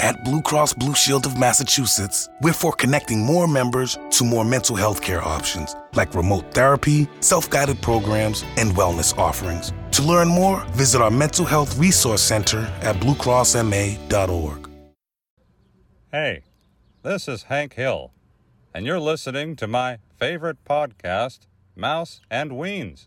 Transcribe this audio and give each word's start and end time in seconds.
At 0.00 0.22
Blue 0.24 0.42
Cross 0.42 0.74
Blue 0.74 0.94
Shield 0.94 1.26
of 1.26 1.38
Massachusetts, 1.38 2.28
we're 2.42 2.52
for 2.52 2.72
connecting 2.72 3.20
more 3.20 3.48
members 3.48 3.98
to 4.10 4.24
more 4.24 4.44
mental 4.44 4.76
health 4.76 5.00
care 5.00 5.22
options 5.22 5.74
like 5.94 6.14
remote 6.14 6.52
therapy, 6.52 7.08
self 7.20 7.48
guided 7.48 7.80
programs, 7.80 8.44
and 8.56 8.72
wellness 8.72 9.16
offerings. 9.18 9.72
To 9.92 10.02
learn 10.02 10.28
more, 10.28 10.64
visit 10.72 11.00
our 11.00 11.10
mental 11.10 11.44
health 11.44 11.78
resource 11.78 12.22
center 12.22 12.70
at 12.82 12.96
bluecrossma.org. 12.96 14.70
Hey, 16.12 16.42
this 17.02 17.28
is 17.28 17.44
Hank 17.44 17.74
Hill, 17.74 18.12
and 18.74 18.84
you're 18.84 19.00
listening 19.00 19.56
to 19.56 19.66
my 19.66 19.98
favorite 20.18 20.62
podcast, 20.64 21.40
Mouse 21.74 22.20
and 22.30 22.52
Weens. 22.52 23.06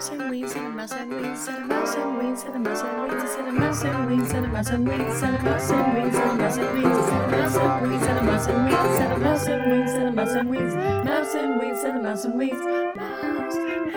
Mouse 0.00 0.12
and 0.12 0.30
weeds 0.30 0.54
and 0.54 0.66
a 0.66 0.70
mouse 0.70 0.92
and 0.92 1.10
weeds 1.10 1.46
and 1.46 1.58
a 1.58 1.66
mouse 1.66 1.94
and 1.94 2.18
weeds 2.18 2.42
and 2.44 2.56
a 2.56 2.58
mouse 2.58 2.82
and 2.82 3.12
weeds 3.12 3.42
and 3.44 3.44
a 3.44 3.52
mouse 3.52 3.82
and 3.82 4.08
weeds 4.08 4.32
and 4.32 4.46
a 4.46 4.48
mouse 4.48 4.70
and 4.70 4.86
weeds 4.88 5.20
and 5.20 5.36
a 5.36 5.42
mouse 5.42 5.68
and 5.68 5.94
weeds 5.94 6.16
and 6.16 6.30
a 6.30 6.36
mouse 6.36 6.56
and 6.56 6.72
weeds 6.72 6.96
and 6.96 7.10
a 7.10 7.20
mouse 7.20 7.66
and 7.68 7.90
weeds 7.90 8.06
and 8.06 8.18
a 8.18 8.22
mouse 8.22 8.46
and 8.48 8.64
weeds 8.66 8.96
and 8.96 9.12
a 9.12 9.20
mouse 9.20 9.46
and 9.46 9.68
weeds 9.70 9.92
and 9.92 10.08
a 10.08 10.12
mouse 10.12 10.32
and 10.32 10.48
weeds 10.48 10.74
mouse 11.04 11.34
and 11.34 11.60
weeds 11.60 11.82
and 11.84 11.98
a 11.98 12.02
mouse 12.02 12.24
and 12.24 12.34
weeds 12.38 12.56
mouse 12.96 13.56
and 13.56 13.90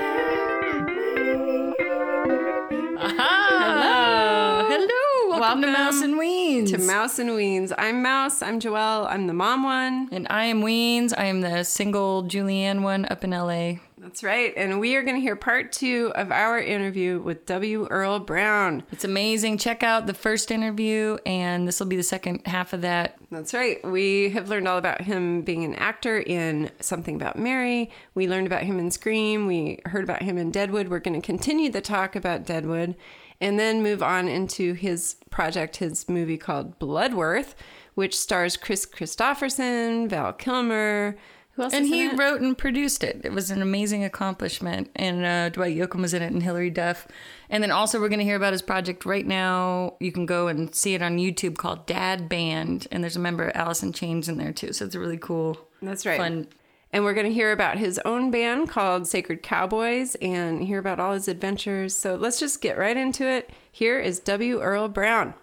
Aha! 2.99 4.65
Hello. 4.67 5.39
Welcome, 5.39 5.61
to 5.61 5.71
Mouse 5.71 6.01
and 6.01 6.15
Weens. 6.15 6.69
To 6.71 6.77
Mouse 6.79 7.17
and 7.19 7.29
Weens. 7.29 7.71
I'm 7.77 8.01
Mouse. 8.01 8.41
I'm 8.41 8.59
Joelle. 8.59 9.07
I'm 9.09 9.27
the 9.27 9.33
mom 9.33 9.63
one. 9.63 10.09
And 10.11 10.27
I 10.29 10.45
am 10.45 10.63
Weens. 10.63 11.13
I 11.17 11.25
am 11.25 11.39
the 11.39 11.63
single 11.63 12.23
Julianne 12.23 12.81
one 12.81 13.05
up 13.09 13.23
in 13.23 13.31
LA. 13.31 13.75
That's 14.03 14.21
right. 14.21 14.53
And 14.57 14.81
we 14.81 14.97
are 14.97 15.01
going 15.01 15.15
to 15.15 15.21
hear 15.21 15.37
part 15.37 15.71
two 15.71 16.11
of 16.15 16.29
our 16.29 16.59
interview 16.59 17.21
with 17.21 17.45
W. 17.45 17.87
Earl 17.87 18.19
Brown. 18.19 18.83
It's 18.91 19.05
amazing. 19.05 19.59
Check 19.59 19.81
out 19.81 20.07
the 20.07 20.13
first 20.13 20.51
interview, 20.51 21.17
and 21.25 21.65
this 21.65 21.79
will 21.79 21.87
be 21.87 21.95
the 21.95 22.03
second 22.03 22.45
half 22.45 22.73
of 22.73 22.81
that. 22.81 23.15
That's 23.31 23.53
right. 23.53 23.81
We 23.89 24.31
have 24.31 24.49
learned 24.49 24.67
all 24.67 24.77
about 24.77 25.01
him 25.01 25.41
being 25.43 25.63
an 25.63 25.75
actor 25.75 26.19
in 26.19 26.69
Something 26.81 27.15
About 27.15 27.39
Mary. 27.39 27.91
We 28.13 28.27
learned 28.27 28.45
about 28.45 28.63
him 28.63 28.77
in 28.77 28.91
Scream. 28.91 29.47
We 29.47 29.79
heard 29.85 30.03
about 30.03 30.21
him 30.21 30.37
in 30.37 30.51
Deadwood. 30.51 30.89
We're 30.89 30.99
going 30.99 31.19
to 31.19 31.25
continue 31.25 31.71
the 31.71 31.79
talk 31.79 32.17
about 32.17 32.45
Deadwood 32.45 32.97
and 33.39 33.57
then 33.57 33.81
move 33.81 34.03
on 34.03 34.27
into 34.27 34.73
his 34.73 35.15
project, 35.29 35.77
his 35.77 36.09
movie 36.09 36.37
called 36.37 36.77
Bloodworth, 36.77 37.55
which 37.93 38.17
stars 38.17 38.57
Kris 38.57 38.85
Kristofferson, 38.85 40.09
Val 40.09 40.33
Kilmer. 40.33 41.15
Who 41.55 41.63
else 41.63 41.73
And 41.73 41.85
is 41.85 41.91
in 41.91 41.97
he 41.97 42.05
it? 42.07 42.17
wrote 42.17 42.41
and 42.41 42.57
produced 42.57 43.03
it. 43.03 43.21
It 43.23 43.31
was 43.31 43.51
an 43.51 43.61
amazing 43.61 44.03
accomplishment. 44.03 44.89
And 44.95 45.23
uh, 45.23 45.49
Dwight 45.49 45.77
Yoakam 45.77 46.01
was 46.01 46.13
in 46.13 46.21
it 46.23 46.31
and 46.31 46.41
Hilary 46.41 46.71
Duff. 46.71 47.07
And 47.49 47.61
then 47.61 47.69
also, 47.69 47.99
we're 47.99 48.09
going 48.09 48.19
to 48.19 48.25
hear 48.25 48.35
about 48.35 48.53
his 48.53 48.63
project 48.63 49.05
right 49.05 49.25
now. 49.25 49.95
You 49.99 50.11
can 50.11 50.25
go 50.25 50.47
and 50.47 50.73
see 50.73 50.95
it 50.95 51.01
on 51.03 51.17
YouTube 51.17 51.57
called 51.57 51.85
Dad 51.85 52.27
Band. 52.27 52.87
And 52.91 53.03
there's 53.03 53.15
a 53.15 53.19
member, 53.19 53.51
Alice 53.55 53.83
in 53.83 53.93
Chains, 53.93 54.27
in 54.27 54.37
there 54.37 54.51
too. 54.53 54.73
So 54.73 54.85
it's 54.85 54.95
a 54.95 54.99
really 54.99 55.17
cool, 55.17 55.57
That's 55.81 56.05
right. 56.05 56.17
fun. 56.17 56.47
And 56.91 57.03
we're 57.03 57.13
going 57.15 57.27
to 57.27 57.33
hear 57.33 57.51
about 57.51 57.77
his 57.77 57.99
own 58.05 58.29
band 58.29 58.69
called 58.69 59.07
Sacred 59.07 59.41
Cowboys 59.41 60.13
and 60.21 60.63
hear 60.63 60.77
about 60.79 60.99
all 60.99 61.13
his 61.13 61.27
adventures. 61.27 61.95
So 61.95 62.15
let's 62.15 62.39
just 62.39 62.61
get 62.61 62.77
right 62.77 62.95
into 62.97 63.27
it. 63.27 63.49
Here 63.71 63.99
is 63.99 64.19
W. 64.19 64.59
Earl 64.61 64.89
Brown. 64.89 65.33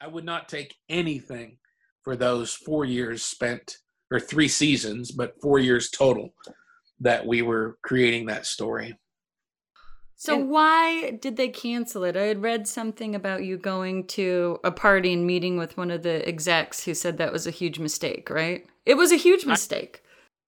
I 0.00 0.08
would 0.08 0.24
not 0.24 0.48
take 0.48 0.74
anything 0.88 1.58
for 2.02 2.16
those 2.16 2.52
four 2.54 2.84
years 2.84 3.22
spent, 3.22 3.78
or 4.10 4.20
three 4.20 4.48
seasons, 4.48 5.10
but 5.10 5.40
four 5.40 5.58
years 5.58 5.90
total 5.90 6.34
that 7.00 7.26
we 7.26 7.42
were 7.42 7.78
creating 7.82 8.26
that 8.26 8.46
story. 8.46 8.98
So 10.18 10.38
why 10.38 11.10
did 11.10 11.36
they 11.36 11.48
cancel 11.48 12.02
it? 12.04 12.16
I 12.16 12.22
had 12.22 12.42
read 12.42 12.66
something 12.66 13.14
about 13.14 13.44
you 13.44 13.58
going 13.58 14.06
to 14.08 14.58
a 14.64 14.72
party 14.72 15.12
and 15.12 15.26
meeting 15.26 15.58
with 15.58 15.76
one 15.76 15.90
of 15.90 16.02
the 16.02 16.26
execs 16.26 16.84
who 16.84 16.94
said 16.94 17.18
that 17.18 17.32
was 17.32 17.46
a 17.46 17.50
huge 17.50 17.78
mistake, 17.78 18.30
right? 18.30 18.64
It 18.86 18.94
was 18.94 19.12
a 19.12 19.16
huge 19.16 19.44
mistake. 19.44 20.02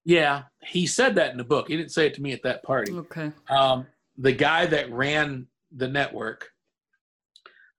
Yeah, 0.06 0.44
he 0.62 0.86
said 0.86 1.16
that 1.16 1.32
in 1.32 1.36
the 1.36 1.44
book. 1.44 1.68
He 1.68 1.76
didn't 1.76 1.92
say 1.92 2.06
it 2.06 2.14
to 2.14 2.22
me 2.22 2.32
at 2.32 2.42
that 2.44 2.62
party. 2.62 2.92
Okay. 2.92 3.30
Um, 3.50 3.86
the 4.16 4.32
guy 4.32 4.64
that 4.64 4.90
ran 4.90 5.48
the 5.70 5.86
network, 5.86 6.48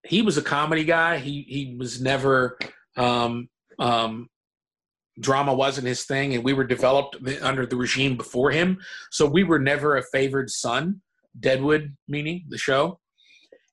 he 0.03 0.21
was 0.21 0.37
a 0.37 0.43
comedy 0.43 0.83
guy. 0.83 1.17
He 1.17 1.41
he 1.47 1.75
was 1.75 1.99
never 1.99 2.59
um, 2.95 3.49
um, 3.79 4.29
drama 5.19 5.53
wasn't 5.53 5.87
his 5.87 6.05
thing, 6.05 6.35
and 6.35 6.43
we 6.43 6.53
were 6.53 6.63
developed 6.63 7.17
under 7.41 7.65
the 7.65 7.75
regime 7.75 8.17
before 8.17 8.51
him, 8.51 8.79
so 9.11 9.25
we 9.25 9.43
were 9.43 9.59
never 9.59 9.97
a 9.97 10.03
favored 10.03 10.49
son. 10.49 11.01
Deadwood, 11.39 11.95
meaning 12.07 12.43
the 12.49 12.57
show, 12.57 12.99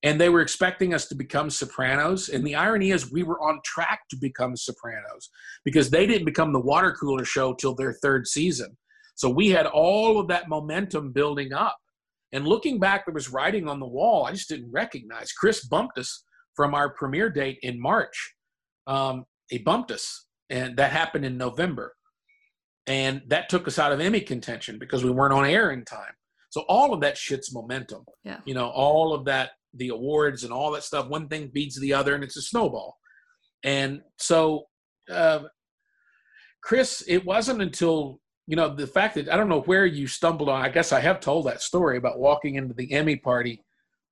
and 0.03 0.21
they 0.21 0.29
were 0.29 0.43
expecting 0.43 0.93
us 0.93 1.09
to 1.09 1.15
become 1.15 1.49
Sopranos. 1.51 2.29
And 2.29 2.47
the 2.47 2.55
irony 2.55 2.91
is, 2.91 3.11
we 3.11 3.23
were 3.23 3.41
on 3.41 3.61
track 3.65 4.01
to 4.11 4.17
become 4.17 4.57
Sopranos 4.57 5.31
because 5.65 5.91
they 5.91 6.07
didn't 6.07 6.27
become 6.27 6.53
the 6.53 6.61
water 6.61 6.93
cooler 6.93 7.25
show 7.25 7.55
till 7.55 7.75
their 7.75 7.95
third 7.95 8.27
season. 8.27 8.77
So 9.15 9.31
we 9.31 9.49
had 9.49 9.67
all 9.67 10.21
of 10.21 10.29
that 10.29 10.49
momentum 10.49 11.13
building 11.13 11.53
up. 11.53 11.79
And 12.33 12.47
looking 12.47 12.79
back, 12.79 13.07
there 13.07 13.15
was 13.15 13.33
writing 13.33 13.69
on 13.69 13.81
the 13.81 13.87
wall 13.87 14.27
I 14.27 14.33
just 14.33 14.49
didn't 14.49 14.71
recognize. 14.71 15.33
Chris 15.33 15.67
bumped 15.67 15.99
us 15.99 16.25
from 16.55 16.75
our 16.75 16.91
premiere 16.91 17.31
date 17.31 17.59
in 17.63 17.81
March. 17.81 18.35
Um, 18.87 19.25
he 19.49 19.59
bumped 19.59 19.91
us, 19.91 20.26
and 20.51 20.77
that 20.77 20.93
happened 20.93 21.25
in 21.25 21.37
November. 21.37 21.95
And 22.87 23.23
that 23.29 23.49
took 23.49 23.67
us 23.67 23.79
out 23.79 23.93
of 23.93 24.01
Emmy 24.01 24.21
contention 24.21 24.79
because 24.79 25.03
we 25.03 25.11
weren't 25.11 25.35
on 25.35 25.45
air 25.45 25.73
in 25.73 25.85
time. 25.85 26.13
So 26.51 26.63
all 26.69 26.95
of 26.95 27.01
that 27.01 27.19
shit's 27.19 27.53
momentum. 27.53 28.05
Yeah. 28.25 28.39
You 28.45 28.55
know, 28.55 28.69
all 28.69 29.13
of 29.13 29.25
that, 29.25 29.51
the 29.75 29.89
awards 29.89 30.45
and 30.45 30.53
all 30.53 30.71
that 30.73 30.85
stuff, 30.85 31.09
one 31.09 31.29
thing 31.29 31.51
feeds 31.53 31.79
the 31.79 31.93
other, 31.93 32.15
and 32.15 32.23
it's 32.23 32.37
a 32.37 32.43
snowball. 32.43 32.97
And 33.65 34.01
so, 34.19 34.65
uh, 35.11 35.41
Chris, 36.63 37.05
it 37.09 37.25
wasn't 37.25 37.63
until 37.63 38.21
you 38.47 38.57
know 38.57 38.75
the 38.75 38.87
fact 38.87 39.17
that 39.17 39.29
I 39.29 39.37
don't 39.37 39.49
know 39.49 39.63
where 39.63 39.87
you 39.87 40.07
stumbled 40.07 40.49
on. 40.49 40.63
I 40.63 40.69
guess 40.69 40.93
I 40.93 41.01
have 41.01 41.21
told 41.21 41.47
that 41.47 41.63
story 41.63 41.99
about 41.99 42.19
walking 42.19 42.55
into 42.55 42.75
the 42.75 42.93
Emmy 42.93 43.17
party 43.17 43.61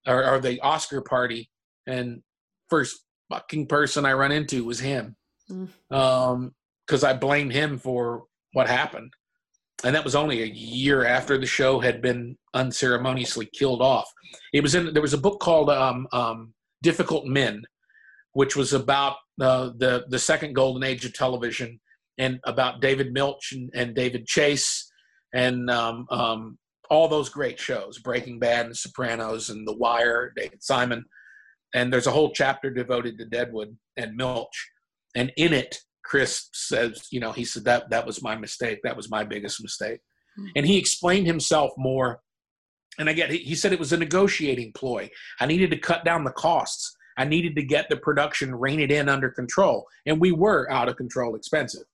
or, 0.06 0.25
or 0.25 0.41
the 0.41 0.61
Oscar 0.61 1.01
party, 1.01 1.49
and 1.87 2.22
first 2.69 3.05
fucking 3.31 3.69
person 3.69 4.05
I 4.05 4.12
run 4.12 4.33
into 4.33 4.65
was 4.65 4.81
him, 4.81 5.16
Mm. 5.50 6.53
because 6.87 7.05
I 7.05 7.12
blamed 7.12 7.53
him 7.53 7.78
for 7.78 8.25
what 8.53 8.69
happened, 8.69 9.12
and 9.84 9.94
that 9.94 10.05
was 10.05 10.15
only 10.15 10.43
a 10.43 10.47
year 10.47 11.05
after 11.05 11.38
the 11.38 11.47
show 11.47 11.81
had 11.81 12.00
been 12.00 12.37
unceremoniously 12.55 13.49
killed 13.53 13.83
off. 13.83 14.10
It 14.53 14.62
was 14.62 14.75
in 14.75 14.93
there 14.93 15.03
was 15.03 15.15
a 15.15 15.19
book 15.19 15.41
called 15.41 15.71
um, 15.71 16.06
um, 16.12 16.54
Difficult 16.83 17.27
Men, 17.27 17.62
which 18.33 18.56
was 18.56 18.72
about 18.72 19.16
uh, 19.41 19.71
the 19.77 20.04
the 20.09 20.19
second 20.19 20.54
golden 20.54 20.83
age 20.83 21.04
of 21.04 21.12
television 21.12 21.81
and 22.19 22.38
about 22.44 22.81
David 22.81 23.12
Milch 23.12 23.53
and, 23.53 23.71
and 23.75 23.94
David 23.94 24.27
Chase 24.27 24.91
and 25.34 25.69
um, 25.69 26.06
um, 26.10 26.59
all 26.91 27.09
those 27.09 27.28
great 27.28 27.59
shows, 27.59 27.99
Breaking 27.99 28.38
Bad 28.38 28.66
and 28.66 28.77
Sopranos 28.77 29.50
and 29.50 29.66
The 29.66 29.77
Wire, 29.77 30.33
David 30.37 30.62
Simon. 30.62 31.04
And 31.75 31.93
there's 31.93 32.06
a 32.06 32.12
whole 32.12 32.31
chapter 32.33 32.71
devoted 32.71 33.19
to 33.19 33.25
Deadwood 33.25 33.77
and 33.97 34.15
Milch. 34.15 34.71
And 35.15 35.33
in 35.37 35.53
it, 35.53 35.78
Chris 36.05 36.49
says, 36.53 37.09
you 37.11 37.21
know, 37.21 37.33
he 37.33 37.45
said 37.45 37.65
that 37.65 37.91
that 37.91 38.07
was 38.07 38.22
my 38.22 38.37
mistake. 38.37 38.81
That 38.84 38.97
was 38.97 39.11
my 39.11 39.25
biggest 39.25 39.63
mistake. 39.63 40.01
And 40.57 40.66
he 40.66 40.78
explained 40.78 41.27
himself 41.27 41.72
more. 41.77 42.21
And 42.99 43.09
again, 43.09 43.31
he, 43.31 43.39
he 43.39 43.55
said 43.55 43.72
it 43.72 43.78
was 43.78 43.93
a 43.93 43.97
negotiating 43.97 44.72
ploy. 44.72 45.11
I 45.41 45.47
needed 45.47 45.71
to 45.71 45.78
cut 45.78 46.05
down 46.05 46.25
the 46.25 46.33
costs. 46.33 46.97
I 47.16 47.25
needed 47.25 47.55
to 47.57 47.63
get 47.63 47.89
the 47.89 47.97
production 47.97 48.55
reined 48.55 48.91
in 48.91 49.09
under 49.09 49.31
control. 49.31 49.87
And 50.07 50.21
we 50.21 50.33
were 50.33 50.71
out 50.71 50.89
of 50.89 50.97
control 50.97 51.37
expensive. 51.37 51.84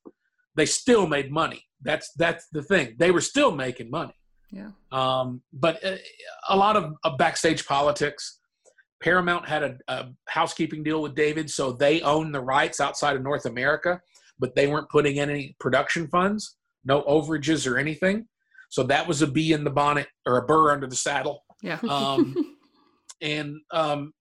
They 0.57 0.67
still 0.67 1.07
made 1.07 1.31
money. 1.31 1.65
That's 1.83 2.13
that's 2.15 2.49
the 2.53 2.63
thing. 2.63 2.97
They 2.99 3.11
were 3.11 3.21
still 3.21 3.53
making 3.53 3.91
money. 3.91 4.15
Yeah. 4.51 4.71
Um, 4.91 5.43
but 5.53 5.85
uh, 5.85 5.97
a 6.49 6.57
lot 6.57 6.77
of, 6.77 6.95
of 7.05 7.19
backstage 7.19 7.67
politics. 7.67 8.40
Paramount 9.03 9.49
had 9.49 9.63
a, 9.63 9.79
a 9.89 10.09
housekeeping 10.29 10.83
deal 10.83 11.03
with 11.03 11.15
David, 11.15 11.51
so 11.51 11.73
they 11.73 12.01
own 12.03 12.33
the 12.33 12.41
rights 12.41 12.81
outside 12.81 13.17
of 13.17 13.23
North 13.23 13.47
America, 13.47 14.01
but 14.39 14.55
they 14.55 14.67
weren't 14.67 14.91
putting 14.91 15.17
in 15.17 15.31
any 15.31 15.57
production 15.59 16.09
funds, 16.09 16.57
no 16.85 17.03
overages 17.03 17.71
or 17.71 17.79
anything. 17.79 18.27
So 18.69 18.83
that 18.85 19.07
was 19.07 19.23
a 19.23 19.27
bee 19.27 19.53
in 19.53 19.65
the 19.65 19.71
bonnet 19.71 20.07
or 20.27 20.39
a 20.39 20.47
burr 20.47 20.71
under 20.71 20.87
the 20.87 20.97
saddle. 20.97 21.45
Yeah. 21.63 21.79
Um, 21.89 22.57
and 23.23 23.57
um, 23.71 24.15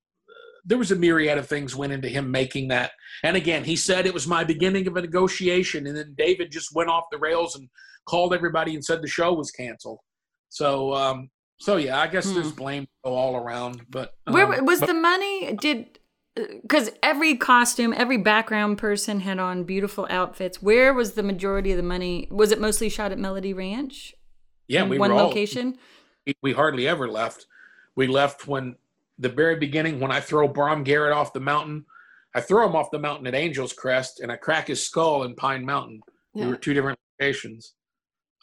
there 0.66 0.78
was 0.78 0.92
a 0.92 0.96
myriad 0.96 1.38
of 1.38 1.48
things 1.48 1.76
went 1.76 1.94
into 1.94 2.10
him 2.10 2.30
making 2.30 2.68
that. 2.68 2.92
And 3.24 3.38
again, 3.38 3.64
he 3.64 3.76
said 3.76 4.06
it 4.06 4.14
was 4.14 4.28
my 4.28 4.44
beginning 4.44 4.88
of 4.88 4.98
a 4.98 5.02
negotiation, 5.02 5.88
and 5.88 5.96
then 5.96 6.14
David 6.18 6.52
just 6.52 6.76
went 6.76 6.90
off 6.90 7.06
the 7.12 7.18
rails 7.18 7.56
and 7.56 7.70
called 8.08 8.34
everybody 8.34 8.76
and 8.76 8.84
said 8.84 9.02
the 9.02 9.08
show 9.08 9.34
was 9.34 9.52
canceled. 9.52 10.00
So, 10.50 10.94
um, 10.94 11.30
so 11.60 11.78
yeah, 11.78 12.00
I 12.00 12.08
guess 12.08 12.26
Hmm. 12.28 12.34
there's 12.36 12.52
blame 12.52 12.88
all 13.04 13.36
around. 13.38 13.86
But 13.90 14.14
um, 14.28 14.34
Where 14.34 14.64
was 14.64 14.80
but- 14.80 14.88
the 14.88 14.94
money? 14.94 15.54
Did 15.60 16.00
because 16.36 16.90
every 17.04 17.36
costume, 17.36 17.94
every 17.98 18.18
background 18.18 18.78
person 18.78 19.20
had 19.22 19.40
on 19.40 19.64
beautiful 19.66 20.08
outfits. 20.10 20.62
Where 20.62 20.94
was 20.94 21.14
the 21.14 21.24
majority 21.24 21.72
of 21.72 21.78
the 21.78 21.84
money? 21.84 22.28
Was 22.32 22.52
it 22.52 22.62
mostly 22.62 22.88
shot 22.90 23.12
at 23.12 23.20
Melody 23.20 23.54
Ranch? 23.54 24.14
yeah, 24.68 24.84
we 24.84 24.98
one 25.00 25.12
all, 25.12 25.28
location. 25.28 25.78
we- 26.26 26.36
we 26.42 26.54
hardly 26.54 26.88
ever 26.88 27.08
left. 27.10 27.48
We 27.96 28.08
left 28.08 28.48
when 28.48 28.76
the 29.18 29.28
very 29.30 29.56
beginning 29.58 30.00
when 30.00 30.12
I 30.12 30.20
throw 30.22 30.48
Brom 30.48 30.84
Garrett 30.84 31.12
off 31.12 31.34
the 31.34 31.40
mountain. 31.42 31.86
I 32.36 32.42
throw 32.42 32.66
him 32.68 32.76
off 32.76 32.92
the 32.92 33.00
mountain 33.00 33.26
at 33.28 33.34
Angeles 33.36 33.74
Crest, 33.74 34.20
and 34.22 34.32
I 34.32 34.36
crack 34.38 34.68
his 34.68 34.86
skull 34.86 35.24
in 35.24 35.36
Pine 35.36 35.66
Mountain. 35.66 36.02
We 36.36 36.46
were 36.46 36.56
two 36.56 36.74
different 36.76 37.00
locations, 37.20 37.74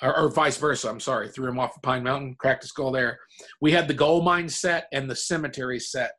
or, 0.03 0.17
or 0.19 0.29
vice 0.29 0.57
versa. 0.59 0.89
I'm 0.89 1.01
sorry, 1.01 1.29
threw 1.29 1.49
him 1.49 1.59
off 1.59 1.77
of 1.77 1.83
Pine 1.83 2.03
Mountain, 2.03 2.37
cracked 2.39 2.63
his 2.63 2.71
skull 2.71 2.91
there. 2.91 3.19
We 3.61 3.73
had 3.73 3.89
the 3.89 3.95
gold 3.95 4.25
mine 4.25 4.49
set 4.49 4.89
and 4.93 5.11
the 5.11 5.17
cemetery 5.17 5.79
set 5.81 6.13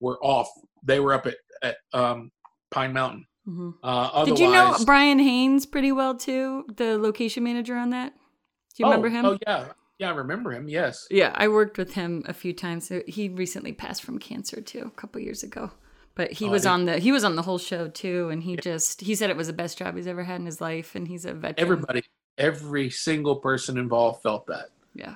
were 0.00 0.18
off. 0.22 0.48
They 0.82 1.00
were 1.00 1.14
up 1.14 1.26
at 1.26 1.36
at 1.62 1.76
um, 1.92 2.30
Pine 2.70 2.92
Mountain. 2.92 3.26
Mhm. 3.48 3.74
Uh, 3.82 4.24
Did 4.24 4.38
you 4.38 4.50
know 4.50 4.76
Brian 4.86 5.18
Haynes 5.18 5.66
pretty 5.66 5.92
well 5.92 6.16
too? 6.16 6.64
The 6.76 6.98
location 6.98 7.44
manager 7.44 7.76
on 7.76 7.90
that. 7.90 8.12
Do 8.12 8.82
you 8.82 8.86
oh, 8.86 8.90
remember 8.90 9.08
him? 9.08 9.24
Oh 9.26 9.38
yeah, 9.46 9.66
yeah, 9.98 10.10
I 10.10 10.14
remember 10.14 10.52
him. 10.52 10.68
Yes. 10.68 11.06
Yeah, 11.10 11.32
I 11.34 11.48
worked 11.48 11.78
with 11.78 11.94
him 11.94 12.24
a 12.26 12.32
few 12.32 12.52
times. 12.52 12.90
He 13.06 13.28
recently 13.28 13.72
passed 13.72 14.02
from 14.02 14.18
cancer 14.18 14.60
too, 14.60 14.84
a 14.86 14.90
couple 14.90 15.20
years 15.20 15.42
ago. 15.42 15.70
But 16.14 16.32
he 16.32 16.46
Oh, 16.46 16.50
was 16.50 16.64
on 16.64 16.84
the 16.86 16.98
he 16.98 17.12
was 17.12 17.24
on 17.24 17.36
the 17.36 17.42
whole 17.42 17.58
show 17.58 17.88
too, 17.88 18.28
and 18.30 18.42
he 18.42 18.56
just 18.56 19.00
he 19.00 19.14
said 19.14 19.30
it 19.30 19.36
was 19.36 19.48
the 19.48 19.52
best 19.52 19.78
job 19.78 19.96
he's 19.96 20.06
ever 20.06 20.24
had 20.24 20.40
in 20.40 20.46
his 20.46 20.60
life, 20.60 20.94
and 20.94 21.06
he's 21.08 21.24
a 21.24 21.34
veteran. 21.34 21.54
Everybody, 21.58 22.02
every 22.38 22.90
single 22.90 23.36
person 23.36 23.78
involved 23.78 24.22
felt 24.22 24.46
that. 24.46 24.70
Yeah. 24.94 25.14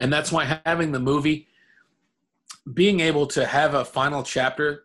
and 0.00 0.12
that's 0.12 0.30
why 0.30 0.60
having 0.64 0.92
the 0.92 1.00
movie 1.00 1.48
being 2.72 3.00
able 3.00 3.26
to 3.28 3.46
have 3.46 3.74
a 3.74 3.84
final 3.84 4.22
chapter 4.22 4.84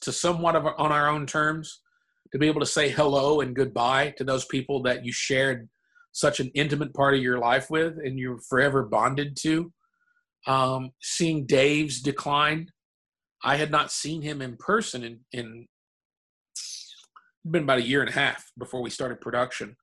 to 0.00 0.12
somewhat 0.12 0.56
of 0.56 0.66
our- 0.66 0.78
on 0.78 0.92
our 0.92 1.08
own 1.08 1.26
terms 1.26 1.80
to 2.32 2.38
be 2.38 2.46
able 2.46 2.60
to 2.60 2.66
say 2.66 2.88
hello 2.88 3.40
and 3.40 3.54
goodbye 3.54 4.10
to 4.16 4.24
those 4.24 4.44
people 4.46 4.82
that 4.82 5.04
you 5.04 5.12
shared 5.12 5.68
such 6.12 6.40
an 6.40 6.50
intimate 6.54 6.92
part 6.92 7.14
of 7.14 7.22
your 7.22 7.38
life 7.38 7.70
with 7.70 7.96
and 7.98 8.18
you're 8.18 8.40
forever 8.40 8.82
bonded 8.82 9.36
to 9.36 9.72
um, 10.46 10.90
seeing 11.00 11.46
dave's 11.46 12.00
decline 12.00 12.68
i 13.44 13.56
had 13.56 13.70
not 13.70 13.92
seen 13.92 14.20
him 14.22 14.42
in 14.42 14.56
person 14.56 15.04
in, 15.04 15.20
in 15.32 15.66
been 17.50 17.64
about 17.64 17.78
a 17.78 17.82
year 17.82 18.00
and 18.00 18.10
a 18.10 18.12
half 18.12 18.50
before 18.58 18.82
we 18.82 18.90
started 18.90 19.20
production 19.20 19.76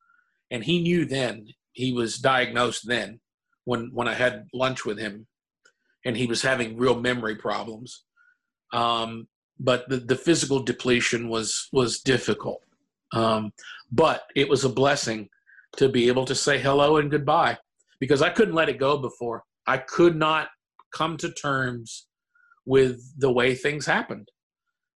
and 0.51 0.63
he 0.63 0.81
knew 0.81 1.05
then 1.05 1.47
he 1.73 1.93
was 1.93 2.17
diagnosed 2.17 2.87
then 2.87 3.19
when 3.65 3.89
when 3.93 4.07
I 4.07 4.13
had 4.13 4.47
lunch 4.53 4.85
with 4.85 4.97
him, 4.97 5.27
and 6.05 6.17
he 6.17 6.27
was 6.27 6.41
having 6.41 6.77
real 6.77 6.99
memory 6.99 7.35
problems. 7.35 8.03
Um, 8.73 9.27
but 9.59 9.87
the, 9.89 9.97
the 9.97 10.15
physical 10.15 10.61
depletion 10.63 11.29
was 11.29 11.69
was 11.71 12.01
difficult. 12.01 12.61
Um, 13.13 13.51
but 13.91 14.23
it 14.35 14.47
was 14.47 14.63
a 14.63 14.69
blessing 14.69 15.29
to 15.77 15.89
be 15.89 16.07
able 16.07 16.25
to 16.25 16.35
say 16.35 16.59
hello 16.59 16.97
and 16.97 17.11
goodbye 17.11 17.57
because 17.99 18.21
I 18.21 18.29
couldn't 18.29 18.55
let 18.55 18.69
it 18.69 18.79
go 18.79 18.97
before. 18.97 19.43
I 19.67 19.77
could 19.77 20.15
not 20.15 20.49
come 20.91 21.17
to 21.17 21.31
terms 21.31 22.07
with 22.65 23.01
the 23.19 23.31
way 23.31 23.55
things 23.55 23.85
happened. 23.85 24.29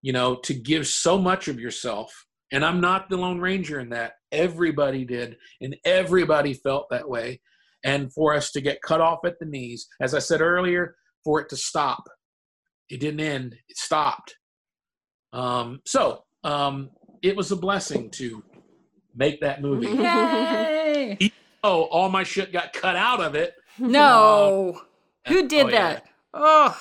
You 0.01 0.13
know, 0.13 0.36
to 0.44 0.53
give 0.53 0.88
so 0.88 1.18
much 1.18 1.48
of 1.48 1.59
yourself, 1.59 2.25
and 2.51 2.65
I'm 2.65 2.81
not 2.81 3.09
the 3.09 3.18
Lone 3.18 3.39
Ranger 3.39 3.80
in 3.80 3.89
that. 3.89 4.13
Everybody 4.31 5.05
did, 5.05 5.37
and 5.61 5.75
everybody 5.85 6.53
felt 6.53 6.87
that 6.89 7.07
way 7.09 7.41
and 7.83 8.13
for 8.13 8.33
us 8.33 8.51
to 8.51 8.61
get 8.61 8.81
cut 8.81 9.01
off 9.01 9.19
at 9.25 9.39
the 9.39 9.45
knees. 9.45 9.87
As 9.99 10.13
I 10.13 10.19
said 10.19 10.39
earlier, 10.41 10.95
for 11.23 11.41
it 11.41 11.49
to 11.49 11.57
stop. 11.57 12.03
It 12.89 12.99
didn't 12.99 13.19
end, 13.21 13.55
it 13.67 13.77
stopped. 13.77 14.35
Um, 15.33 15.79
so 15.85 16.23
um, 16.43 16.89
it 17.21 17.35
was 17.35 17.51
a 17.51 17.55
blessing 17.55 18.09
to 18.11 18.43
make 19.15 19.41
that 19.41 19.61
movie. 19.61 19.87
Yay! 21.17 21.31
oh, 21.63 21.83
all 21.83 22.09
my 22.09 22.23
shit 22.23 22.51
got 22.53 22.73
cut 22.73 22.95
out 22.95 23.21
of 23.21 23.35
it. 23.35 23.53
No. 23.79 24.81
Who 25.27 25.47
did 25.47 25.67
Oh, 25.67 25.69
yeah. 25.69 25.93
that? 25.93 26.05
Oh. 26.33 26.77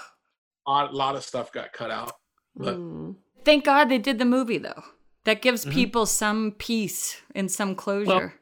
A 0.66 0.70
lot, 0.70 0.94
lot 0.94 1.16
of 1.16 1.22
stuff 1.24 1.52
got 1.52 1.72
cut 1.72 1.90
out. 1.90 2.12
But 2.56 2.76
Mm. 2.76 3.16
Thank 3.44 3.64
God 3.64 3.88
they 3.88 3.98
did 3.98 4.18
the 4.18 4.24
movie 4.26 4.58
though. 4.58 4.82
That 5.24 5.42
gives 5.42 5.64
Mhm. 5.66 5.72
people 5.72 6.06
some 6.06 6.52
peace 6.52 7.20
and 7.34 7.50
some 7.50 7.74
closure. 7.74 8.34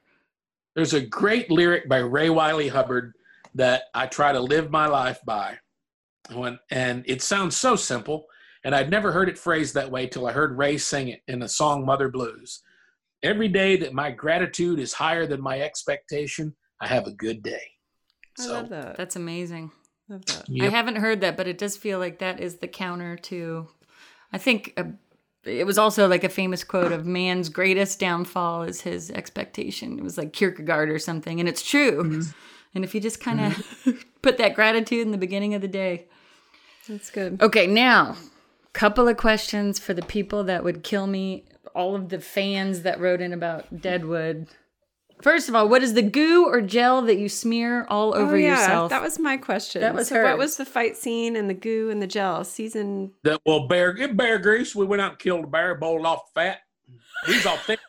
there's 0.76 0.94
a 0.94 1.00
great 1.04 1.50
lyric 1.50 1.88
by 1.88 1.98
Ray 1.98 2.30
Wylie 2.30 2.68
Hubbard 2.68 3.12
that 3.56 3.84
I 3.94 4.06
try 4.06 4.30
to 4.32 4.38
live 4.38 4.70
my 4.70 4.86
life 4.86 5.18
by. 5.24 5.58
When, 6.32 6.60
and 6.70 7.02
it 7.08 7.20
sounds 7.20 7.56
so 7.56 7.74
simple, 7.74 8.26
and 8.62 8.76
I'd 8.76 8.88
never 8.90 9.10
heard 9.10 9.28
it 9.28 9.36
phrased 9.38 9.74
that 9.74 9.90
way 9.90 10.06
till 10.06 10.28
I 10.28 10.32
heard 10.32 10.56
Ray 10.56 10.78
sing 10.78 11.08
it 11.08 11.22
in 11.26 11.40
the 11.40 11.48
song 11.48 11.84
Mother 11.84 12.08
Blues. 12.08 12.62
Every 13.24 13.48
day 13.48 13.76
that 13.78 13.92
my 13.92 14.12
gratitude 14.12 14.78
is 14.78 14.92
higher 14.92 15.26
than 15.26 15.40
my 15.40 15.60
expectation, 15.60 16.54
I 16.80 16.86
have 16.86 17.08
a 17.08 17.12
good 17.12 17.42
day. 17.42 17.72
I 18.38 18.42
So, 18.42 18.52
love 18.52 18.68
that. 18.68 18.96
That's 18.96 19.16
amazing. 19.16 19.72
love 20.08 20.24
that. 20.26 20.44
I 20.60 20.68
haven't 20.68 20.96
heard 20.96 21.20
that, 21.22 21.36
but 21.36 21.48
it 21.48 21.58
does 21.58 21.76
feel 21.76 21.98
like 21.98 22.20
that 22.20 22.38
is 22.38 22.58
the 22.58 22.68
counter 22.68 23.16
to. 23.16 23.68
I 24.32 24.38
think 24.38 24.74
uh 24.76 24.84
it 25.44 25.66
was 25.66 25.78
also 25.78 26.08
like 26.08 26.24
a 26.24 26.28
famous 26.28 26.64
quote 26.64 26.92
of 26.92 27.06
man's 27.06 27.48
greatest 27.48 27.98
downfall 27.98 28.62
is 28.62 28.82
his 28.82 29.10
expectation. 29.10 29.98
It 29.98 30.02
was 30.02 30.18
like 30.18 30.32
Kierkegaard 30.32 30.90
or 30.90 30.98
something, 30.98 31.40
and 31.40 31.48
it's 31.48 31.62
true. 31.62 32.02
Mm-hmm. 32.02 32.30
And 32.74 32.84
if 32.84 32.94
you 32.94 33.00
just 33.00 33.20
kind 33.20 33.40
of 33.40 34.04
put 34.22 34.38
that 34.38 34.54
gratitude 34.54 35.06
in 35.06 35.12
the 35.12 35.18
beginning 35.18 35.54
of 35.54 35.62
the 35.62 35.68
day. 35.68 36.06
That's 36.88 37.10
good. 37.10 37.40
Okay, 37.40 37.66
now, 37.66 38.16
couple 38.72 39.08
of 39.08 39.16
questions 39.16 39.78
for 39.78 39.94
the 39.94 40.02
people 40.02 40.44
that 40.44 40.62
would 40.64 40.82
kill 40.82 41.06
me. 41.06 41.44
All 41.74 41.94
of 41.94 42.08
the 42.08 42.20
fans 42.20 42.82
that 42.82 43.00
wrote 43.00 43.20
in 43.20 43.32
about 43.32 43.80
Deadwood. 43.80 44.48
First 45.22 45.48
of 45.48 45.54
all, 45.54 45.68
what 45.68 45.82
is 45.82 45.94
the 45.94 46.02
goo 46.02 46.46
or 46.46 46.60
gel 46.60 47.02
that 47.02 47.16
you 47.18 47.28
smear 47.28 47.86
all 47.88 48.14
over 48.14 48.34
oh, 48.34 48.38
yeah, 48.38 48.60
yourself? 48.60 48.90
That 48.90 49.02
was 49.02 49.18
my 49.18 49.36
question. 49.36 49.80
That 49.80 49.94
was 49.94 50.08
so 50.08 50.22
What 50.22 50.38
was 50.38 50.56
the 50.56 50.64
fight 50.64 50.96
scene 50.96 51.34
and 51.34 51.50
the 51.50 51.54
goo 51.54 51.90
and 51.90 52.00
the 52.00 52.06
gel? 52.06 52.44
Season. 52.44 53.12
that 53.24 53.40
well, 53.44 53.66
bear, 53.66 53.92
get 53.92 54.16
bear 54.16 54.38
grease. 54.38 54.74
We 54.74 54.84
went 54.86 55.02
out 55.02 55.10
and 55.12 55.18
killed 55.18 55.44
a 55.44 55.48
bear, 55.48 55.74
bowled 55.74 56.06
off 56.06 56.32
the 56.32 56.40
fat. 56.40 56.58
He's 57.26 57.46
all 57.46 57.56
thick. 57.58 57.80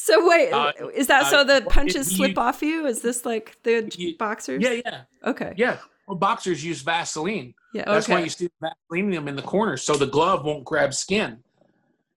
So 0.00 0.26
wait, 0.26 0.52
Uh, 0.52 0.72
is 0.94 1.08
that 1.08 1.26
so 1.26 1.38
uh, 1.38 1.44
the 1.44 1.66
punches 1.68 2.10
you- 2.12 2.16
slip 2.16 2.38
off 2.38 2.62
you? 2.62 2.86
Is 2.86 3.02
this 3.02 3.26
like 3.26 3.58
the 3.64 3.92
You- 3.94 4.16
boxers? 4.16 4.62
Yeah, 4.62 4.80
yeah, 4.84 5.00
Okay. 5.26 5.52
yeah. 5.56 5.78
Well, 6.06 6.16
boxers 6.16 6.64
use 6.64 6.80
Vaseline. 6.80 7.52
Yeah. 7.74 7.84
That's 7.84 8.08
why 8.08 8.20
you 8.20 8.30
see 8.30 8.48
Vaseline 8.62 9.10
them 9.10 9.28
in 9.28 9.36
the 9.36 9.42
corners 9.42 9.82
so 9.82 9.94
the 9.94 10.06
glove 10.06 10.44
won't 10.46 10.64
grab 10.64 10.94
skin. 10.94 11.42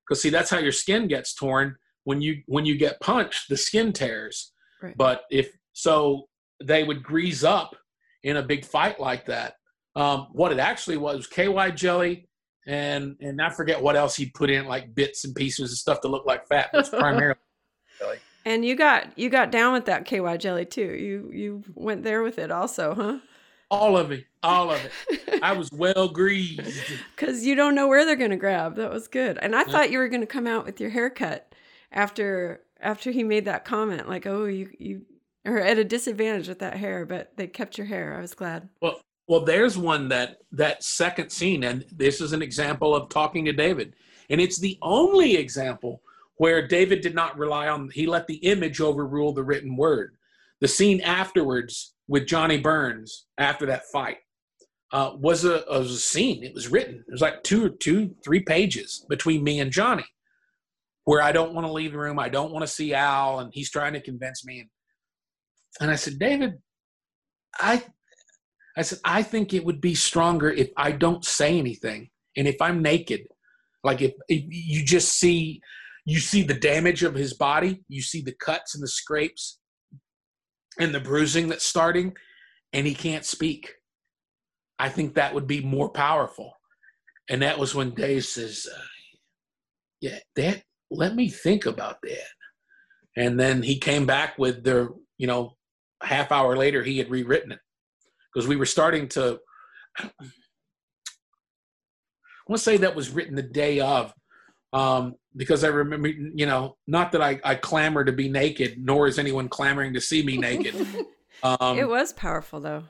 Because 0.07 0.21
see, 0.21 0.29
that's 0.29 0.49
how 0.49 0.59
your 0.59 0.71
skin 0.71 1.07
gets 1.09 1.33
torn 1.33 1.75
when 2.03 2.21
you 2.21 2.41
when 2.47 2.65
you 2.65 2.77
get 2.77 2.99
punched. 2.99 3.49
The 3.49 3.57
skin 3.57 3.93
tears. 3.93 4.51
Right. 4.81 4.97
But 4.97 5.23
if 5.29 5.51
so, 5.73 6.27
they 6.63 6.83
would 6.83 7.03
grease 7.03 7.43
up 7.43 7.75
in 8.23 8.37
a 8.37 8.43
big 8.43 8.65
fight 8.65 8.99
like 8.99 9.25
that. 9.27 9.55
Um, 9.95 10.27
what 10.31 10.51
it 10.51 10.59
actually 10.59 10.97
was 10.97 11.27
KY 11.27 11.71
jelly 11.75 12.29
and 12.67 13.15
and 13.19 13.41
I 13.41 13.49
forget 13.49 13.81
what 13.81 13.95
else 13.95 14.15
he 14.15 14.27
put 14.27 14.49
in 14.49 14.65
like 14.65 14.93
bits 14.93 15.25
and 15.25 15.33
pieces 15.35 15.71
of 15.71 15.77
stuff 15.77 16.01
to 16.01 16.07
look 16.07 16.25
like 16.25 16.47
fat. 16.47 16.69
It's 16.73 16.89
primarily 16.89 17.39
jelly. 17.99 18.17
And 18.45 18.65
you 18.65 18.75
got 18.75 19.17
you 19.17 19.29
got 19.29 19.51
down 19.51 19.73
with 19.73 19.85
that 19.85 20.05
KY 20.05 20.37
jelly 20.37 20.65
too. 20.65 20.81
You 20.81 21.31
you 21.33 21.63
went 21.75 22.03
there 22.03 22.23
with 22.23 22.39
it 22.39 22.51
also, 22.51 22.93
huh? 22.93 23.19
All 23.69 23.97
of 23.97 24.11
it, 24.11 24.25
all 24.43 24.69
of 24.69 24.81
it. 25.09 25.41
I 25.41 25.53
was 25.53 25.71
well 25.71 26.09
greased. 26.09 26.61
Because 27.15 27.45
you 27.45 27.55
don't 27.55 27.75
know 27.75 27.87
where 27.87 28.03
they're 28.05 28.15
gonna 28.15 28.35
grab. 28.35 28.75
That 28.75 28.91
was 28.91 29.07
good. 29.07 29.37
And 29.41 29.55
I 29.55 29.63
thought 29.63 29.91
you 29.91 29.99
were 29.99 30.09
gonna 30.09 30.25
come 30.25 30.47
out 30.47 30.65
with 30.65 30.81
your 30.81 30.89
haircut 30.89 31.50
after 31.91 32.61
after 32.79 33.11
he 33.11 33.23
made 33.23 33.45
that 33.45 33.65
comment, 33.65 34.09
like, 34.09 34.25
oh, 34.25 34.45
you 34.45 34.69
you 34.79 35.01
are 35.45 35.59
at 35.59 35.77
a 35.77 35.83
disadvantage 35.83 36.47
with 36.47 36.59
that 36.59 36.77
hair, 36.77 37.05
but 37.05 37.31
they 37.37 37.47
kept 37.47 37.77
your 37.77 37.87
hair. 37.87 38.15
I 38.17 38.21
was 38.21 38.33
glad. 38.33 38.69
Well, 38.81 39.01
well, 39.27 39.45
there's 39.45 39.77
one 39.77 40.09
that 40.09 40.37
that 40.51 40.83
second 40.83 41.29
scene, 41.31 41.63
and 41.63 41.85
this 41.91 42.21
is 42.21 42.33
an 42.33 42.41
example 42.41 42.95
of 42.95 43.09
talking 43.09 43.45
to 43.45 43.53
David, 43.53 43.95
and 44.29 44.41
it's 44.41 44.59
the 44.59 44.77
only 44.81 45.35
example 45.35 46.01
where 46.35 46.67
David 46.67 47.01
did 47.01 47.15
not 47.15 47.37
rely 47.37 47.67
on. 47.67 47.89
He 47.89 48.07
let 48.07 48.27
the 48.27 48.37
image 48.37 48.81
overrule 48.81 49.33
the 49.33 49.43
written 49.43 49.75
word. 49.75 50.15
The 50.59 50.67
scene 50.67 51.01
afterwards 51.01 51.93
with 52.07 52.27
Johnny 52.27 52.57
Burns 52.57 53.25
after 53.37 53.65
that 53.67 53.85
fight 53.91 54.17
uh, 54.91 55.11
was 55.15 55.45
a 55.45 55.63
was 55.69 55.91
a 55.91 55.97
scene. 55.97 56.43
It 56.43 56.53
was 56.53 56.67
written. 56.67 57.03
It 57.07 57.11
was 57.11 57.21
like 57.21 57.43
two, 57.43 57.69
two, 57.79 58.13
three 58.23 58.41
pages 58.41 59.05
between 59.07 59.43
me 59.43 59.59
and 59.59 59.71
Johnny, 59.71 60.05
where 61.11 61.21
I 61.21 61.33
don't 61.33 61.53
want 61.53 61.67
to 61.67 61.73
leave 61.73 61.91
the 61.91 61.97
room. 61.97 62.19
I 62.19 62.29
don't 62.29 62.53
want 62.53 62.63
to 62.63 62.71
see 62.71 62.93
Al, 62.93 63.41
and 63.41 63.51
he's 63.53 63.69
trying 63.69 63.91
to 63.91 63.99
convince 63.99 64.45
me. 64.45 64.69
And 65.81 65.91
I 65.91 65.97
said, 65.97 66.17
David, 66.17 66.53
I 67.59 67.83
I 68.77 68.83
said, 68.83 68.99
I 69.03 69.21
think 69.21 69.53
it 69.53 69.65
would 69.65 69.81
be 69.81 69.93
stronger 69.93 70.49
if 70.49 70.69
I 70.77 70.93
don't 70.93 71.25
say 71.25 71.59
anything 71.59 72.09
And 72.37 72.47
if 72.47 72.61
I'm 72.61 72.81
naked, 72.81 73.23
like 73.83 74.01
if, 74.01 74.13
if 74.29 74.45
you 74.47 74.85
just 74.85 75.19
see 75.19 75.59
you 76.05 76.21
see 76.21 76.43
the 76.43 76.53
damage 76.53 77.03
of 77.03 77.13
his 77.13 77.33
body, 77.33 77.83
you 77.89 78.01
see 78.01 78.21
the 78.21 78.35
cuts 78.39 78.73
and 78.73 78.81
the 78.81 78.87
scrapes 78.87 79.59
and 80.79 80.95
the 80.95 81.01
bruising 81.01 81.49
that's 81.49 81.65
starting, 81.65 82.15
and 82.71 82.87
he 82.87 82.95
can't 82.95 83.25
speak. 83.25 83.73
I 84.79 84.87
think 84.87 85.15
that 85.15 85.33
would 85.33 85.45
be 85.45 85.59
more 85.59 85.89
powerful. 85.89 86.53
And 87.29 87.41
that 87.41 87.59
was 87.59 87.75
when 87.75 87.93
Dave 87.95 88.23
says, 88.23 88.65
uh, 88.73 88.87
"Yeah, 89.99 90.19
that. 90.37 90.63
Let 90.91 91.15
me 91.15 91.29
think 91.29 91.65
about 91.65 91.97
that." 92.03 92.27
And 93.17 93.39
then 93.39 93.63
he 93.63 93.79
came 93.79 94.05
back 94.05 94.37
with 94.37 94.63
the, 94.63 94.89
you 95.17 95.27
know, 95.27 95.55
a 96.01 96.07
half 96.07 96.31
hour 96.31 96.55
later 96.55 96.83
he 96.83 96.97
had 96.97 97.09
rewritten 97.09 97.51
it 97.51 97.59
because 98.33 98.47
we 98.47 98.55
were 98.55 98.65
starting 98.65 99.07
to. 99.09 99.39
I 99.97 100.09
want 102.47 102.59
to 102.59 102.63
say 102.63 102.77
that 102.77 102.95
was 102.95 103.09
written 103.09 103.35
the 103.35 103.41
day 103.41 103.79
of, 103.79 104.13
um, 104.73 105.15
because 105.35 105.63
I 105.63 105.67
remember, 105.67 106.09
you 106.09 106.45
know, 106.45 106.75
not 106.87 107.11
that 107.13 107.21
I, 107.21 107.39
I 107.43 107.55
clamor 107.55 108.03
to 108.03 108.11
be 108.11 108.29
naked, 108.29 108.77
nor 108.77 109.07
is 109.07 109.19
anyone 109.19 109.47
clamoring 109.47 109.93
to 109.93 110.01
see 110.01 110.23
me 110.23 110.37
naked. 110.37 110.75
Um, 111.43 111.79
it 111.79 111.87
was 111.89 112.13
powerful 112.13 112.59
though. 112.59 112.83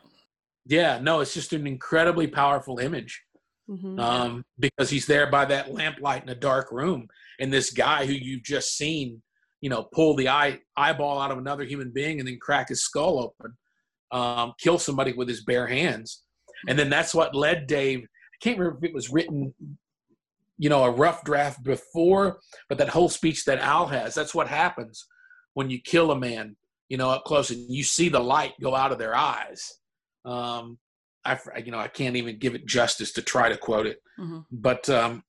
yeah, 0.65 0.99
no, 1.01 1.21
it's 1.21 1.33
just 1.33 1.53
an 1.53 1.65
incredibly 1.65 2.27
powerful 2.27 2.79
image 2.79 3.21
Mhm. 3.69 3.99
um, 3.99 4.45
because 4.59 4.89
he's 4.89 5.05
there 5.05 5.29
by 5.29 5.45
that 5.45 5.71
lamplight 5.73 6.23
in 6.23 6.29
a 6.29 6.35
dark 6.35 6.71
room, 6.71 7.07
and 7.39 7.53
this 7.53 7.71
guy 7.71 8.05
who 8.05 8.13
you've 8.13 8.43
just 8.43 8.75
seen, 8.75 9.21
you 9.61 9.69
know, 9.69 9.83
pull 9.83 10.15
the 10.15 10.27
eye 10.29 10.59
eyeball 10.75 11.19
out 11.19 11.31
of 11.31 11.37
another 11.37 11.63
human 11.63 11.91
being 11.91 12.19
and 12.19 12.27
then 12.27 12.39
crack 12.39 12.69
his 12.69 12.83
skull 12.83 13.19
open, 13.19 13.57
um, 14.11 14.53
kill 14.59 14.77
somebody 14.79 15.13
with 15.13 15.27
his 15.27 15.43
bare 15.43 15.67
hands, 15.67 16.23
and 16.67 16.77
then 16.77 16.89
that's 16.89 17.13
what 17.13 17.35
led 17.35 17.67
Dave. 17.67 18.03
I 18.03 18.37
can't 18.43 18.57
remember 18.57 18.79
if 18.79 18.89
it 18.89 18.93
was 18.95 19.09
written, 19.09 19.53
you 20.57 20.69
know, 20.69 20.83
a 20.83 20.91
rough 20.91 21.23
draft 21.23 21.63
before, 21.63 22.39
but 22.67 22.77
that 22.79 22.89
whole 22.89 23.09
speech 23.09 23.45
that 23.45 23.59
Al 23.59 23.87
has. 23.87 24.13
That's 24.15 24.35
what 24.35 24.47
happens 24.47 25.05
when 25.53 25.69
you 25.69 25.79
kill 25.79 26.11
a 26.11 26.19
man, 26.19 26.57
you 26.89 26.97
know, 26.97 27.09
up 27.09 27.23
close, 27.23 27.51
and 27.51 27.65
you 27.69 27.83
see 27.83 28.09
the 28.09 28.19
light 28.19 28.53
go 28.61 28.75
out 28.75 28.91
of 28.91 28.97
their 28.97 29.15
eyes. 29.15 29.77
Um, 30.25 30.77
I, 31.25 31.37
you 31.63 31.71
know, 31.71 31.79
I 31.79 31.87
can't 31.87 32.15
even 32.15 32.39
give 32.39 32.55
it 32.55 32.65
justice 32.65 33.11
to 33.13 33.21
try 33.21 33.49
to 33.49 33.57
quote 33.57 33.85
it 33.87 33.99
Mhm. 34.19 34.45
but 34.51 34.89
um 34.89 35.23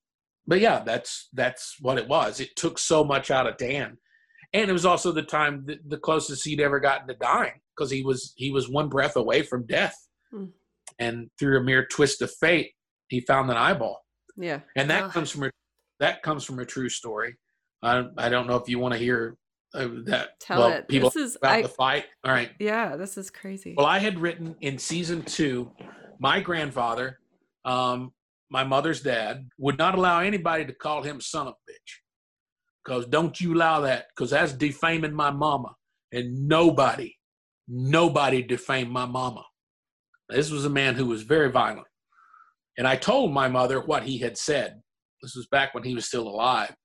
but 0.45 0.59
yeah 0.59 0.79
that's 0.83 1.29
that's 1.33 1.75
what 1.79 1.97
it 1.97 2.07
was 2.07 2.39
it 2.39 2.55
took 2.55 2.77
so 2.77 3.03
much 3.03 3.31
out 3.31 3.47
of 3.47 3.57
dan 3.57 3.97
and 4.53 4.69
it 4.69 4.73
was 4.73 4.85
also 4.85 5.11
the 5.11 5.23
time 5.23 5.63
the, 5.65 5.77
the 5.87 5.97
closest 5.97 6.43
he'd 6.45 6.59
ever 6.59 6.79
gotten 6.79 7.07
to 7.07 7.13
dying 7.15 7.59
because 7.75 7.89
he 7.89 8.03
was 8.03 8.33
he 8.35 8.51
was 8.51 8.69
one 8.69 8.89
breath 8.89 9.15
away 9.15 9.41
from 9.43 9.65
death 9.65 9.95
Hmm. 10.31 10.45
and 10.99 11.29
through 11.39 11.57
a 11.59 11.63
mere 11.63 11.85
twist 11.85 12.21
of 12.21 12.31
fate 12.41 12.71
he 13.07 13.21
found 13.21 13.49
an 13.51 13.57
eyeball 13.57 14.03
Yeah. 14.35 14.59
and 14.75 14.89
that 14.89 15.03
Ugh. 15.05 15.11
comes 15.11 15.31
from 15.31 15.43
a 15.45 15.51
that 15.99 16.21
comes 16.23 16.43
from 16.43 16.59
a 16.59 16.65
true 16.65 16.89
story 16.89 17.35
i, 17.81 18.03
I 18.17 18.29
don't 18.29 18.47
know 18.47 18.57
if 18.57 18.67
you 18.67 18.79
want 18.79 18.93
to 18.95 18.99
hear 18.99 19.37
uh, 19.73 19.87
that 20.05 20.39
Tell 20.39 20.59
well, 20.59 20.69
it. 20.71 20.87
people 20.87 21.09
This 21.09 21.15
is- 21.31 21.35
about 21.35 21.51
I- 21.51 21.61
the 21.63 21.67
fight 21.69 22.05
all 22.23 22.31
right 22.31 22.51
Yeah, 22.59 22.95
this 22.95 23.17
is 23.17 23.29
crazy. 23.29 23.73
well, 23.75 23.85
I 23.87 23.99
had 23.99 24.19
written 24.19 24.55
in 24.61 24.77
season 24.77 25.23
two, 25.23 25.71
my 26.19 26.39
grandfather, 26.39 27.19
um, 27.65 28.13
my 28.49 28.63
mother's 28.63 29.01
dad, 29.01 29.49
would 29.57 29.77
not 29.77 29.95
allow 29.95 30.19
anybody 30.19 30.65
to 30.65 30.73
call 30.73 31.01
him 31.03 31.19
son 31.19 31.47
of 31.47 31.53
a 31.55 31.71
bitch. 31.71 31.99
Because 32.85 33.05
don't 33.07 33.39
you 33.39 33.53
allow 33.55 33.81
that, 33.81 34.07
because 34.09 34.29
that's 34.31 34.51
defaming 34.53 35.13
my 35.13 35.31
mama. 35.31 35.73
And 36.11 36.47
nobody, 36.47 37.15
nobody 37.67 38.43
defamed 38.43 38.91
my 38.91 39.05
mama. 39.05 39.43
This 40.29 40.51
was 40.51 40.65
a 40.65 40.69
man 40.69 40.95
who 40.95 41.05
was 41.07 41.23
very 41.23 41.49
violent. 41.49 41.87
And 42.77 42.87
I 42.87 42.95
told 42.95 43.31
my 43.33 43.47
mother 43.47 43.79
what 43.81 44.03
he 44.03 44.17
had 44.19 44.37
said. 44.37 44.81
This 45.21 45.35
was 45.35 45.47
back 45.47 45.73
when 45.73 45.83
he 45.83 45.95
was 45.95 46.05
still 46.05 46.27
alive. 46.27 46.75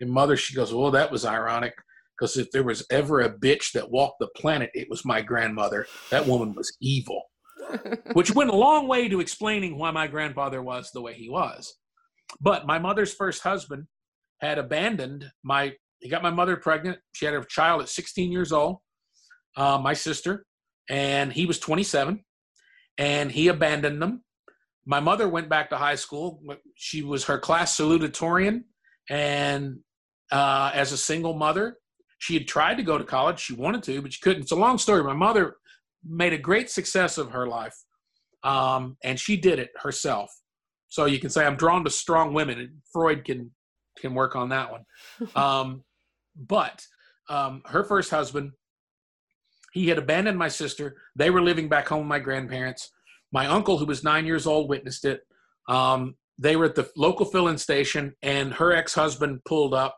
And 0.00 0.10
mother, 0.10 0.36
she 0.36 0.54
goes, 0.54 0.72
Well, 0.72 0.92
that 0.92 1.10
was 1.10 1.24
ironic. 1.24 1.74
Because 2.18 2.36
if 2.36 2.50
there 2.50 2.64
was 2.64 2.84
ever 2.90 3.20
a 3.20 3.32
bitch 3.32 3.72
that 3.72 3.90
walked 3.90 4.18
the 4.18 4.28
planet, 4.36 4.70
it 4.74 4.88
was 4.90 5.04
my 5.04 5.22
grandmother. 5.22 5.86
That 6.10 6.26
woman 6.26 6.54
was 6.54 6.76
evil, 6.80 7.22
which 8.12 8.34
went 8.34 8.50
a 8.50 8.56
long 8.56 8.88
way 8.88 9.08
to 9.08 9.20
explaining 9.20 9.78
why 9.78 9.92
my 9.92 10.08
grandfather 10.08 10.60
was 10.62 10.90
the 10.90 11.00
way 11.00 11.14
he 11.14 11.28
was. 11.28 11.76
But 12.40 12.66
my 12.66 12.78
mother's 12.78 13.14
first 13.14 13.42
husband 13.42 13.86
had 14.40 14.58
abandoned 14.58 15.30
my, 15.44 15.74
he 16.00 16.08
got 16.08 16.22
my 16.22 16.30
mother 16.30 16.56
pregnant. 16.56 16.98
She 17.12 17.24
had 17.24 17.34
a 17.34 17.44
child 17.44 17.82
at 17.82 17.88
16 17.88 18.32
years 18.32 18.52
old, 18.52 18.78
uh, 19.56 19.78
my 19.78 19.94
sister, 19.94 20.44
and 20.90 21.32
he 21.32 21.46
was 21.46 21.58
27, 21.58 22.24
and 22.98 23.30
he 23.30 23.48
abandoned 23.48 24.02
them. 24.02 24.24
My 24.86 25.00
mother 25.00 25.28
went 25.28 25.48
back 25.48 25.70
to 25.70 25.76
high 25.76 25.96
school. 25.96 26.40
She 26.74 27.02
was 27.02 27.26
her 27.26 27.38
class 27.38 27.76
salutatorian, 27.76 28.64
and 29.10 29.80
uh, 30.32 30.70
as 30.74 30.92
a 30.92 30.96
single 30.96 31.34
mother, 31.34 31.76
she 32.18 32.34
had 32.34 32.48
tried 32.48 32.76
to 32.76 32.82
go 32.82 32.98
to 32.98 33.04
college. 33.04 33.40
She 33.40 33.54
wanted 33.54 33.82
to, 33.84 34.02
but 34.02 34.12
she 34.12 34.20
couldn't. 34.20 34.42
It's 34.42 34.52
a 34.52 34.56
long 34.56 34.78
story. 34.78 35.02
My 35.04 35.14
mother 35.14 35.56
made 36.04 36.32
a 36.32 36.38
great 36.38 36.70
success 36.70 37.16
of 37.16 37.30
her 37.30 37.46
life, 37.46 37.76
um, 38.42 38.96
and 39.02 39.18
she 39.18 39.36
did 39.36 39.58
it 39.58 39.70
herself. 39.76 40.30
So 40.88 41.04
you 41.04 41.18
can 41.18 41.30
say 41.30 41.46
I'm 41.46 41.56
drawn 41.56 41.84
to 41.84 41.90
strong 41.90 42.34
women, 42.34 42.58
and 42.58 42.70
Freud 42.92 43.24
can 43.24 43.52
can 43.98 44.14
work 44.14 44.36
on 44.36 44.48
that 44.50 44.70
one. 44.70 44.84
Um, 45.34 45.84
but 46.36 46.84
um, 47.28 47.62
her 47.66 47.82
first 47.82 48.10
husband, 48.10 48.52
he 49.72 49.88
had 49.88 49.98
abandoned 49.98 50.38
my 50.38 50.48
sister. 50.48 50.96
They 51.16 51.30
were 51.30 51.42
living 51.42 51.68
back 51.68 51.88
home 51.88 52.00
with 52.00 52.08
my 52.08 52.20
grandparents. 52.20 52.90
My 53.32 53.46
uncle, 53.46 53.76
who 53.76 53.86
was 53.86 54.04
nine 54.04 54.24
years 54.24 54.46
old, 54.46 54.68
witnessed 54.68 55.04
it. 55.04 55.22
Um, 55.68 56.14
they 56.38 56.54
were 56.54 56.66
at 56.66 56.76
the 56.76 56.88
local 56.96 57.26
filling 57.26 57.58
station, 57.58 58.14
and 58.22 58.54
her 58.54 58.72
ex 58.72 58.94
husband 58.94 59.44
pulled 59.44 59.74
up 59.74 59.97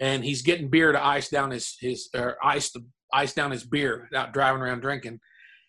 and 0.00 0.24
he's 0.24 0.42
getting 0.42 0.68
beer 0.68 0.92
to 0.92 1.04
ice 1.04 1.28
down 1.28 1.50
his 1.50 1.76
his 1.80 2.08
or 2.14 2.36
ice 2.42 2.70
to 2.72 2.84
ice 3.12 3.32
down 3.32 3.50
his 3.50 3.64
beer 3.64 4.08
out 4.14 4.32
driving 4.32 4.62
around 4.62 4.80
drinking. 4.80 5.20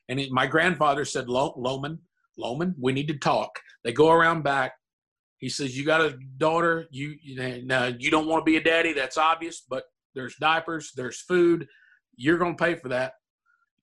And 0.10 0.20
he, 0.20 0.30
my 0.30 0.48
grandfather 0.48 1.06
said, 1.06 1.28
Lo, 1.30 1.54
Loman, 1.58 2.00
Loman, 2.38 2.76
we 2.80 2.94
need 2.94 3.08
to 3.08 3.18
talk. 3.18 3.60
They 3.84 3.92
go 3.92 4.12
around 4.12 4.44
back. 4.44 4.74
He 5.38 5.50
says, 5.50 5.78
"You 5.78 5.86
got 5.86 6.02
a 6.02 6.18
daughter. 6.38 6.88
You 6.92 7.16
you, 7.22 7.38
don't 8.10 8.28
want 8.28 8.46
to 8.46 8.52
be 8.52 8.58
a 8.58 8.64
daddy. 8.64 8.94
That's 8.94 9.18
obvious. 9.18 9.64
But 9.70 9.84
there's 10.16 10.36
diapers. 10.38 10.92
There's 10.96 11.22
food. 11.22 11.68
You're 12.16 12.38
gonna 12.38 12.56
pay 12.56 12.76
for 12.76 12.90
that." 12.90 13.14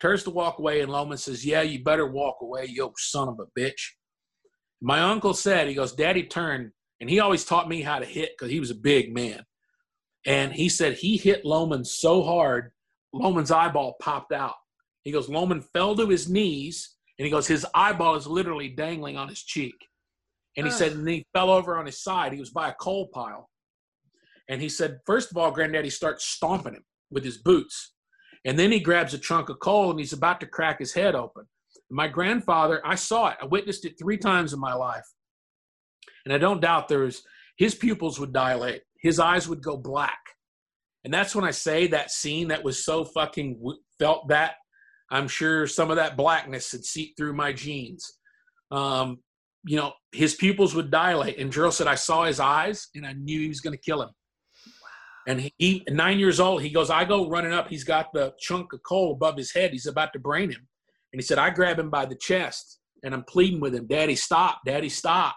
Turns 0.01 0.25
to 0.25 0.31
walk 0.31 0.59
away, 0.59 0.81
and 0.81 0.91
Loman 0.91 1.19
says, 1.19 1.45
"Yeah, 1.47 1.63
you 1.63 1.85
better 1.85 2.07
walk 2.07 2.39
away, 2.41 2.67
you 2.67 2.93
son 2.99 3.29
of 3.29 3.39
a 3.39 3.47
bitch." 3.59 3.91
My 4.81 5.01
uncle 5.01 5.35
said, 5.35 5.69
"He 5.69 5.75
goes, 5.75 5.95
Daddy 5.95 6.25
turned, 6.25 6.73
and 7.01 7.09
he 7.09 7.21
always 7.21 7.45
taught 7.45 7.69
me 7.69 7.83
how 7.83 8.01
to 8.01 8.05
hit 8.05 8.31
because 8.37 8.51
he 8.51 8.59
was 8.59 8.71
a 8.71 8.75
big 8.75 9.15
man." 9.15 9.45
And 10.27 10.53
he 10.53 10.69
said 10.69 10.95
he 10.95 11.17
hit 11.17 11.45
Loman 11.45 11.85
so 11.85 12.23
hard, 12.23 12.73
Loman's 13.13 13.51
eyeball 13.51 13.97
popped 14.01 14.33
out. 14.33 14.55
He 15.03 15.11
goes, 15.11 15.29
Loman 15.29 15.61
fell 15.61 15.97
to 15.97 16.07
his 16.07 16.29
knees, 16.29 16.97
and 17.19 17.27
he 17.27 17.31
goes, 17.31 17.47
his 17.47 17.67
eyeball 17.75 18.15
is 18.15 18.27
literally 18.27 18.69
dangling 18.69 19.17
on 19.17 19.29
his 19.29 19.43
cheek. 19.43 19.75
And 20.57 20.67
he 20.67 20.73
Ugh. 20.73 20.79
said, 20.79 20.93
and 20.93 21.09
he 21.09 21.27
fell 21.33 21.51
over 21.51 21.79
on 21.79 21.87
his 21.87 22.03
side. 22.03 22.33
He 22.33 22.41
was 22.41 22.51
by 22.51 22.69
a 22.69 22.75
coal 22.75 23.09
pile. 23.09 23.49
And 24.49 24.61
he 24.61 24.69
said, 24.69 25.01
first 25.07 25.31
of 25.31 25.37
all, 25.37 25.51
Granddaddy 25.51 25.91
starts 25.91 26.25
stomping 26.25 26.75
him 26.75 26.85
with 27.11 27.25
his 27.25 27.39
boots. 27.39 27.95
And 28.45 28.59
then 28.59 28.73
he 28.73 28.81
grabs 28.81 29.15
a 29.15 29.19
chunk 29.19 29.49
of 29.49 29.61
coal 29.61 29.91
and 29.91 29.99
he's 29.99 30.13
about 30.13 30.41
to 30.41 30.47
crack 30.47 30.79
his 30.79 30.93
head 30.93 31.15
open. 31.15 31.47
My 31.91 32.09
grandfather, 32.09 32.81
I 32.85 32.97
saw 32.97 33.29
it. 33.29 33.39
I 33.41 33.47
witnessed 33.47 33.85
it 33.85 33.99
three 33.99 34.19
times 34.19 34.53
in 34.53 34.61
my 34.61 34.75
life. 34.75 35.07
And 36.25 36.35
I 36.35 36.39
don't 36.39 36.61
doubt 36.61 36.89
there's 36.89 37.23
his 37.57 37.75
pupils 37.75 38.19
would 38.19 38.33
dilate, 38.33 38.83
his 39.03 39.19
eyes 39.19 39.49
would 39.49 39.63
go 39.63 39.77
black. 39.77 40.19
And 41.05 41.13
that's 41.13 41.35
when 41.35 41.45
I 41.45 41.51
say 41.51 41.89
that 41.89 42.13
scene 42.13 42.49
that 42.49 42.63
was 42.63 42.85
so 42.85 43.05
fucking 43.05 43.61
felt 43.99 44.29
that. 44.29 44.55
I'm 45.11 45.29
sure 45.29 45.67
some 45.67 45.91
of 45.91 45.97
that 45.97 46.17
blackness 46.17 46.73
had 46.73 46.85
seeped 46.85 47.19
through 47.19 47.35
my 47.35 47.53
jeans. 47.53 48.19
Um, 48.71 49.19
you 49.65 49.77
know, 49.77 49.93
his 50.13 50.35
pupils 50.35 50.75
would 50.75 50.91
dilate. 50.91 51.39
And 51.39 51.53
Gerald 51.53 51.75
said, 51.75 51.87
I 51.87 51.97
saw 51.97 52.25
his 52.25 52.41
eyes 52.41 52.89
and 52.95 53.07
I 53.07 53.13
knew 53.13 53.41
he 53.41 53.49
was 53.49 53.61
going 53.61 53.77
to 53.77 53.83
kill 53.83 54.03
him. 54.03 54.11
And 55.29 55.41
he, 55.41 55.53
he, 55.59 55.85
nine 55.89 56.19
years 56.19 56.41
old, 56.41 56.63
he 56.63 56.71
goes, 56.71 56.91
I 56.91 57.05
go 57.05 57.29
running 57.29 57.53
up. 57.53 57.69
He's 57.69 57.85
got 57.85 58.13
the 58.13 58.33
chunk 58.41 58.73
of 58.73 58.81
coal 58.85 59.13
above 59.13 59.37
his 59.37 59.53
head. 59.53 59.73
He's 59.73 59.87
about 59.87 60.13
to 60.15 60.19
brain 60.19 60.51
him. 60.51 60.67
And 61.13 61.21
he 61.21 61.23
said, 61.23 61.39
I 61.39 61.51
grab 61.51 61.79
him 61.79 61.91
by 61.91 62.07
the 62.07 62.17
chest 62.17 62.81
and 63.05 63.13
I'm 63.13 63.25
pleading 63.25 63.61
with 63.61 63.75
him, 63.75 63.87
Daddy, 63.87 64.17
stop, 64.17 64.61
Daddy, 64.65 64.89
stop. 64.89 65.37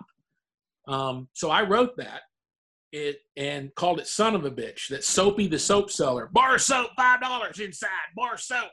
Um, 0.87 1.27
so 1.33 1.49
I 1.49 1.63
wrote 1.63 1.97
that 1.97 2.21
it 2.95 3.17
and 3.35 3.73
called 3.75 3.99
it 3.99 4.07
son 4.07 4.35
of 4.35 4.45
a 4.45 4.51
bitch 4.51 4.87
that 4.87 5.03
soapy 5.03 5.47
the 5.47 5.59
soap 5.59 5.91
seller 5.91 6.29
bar 6.31 6.57
soap 6.57 6.89
five 6.95 7.21
dollars 7.21 7.59
inside 7.59 7.89
bar 8.15 8.37
soap 8.37 8.71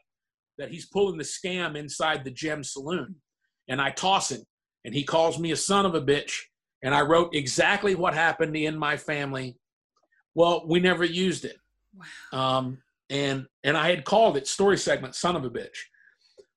that 0.59 0.71
he's 0.71 0.87
pulling 0.87 1.19
the 1.19 1.25
scam 1.25 1.77
inside 1.77 2.25
the 2.25 2.31
gem 2.31 2.63
saloon. 2.63 3.17
And 3.69 3.81
i 3.81 3.91
toss 3.91 4.31
him 4.31 4.43
and 4.85 4.95
he 4.95 5.03
calls 5.05 5.39
me 5.39 5.51
a 5.53 5.57
son 5.57 5.87
of 5.87 5.95
a 5.95 6.01
bitch 6.01 6.33
and 6.83 6.95
i 6.95 7.01
wrote 7.01 7.35
exactly 7.35 7.95
what 7.95 8.15
happened 8.15 8.57
in 8.57 8.79
my 8.79 8.97
family. 8.97 9.57
Well 10.35 10.65
we 10.67 10.81
never 10.81 11.05
used 11.05 11.45
it. 11.45 11.57
Um, 12.33 12.79
and 13.11 13.47
and 13.65 13.77
i 13.77 13.91
had 13.91 14.05
called 14.05 14.37
it 14.37 14.47
story 14.47 14.79
segment 14.79 15.15
son 15.15 15.37
of 15.37 15.45
a 15.45 15.51
bitch. 15.51 15.79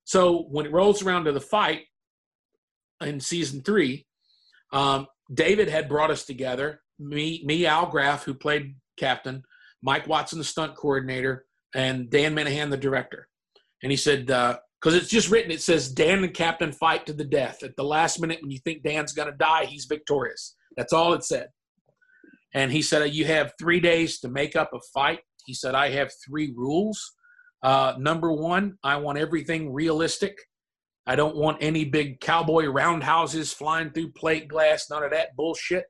So 0.04 0.44
when 0.50 0.66
it 0.68 0.72
rolls 0.72 1.02
around 1.02 1.26
to 1.26 1.32
the 1.32 1.42
fight 1.42 1.82
in 3.02 3.20
season 3.20 3.62
three 3.62 4.06
um, 4.72 5.08
David 5.34 5.70
had 5.70 5.90
brought 5.90 6.12
us 6.12 6.26
together. 6.26 6.82
Me, 7.00 7.44
me, 7.46 7.66
Al 7.66 7.88
Graf, 7.88 8.24
who 8.24 8.34
played 8.34 8.76
captain, 8.98 9.44
Mike 9.82 10.08
Watson, 10.08 10.40
the 10.40 10.46
stunt 10.46 10.76
coordinator, 10.76 11.46
and 11.76 12.10
Dan 12.10 12.36
Minahan, 12.36 12.70
the 12.70 12.78
director. 12.78 13.28
And 13.84 13.92
he 13.92 13.98
said, 13.98 14.28
because 14.28 14.96
it's 14.96 15.10
just 15.10 15.30
written, 15.30 15.52
it 15.52 15.62
says 15.62 15.92
Dan 15.92 16.24
and 16.24 16.34
Captain 16.34 16.72
fight 16.72 17.06
to 17.06 17.14
the 17.14 17.26
death. 17.26 17.64
At 17.64 17.76
the 17.76 17.84
last 17.84 18.20
minute, 18.20 18.40
when 18.42 18.52
you 18.52 18.60
think 18.60 18.84
Dan's 18.84 19.14
going 19.14 19.32
to 19.32 19.38
die, 19.38 19.66
he's 19.66 19.86
victorious. 19.86 20.56
That's 20.78 20.94
all 20.94 21.14
it 21.14 21.24
said. 21.24 21.48
And 22.54 22.72
he 22.72 22.82
said, 22.82 23.14
You 23.14 23.26
have 23.26 23.52
three 23.60 23.80
days 23.80 24.20
to 24.22 24.30
make 24.30 24.56
up 24.56 24.72
a 24.74 24.80
fight. 24.94 25.20
He 25.46 25.54
said, 25.54 25.76
I 25.76 25.90
have 25.90 26.12
three 26.26 26.54
rules. 26.56 27.14
Uh, 27.62 27.96
number 27.98 28.32
one, 28.32 28.78
I 28.84 28.98
want 28.98 29.18
everything 29.18 29.74
realistic. 29.74 30.38
I 31.08 31.16
don't 31.16 31.36
want 31.36 31.58
any 31.62 31.86
big 31.86 32.20
cowboy 32.20 32.66
roundhouses 32.66 33.54
flying 33.54 33.92
through 33.92 34.12
plate 34.12 34.48
glass, 34.48 34.88
none 34.90 35.04
of 35.04 35.12
that 35.12 35.36
bullshit. 35.36 35.86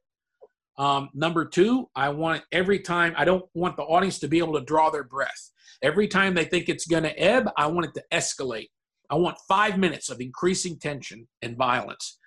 Um, 0.78 1.10
number 1.14 1.46
two, 1.46 1.90
I 1.96 2.10
want 2.10 2.44
every 2.52 2.80
time, 2.80 3.14
I 3.18 3.26
don't 3.26 3.46
want 3.54 3.78
the 3.78 3.84
audience 3.84 4.20
to 4.20 4.28
be 4.28 4.40
able 4.40 4.54
to 4.54 4.66
draw 4.66 4.90
their 4.90 5.04
breath. 5.04 5.52
Every 5.82 6.08
time 6.08 6.34
they 6.34 6.46
think 6.46 6.68
it's 6.68 6.88
going 6.88 7.04
to 7.04 7.18
ebb, 7.20 7.50
I 7.58 7.68
want 7.68 7.88
it 7.88 7.94
to 7.96 8.04
escalate. 8.12 8.70
I 9.10 9.16
want 9.16 9.38
five 9.48 9.78
minutes 9.78 10.10
of 10.10 10.20
increasing 10.20 10.78
tension 10.78 11.28
and 11.42 11.58
violence. 11.58 12.18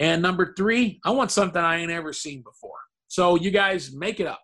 And 0.00 0.20
number 0.20 0.54
three, 0.56 1.00
I 1.04 1.12
want 1.12 1.30
something 1.30 1.62
I 1.62 1.76
ain't 1.76 1.90
ever 1.90 2.12
seen 2.12 2.42
before. 2.42 2.78
So 3.08 3.36
you 3.36 3.50
guys 3.50 3.94
make 3.94 4.20
it 4.20 4.26
up. 4.26 4.40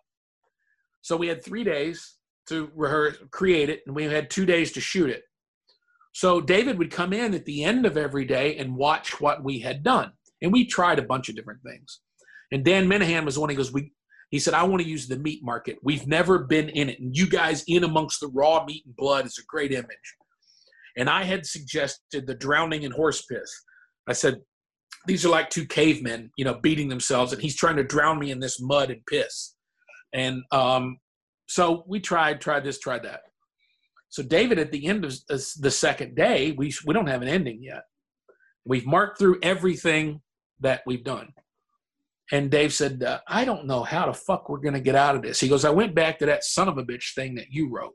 So 1.01 1.17
we 1.17 1.27
had 1.27 1.43
three 1.43 1.63
days 1.63 2.15
to 2.47 2.71
rehearse, 2.75 3.17
create 3.31 3.69
it, 3.69 3.81
and 3.85 3.95
we 3.95 4.05
had 4.05 4.29
two 4.29 4.45
days 4.45 4.71
to 4.73 4.81
shoot 4.81 5.09
it. 5.09 5.23
So 6.13 6.41
David 6.41 6.77
would 6.77 6.91
come 6.91 7.13
in 7.13 7.33
at 7.33 7.45
the 7.45 7.63
end 7.63 7.85
of 7.85 7.97
every 7.97 8.25
day 8.25 8.57
and 8.57 8.75
watch 8.75 9.19
what 9.19 9.43
we 9.43 9.59
had 9.59 9.83
done. 9.83 10.11
And 10.41 10.51
we 10.51 10.65
tried 10.65 10.99
a 10.99 11.03
bunch 11.03 11.29
of 11.29 11.35
different 11.35 11.61
things. 11.63 11.99
And 12.51 12.65
Dan 12.65 12.87
Minahan 12.87 13.25
was 13.25 13.39
one. 13.39 13.49
He 13.49 13.55
goes, 13.55 13.71
"We," 13.71 13.93
he 14.29 14.39
said, 14.39 14.53
"I 14.53 14.63
want 14.63 14.81
to 14.81 14.87
use 14.87 15.07
the 15.07 15.17
meat 15.17 15.43
market. 15.43 15.77
We've 15.81 16.07
never 16.07 16.39
been 16.39 16.69
in 16.69 16.89
it, 16.89 16.99
and 16.99 17.15
you 17.15 17.27
guys 17.27 17.63
in 17.67 17.83
amongst 17.83 18.19
the 18.19 18.27
raw 18.27 18.63
meat 18.65 18.83
and 18.85 18.95
blood 18.95 19.25
is 19.25 19.37
a 19.37 19.45
great 19.47 19.71
image." 19.71 20.15
And 20.97 21.09
I 21.09 21.23
had 21.23 21.45
suggested 21.45 22.27
the 22.27 22.35
drowning 22.35 22.83
in 22.83 22.91
horse 22.91 23.23
piss. 23.25 23.49
I 24.07 24.13
said, 24.13 24.41
"These 25.07 25.25
are 25.25 25.29
like 25.29 25.49
two 25.49 25.65
cavemen, 25.65 26.31
you 26.37 26.45
know, 26.45 26.55
beating 26.55 26.89
themselves, 26.89 27.31
and 27.31 27.41
he's 27.41 27.55
trying 27.55 27.77
to 27.77 27.83
drown 27.83 28.19
me 28.19 28.31
in 28.31 28.39
this 28.39 28.59
mud 28.61 28.91
and 28.91 29.05
piss." 29.05 29.55
And 30.13 30.43
um, 30.51 30.97
so 31.47 31.83
we 31.87 31.99
tried, 31.99 32.41
tried 32.41 32.63
this, 32.65 32.79
tried 32.79 33.03
that. 33.03 33.21
So 34.09 34.23
David, 34.23 34.59
at 34.59 34.73
the 34.73 34.87
end 34.87 35.05
of 35.05 35.13
the 35.27 35.71
second 35.71 36.15
day, 36.15 36.51
we 36.51 36.73
we 36.85 36.93
don't 36.93 37.07
have 37.07 37.21
an 37.21 37.29
ending 37.29 37.63
yet. 37.63 37.83
We've 38.65 38.85
marked 38.85 39.17
through 39.17 39.39
everything 39.41 40.21
that 40.59 40.81
we've 40.85 41.03
done. 41.03 41.29
And 42.31 42.49
Dave 42.49 42.73
said, 42.73 43.03
uh, 43.03 43.19
I 43.27 43.43
don't 43.43 43.65
know 43.65 43.83
how 43.83 44.05
the 44.05 44.13
fuck 44.13 44.47
we're 44.47 44.59
going 44.59 44.73
to 44.73 44.79
get 44.79 44.95
out 44.95 45.15
of 45.15 45.21
this. 45.21 45.39
He 45.39 45.49
goes, 45.49 45.65
I 45.65 45.69
went 45.69 45.93
back 45.93 46.19
to 46.19 46.25
that 46.27 46.45
son 46.45 46.69
of 46.69 46.77
a 46.77 46.83
bitch 46.83 47.13
thing 47.13 47.35
that 47.35 47.51
you 47.51 47.69
wrote. 47.69 47.93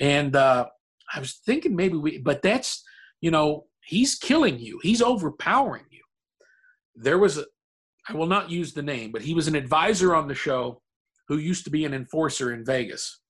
And 0.00 0.34
uh, 0.34 0.66
I 1.14 1.20
was 1.20 1.40
thinking 1.44 1.76
maybe 1.76 1.98
we, 1.98 2.18
but 2.18 2.40
that's, 2.40 2.82
you 3.20 3.30
know, 3.30 3.66
he's 3.84 4.14
killing 4.14 4.58
you, 4.58 4.80
he's 4.82 5.02
overpowering 5.02 5.84
you. 5.90 6.02
There 6.94 7.18
was 7.18 7.38
a, 7.38 7.44
I 8.08 8.14
will 8.14 8.26
not 8.26 8.50
use 8.50 8.72
the 8.72 8.82
name, 8.82 9.12
but 9.12 9.22
he 9.22 9.34
was 9.34 9.48
an 9.48 9.54
advisor 9.54 10.14
on 10.14 10.28
the 10.28 10.34
show 10.34 10.80
who 11.28 11.36
used 11.36 11.64
to 11.64 11.70
be 11.70 11.84
an 11.84 11.94
enforcer 11.94 12.52
in 12.52 12.64
Vegas. 12.64 13.20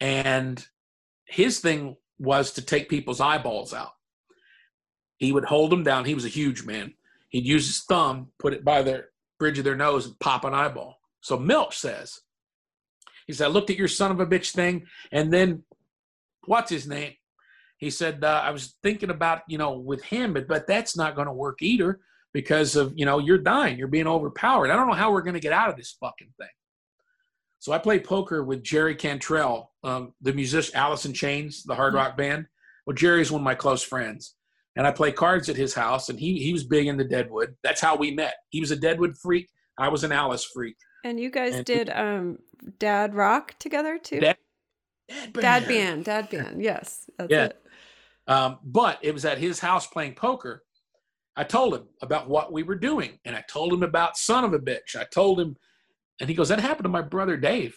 And 0.00 0.64
his 1.26 1.58
thing 1.58 1.96
was 2.18 2.52
to 2.52 2.62
take 2.62 2.88
people's 2.88 3.20
eyeballs 3.20 3.74
out. 3.74 3.92
He 5.18 5.32
would 5.32 5.44
hold 5.44 5.70
them 5.70 5.82
down. 5.82 6.04
He 6.04 6.14
was 6.14 6.24
a 6.24 6.28
huge 6.28 6.64
man 6.64 6.94
he'd 7.28 7.46
use 7.46 7.66
his 7.66 7.84
thumb, 7.84 8.28
put 8.38 8.52
it 8.52 8.64
by 8.64 8.82
the 8.82 9.04
bridge 9.38 9.58
of 9.58 9.64
their 9.64 9.76
nose, 9.76 10.06
and 10.06 10.18
pop 10.18 10.44
an 10.44 10.54
eyeball. 10.54 10.96
So 11.20 11.38
Milch 11.38 11.76
says, 11.76 12.20
he 13.26 13.32
said, 13.32 13.46
I 13.46 13.50
looked 13.50 13.70
at 13.70 13.76
your 13.76 13.88
son 13.88 14.10
of 14.10 14.20
a 14.20 14.26
bitch 14.26 14.52
thing, 14.52 14.86
and 15.12 15.32
then 15.32 15.64
what's 16.46 16.70
his 16.70 16.86
name? 16.86 17.12
He 17.76 17.90
said, 17.90 18.24
uh, 18.24 18.42
I 18.44 18.50
was 18.50 18.76
thinking 18.82 19.10
about, 19.10 19.42
you 19.48 19.58
know, 19.58 19.78
with 19.78 20.02
him, 20.02 20.32
but, 20.32 20.48
but 20.48 20.66
that's 20.66 20.96
not 20.96 21.14
going 21.14 21.26
to 21.26 21.32
work 21.32 21.58
either 21.60 22.00
because 22.32 22.74
of, 22.74 22.92
you 22.96 23.04
know, 23.04 23.18
you're 23.18 23.38
dying, 23.38 23.78
you're 23.78 23.86
being 23.88 24.06
overpowered. 24.06 24.70
I 24.70 24.76
don't 24.76 24.88
know 24.88 24.94
how 24.94 25.12
we're 25.12 25.22
going 25.22 25.34
to 25.34 25.40
get 25.40 25.52
out 25.52 25.70
of 25.70 25.76
this 25.76 25.96
fucking 26.00 26.32
thing. 26.38 26.48
So 27.60 27.72
I 27.72 27.78
played 27.78 28.04
poker 28.04 28.42
with 28.42 28.62
Jerry 28.62 28.94
Cantrell, 28.94 29.72
um, 29.84 30.14
the 30.20 30.32
musician, 30.32 30.76
Alice 30.76 31.06
in 31.06 31.12
Chains, 31.12 31.64
the 31.64 31.74
hard 31.74 31.94
rock 31.94 32.16
band. 32.16 32.46
Well, 32.86 32.94
Jerry's 32.94 33.30
one 33.30 33.42
of 33.42 33.44
my 33.44 33.54
close 33.54 33.82
friends 33.82 34.34
and 34.78 34.86
I 34.86 34.92
play 34.92 35.10
cards 35.10 35.48
at 35.48 35.56
his 35.56 35.74
house, 35.74 36.08
and 36.08 36.18
he 36.18 36.38
he 36.38 36.52
was 36.52 36.62
big 36.64 36.86
into 36.86 37.04
Deadwood. 37.04 37.56
That's 37.64 37.80
how 37.80 37.96
we 37.96 38.12
met. 38.12 38.36
He 38.50 38.60
was 38.60 38.70
a 38.70 38.76
Deadwood 38.76 39.18
freak. 39.18 39.50
I 39.76 39.88
was 39.88 40.04
an 40.04 40.12
Alice 40.12 40.44
freak. 40.44 40.76
And 41.04 41.18
you 41.20 41.30
guys 41.30 41.56
and 41.56 41.66
did 41.66 41.90
um 41.90 42.38
Dad 42.78 43.14
Rock 43.14 43.58
together 43.58 43.98
too. 43.98 44.20
Dad, 44.20 44.36
Dad, 45.08 45.32
band. 45.32 45.42
Dad 45.42 45.68
band, 45.68 46.04
Dad 46.04 46.30
band. 46.30 46.62
Yes, 46.62 47.10
that's 47.18 47.30
yeah. 47.30 47.44
it. 47.46 47.62
Um, 48.28 48.58
but 48.62 48.98
it 49.02 49.12
was 49.12 49.24
at 49.24 49.38
his 49.38 49.58
house 49.58 49.86
playing 49.86 50.14
poker. 50.14 50.62
I 51.34 51.44
told 51.44 51.74
him 51.74 51.88
about 52.00 52.28
what 52.28 52.52
we 52.52 52.62
were 52.62 52.76
doing, 52.76 53.18
and 53.24 53.34
I 53.34 53.44
told 53.50 53.72
him 53.72 53.82
about 53.82 54.16
son 54.16 54.44
of 54.44 54.54
a 54.54 54.58
bitch. 54.60 54.94
I 54.96 55.04
told 55.12 55.40
him, 55.40 55.56
and 56.20 56.28
he 56.28 56.36
goes, 56.36 56.50
"That 56.50 56.60
happened 56.60 56.84
to 56.84 56.88
my 56.88 57.02
brother 57.02 57.36
Dave." 57.36 57.76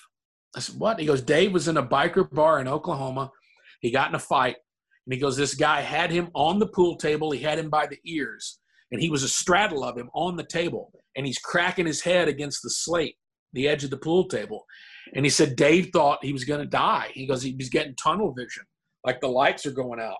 I 0.56 0.60
said, 0.60 0.80
"What?" 0.80 1.00
He 1.00 1.08
goes, 1.08 1.22
"Dave 1.22 1.52
was 1.52 1.68
in 1.68 1.78
a 1.78 1.84
biker 1.84 2.30
bar 2.30 2.60
in 2.60 2.68
Oklahoma. 2.68 3.32
He 3.80 3.90
got 3.90 4.10
in 4.10 4.16
a 4.16 4.20
fight. 4.20 4.58
And 5.06 5.14
he 5.14 5.20
goes, 5.20 5.38
This 5.38 5.56
guy 5.56 5.82
had 5.82 6.12
him 6.12 6.30
on 6.34 6.60
the 6.60 6.68
pool 6.68 6.96
table. 6.96 7.32
He 7.32 7.42
had 7.42 7.60
him 7.60 7.70
by 7.70 7.88
the 7.88 8.00
ears, 8.06 8.60
and 8.92 9.02
he 9.02 9.10
was 9.10 9.24
a 9.24 9.30
straddle 9.30 9.84
of 9.84 9.98
him 9.98 10.10
on 10.14 10.36
the 10.36 10.46
table. 10.46 10.92
And 11.16 11.26
he's 11.26 11.40
cracking 11.40 11.86
his 11.86 12.02
head 12.02 12.28
against 12.28 12.62
the 12.64 12.70
slate, 12.70 13.16
the 13.54 13.68
edge 13.68 13.84
of 13.84 13.90
the 13.90 13.98
pool 13.98 14.28
table. 14.28 14.66
And 15.14 15.26
he 15.26 15.30
said, 15.30 15.56
Dave 15.56 15.90
thought 15.92 16.24
he 16.24 16.34
was 16.34 16.46
going 16.46 16.62
to 16.62 16.66
die. 16.68 17.10
He 17.14 17.26
goes, 17.26 17.42
He 17.42 17.56
was 17.56 17.70
getting 17.70 17.96
tunnel 17.96 18.34
vision, 18.34 18.64
like 19.06 19.20
the 19.22 19.28
lights 19.28 19.66
are 19.66 19.72
going 19.72 20.00
out. 20.00 20.18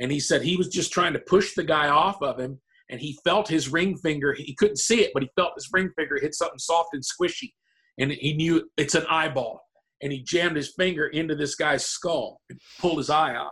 And 0.00 0.12
he 0.12 0.20
said 0.20 0.42
he 0.42 0.56
was 0.56 0.68
just 0.68 0.92
trying 0.92 1.12
to 1.12 1.18
push 1.18 1.54
the 1.54 1.64
guy 1.64 1.88
off 1.88 2.22
of 2.22 2.38
him. 2.38 2.60
And 2.90 3.00
he 3.00 3.18
felt 3.22 3.48
his 3.48 3.68
ring 3.68 3.98
finger. 3.98 4.32
He 4.32 4.54
couldn't 4.54 4.78
see 4.78 5.02
it, 5.02 5.10
but 5.12 5.22
he 5.22 5.28
felt 5.36 5.52
his 5.56 5.68
ring 5.70 5.90
finger 5.94 6.18
hit 6.18 6.34
something 6.34 6.58
soft 6.58 6.90
and 6.94 7.02
squishy. 7.02 7.52
And 7.98 8.12
he 8.12 8.32
knew 8.32 8.70
it's 8.78 8.94
an 8.94 9.04
eyeball. 9.10 9.60
And 10.00 10.10
he 10.10 10.22
jammed 10.22 10.56
his 10.56 10.72
finger 10.74 11.08
into 11.08 11.34
this 11.34 11.54
guy's 11.54 11.84
skull 11.84 12.40
and 12.48 12.58
pulled 12.80 12.98
his 12.98 13.10
eye 13.10 13.34
out 13.34 13.50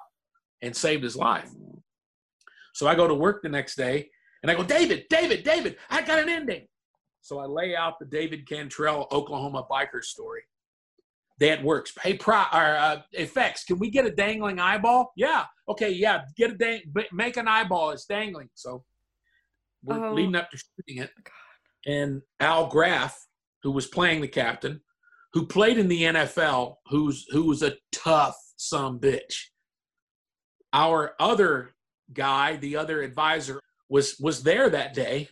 and 0.63 0.75
saved 0.75 1.03
his 1.05 1.17
life. 1.17 1.51
So 2.75 2.87
I 2.87 2.95
go 2.95 3.09
to 3.09 3.15
work 3.15 3.43
the 3.43 3.49
next 3.49 3.77
day 3.77 4.11
and 4.43 4.51
I 4.51 4.55
go, 4.55 4.63
David, 4.63 5.07
David, 5.09 5.45
David, 5.45 5.77
I 5.91 6.03
got 6.03 6.19
an 6.19 6.29
ending. 6.29 6.67
So 7.23 7.39
I 7.39 7.47
lay 7.47 7.75
out 7.75 7.99
the 7.99 8.07
David 8.07 8.49
Cantrell 8.49 9.09
Oklahoma 9.11 9.65
biker 9.71 10.03
story. 10.03 10.43
That 11.41 11.63
works. 11.63 11.93
Hey, 12.03 12.15
pro, 12.15 12.37
or, 12.37 12.77
uh, 12.77 13.03
effects, 13.13 13.65
can 13.65 13.79
we 13.79 13.91
get 13.91 14.07
a 14.07 14.11
dangling 14.11 14.59
eyeball? 14.59 15.13
Yeah. 15.17 15.45
Okay. 15.69 15.91
Yeah. 15.91 16.23
Get 16.37 16.53
a 16.53 16.55
dang, 16.55 16.83
make 17.13 17.37
an 17.37 17.49
eyeball. 17.49 17.91
It's 17.91 18.07
dangling. 18.07 18.49
So 18.55 18.85
we're 19.83 20.07
Oh. 20.07 20.15
leading 20.15 20.35
up 20.37 20.51
to 20.51 20.57
shooting 20.57 21.03
it. 21.03 21.11
And 21.87 22.23
Al 22.41 22.69
Graf, 22.69 23.27
who 23.63 23.71
was 23.73 23.87
playing 23.87 24.21
the 24.21 24.29
captain, 24.29 24.81
who 25.33 25.47
played 25.47 25.77
in 25.79 25.89
the 25.89 26.05
NFL, 26.05 26.79
who's 26.87 27.27
who 27.31 27.45
was 27.45 27.63
a 27.63 27.77
tough 27.93 28.37
some 28.57 28.99
bitch 28.99 29.35
our 30.77 31.15
other 31.19 31.71
guy, 32.13 32.57
the 32.57 32.77
other 32.77 33.01
advisor, 33.01 33.61
was 33.89 34.17
was 34.21 34.43
there 34.43 34.69
that 34.69 34.93
day, 34.95 35.29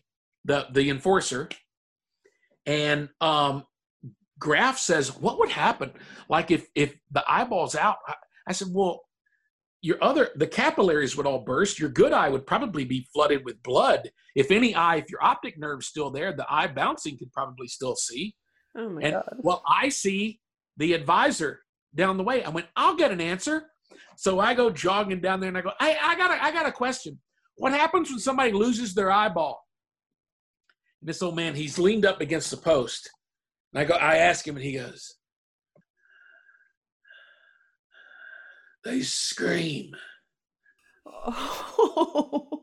the 0.46 0.66
the 0.72 0.88
enforcer, 0.88 1.50
and 2.66 3.11
um, 3.20 3.64
Graf 4.38 4.78
says, 4.78 5.14
"What 5.14 5.38
would 5.38 5.50
happen? 5.50 5.92
Like 6.30 6.50
if 6.50 6.66
if 6.74 6.96
the 7.12 7.22
eyeball's 7.28 7.76
out?" 7.76 7.98
I, 8.09 8.14
I 8.48 8.52
said, 8.52 8.68
"Well, 8.72 9.02
your 9.83 10.02
other 10.02 10.30
the 10.35 10.46
capillaries 10.46 11.14
would 11.16 11.26
all 11.26 11.40
burst. 11.40 11.78
Your 11.78 11.90
good 11.90 12.14
eye 12.14 12.30
would 12.30 12.46
probably 12.46 12.87
be 12.87 13.07
flooded 13.12 13.44
with 13.44 13.62
blood. 13.62 14.11
If 14.35 14.50
any 14.50 14.74
eye, 14.74 14.96
if 14.96 15.11
your 15.11 15.22
optic 15.22 15.59
nerve's 15.59 15.87
still 15.87 16.11
there, 16.11 16.33
the 16.33 16.46
eye 16.48 16.68
bouncing 16.68 17.18
could 17.18 17.33
probably 17.33 17.68
still 17.68 17.96
see." 17.96 18.35
Oh 18.76 18.88
my 18.88 19.02
And 19.02 19.12
god. 19.14 19.37
well, 19.38 19.62
I 19.68 19.90
see 19.90 20.40
the 20.78 20.94
advisor 20.94 21.61
down 21.94 22.16
the 22.16 22.24
way. 22.24 22.42
I 22.42 22.48
went, 22.48 22.66
I'll 22.74 22.96
get 22.96 23.12
an 23.12 23.20
answer. 23.20 23.70
So 24.16 24.40
I 24.40 24.54
go 24.54 24.70
jogging 24.70 25.20
down 25.20 25.40
there 25.40 25.48
and 25.48 25.59
I 25.59 25.61
go, 25.61 25.72
I, 25.80 25.96
I 26.02 26.16
got 26.16 26.30
a, 26.30 26.42
I 26.42 26.52
got 26.52 26.66
a 26.66 26.72
question. 26.72 27.18
What 27.57 27.72
happens 27.72 28.11
when 28.11 28.18
somebody 28.18 28.52
loses 28.52 28.94
their 28.94 29.11
eyeball? 29.11 29.61
And 31.00 31.09
this 31.09 31.22
old 31.22 31.37
man, 31.37 31.54
he's 31.54 31.78
leaned 31.78 32.04
up 32.04 32.20
against 32.20 32.50
the 32.50 32.57
post. 32.57 33.11
And 33.72 33.80
I 33.80 33.85
go, 33.85 33.94
I 33.94 34.16
ask 34.16 34.46
him, 34.46 34.57
and 34.57 34.64
he 34.64 34.72
goes, 34.72 35.14
They 38.85 39.00
scream. 39.00 39.94
Oh. 41.07 42.48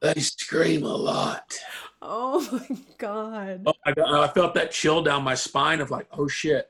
They 0.00 0.20
scream 0.20 0.84
a 0.84 0.96
lot. 0.96 1.58
Oh 2.00 2.48
my 2.52 2.78
god. 2.98 3.62
Oh, 3.66 3.72
I, 3.84 3.92
I 4.24 4.28
felt 4.28 4.54
that 4.54 4.70
chill 4.70 5.02
down 5.02 5.24
my 5.24 5.34
spine 5.34 5.80
of 5.80 5.90
like, 5.90 6.06
oh 6.12 6.28
shit. 6.28 6.68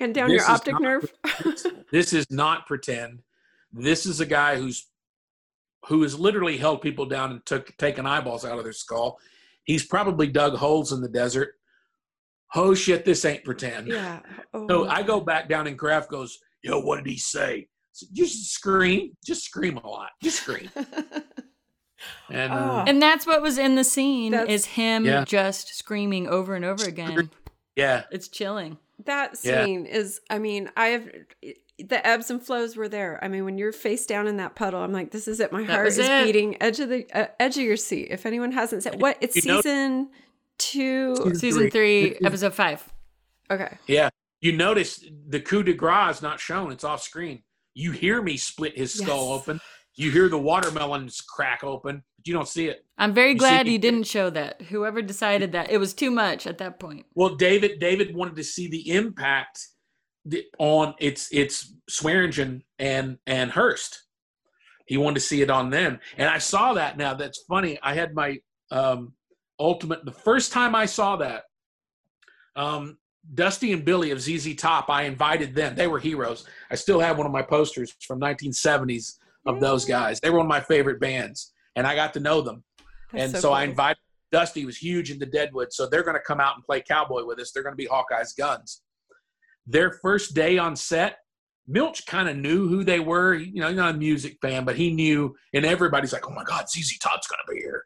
And 0.00 0.14
down 0.14 0.28
This 0.28 0.42
your 0.42 0.50
optic 0.50 0.78
nerve. 0.80 1.12
this 1.92 2.12
is 2.12 2.26
not 2.30 2.66
pretend. 2.66 3.22
This 3.72 4.06
is 4.06 4.20
a 4.20 4.26
guy 4.26 4.56
who's 4.56 4.86
who 5.88 6.02
has 6.02 6.18
literally 6.18 6.56
held 6.56 6.80
people 6.82 7.06
down 7.06 7.30
and 7.30 7.46
took 7.46 7.76
taken 7.76 8.06
eyeballs 8.06 8.44
out 8.44 8.58
of 8.58 8.64
their 8.64 8.72
skull. 8.72 9.18
He's 9.64 9.84
probably 9.86 10.26
dug 10.26 10.54
holes 10.56 10.92
in 10.92 11.00
the 11.00 11.08
desert. 11.08 11.54
Oh 12.54 12.74
shit, 12.74 13.04
this 13.04 13.24
ain't 13.24 13.44
pretend. 13.44 13.88
Yeah. 13.88 14.20
Oh, 14.54 14.66
So 14.68 14.88
I 14.88 15.02
go 15.02 15.20
back 15.20 15.48
down 15.48 15.66
and 15.66 15.78
Graf 15.78 16.08
goes, 16.08 16.38
Yo, 16.62 16.80
what 16.80 16.96
did 16.96 17.06
he 17.10 17.18
say? 17.18 17.58
I 17.60 17.66
said, 17.92 18.08
Just 18.12 18.50
scream. 18.52 19.16
Just 19.24 19.44
scream 19.44 19.76
a 19.78 19.86
lot. 19.88 20.10
Just 20.22 20.42
scream. 20.42 20.70
And 22.30 22.52
uh, 22.52 22.84
Oh. 22.86 22.90
And 22.90 23.00
that's 23.00 23.26
what 23.26 23.40
was 23.42 23.56
in 23.58 23.74
the 23.74 23.82
scene 23.84 24.32
That's- 24.32 24.52
is 24.52 24.66
him 24.66 25.04
Yeah. 25.04 25.24
just 25.24 25.74
screaming 25.74 26.28
over 26.28 26.54
and 26.54 26.64
over 26.64 26.84
again. 26.86 27.30
yeah, 27.74 28.04
It's 28.10 28.28
chilling. 28.28 28.78
That 29.04 29.38
Yeah. 29.42 29.64
scene 29.64 29.86
is. 29.86 30.20
I 30.30 30.38
mean, 30.38 30.70
I 30.76 30.86
have 30.88 31.08
the 31.78 32.06
ebbs 32.06 32.30
and 32.30 32.42
flows 32.42 32.76
were 32.76 32.88
there. 32.88 33.22
I 33.22 33.28
mean, 33.28 33.44
when 33.44 33.58
you're 33.58 33.72
face 33.72 34.06
down 34.06 34.26
in 34.26 34.38
that 34.38 34.54
puddle, 34.56 34.80
I'm 34.80 34.92
like, 34.92 35.10
this 35.10 35.28
is 35.28 35.40
it. 35.40 35.52
My 35.52 35.62
That 35.64 35.72
heart 35.72 35.88
is 35.88 35.98
it. 35.98 36.24
beating 36.24 36.60
edge 36.62 36.80
of 36.80 36.88
the 36.88 37.06
uh, 37.12 37.26
edge 37.38 37.56
of 37.58 37.64
your 37.64 37.76
seat. 37.76 38.08
If 38.10 38.24
anyone 38.26 38.52
hasn't 38.52 38.82
said 38.82 39.00
what, 39.00 39.18
it's 39.20 39.36
You 39.36 39.42
know- 39.52 39.60
season 39.60 40.10
two. 40.58 41.16
Season 41.34 41.70
three, 41.70 42.10
This 42.10 42.18
is- 42.20 42.26
episode 42.26 42.54
five. 42.54 42.88
Okay. 43.50 43.76
yeah. 43.86 44.08
You 44.40 44.52
notice 44.52 45.04
the 45.28 45.40
coup 45.40 45.62
de 45.62 45.72
grace 45.74 46.16
is 46.16 46.22
not 46.22 46.40
shown, 46.40 46.72
it's 46.72 46.84
off 46.84 47.02
screen. 47.02 47.42
You 47.74 47.92
hear 47.92 48.22
me 48.22 48.36
split 48.38 48.76
his 48.76 48.92
skull 48.94 49.30
Yes. 49.34 49.40
open. 49.42 49.60
You 49.96 50.10
hear 50.10 50.28
the 50.28 50.38
watermelons 50.38 51.22
crack 51.22 51.64
open, 51.64 52.02
but 52.16 52.26
you 52.26 52.34
don't 52.34 52.48
see 52.48 52.68
it. 52.68 52.84
I'm 52.98 53.14
very 53.14 53.30
You 53.30 53.38
glad 53.38 53.66
you 53.66 53.78
didn't 53.78 54.04
show 54.04 54.28
that. 54.30 54.60
Whoever 54.62 55.00
decided 55.00 55.52
that 55.52 55.70
it 55.70 55.78
was 55.78 55.94
too 55.94 56.10
much 56.10 56.46
at 56.46 56.58
that 56.58 56.78
point. 56.78 57.06
Well, 57.14 57.34
David 57.34 57.80
David 57.80 58.14
wanted 58.14 58.36
to 58.36 58.44
see 58.44 58.68
the 58.68 58.90
impact 58.90 59.66
on 60.58 60.94
its 60.98 61.32
its 61.32 61.74
Swearengen 61.90 62.62
and 62.78 63.18
and 63.26 63.50
Hearst. 63.50 64.02
He 64.86 64.98
wanted 64.98 65.14
to 65.14 65.20
see 65.20 65.42
it 65.42 65.50
on 65.50 65.70
them, 65.70 65.98
and 66.18 66.28
I 66.28 66.38
saw 66.38 66.74
that. 66.74 66.98
Now 66.98 67.14
that's 67.14 67.44
funny. 67.48 67.78
I 67.82 67.94
had 67.94 68.14
my 68.14 68.38
um, 68.70 69.14
ultimate 69.58 70.04
the 70.04 70.12
first 70.12 70.52
time 70.52 70.74
I 70.74 70.86
saw 70.86 71.16
that. 71.16 71.44
Um, 72.54 72.98
Dusty 73.34 73.72
and 73.72 73.84
Billy 73.84 74.10
of 74.10 74.20
ZZ 74.20 74.54
Top. 74.54 74.88
I 74.88 75.02
invited 75.02 75.54
them. 75.54 75.74
They 75.74 75.88
were 75.88 75.98
heroes. 75.98 76.46
I 76.70 76.74
still 76.76 77.00
have 77.00 77.18
one 77.18 77.26
of 77.26 77.32
my 77.32 77.42
posters 77.42 77.94
from 78.00 78.20
1970s 78.20 79.16
of 79.46 79.60
those 79.60 79.84
guys. 79.84 80.20
They 80.20 80.30
were 80.30 80.38
one 80.38 80.46
of 80.46 80.50
my 80.50 80.60
favorite 80.60 81.00
bands, 81.00 81.52
and 81.76 81.86
I 81.86 81.94
got 81.94 82.14
to 82.14 82.20
know 82.20 82.40
them 82.40 82.64
That's 83.12 83.34
and 83.34 83.42
so, 83.42 83.52
I 83.52 83.62
cool. 83.62 83.70
invited 83.70 83.98
Dusty 84.32 84.64
was 84.64 84.76
huge 84.76 85.10
into 85.10 85.26
Deadwood, 85.26 85.72
so 85.72 85.86
they're 85.86 86.02
going 86.02 86.16
to 86.16 86.22
come 86.22 86.40
out 86.40 86.56
and 86.56 86.64
play 86.64 86.82
cowboy 86.82 87.24
with 87.24 87.38
us. 87.38 87.52
They're 87.52 87.62
going 87.62 87.74
to 87.74 87.76
be 87.76 87.86
Hawkeye's 87.86 88.32
guns. 88.32 88.82
Their 89.66 89.92
first 90.02 90.34
day 90.34 90.58
on 90.58 90.76
set, 90.76 91.18
Milch 91.66 92.06
kind 92.06 92.28
of 92.28 92.36
knew 92.36 92.68
who 92.68 92.84
they 92.84 93.00
were. 93.00 93.34
You 93.34 93.60
know, 93.60 93.68
he's 93.68 93.76
not 93.76 93.94
a 93.94 93.98
music 93.98 94.38
fan, 94.42 94.64
but 94.64 94.76
he 94.76 94.92
knew, 94.92 95.34
and 95.54 95.64
everybody's 95.64 96.12
like, 96.12 96.28
"Oh 96.28 96.34
my 96.34 96.44
God, 96.44 96.68
ZZ 96.68 96.98
Top's 96.98 97.26
going 97.26 97.40
to 97.46 97.52
be 97.52 97.60
here." 97.60 97.84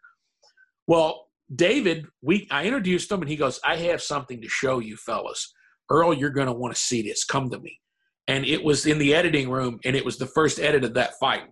Well, 0.86 1.28
David, 1.54 2.06
we 2.22 2.46
I 2.50 2.64
introduced 2.64 3.10
him, 3.10 3.20
and 3.20 3.30
he 3.30 3.36
goes, 3.36 3.60
"I 3.64 3.76
have 3.76 4.02
something 4.02 4.40
to 4.42 4.48
show 4.48 4.80
you, 4.80 4.96
fellas. 4.96 5.52
Earl, 5.90 6.14
you're 6.14 6.30
going 6.30 6.46
to 6.46 6.52
want 6.52 6.74
to 6.74 6.80
see 6.80 7.02
this. 7.02 7.24
Come 7.24 7.48
to 7.50 7.58
me." 7.58 7.80
And 8.30 8.44
it 8.46 8.62
was 8.62 8.86
in 8.86 8.98
the 8.98 9.14
editing 9.14 9.50
room, 9.50 9.80
and 9.84 9.96
it 9.96 10.04
was 10.04 10.16
the 10.18 10.26
first 10.26 10.60
edit 10.60 10.84
of 10.84 10.94
that 10.94 11.12
fight. 11.18 11.44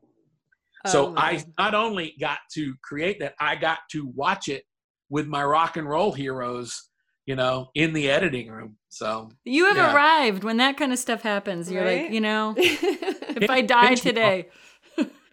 So 0.87 1.09
Oh, 1.09 1.15
I 1.17 1.45
not 1.59 1.75
only 1.75 2.15
got 2.21 2.39
to 2.55 2.75
create 2.83 3.19
that, 3.21 3.35
I 3.41 3.57
got 3.57 3.79
to 3.93 4.07
watch 4.15 4.49
it 4.49 4.63
with 5.11 5.27
my 5.27 5.43
rock 5.45 5.77
and 5.77 5.89
roll 5.89 6.13
heroes, 6.13 6.89
you 7.27 7.35
know, 7.35 7.71
in 7.75 7.93
the 7.93 8.09
editing 8.11 8.49
room. 8.49 8.77
So 8.91 9.31
You 9.45 9.65
have 9.67 9.77
Yeah. 9.77 9.93
arrived 9.93 10.45
when 10.45 10.59
that 10.59 10.77
kind 10.77 10.93
of 10.93 10.99
stuff 10.99 11.23
happens. 11.23 11.71
You're 11.71 11.85
Right? 11.85 12.03
like, 12.05 12.13
you 12.13 12.21
know, 12.21 12.55
if 12.57 13.51
I 13.51 13.61
die 13.63 13.89
Pinch 13.89 14.03
today. 14.03 14.49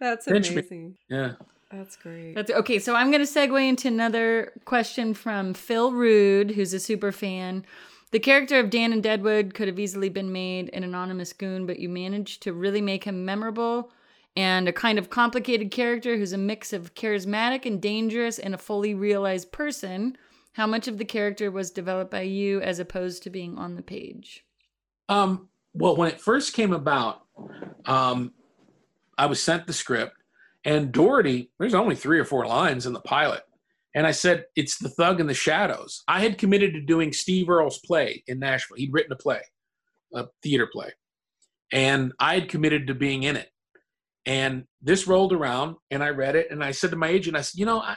That's 0.00 0.26
Pinch 0.26 0.50
me. 0.50 0.56
amazing. 0.56 0.96
yeah, 1.08 1.32
That's 1.70 1.96
great. 1.96 2.34
That's 2.34 2.50
okay. 2.50 2.78
So 2.80 2.94
I'm 2.96 3.10
going 3.12 3.24
to 3.24 3.32
segue 3.32 3.68
into 3.68 3.88
another 3.88 4.52
question 4.64 5.14
from 5.14 5.54
Phil 5.54 5.92
Rude, 5.92 6.50
who's 6.52 6.74
a 6.74 6.80
super 6.80 7.12
fan. 7.12 7.64
The 8.16 8.20
character 8.20 8.58
of 8.58 8.70
Dan 8.70 8.94
in 8.94 9.02
Deadwood 9.02 9.52
could 9.52 9.68
have 9.68 9.78
easily 9.78 10.08
been 10.08 10.32
made 10.32 10.70
an 10.72 10.82
anonymous 10.82 11.34
goon, 11.34 11.66
but 11.66 11.78
you 11.78 11.90
managed 11.90 12.42
to 12.44 12.54
really 12.54 12.80
make 12.80 13.04
him 13.04 13.26
memorable 13.26 13.90
and 14.34 14.66
a 14.66 14.72
kind 14.72 14.98
of 14.98 15.10
complicated 15.10 15.70
character 15.70 16.16
who's 16.16 16.32
a 16.32 16.38
mix 16.38 16.72
of 16.72 16.94
charismatic 16.94 17.66
and 17.66 17.78
dangerous 17.78 18.38
and 18.38 18.54
a 18.54 18.56
fully 18.56 18.94
realized 18.94 19.52
person. 19.52 20.16
How 20.54 20.66
much 20.66 20.88
of 20.88 20.96
the 20.96 21.04
character 21.04 21.50
was 21.50 21.70
developed 21.70 22.10
by 22.10 22.22
you 22.22 22.62
as 22.62 22.78
opposed 22.78 23.22
to 23.24 23.28
being 23.28 23.58
on 23.58 23.74
the 23.74 23.82
page? 23.82 24.46
Um, 25.10 25.50
well, 25.74 25.94
when 25.94 26.08
it 26.08 26.18
first 26.18 26.54
came 26.54 26.72
about, 26.72 27.26
um, 27.84 28.32
I 29.18 29.26
was 29.26 29.42
sent 29.42 29.66
the 29.66 29.74
script, 29.74 30.16
and 30.64 30.90
Dority, 30.90 31.50
there's 31.58 31.74
only 31.74 31.94
three 31.94 32.18
or 32.18 32.24
four 32.24 32.46
lines 32.46 32.86
in 32.86 32.94
the 32.94 33.00
pilot. 33.00 33.42
And 33.96 34.06
I 34.06 34.10
said, 34.10 34.44
it's 34.54 34.78
the 34.78 34.90
thug 34.90 35.20
in 35.20 35.26
the 35.26 35.34
shadows. 35.34 36.04
I 36.06 36.20
had 36.20 36.36
committed 36.36 36.74
to 36.74 36.80
doing 36.82 37.12
Steve 37.12 37.48
Earle's 37.48 37.78
play 37.78 38.22
in 38.26 38.38
Nashville. 38.38 38.76
He'd 38.76 38.92
written 38.92 39.12
a 39.12 39.16
play, 39.16 39.40
a 40.14 40.26
theater 40.42 40.68
play. 40.70 40.92
And 41.72 42.12
I 42.20 42.34
had 42.34 42.50
committed 42.50 42.86
to 42.86 42.94
being 42.94 43.22
in 43.22 43.36
it. 43.36 43.48
And 44.26 44.64
this 44.82 45.06
rolled 45.06 45.32
around, 45.32 45.76
and 45.90 46.04
I 46.04 46.10
read 46.10 46.36
it, 46.36 46.48
and 46.50 46.62
I 46.62 46.72
said 46.72 46.90
to 46.90 46.96
my 46.96 47.08
agent, 47.08 47.36
I 47.36 47.40
said, 47.40 47.58
you 47.58 47.64
know, 47.64 47.80
I, 47.80 47.96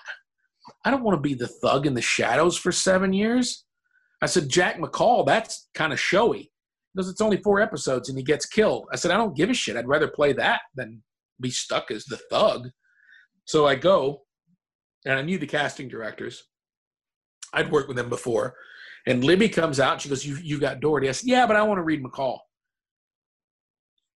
I 0.85 0.91
don't 0.91 1.03
want 1.03 1.17
to 1.17 1.27
be 1.27 1.33
the 1.33 1.47
thug 1.47 1.85
in 1.85 1.95
the 1.95 2.01
shadows 2.01 2.57
for 2.57 2.71
seven 2.71 3.11
years. 3.11 3.65
I 4.21 4.27
said, 4.27 4.47
Jack 4.47 4.79
McCall, 4.79 5.25
that's 5.25 5.67
kind 5.73 5.91
of 5.91 5.99
showy 5.99 6.51
because 6.93 7.09
it's 7.09 7.21
only 7.21 7.37
four 7.37 7.59
episodes 7.59 8.09
and 8.09 8.17
he 8.17 8.23
gets 8.23 8.45
killed. 8.45 8.87
I 8.91 8.95
said, 8.95 9.11
I 9.11 9.17
don't 9.17 9.35
give 9.35 9.49
a 9.49 9.53
shit. 9.53 9.75
I'd 9.75 9.87
rather 9.87 10.07
play 10.07 10.33
that 10.33 10.61
than 10.75 11.01
be 11.41 11.49
stuck 11.49 11.91
as 11.91 12.05
the 12.05 12.17
thug. 12.29 12.69
So 13.45 13.65
I 13.65 13.75
go, 13.75 14.23
and 15.05 15.15
I 15.15 15.21
knew 15.21 15.37
the 15.37 15.47
casting 15.47 15.87
directors. 15.87 16.43
I'd 17.53 17.71
worked 17.71 17.87
with 17.87 17.97
them 17.97 18.09
before. 18.09 18.55
And 19.07 19.23
Libby 19.23 19.49
comes 19.49 19.79
out. 19.79 20.01
She 20.01 20.09
goes, 20.09 20.25
you, 20.25 20.35
you 20.37 20.59
got 20.59 20.81
Dority. 20.81 21.07
I 21.09 21.13
said, 21.13 21.29
Yeah, 21.29 21.47
but 21.47 21.55
I 21.55 21.63
want 21.63 21.79
to 21.79 21.83
read 21.83 22.03
McCall. 22.03 22.39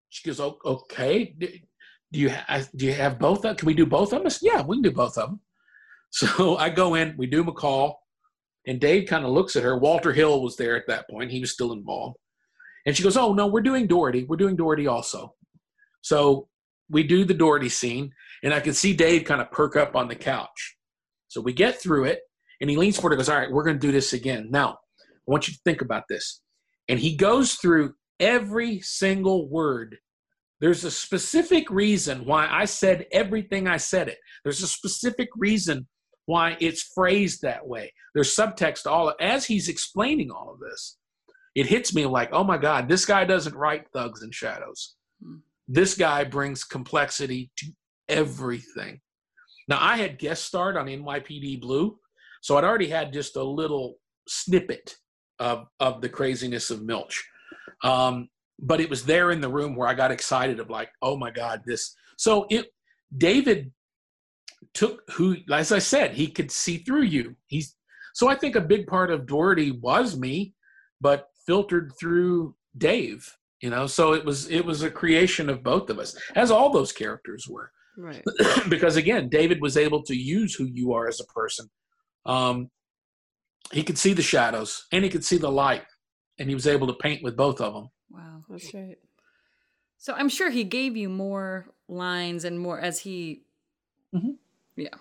She 0.10 0.28
goes, 0.28 0.40
"O- 0.40 0.60
Okay. 0.66 1.36
Do 1.38 1.48
do 2.14 2.20
you, 2.20 2.30
ha- 2.30 2.66
do 2.76 2.86
you 2.86 2.94
have 2.94 3.18
both? 3.18 3.46
Of, 3.46 3.56
can 3.56 3.66
we 3.68 3.74
do 3.74 3.86
both 3.86 4.12
of 4.12 4.20
them? 4.20 4.26
I 4.26 4.30
said, 4.30 4.46
Yeah, 4.52 4.62
we 4.64 4.76
can 4.76 4.82
do 4.84 4.92
both 4.92 5.18
of 5.18 5.30
them. 5.30 5.40
So 6.14 6.58
I 6.58 6.70
go 6.70 6.96
in, 6.96 7.16
we 7.18 7.26
do 7.26 7.42
McCall, 7.42 7.94
and 8.68 8.82
Dave 8.82 9.08
kind 9.08 9.24
of 9.24 9.32
looks 9.32 9.56
at 9.56 9.64
her. 9.64 9.78
Walter 9.78 10.12
Hill 10.12 10.42
was 10.44 10.58
there 10.58 10.76
at 10.76 10.86
that 10.88 11.10
point. 11.10 11.32
He 11.32 11.40
was 11.40 11.54
still 11.54 11.72
involved. 11.72 12.18
And 12.86 12.98
she 12.98 13.02
goes, 13.04 13.16
Oh, 13.16 13.34
no, 13.34 13.48
we're 13.48 13.62
doing 13.62 13.88
Dority. 13.88 14.28
We're 14.28 14.36
doing 14.36 14.58
Dority 14.58 14.92
also. 14.92 15.36
So 16.02 16.50
we 16.92 17.04
do 17.04 17.26
the 17.26 17.34
Dority 17.34 17.72
scene, 17.72 18.12
and 18.44 18.54
I 18.54 18.60
can 18.60 18.74
see 18.74 18.94
Dave 18.94 19.24
kind 19.24 19.42
of 19.42 19.52
perk 19.52 19.76
up 19.76 19.96
on 19.96 20.08
the 20.08 20.16
couch. 20.16 20.78
So 21.28 21.42
we 21.42 21.54
get 21.54 21.82
through 21.82 22.06
it, 22.06 22.20
and 22.60 22.70
he 22.70 22.78
leans 22.78 22.98
forward 22.98 23.14
and 23.14 23.20
goes, 23.20 23.30
All 23.30 23.38
right, 23.38 23.52
we're 23.52 23.64
going 23.64 23.80
to 23.80 23.88
do 23.88 23.92
this 23.92 24.14
again. 24.14 24.50
Now, 24.52 24.78
I 25.02 25.32
want 25.32 25.48
you 25.48 25.54
to 25.54 25.60
think 25.64 25.82
about 25.82 26.04
this. 26.10 26.42
And 26.90 27.00
he 27.00 27.16
goes 27.16 27.54
through 27.56 27.94
every 28.20 28.82
single 28.82 29.50
word. 29.50 29.98
There's 30.60 30.84
a 30.84 30.92
specific 30.92 31.70
reason 31.72 32.26
why 32.26 32.48
I 32.48 32.66
said 32.66 33.08
everything 33.12 33.68
I 33.68 33.78
said 33.78 34.10
it. 34.10 34.18
There's 34.44 34.62
a 34.62 34.68
specific 34.68 35.30
reason 35.36 35.88
why 36.26 36.58
it's 36.60 36.92
phrased 36.94 37.42
that 37.42 37.66
way. 37.66 37.92
There's 38.14 38.36
subtext 38.36 38.86
all 38.86 39.10
of, 39.10 39.16
as 39.20 39.46
he's 39.46 39.70
explaining 39.70 40.30
all 40.30 40.52
of 40.54 40.60
this. 40.60 40.98
It 41.56 41.66
hits 41.66 41.96
me 41.96 42.06
like, 42.06 42.30
oh 42.32 42.44
my 42.44 42.58
God, 42.58 42.88
this 42.88 43.06
guy 43.06 43.26
doesn't 43.26 43.56
write 43.56 43.88
thugs 43.92 44.22
and 44.22 44.34
shadows. 44.34 44.96
Hmm. 45.24 45.38
This 45.68 45.96
guy 45.96 46.24
brings 46.24 46.64
complexity 46.64 47.52
to 47.58 47.68
everything. 48.10 49.00
Now 49.68 49.78
I 49.80 49.98
had 49.98 50.20
guest 50.20 50.46
starred 50.46 50.78
on 50.78 50.88
NYPD 50.88 51.62
Blue, 51.62 51.98
so 52.42 52.58
I'd 52.58 52.64
already 52.64 52.88
had 52.88 53.14
just 53.14 53.36
a 53.36 53.44
little 53.44 53.96
snippet 54.28 54.96
of 55.40 55.68
of 55.80 56.02
the 56.02 56.10
craziness 56.10 56.70
of 56.70 56.84
Milch. 56.84 57.24
Um, 57.84 58.30
but 58.60 58.80
it 58.80 58.90
was 58.90 59.04
there 59.04 59.32
in 59.32 59.42
the 59.42 59.50
room 59.50 59.76
where 59.76 59.88
I 59.88 59.94
got 59.94 60.12
excited 60.12 60.60
of 60.60 60.70
like, 60.70 60.90
oh 61.02 61.18
my 61.18 61.32
God, 61.32 61.62
this. 61.66 61.96
So 62.18 62.46
it 62.50 62.68
David 63.18 63.72
took 64.74 65.02
who, 65.12 65.38
as 65.52 65.72
I 65.72 65.80
said, 65.80 66.14
he 66.14 66.28
could 66.28 66.52
see 66.52 66.78
through 66.78 67.04
you. 67.04 67.36
He's 67.48 67.76
so 68.14 68.30
I 68.30 68.36
think 68.36 68.56
a 68.56 68.62
big 68.62 68.88
part 68.88 69.10
of 69.10 69.26
Dority 69.26 69.80
was 69.80 70.18
me, 70.18 70.54
but 71.00 71.28
filtered 71.46 71.94
through 72.00 72.56
Dave. 72.78 73.36
You 73.62 73.70
know, 73.70 73.86
so 73.88 74.14
it 74.14 74.26
was 74.26 74.50
it 74.50 74.66
was 74.66 74.82
a 74.82 74.90
creation 74.90 75.50
of 75.50 75.64
both 75.64 75.90
of 75.90 76.00
us, 76.00 76.18
as 76.36 76.50
all 76.52 76.72
those 76.72 76.92
characters 76.92 77.48
were. 77.48 77.72
Right. 77.96 78.24
because 78.70 78.96
again, 78.98 79.30
David 79.30 79.62
was 79.62 79.78
able 79.78 80.02
to 80.04 80.16
use 80.16 80.56
who 80.56 80.66
you 80.66 80.94
are 80.94 81.08
as 81.08 81.20
a 81.20 81.26
person. 81.26 81.70
Um, 82.26 82.70
he 83.72 83.84
could 83.84 83.98
see 83.98 84.14
the 84.14 84.22
shadows 84.24 84.86
and 84.92 85.04
he 85.04 85.10
could 85.10 85.24
see 85.24 85.38
the 85.38 85.52
light, 85.52 85.84
and 86.40 86.50
he 86.50 86.56
was 86.56 86.66
able 86.68 86.88
to 86.88 86.94
paint 86.94 87.22
with 87.24 87.38
both 87.38 87.62
of 87.62 87.74
them. 87.74 87.90
Wow. 88.10 88.42
That's 88.50 88.74
right. 88.74 88.98
So 90.00 90.14
I'm 90.14 90.30
sure 90.30 90.50
he 90.50 90.64
gave 90.64 90.98
you 90.98 91.08
more 91.10 91.68
lines 91.88 92.44
and 92.46 92.60
more 92.60 92.80
as 92.80 93.00
he. 93.00 93.44
Mhm. 94.16 94.38
Yeah. 94.76 94.96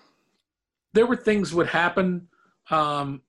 there 0.93 1.05
were 1.07 1.15
things 1.15 1.53
would 1.53 1.67
happen. 1.67 2.27
Um, 2.69 3.21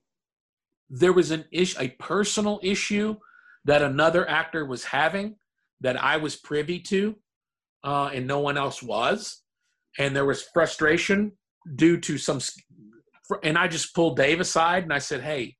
there 0.89 1.13
was 1.13 1.31
an 1.31 1.45
issue, 1.51 1.77
a 1.79 1.89
personal 1.89 2.59
issue 2.61 3.15
that 3.65 3.81
another 3.81 4.29
actor 4.29 4.65
was 4.65 4.83
having 4.83 5.35
that 5.81 6.01
I 6.01 6.17
was 6.17 6.35
privy 6.35 6.79
to, 6.79 7.15
uh, 7.83 8.11
and 8.13 8.27
no 8.27 8.39
one 8.39 8.57
else 8.57 8.81
was, 8.81 9.41
and 9.99 10.15
there 10.15 10.25
was 10.25 10.43
frustration 10.53 11.33
due 11.75 11.99
to 11.99 12.17
some 12.17 12.39
and 13.41 13.57
I 13.57 13.67
just 13.67 13.95
pulled 13.95 14.17
Dave 14.17 14.41
aside 14.41 14.83
and 14.83 14.93
I 14.93 14.99
said, 14.99 15.21
"Hey, 15.21 15.55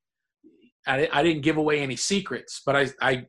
I, 0.88 1.08
I 1.12 1.24
didn't 1.24 1.44
give 1.44 1.58
away 1.58 1.82
any 1.82 1.96
secrets, 1.96 2.62
but 2.66 2.76
I, 2.76 2.90
I, 3.02 3.26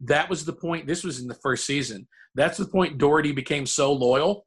that 0.00 0.30
was 0.30 0.44
the 0.44 0.52
point. 0.52 0.86
This 0.86 1.04
was 1.04 1.20
in 1.20 1.28
the 1.28 1.38
first 1.42 1.66
season. 1.66 2.08
That's 2.34 2.58
the 2.58 2.66
point. 2.66 2.98
Dority 2.98 3.34
became 3.34 3.66
so 3.66 3.92
loyal. 3.92 4.46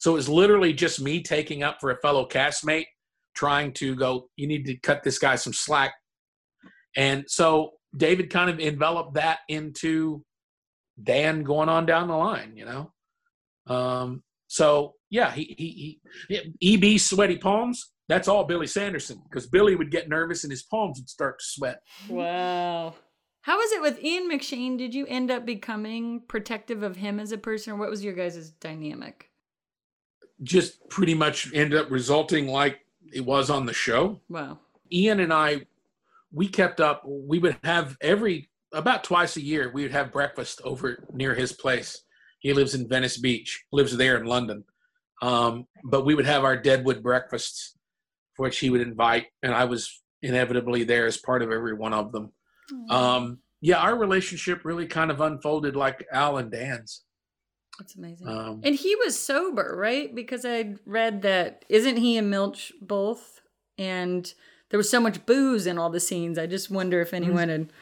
So 0.00 0.12
it 0.12 0.14
was 0.14 0.28
literally 0.28 0.72
just 0.72 1.00
me 1.00 1.22
taking 1.22 1.62
up 1.62 1.78
for 1.80 1.90
a 1.90 2.00
fellow 2.00 2.26
castmate, 2.26 2.86
trying 3.34 3.72
to 3.74 3.94
go. 3.94 4.28
You 4.36 4.46
need 4.46 4.66
to 4.66 4.76
cut 4.78 5.02
this 5.02 5.18
guy 5.18 5.36
some 5.36 5.52
slack. 5.52 5.94
And 6.96 7.24
so 7.26 7.72
David 7.96 8.30
kind 8.30 8.50
of 8.50 8.60
enveloped 8.60 9.14
that 9.14 9.40
into 9.48 10.24
Dan 11.02 11.42
going 11.42 11.68
on 11.68 11.86
down 11.86 12.08
the 12.08 12.16
line. 12.16 12.52
You 12.56 12.64
know, 12.64 12.92
um, 13.66 14.22
so 14.46 14.94
yeah, 15.10 15.30
he 15.32 15.54
he, 15.56 16.00
he 16.60 16.94
EB 16.94 17.00
sweaty 17.00 17.38
palms. 17.38 17.90
That's 18.08 18.28
all 18.28 18.44
Billy 18.44 18.66
Sanderson 18.66 19.22
because 19.28 19.46
Billy 19.46 19.76
would 19.76 19.90
get 19.90 20.08
nervous 20.08 20.44
and 20.44 20.50
his 20.50 20.62
palms 20.62 20.98
would 20.98 21.08
start 21.08 21.38
to 21.38 21.44
sweat. 21.44 21.80
Wow. 22.08 22.94
How 23.44 23.58
was 23.58 23.72
it 23.72 23.82
with 23.82 24.02
Ian 24.02 24.30
McShane? 24.30 24.78
Did 24.78 24.94
you 24.94 25.06
end 25.06 25.30
up 25.30 25.44
becoming 25.44 26.22
protective 26.28 26.82
of 26.82 26.96
him 26.96 27.20
as 27.20 27.30
a 27.30 27.36
person, 27.36 27.74
or 27.74 27.76
what 27.76 27.90
was 27.90 28.02
your 28.02 28.14
guys' 28.14 28.50
dynamic? 28.52 29.30
Just 30.42 30.88
pretty 30.88 31.12
much 31.14 31.52
ended 31.52 31.78
up 31.78 31.90
resulting 31.90 32.48
like 32.48 32.80
it 33.12 33.20
was 33.20 33.50
on 33.50 33.66
the 33.66 33.74
show. 33.74 34.18
Wow. 34.30 34.60
Ian 34.90 35.20
and 35.20 35.30
I, 35.30 35.66
we 36.34 36.48
kept 36.48 36.80
up. 36.80 37.02
We 37.06 37.38
would 37.38 37.56
have 37.64 37.96
every 38.00 38.50
about 38.72 39.04
twice 39.04 39.36
a 39.36 39.42
year. 39.42 39.70
We 39.72 39.82
would 39.82 39.92
have 39.92 40.12
breakfast 40.12 40.60
over 40.64 41.06
near 41.12 41.34
his 41.34 41.52
place. 41.52 42.02
He 42.40 42.52
lives 42.52 42.74
in 42.74 42.88
Venice 42.88 43.16
Beach. 43.16 43.64
Lives 43.72 43.96
there 43.96 44.16
in 44.16 44.26
London. 44.26 44.64
Um, 45.22 45.66
but 45.84 46.04
we 46.04 46.14
would 46.14 46.26
have 46.26 46.44
our 46.44 46.56
Deadwood 46.56 47.02
breakfasts, 47.02 47.76
for 48.34 48.44
which 48.44 48.58
he 48.58 48.68
would 48.68 48.80
invite, 48.80 49.26
and 49.42 49.54
I 49.54 49.64
was 49.64 50.02
inevitably 50.22 50.84
there 50.84 51.06
as 51.06 51.16
part 51.16 51.42
of 51.42 51.52
every 51.52 51.74
one 51.74 51.94
of 51.94 52.12
them. 52.12 52.32
Um, 52.90 53.38
yeah, 53.60 53.78
our 53.78 53.96
relationship 53.96 54.64
really 54.64 54.86
kind 54.86 55.10
of 55.10 55.20
unfolded 55.20 55.76
like 55.76 56.04
Al 56.12 56.38
and 56.38 56.50
Dan's. 56.50 57.04
That's 57.78 57.96
amazing. 57.96 58.28
Um, 58.28 58.60
and 58.62 58.74
he 58.74 58.94
was 58.96 59.18
sober, 59.18 59.74
right? 59.76 60.14
Because 60.14 60.44
I 60.44 60.74
read 60.84 61.22
that 61.22 61.64
isn't 61.68 61.96
he 61.96 62.16
and 62.16 62.30
Milch 62.30 62.72
both? 62.80 63.40
And 63.78 64.32
there 64.74 64.78
was 64.78 64.90
so 64.90 64.98
much 64.98 65.24
booze 65.24 65.68
in 65.68 65.78
all 65.78 65.88
the 65.88 66.00
scenes. 66.00 66.36
I 66.36 66.48
just 66.48 66.68
wonder 66.68 67.00
if 67.00 67.14
anyone 67.14 67.48
had. 67.48 67.72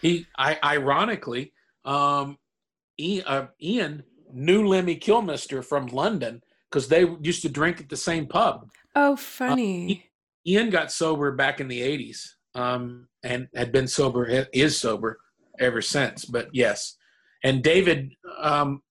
He, 0.00 0.28
I, 0.38 0.56
ironically, 0.62 1.52
um, 1.84 2.38
Ian, 3.00 3.24
uh, 3.26 3.46
Ian 3.60 4.04
knew 4.32 4.64
Lemmy 4.64 4.94
Kilmister 4.94 5.64
from 5.64 5.88
London 5.88 6.44
because 6.70 6.86
they 6.86 7.04
used 7.20 7.42
to 7.42 7.48
drink 7.48 7.80
at 7.80 7.88
the 7.88 7.96
same 7.96 8.28
pub. 8.28 8.70
Oh, 8.94 9.16
funny. 9.16 10.08
Ian 10.46 10.70
got 10.70 10.92
sober 10.92 11.32
back 11.32 11.60
in 11.60 11.66
the 11.66 11.80
'80s, 11.80 12.20
um, 12.54 13.08
and 13.24 13.48
had 13.52 13.72
been 13.72 13.88
sober, 13.88 14.24
is 14.52 14.78
sober 14.78 15.18
ever 15.58 15.82
since. 15.82 16.24
But 16.24 16.50
yes, 16.52 16.96
and 17.42 17.60
David, 17.60 18.12
um, 18.38 18.84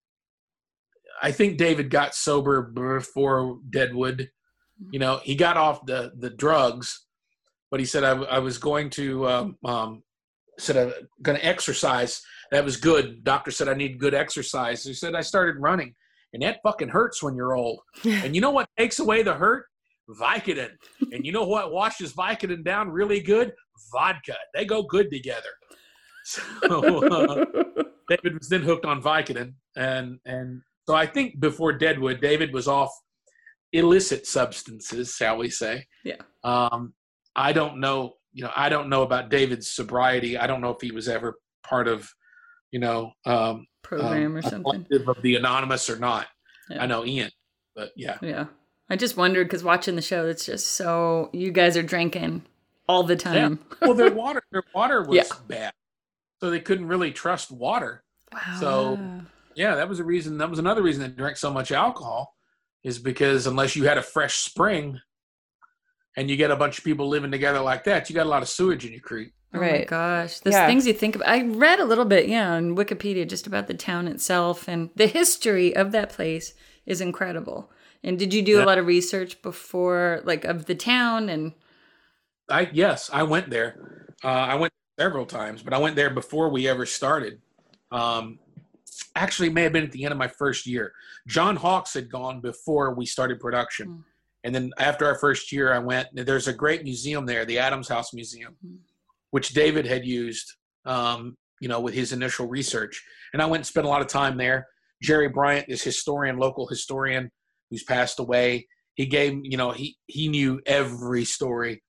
I 1.22 1.32
think 1.32 1.58
David 1.58 1.90
got 1.90 2.16
sober 2.16 2.64
before 2.64 3.60
Deadwood. 3.70 4.30
You 4.92 5.00
know, 5.00 5.22
he 5.24 5.36
got 5.36 5.56
off 5.56 5.86
the 5.86 6.12
the 6.18 6.32
drugs, 6.32 7.05
but 7.72 7.80
he 7.80 7.86
said 7.86 8.04
I, 8.04 8.12
I 8.12 8.40
was 8.40 8.58
going 8.58 8.90
to 8.92 9.28
um, 9.28 9.58
um, 9.66 10.04
said 10.60 10.78
I'm 10.78 10.94
going 11.22 11.38
to 11.38 11.46
exercise. 11.46 12.22
That 12.52 12.64
was 12.64 12.78
good. 12.78 13.24
Doctor 13.24 13.52
said 13.52 13.68
I 13.68 13.74
need 13.74 14.00
good 14.00 14.14
exercise. 14.14 14.84
He 14.84 14.94
said 14.94 15.16
I 15.16 15.22
started 15.22 15.60
running, 15.60 15.94
and 16.34 16.44
that 16.44 16.60
fucking 16.64 16.90
hurts 16.90 17.22
when 17.24 17.36
you're 17.36 17.56
old. 17.56 17.80
and 18.06 18.36
you 18.36 18.42
know 18.42 18.52
what 18.52 18.70
takes 18.78 19.00
away 19.00 19.24
the 19.24 19.34
hurt? 19.34 19.66
Vicodin. 20.10 20.70
and 21.12 21.26
you 21.26 21.32
know 21.32 21.46
what 21.46 21.72
washes 21.72 22.14
Vicodin 22.14 22.64
down 22.64 22.90
really 22.90 23.20
good? 23.20 23.54
Vodka. 23.92 24.36
They 24.54 24.66
go 24.66 24.84
good 24.84 25.12
together. 25.12 25.50
So 26.28 26.42
uh, 27.06 27.46
David 28.10 28.40
was 28.40 28.50
then 28.50 28.64
hooked 28.64 28.84
on 28.84 29.00
Vicodin, 29.00 29.54
and 29.76 30.18
and 30.26 30.64
so 30.88 30.96
I 30.96 31.06
think 31.06 31.40
before 31.40 31.72
Deadwood, 31.72 32.20
David 32.20 32.52
was 32.52 32.68
off 32.68 32.90
illicit 33.74 34.26
substances, 34.26 35.14
shall 35.16 35.38
we 35.38 35.52
say? 35.52 35.86
Yeah. 36.04 36.16
Um, 36.44 36.96
I 37.36 37.54
don't 37.54 37.80
know. 37.80 38.14
You 38.34 38.44
know, 38.44 38.52
I 38.56 38.70
don't 38.70 38.90
know 38.90 39.04
about 39.04 39.30
David's 39.30 39.70
sobriety. 39.72 40.38
I 40.38 40.48
don't 40.48 40.62
know 40.62 40.72
if 40.72 40.82
he 40.82 40.92
was 40.92 41.08
ever 41.08 41.36
part 41.64 41.88
of, 41.88 42.10
you 42.72 42.80
know, 42.80 43.12
um, 43.26 43.66
Program 43.82 44.32
um, 44.32 44.38
or 44.38 44.42
something. 44.42 44.86
of 45.08 45.22
the 45.22 45.36
anonymous 45.36 45.90
or 45.90 45.98
not. 45.98 46.28
Yeah. 46.70 46.84
I 46.84 46.86
know 46.88 47.06
Ian, 47.06 47.32
but 47.76 47.92
yeah. 47.96 48.18
Yeah. 48.22 48.46
I 48.90 48.96
just 48.98 49.16
wondered 49.18 49.48
because 49.48 49.64
watching 49.64 49.96
the 49.96 50.02
show, 50.02 50.28
it's 50.28 50.46
just 50.46 50.68
so 50.70 51.30
you 51.34 51.52
guys 51.52 51.78
are 51.78 51.84
drinking 51.84 52.44
all 52.90 53.04
the 53.04 53.16
time. 53.16 53.60
well, 53.82 53.94
their 53.94 54.12
water, 54.14 54.44
their 54.52 54.64
water 54.74 55.02
was 55.04 55.16
Yeah. 55.18 55.24
bad, 55.48 55.74
so 56.40 56.50
they 56.50 56.60
couldn't 56.60 56.88
really 56.88 57.12
trust 57.12 57.52
water. 57.52 58.04
Wow. 58.34 58.58
So 58.60 59.00
yeah, 59.56 59.76
that 59.76 59.88
was 59.88 60.00
a 60.00 60.04
reason. 60.04 60.38
That 60.40 60.50
was 60.50 60.60
another 60.60 60.84
reason 60.84 61.02
they 61.04 61.10
drank 61.10 61.38
so 61.38 61.52
much 61.52 61.72
alcohol, 61.72 62.36
is 62.84 63.00
because 63.00 63.48
unless 63.48 63.76
you 63.76 63.86
had 63.88 63.98
a 63.98 64.04
fresh 64.04 64.36
spring, 64.36 65.00
and 66.18 66.30
you 66.30 66.38
get 66.38 66.52
a 66.52 66.56
bunch 66.56 66.78
of 66.78 66.84
people 66.84 67.08
living 67.08 67.32
together 67.32 67.60
like 67.60 67.84
that, 67.86 68.10
you 68.10 68.16
got 68.16 68.26
a 68.26 68.30
lot 68.30 68.42
of 68.42 68.50
sewage 68.50 68.86
in 68.86 68.92
your 68.92 69.02
creek. 69.02 69.32
Oh 69.54 69.60
my 69.60 69.66
Right. 69.72 69.88
gosh. 69.88 70.40
The 70.40 70.52
Yeah. 70.52 70.68
things 70.68 70.86
you 70.88 70.94
think 70.94 71.16
about. 71.16 71.30
I 71.30 71.44
read 71.44 71.80
a 71.80 71.86
little 71.86 72.06
bit, 72.06 72.28
yeah, 72.28 72.52
on 72.54 72.76
Wikipedia 72.76 73.28
just 73.28 73.48
about 73.48 73.68
the 73.68 73.74
town 73.74 74.08
itself 74.08 74.68
and 74.68 74.90
the 74.96 75.08
history 75.08 75.76
of 75.76 75.92
that 75.92 76.10
place 76.10 76.54
is 76.86 77.02
incredible. 77.02 77.72
And 78.04 78.20
did 78.20 78.34
you 78.34 78.42
do 78.42 78.62
a 78.62 78.66
lot 78.66 78.78
of 78.78 78.86
research 78.86 79.42
before, 79.42 80.22
like, 80.26 80.46
of 80.46 80.66
the 80.66 80.76
town 80.76 81.30
and 81.30 81.54
I 82.50 82.70
yes, 82.74 83.10
I 83.12 83.24
went 83.24 83.50
there. 83.50 84.14
Uh, 84.24 84.28
I 84.28 84.56
went 84.56 84.72
several 85.00 85.26
times, 85.26 85.64
but 85.64 85.74
I 85.74 85.80
went 85.80 85.96
there 85.96 86.12
before 86.12 86.50
we 86.50 86.68
ever 86.68 86.86
started. 86.86 87.42
Um, 87.92 88.38
actually, 89.16 89.48
it 89.48 89.54
may 89.54 89.64
have 89.64 89.74
been 89.74 89.84
at 89.84 89.92
the 89.92 90.04
end 90.04 90.12
of 90.12 90.18
my 90.20 90.28
first 90.28 90.68
year. 90.68 90.94
John 91.28 91.56
Hawkes 91.56 91.94
had 91.96 92.10
gone 92.12 92.42
before 92.42 92.94
we 92.94 93.06
started 93.08 93.40
production, 93.40 93.88
Hmm. 93.88 94.00
And 94.46 94.54
then 94.56 94.72
after 94.78 95.06
our 95.06 95.16
first 95.18 95.52
year, 95.52 95.74
I 95.74 95.80
went. 95.80 96.08
There's 96.14 96.48
a 96.48 96.54
great 96.54 96.84
museum 96.84 97.26
there, 97.26 97.44
the 97.46 97.60
Adams 97.60 97.90
House 97.90 98.14
Museum, 98.14 98.56
Hmm. 98.62 98.76
which 99.32 99.50
David 99.50 99.86
had 99.86 100.06
used, 100.06 100.54
um, 100.86 101.36
you 101.60 101.68
know, 101.68 101.82
with 101.82 101.94
his 101.94 102.14
initial 102.14 102.48
research. 102.48 103.04
And 103.34 103.42
I 103.42 103.46
went 103.46 103.60
and 103.62 103.68
spent 103.68 103.86
a 103.86 103.90
lot 103.90 104.02
of 104.02 104.08
time 104.08 104.38
there. 104.38 104.68
Jerry 105.02 105.28
Bryant 105.28 105.66
is 105.68 105.84
historian, 105.84 106.38
local 106.38 106.68
historian, 106.68 107.30
who's 107.70 107.84
passed 107.84 108.20
away. 108.20 108.68
He 108.94 109.06
gave, 109.08 109.34
you 109.44 109.58
know, 109.58 109.72
he 109.72 109.98
he 110.08 110.30
knew 110.30 110.62
every 110.66 111.26
story 111.26 111.84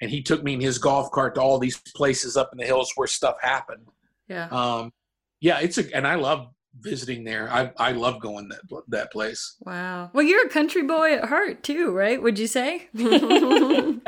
and 0.00 0.10
he 0.10 0.22
took 0.22 0.42
me 0.44 0.54
in 0.54 0.60
his 0.60 0.78
golf 0.78 1.10
cart 1.12 1.34
to 1.36 1.40
all 1.40 1.58
these 1.58 1.80
places 1.96 2.36
up 2.36 2.50
in 2.52 2.58
the 2.58 2.66
hills 2.66 2.92
where 2.96 3.08
stuff 3.08 3.36
happened. 3.40 3.86
yeah. 4.28 4.48
Um, 4.48 4.92
yeah, 5.40 5.58
it's 5.60 5.78
a, 5.78 5.84
and 5.96 6.06
I 6.06 6.14
love 6.16 6.46
visiting 6.80 7.24
there. 7.24 7.50
I 7.50 7.72
I 7.78 7.92
love 7.92 8.20
going 8.20 8.48
that 8.48 8.60
that 8.88 9.12
place. 9.12 9.56
Wow. 9.60 10.10
Well, 10.12 10.24
you're 10.24 10.46
a 10.46 10.50
country 10.50 10.82
boy 10.82 11.14
at 11.14 11.28
heart 11.28 11.62
too, 11.62 11.90
right? 11.90 12.22
Would 12.22 12.38
you 12.38 12.46
say? 12.46 12.88
yeah. 12.94 14.00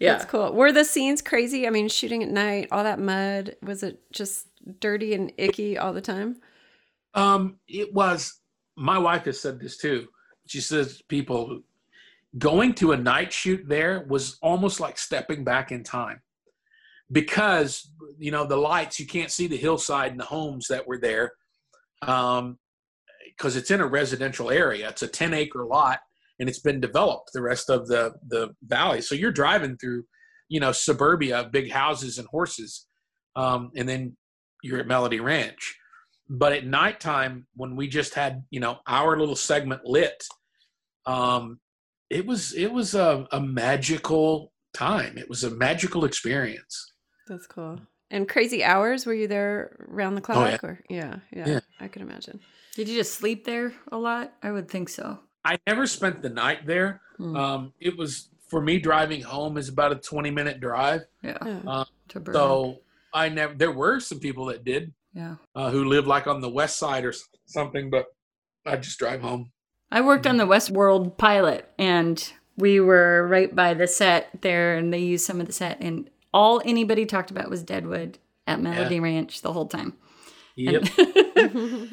That's 0.00 0.24
cool. 0.24 0.52
Were 0.52 0.72
the 0.72 0.84
scenes 0.84 1.22
crazy? 1.22 1.66
I 1.66 1.70
mean, 1.70 1.88
shooting 1.88 2.22
at 2.22 2.30
night, 2.30 2.68
all 2.70 2.84
that 2.84 3.00
mud, 3.00 3.56
was 3.62 3.82
it 3.82 4.00
just 4.12 4.46
dirty 4.80 5.14
and 5.14 5.32
icky 5.36 5.78
all 5.78 5.92
the 5.92 6.00
time? 6.00 6.36
Um, 7.14 7.58
it 7.68 7.92
was. 7.92 8.40
My 8.76 8.98
wife 8.98 9.24
has 9.24 9.40
said 9.40 9.58
this 9.58 9.76
too. 9.76 10.06
She 10.46 10.60
says 10.60 11.02
people 11.08 11.62
going 12.36 12.74
to 12.74 12.92
a 12.92 12.96
night 12.96 13.32
shoot 13.32 13.66
there 13.66 14.04
was 14.08 14.36
almost 14.42 14.80
like 14.80 14.98
stepping 14.98 15.44
back 15.44 15.72
in 15.72 15.82
time 15.82 16.20
because 17.10 17.90
you 18.18 18.30
know 18.30 18.44
the 18.44 18.56
lights 18.56 19.00
you 19.00 19.06
can't 19.06 19.30
see 19.30 19.46
the 19.46 19.56
hillside 19.56 20.10
and 20.10 20.20
the 20.20 20.24
homes 20.24 20.66
that 20.68 20.86
were 20.86 20.98
there 20.98 21.32
um 22.02 22.58
because 23.36 23.56
it's 23.56 23.70
in 23.70 23.80
a 23.80 23.86
residential 23.86 24.50
area 24.50 24.88
it's 24.88 25.02
a 25.02 25.08
10 25.08 25.34
acre 25.34 25.64
lot 25.64 26.00
and 26.38 26.48
it's 26.48 26.60
been 26.60 26.80
developed 26.80 27.30
the 27.32 27.42
rest 27.42 27.70
of 27.70 27.88
the 27.88 28.14
the 28.28 28.54
valley. 28.62 29.00
So 29.00 29.14
you're 29.14 29.32
driving 29.32 29.76
through 29.76 30.04
you 30.48 30.60
know 30.60 30.72
suburbia 30.72 31.48
big 31.52 31.70
houses 31.70 32.18
and 32.18 32.26
horses 32.28 32.86
um 33.36 33.70
and 33.76 33.88
then 33.88 34.16
you're 34.62 34.80
at 34.80 34.86
melody 34.86 35.20
ranch. 35.20 35.76
But 36.30 36.52
at 36.52 36.66
nighttime 36.66 37.46
when 37.54 37.76
we 37.76 37.88
just 37.88 38.14
had 38.14 38.42
you 38.50 38.60
know 38.60 38.78
our 38.86 39.18
little 39.18 39.36
segment 39.36 39.84
lit 39.84 40.22
um 41.06 41.58
it 42.10 42.26
was 42.26 42.54
it 42.54 42.72
was 42.72 42.94
a, 42.94 43.26
a 43.32 43.40
magical 43.40 44.52
time. 44.72 45.18
It 45.18 45.28
was 45.28 45.44
a 45.44 45.50
magical 45.50 46.04
experience. 46.04 46.94
That's 47.26 47.46
cool. 47.46 47.80
And 48.10 48.28
crazy 48.28 48.64
hours? 48.64 49.04
Were 49.06 49.14
you 49.14 49.28
there 49.28 49.76
around 49.88 50.14
the 50.14 50.20
clock? 50.20 50.38
Oh, 50.38 50.46
yeah. 50.46 50.58
Or 50.62 50.80
yeah, 50.88 51.16
yeah, 51.32 51.48
Yeah. 51.48 51.60
I 51.80 51.88
can 51.88 52.02
imagine. 52.02 52.40
Did 52.74 52.88
you 52.88 52.96
just 52.96 53.14
sleep 53.14 53.44
there 53.44 53.72
a 53.92 53.98
lot? 53.98 54.32
I 54.42 54.50
would 54.50 54.68
think 54.70 54.88
so. 54.88 55.18
i 55.44 55.58
never 55.66 55.86
spent 55.86 56.22
the 56.22 56.28
night 56.30 56.66
there 56.66 57.00
Hmm. 57.18 57.36
um 57.36 57.72
it 57.80 57.96
was 57.98 58.28
for 58.48 58.60
me 58.62 58.78
driving 58.78 59.22
home 59.22 59.58
is 59.58 59.68
about 59.68 59.90
a 59.92 59.96
20 59.96 60.30
minute 60.30 60.60
drive 60.60 61.02
Yeah. 61.22 61.38
Yeah. 61.44 61.84
To 62.10 62.20
burn. 62.20 62.34
so 62.34 62.76
i 63.12 63.28
never 63.28 63.54
there 63.54 63.72
were 63.72 63.98
some 64.00 64.20
people 64.20 64.44
that 64.46 64.62
did 64.64 64.92
yeah. 65.14 65.34
uh, 65.54 65.70
who 65.70 65.84
lived 65.84 66.06
like 66.06 66.26
on 66.28 66.40
the 66.40 66.48
west 66.48 66.78
side 66.78 67.04
or 67.04 67.12
something 67.46 67.90
but 67.90 68.06
i 68.66 68.76
just 68.76 68.98
drive 68.98 69.20
home 69.20 69.50
I 69.90 70.00
worked 70.02 70.26
on 70.26 70.36
the 70.36 70.44
Westworld 70.46 71.16
pilot, 71.16 71.62
and 71.78 72.16
we 72.58 72.78
were 72.78 73.26
right 73.26 73.48
by 73.54 73.72
the 73.72 73.86
set 73.86 74.28
there, 74.42 74.76
and 74.76 74.92
they 74.92 74.98
used 74.98 75.24
some 75.24 75.40
of 75.40 75.46
the 75.46 75.52
set, 75.54 75.80
and 75.80 76.10
all 76.32 76.60
anybody 76.64 77.06
talked 77.06 77.30
about 77.30 77.50
was 77.50 77.62
Deadwood 77.62 78.18
at 78.46 78.60
Melody 78.60 78.96
Yeah. 78.96 79.02
Ranch 79.02 79.40
the 79.42 79.52
whole 79.52 79.66
time. 79.66 79.94
Yep. 80.56 80.84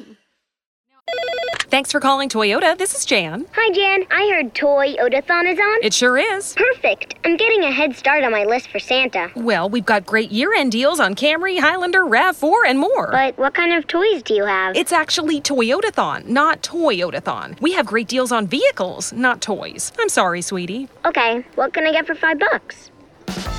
Thanks 1.68 1.90
for 1.92 2.00
calling 2.00 2.28
Toyota. 2.28 2.76
This 2.78 2.94
is 2.94 3.04
Jan. 3.04 3.46
Hi, 3.52 3.72
Jan. 3.72 4.04
I 4.10 4.28
heard 4.32 4.54
Toy 4.54 4.94
Odathon 4.96 5.50
is 5.52 5.58
on. 5.58 5.78
It 5.82 5.92
sure 5.92 6.16
is. 6.16 6.54
Perfect. 6.54 7.16
I'm 7.24 7.36
getting 7.36 7.64
a 7.64 7.70
head 7.72 7.94
start 7.96 8.24
on 8.24 8.32
my 8.32 8.44
list 8.44 8.68
for 8.70 8.78
Santa. 8.78 9.30
Well, 9.36 9.68
we've 9.68 9.84
got 9.84 10.06
great 10.06 10.30
year 10.32 10.54
end 10.54 10.72
deals 10.72 11.00
on 11.00 11.14
Camry, 11.14 11.58
Highlander, 11.58 12.02
RAV4, 12.02 12.68
and 12.68 12.78
more. 12.78 13.10
But 13.10 13.36
what 13.36 13.54
kind 13.54 13.72
of 13.72 13.86
toys 13.86 14.22
do 14.22 14.34
you 14.34 14.44
have? 14.44 14.76
It's 14.76 14.92
actually 14.92 15.40
Toyotathon, 15.40 16.26
not 16.26 16.62
Toyotathon. 16.62 17.60
We 17.60 17.72
have 17.72 17.86
great 17.86 18.08
deals 18.08 18.32
on 18.32 18.46
vehicles, 18.46 19.12
not 19.12 19.40
toys. 19.40 19.92
I'm 19.98 20.08
sorry, 20.08 20.42
sweetie. 20.42 20.88
Okay, 21.04 21.44
what 21.56 21.72
can 21.72 21.86
I 21.86 21.92
get 21.92 22.06
for 22.06 22.14
five 22.14 22.38
bucks? 22.38 22.90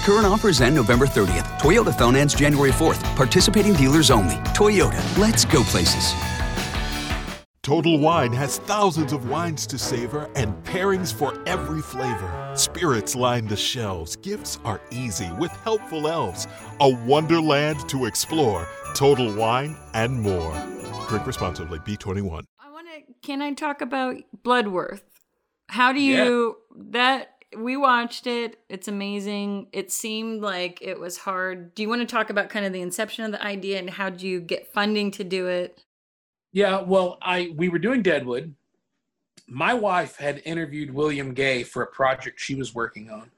Current 0.04 0.26
offers 0.26 0.62
end 0.62 0.76
November 0.76 1.06
30th. 1.06 1.60
Toyota 1.60 1.98
phone 1.98 2.16
ends 2.16 2.34
January 2.34 2.72
4th. 2.72 3.04
Participating 3.16 3.74
dealers 3.74 4.12
only. 4.12 4.36
Toyota, 4.56 5.18
let's 5.18 5.46
go 5.46 5.64
places. 5.64 6.14
Total 7.68 8.00
Wine 8.00 8.32
has 8.32 8.60
thousands 8.60 9.12
of 9.12 9.30
wines 9.30 9.68
to 9.68 9.78
savor 9.78 10.30
and 10.38 10.56
pairings 10.64 11.14
for 11.14 11.38
every 11.46 11.82
flavor. 11.82 12.54
Spirits 12.56 13.14
line 13.14 13.46
the 13.46 13.58
shelves. 13.58 14.16
Gifts 14.16 14.58
are 14.64 14.80
easy 14.90 15.30
with 15.34 15.52
helpful 15.66 16.08
elves. 16.08 16.48
A 16.80 16.90
wonderland 17.04 17.90
to 17.90 18.06
explore. 18.06 18.66
Total 18.94 19.36
Wine 19.36 19.76
and 19.94 20.18
more. 20.18 20.54
Drink 21.10 21.28
responsibly. 21.28 21.80
B21. 21.80 22.46
I 22.58 22.72
want 22.72 22.88
to. 22.88 23.14
Can 23.22 23.42
I 23.42 23.52
talk 23.52 23.82
about 23.82 24.16
Bloodworth? 24.44 25.04
How 25.68 25.92
do 25.92 26.00
you 26.00 26.56
that 26.92 27.37
we 27.58 27.78
watched 27.78 28.28
it. 28.28 28.60
It's 28.70 28.88
amazing. 28.88 29.68
It 29.72 29.92
seemed 29.92 30.42
like 30.42 30.80
it 30.82 31.00
was 31.00 31.18
hard. 31.18 31.74
Do 31.76 31.82
you 31.82 31.90
want 31.90 32.02
to 32.02 32.08
talk 32.08 32.30
about 32.30 32.50
kind 32.50 32.66
of 32.66 32.74
the 32.74 32.82
inception 32.82 33.26
of 33.26 33.32
the 33.32 33.44
idea 33.44 33.80
and 33.80 33.90
how 33.90 34.10
did 34.10 34.22
you 34.22 34.40
get 34.40 34.72
funding 34.72 35.12
to 35.12 35.24
do 35.24 35.48
it? 35.48 35.84
Yeah, 36.54 36.82
well, 36.82 37.18
I 37.22 37.54
we 37.56 37.70
were 37.70 37.80
doing 37.80 38.02
Deadwood. 38.02 38.56
My 39.48 39.74
wife 39.74 40.18
had 40.18 40.42
interviewed 40.46 40.94
William 40.94 41.34
Gay 41.34 41.64
for 41.64 41.84
a 41.84 41.88
project 41.88 42.40
she 42.40 42.56
was 42.56 42.74
working 42.74 43.10
on, 43.10 43.32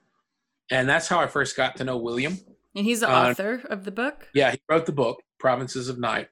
and 0.71 0.87
that's 0.87 1.07
how 1.07 1.19
I 1.19 1.27
first 1.27 1.57
got 1.57 1.75
to 1.77 1.83
know 1.83 1.97
William. 1.97 2.39
And 2.75 2.85
he's 2.85 3.01
the 3.01 3.09
Uh, 3.09 3.29
author 3.29 3.61
of 3.69 3.83
the 3.83 3.91
book. 3.91 4.27
Yeah, 4.33 4.51
he 4.51 4.61
wrote 4.69 4.85
the 4.85 4.91
book 4.91 5.21
Provinces 5.39 5.89
of 5.89 5.99
Night, 5.99 6.29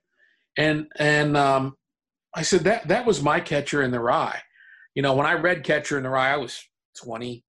and 0.56 0.88
and 0.97 1.36
um, 1.36 1.76
I 2.34 2.43
said 2.43 2.62
that 2.65 2.88
that 2.88 3.06
was 3.06 3.21
my 3.21 3.39
Catcher 3.39 3.82
in 3.82 3.91
the 3.91 4.00
Rye. 4.00 4.41
You 4.95 5.02
know, 5.02 5.15
when 5.15 5.26
I 5.28 5.34
read 5.34 5.63
Catcher 5.63 5.97
in 5.97 6.04
the 6.04 6.10
Rye, 6.10 6.34
I 6.34 6.38
was 6.38 6.63
twenty. 6.95 7.43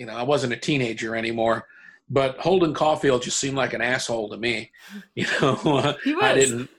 You 0.00 0.06
know, 0.06 0.16
I 0.16 0.22
wasn't 0.22 0.54
a 0.54 0.56
teenager 0.56 1.14
anymore. 1.14 1.66
But 2.08 2.38
Holden 2.38 2.72
Caulfield 2.72 3.20
just 3.20 3.38
seemed 3.38 3.54
like 3.56 3.74
an 3.74 3.82
asshole 3.82 4.30
to 4.30 4.38
me. 4.38 4.70
You 5.14 5.26
know, 5.42 5.94
He 6.04 6.16
I 6.18 6.34
didn't. 6.34 6.70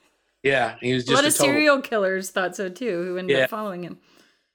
Yeah, 0.42 0.76
he 0.82 0.92
was 0.96 1.04
just 1.06 1.12
a 1.12 1.16
lot 1.18 1.24
a 1.26 1.28
of 1.28 1.36
total, 1.36 1.54
serial 1.54 1.82
killers 1.82 2.32
thought 2.32 2.56
so 2.56 2.68
too, 2.68 3.04
who 3.06 3.18
ended 3.18 3.38
Yeah. 3.38 3.44
up 3.44 3.52
following 3.52 3.84
him. 3.84 4.00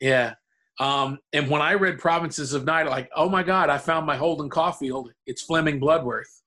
Yeah. 0.00 0.34
Um, 0.80 1.20
and 1.32 1.48
when 1.48 1.62
I 1.62 1.74
read 1.74 2.00
Provinces 2.00 2.54
of 2.54 2.64
Night, 2.64 2.88
like, 2.88 3.08
oh 3.14 3.28
my 3.28 3.44
God, 3.44 3.70
I 3.70 3.78
found 3.78 4.04
my 4.04 4.16
Holden 4.16 4.50
Caulfield. 4.50 5.12
It's 5.26 5.42
Fleming 5.42 5.78
Bloodworth. 5.78 6.42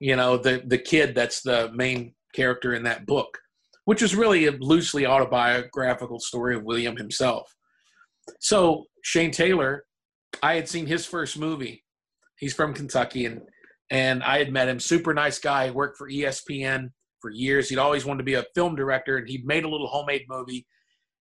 You 0.00 0.16
know, 0.16 0.36
the 0.36 0.62
the 0.66 0.76
kid 0.78 1.14
that's 1.14 1.40
the 1.40 1.72
main 1.72 2.14
character 2.34 2.74
in 2.74 2.82
that 2.82 3.06
book, 3.06 3.38
which 3.86 4.02
is 4.02 4.14
really 4.14 4.44
a 4.48 4.52
loosely 4.52 5.06
autobiographical 5.06 6.20
story 6.20 6.54
of 6.54 6.62
William 6.64 6.94
himself. 6.94 7.52
So 8.38 8.84
Shane 9.02 9.30
Taylor, 9.30 9.86
I 10.42 10.54
had 10.54 10.68
seen 10.68 10.86
his 10.86 11.06
first 11.06 11.38
movie. 11.38 11.84
He's 12.36 12.54
from 12.54 12.74
Kentucky, 12.74 13.26
and 13.26 13.42
and 13.90 14.22
I 14.22 14.38
had 14.38 14.52
met 14.52 14.68
him. 14.68 14.78
Super 14.80 15.14
nice 15.14 15.38
guy. 15.38 15.70
Worked 15.70 15.98
for 15.98 16.08
ESPN 16.10 16.90
for 17.20 17.30
years. 17.30 17.68
He'd 17.68 17.78
always 17.78 18.04
wanted 18.04 18.18
to 18.18 18.24
be 18.24 18.34
a 18.34 18.44
film 18.54 18.76
director, 18.76 19.16
and 19.16 19.28
he'd 19.28 19.46
made 19.46 19.64
a 19.64 19.68
little 19.68 19.88
homemade 19.88 20.24
movie 20.28 20.66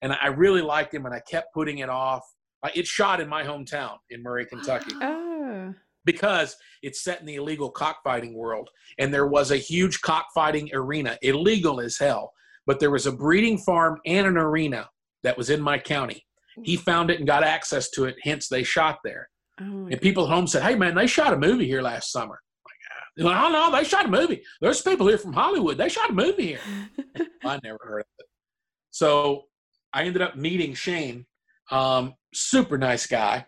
and 0.02 0.13
I 0.13 0.28
really 0.28 0.62
liked 0.62 0.93
him, 0.93 1.06
and 1.06 1.13
I 1.15 1.22
kept 1.22 1.54
putting 1.54 1.80
it 1.80 1.89
off. 1.89 2.24
Uh, 2.63 2.70
It 2.76 2.86
shot 2.88 3.20
in 3.20 3.28
my 3.28 3.43
hometown 3.43 3.96
in 4.10 4.22
Murray, 4.22 4.46
Kentucky, 4.46 4.93
Oh. 5.02 5.74
because 6.06 6.56
it's 6.84 7.04
set 7.04 7.20
in 7.20 7.26
the 7.26 7.36
illegal 7.36 7.72
cockfighting 7.72 8.36
world, 8.36 8.70
and 9.00 9.13
there 9.13 9.28
was 9.28 9.52
a 9.52 9.58
huge 9.58 10.02
cockfighting 10.02 10.70
arena, 10.74 11.17
illegal 11.22 11.80
as 11.82 11.98
hell. 11.98 12.32
But 12.67 12.80
there 12.80 12.91
was 12.91 13.08
a 13.08 13.12
breeding 13.12 13.58
farm 13.58 14.00
and 14.06 14.28
an 14.28 14.38
arena 14.38 14.89
that 15.24 15.38
was 15.38 15.50
in 15.50 15.62
my 15.62 15.80
county. 15.80 16.27
He 16.63 16.76
found 16.76 17.10
it 17.10 17.20
and 17.20 17.28
got 17.28 17.43
access 17.43 17.89
to 17.91 18.06
it. 18.06 18.15
Hence, 18.24 18.48
they 18.48 18.63
shot 18.63 19.00
there. 19.04 19.30
Oh. 19.60 19.88
And 19.89 20.02
people 20.02 20.26
at 20.26 20.34
home 20.34 20.48
said, 20.48 20.63
"Hey, 20.63 20.76
man, 20.76 20.96
they 20.96 21.08
shot 21.08 21.34
a 21.34 21.38
movie 21.38 21.65
here 21.65 21.82
last 21.82 22.12
summer." 22.12 22.39
Like, 23.17 23.36
"Oh 23.36 23.52
no, 23.52 23.72
they 23.76 23.84
shot 23.84 24.06
a 24.06 24.10
movie. 24.10 24.43
There's 24.62 24.82
people 24.82 25.08
here 25.08 25.17
from 25.17 25.34
Hollywood. 25.34 25.78
They 25.78 25.89
shot 25.89 26.12
a 26.12 26.13
movie 26.13 26.48
here." 26.48 26.60
I 27.43 27.60
never 27.63 27.80
heard 27.82 28.02
of 28.02 28.06
it. 28.20 28.26
So 28.91 29.43
I 29.93 30.04
ended 30.04 30.22
up 30.22 30.36
meeting 30.36 30.74
Shane, 30.74 31.26
um, 31.72 32.13
super 32.34 32.78
nice 32.78 33.08
guy, 33.08 33.46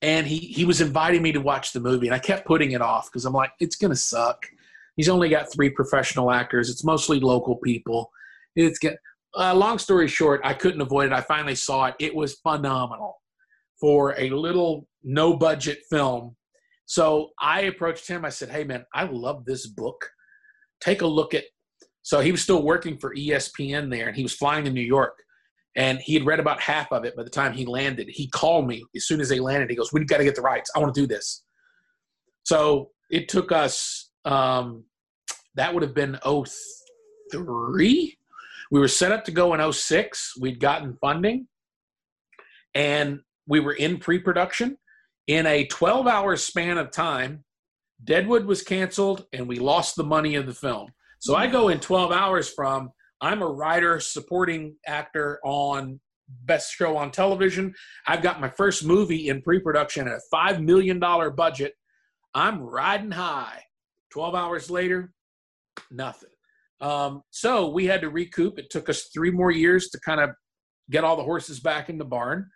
and 0.00 0.26
he 0.26 0.38
he 0.38 0.64
was 0.64 0.80
inviting 0.80 1.22
me 1.22 1.32
to 1.32 1.40
watch 1.40 1.72
the 1.72 1.80
movie, 1.80 2.06
and 2.06 2.14
I 2.14 2.20
kept 2.20 2.46
putting 2.46 2.72
it 2.72 2.80
off 2.80 3.10
because 3.10 3.24
I'm 3.24 3.32
like, 3.32 3.52
it's 3.58 3.76
gonna 3.76 3.96
suck. 3.96 4.46
He's 4.96 5.08
only 5.08 5.28
got 5.28 5.52
three 5.52 5.70
professional 5.70 6.30
actors. 6.30 6.70
It's 6.70 6.84
mostly 6.84 7.18
local 7.18 7.56
people. 7.56 8.10
It's 8.54 8.78
get. 8.78 8.98
Uh, 9.36 9.54
long 9.54 9.78
story 9.78 10.08
short, 10.08 10.40
I 10.44 10.54
couldn't 10.54 10.80
avoid 10.80 11.06
it. 11.06 11.12
I 11.12 11.22
finally 11.22 11.54
saw 11.54 11.86
it. 11.86 11.94
It 11.98 12.14
was 12.14 12.38
phenomenal 12.42 13.16
for 13.80 14.14
a 14.18 14.30
little 14.30 14.86
no 15.02 15.36
budget 15.36 15.78
film. 15.90 16.36
So 16.86 17.30
I 17.40 17.62
approached 17.62 18.06
him. 18.06 18.24
I 18.24 18.28
said, 18.28 18.50
"Hey 18.50 18.64
man, 18.64 18.84
I 18.94 19.04
love 19.04 19.44
this 19.44 19.66
book. 19.66 20.10
Take 20.80 21.02
a 21.02 21.06
look 21.06 21.32
at." 21.34 21.44
So 22.02 22.20
he 22.20 22.32
was 22.32 22.42
still 22.42 22.62
working 22.62 22.98
for 22.98 23.14
ESPN 23.14 23.90
there, 23.90 24.08
and 24.08 24.16
he 24.16 24.22
was 24.22 24.34
flying 24.34 24.64
to 24.64 24.70
New 24.70 24.82
York 24.82 25.14
and 25.74 25.98
he 26.00 26.14
had 26.14 26.26
read 26.26 26.40
about 26.40 26.60
half 26.60 26.92
of 26.92 27.04
it 27.04 27.16
by 27.16 27.22
the 27.22 27.30
time 27.30 27.52
he 27.52 27.64
landed. 27.64 28.08
He 28.10 28.28
called 28.28 28.66
me 28.66 28.84
as 28.94 29.06
soon 29.06 29.20
as 29.20 29.28
they 29.28 29.40
landed. 29.40 29.70
He 29.70 29.76
goes, 29.76 29.92
We've 29.92 30.06
got 30.06 30.18
to 30.18 30.24
get 30.24 30.34
the 30.34 30.42
rights. 30.42 30.70
I 30.74 30.78
want 30.78 30.94
to 30.94 31.00
do 31.00 31.06
this." 31.06 31.44
So 32.44 32.90
it 33.10 33.28
took 33.28 33.52
us. 33.52 34.10
Um, 34.24 34.84
that 35.54 35.72
would 35.72 35.82
have 35.82 35.94
been 35.94 36.18
03. 37.32 38.18
We 38.72 38.80
were 38.80 38.88
set 38.88 39.12
up 39.12 39.26
to 39.26 39.32
go 39.32 39.52
in 39.52 39.72
06. 39.72 40.32
We'd 40.40 40.58
gotten 40.58 40.96
funding, 40.98 41.46
and 42.74 43.20
we 43.46 43.60
were 43.60 43.74
in 43.74 43.98
pre-production. 43.98 44.78
In 45.26 45.46
a 45.46 45.66
12-hour 45.66 46.36
span 46.38 46.78
of 46.78 46.90
time, 46.90 47.44
Deadwood 48.02 48.46
was 48.46 48.62
canceled, 48.62 49.26
and 49.34 49.46
we 49.46 49.56
lost 49.56 49.94
the 49.94 50.04
money 50.04 50.36
of 50.36 50.46
the 50.46 50.54
film. 50.54 50.88
So 51.18 51.36
I 51.36 51.48
go 51.48 51.68
in 51.68 51.80
12 51.80 52.12
hours 52.12 52.48
from 52.48 52.90
I'm 53.20 53.42
a 53.42 53.46
writer, 53.46 54.00
supporting 54.00 54.74
actor 54.86 55.38
on 55.44 56.00
best 56.46 56.72
show 56.72 56.96
on 56.96 57.10
television. 57.10 57.74
I've 58.06 58.22
got 58.22 58.40
my 58.40 58.48
first 58.48 58.86
movie 58.86 59.28
in 59.28 59.42
pre-production 59.42 60.08
at 60.08 60.14
a 60.14 60.20
five 60.30 60.62
million 60.62 60.98
dollar 60.98 61.30
budget. 61.30 61.74
I'm 62.34 62.62
riding 62.62 63.10
high. 63.10 63.64
12 64.12 64.34
hours 64.34 64.70
later, 64.70 65.12
nothing. 65.90 66.31
Um, 66.82 67.22
so 67.30 67.68
we 67.68 67.86
had 67.86 68.00
to 68.00 68.10
recoup. 68.10 68.58
It 68.58 68.68
took 68.70 68.88
us 68.88 69.08
three 69.14 69.30
more 69.30 69.52
years 69.52 69.88
to 69.90 70.00
kind 70.00 70.20
of 70.20 70.30
get 70.90 71.04
all 71.04 71.16
the 71.16 71.22
horses 71.22 71.60
back 71.60 71.88
in 71.88 71.96
the 71.96 72.04
barn. 72.04 72.50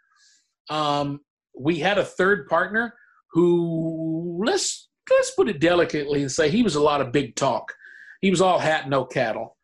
Um, 0.69 1.21
we 1.59 1.79
had 1.79 1.97
a 1.97 2.05
third 2.05 2.49
partner 2.49 2.93
who 3.31 4.43
let's 4.45 4.89
let's 5.11 5.31
put 5.31 5.49
it 5.49 5.61
delicately 5.61 6.23
and 6.23 6.31
say 6.31 6.51
he 6.51 6.65
was 6.65 6.75
a 6.75 6.83
lot 6.83 7.01
of 7.01 7.13
big 7.13 7.37
talk. 7.37 7.73
He 8.21 8.31
was 8.31 8.41
all 8.41 8.59
hat, 8.59 8.89
no 8.89 9.05
cattle, 9.05 9.57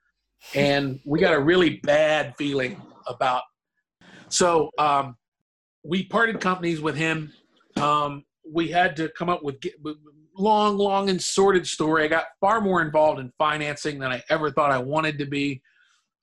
and 0.54 1.00
we 1.04 1.18
got 1.18 1.34
a 1.34 1.40
really 1.40 1.80
bad 1.82 2.34
feeling 2.36 2.80
about. 3.08 3.42
So 4.28 4.70
um, 4.78 5.16
we 5.84 6.06
parted 6.06 6.40
companies 6.40 6.80
with 6.80 6.96
him. 6.96 7.32
Um, 7.76 8.24
we 8.48 8.68
had 8.68 8.96
to 8.96 9.08
come 9.18 9.28
up 9.28 9.42
with 9.42 9.56
with- 9.82 9.96
long, 10.36 10.76
long 10.76 11.10
and 11.10 11.20
sordid 11.20 11.66
story. 11.66 12.04
I 12.04 12.08
got 12.08 12.26
far 12.40 12.60
more 12.60 12.82
involved 12.82 13.20
in 13.20 13.32
financing 13.38 13.98
than 13.98 14.12
I 14.12 14.22
ever 14.30 14.50
thought 14.50 14.70
I 14.70 14.78
wanted 14.78 15.18
to 15.18 15.26
be. 15.26 15.62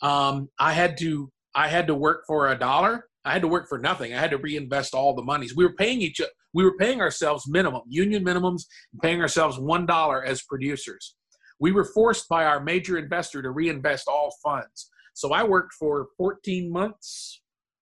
Um, 0.01 0.49
I 0.59 0.73
had 0.73 0.97
to 0.99 1.31
I 1.55 1.67
had 1.67 1.87
to 1.87 1.95
work 1.95 2.23
for 2.27 2.51
a 2.51 2.57
dollar. 2.57 3.05
I 3.25 3.33
had 3.33 3.41
to 3.41 3.47
work 3.47 3.67
for 3.67 3.77
nothing. 3.77 4.13
I 4.13 4.19
had 4.19 4.31
to 4.31 4.37
reinvest 4.37 4.93
all 4.93 5.13
the 5.13 5.23
monies. 5.23 5.55
We 5.55 5.65
were 5.65 5.73
paying 5.73 6.01
each 6.01 6.21
we 6.53 6.63
were 6.63 6.77
paying 6.77 7.01
ourselves 7.01 7.45
minimum 7.47 7.81
union 7.87 8.23
minimums, 8.23 8.63
paying 9.01 9.21
ourselves 9.21 9.59
one 9.59 9.85
dollar 9.85 10.23
as 10.23 10.41
producers. 10.43 11.15
We 11.59 11.71
were 11.71 11.85
forced 11.85 12.29
by 12.29 12.45
our 12.45 12.63
major 12.63 12.97
investor 12.97 13.41
to 13.41 13.51
reinvest 13.51 14.07
all 14.07 14.33
funds. 14.41 14.89
So 15.13 15.33
I 15.33 15.43
worked 15.43 15.73
for 15.73 16.07
14 16.17 16.71
months 16.71 17.41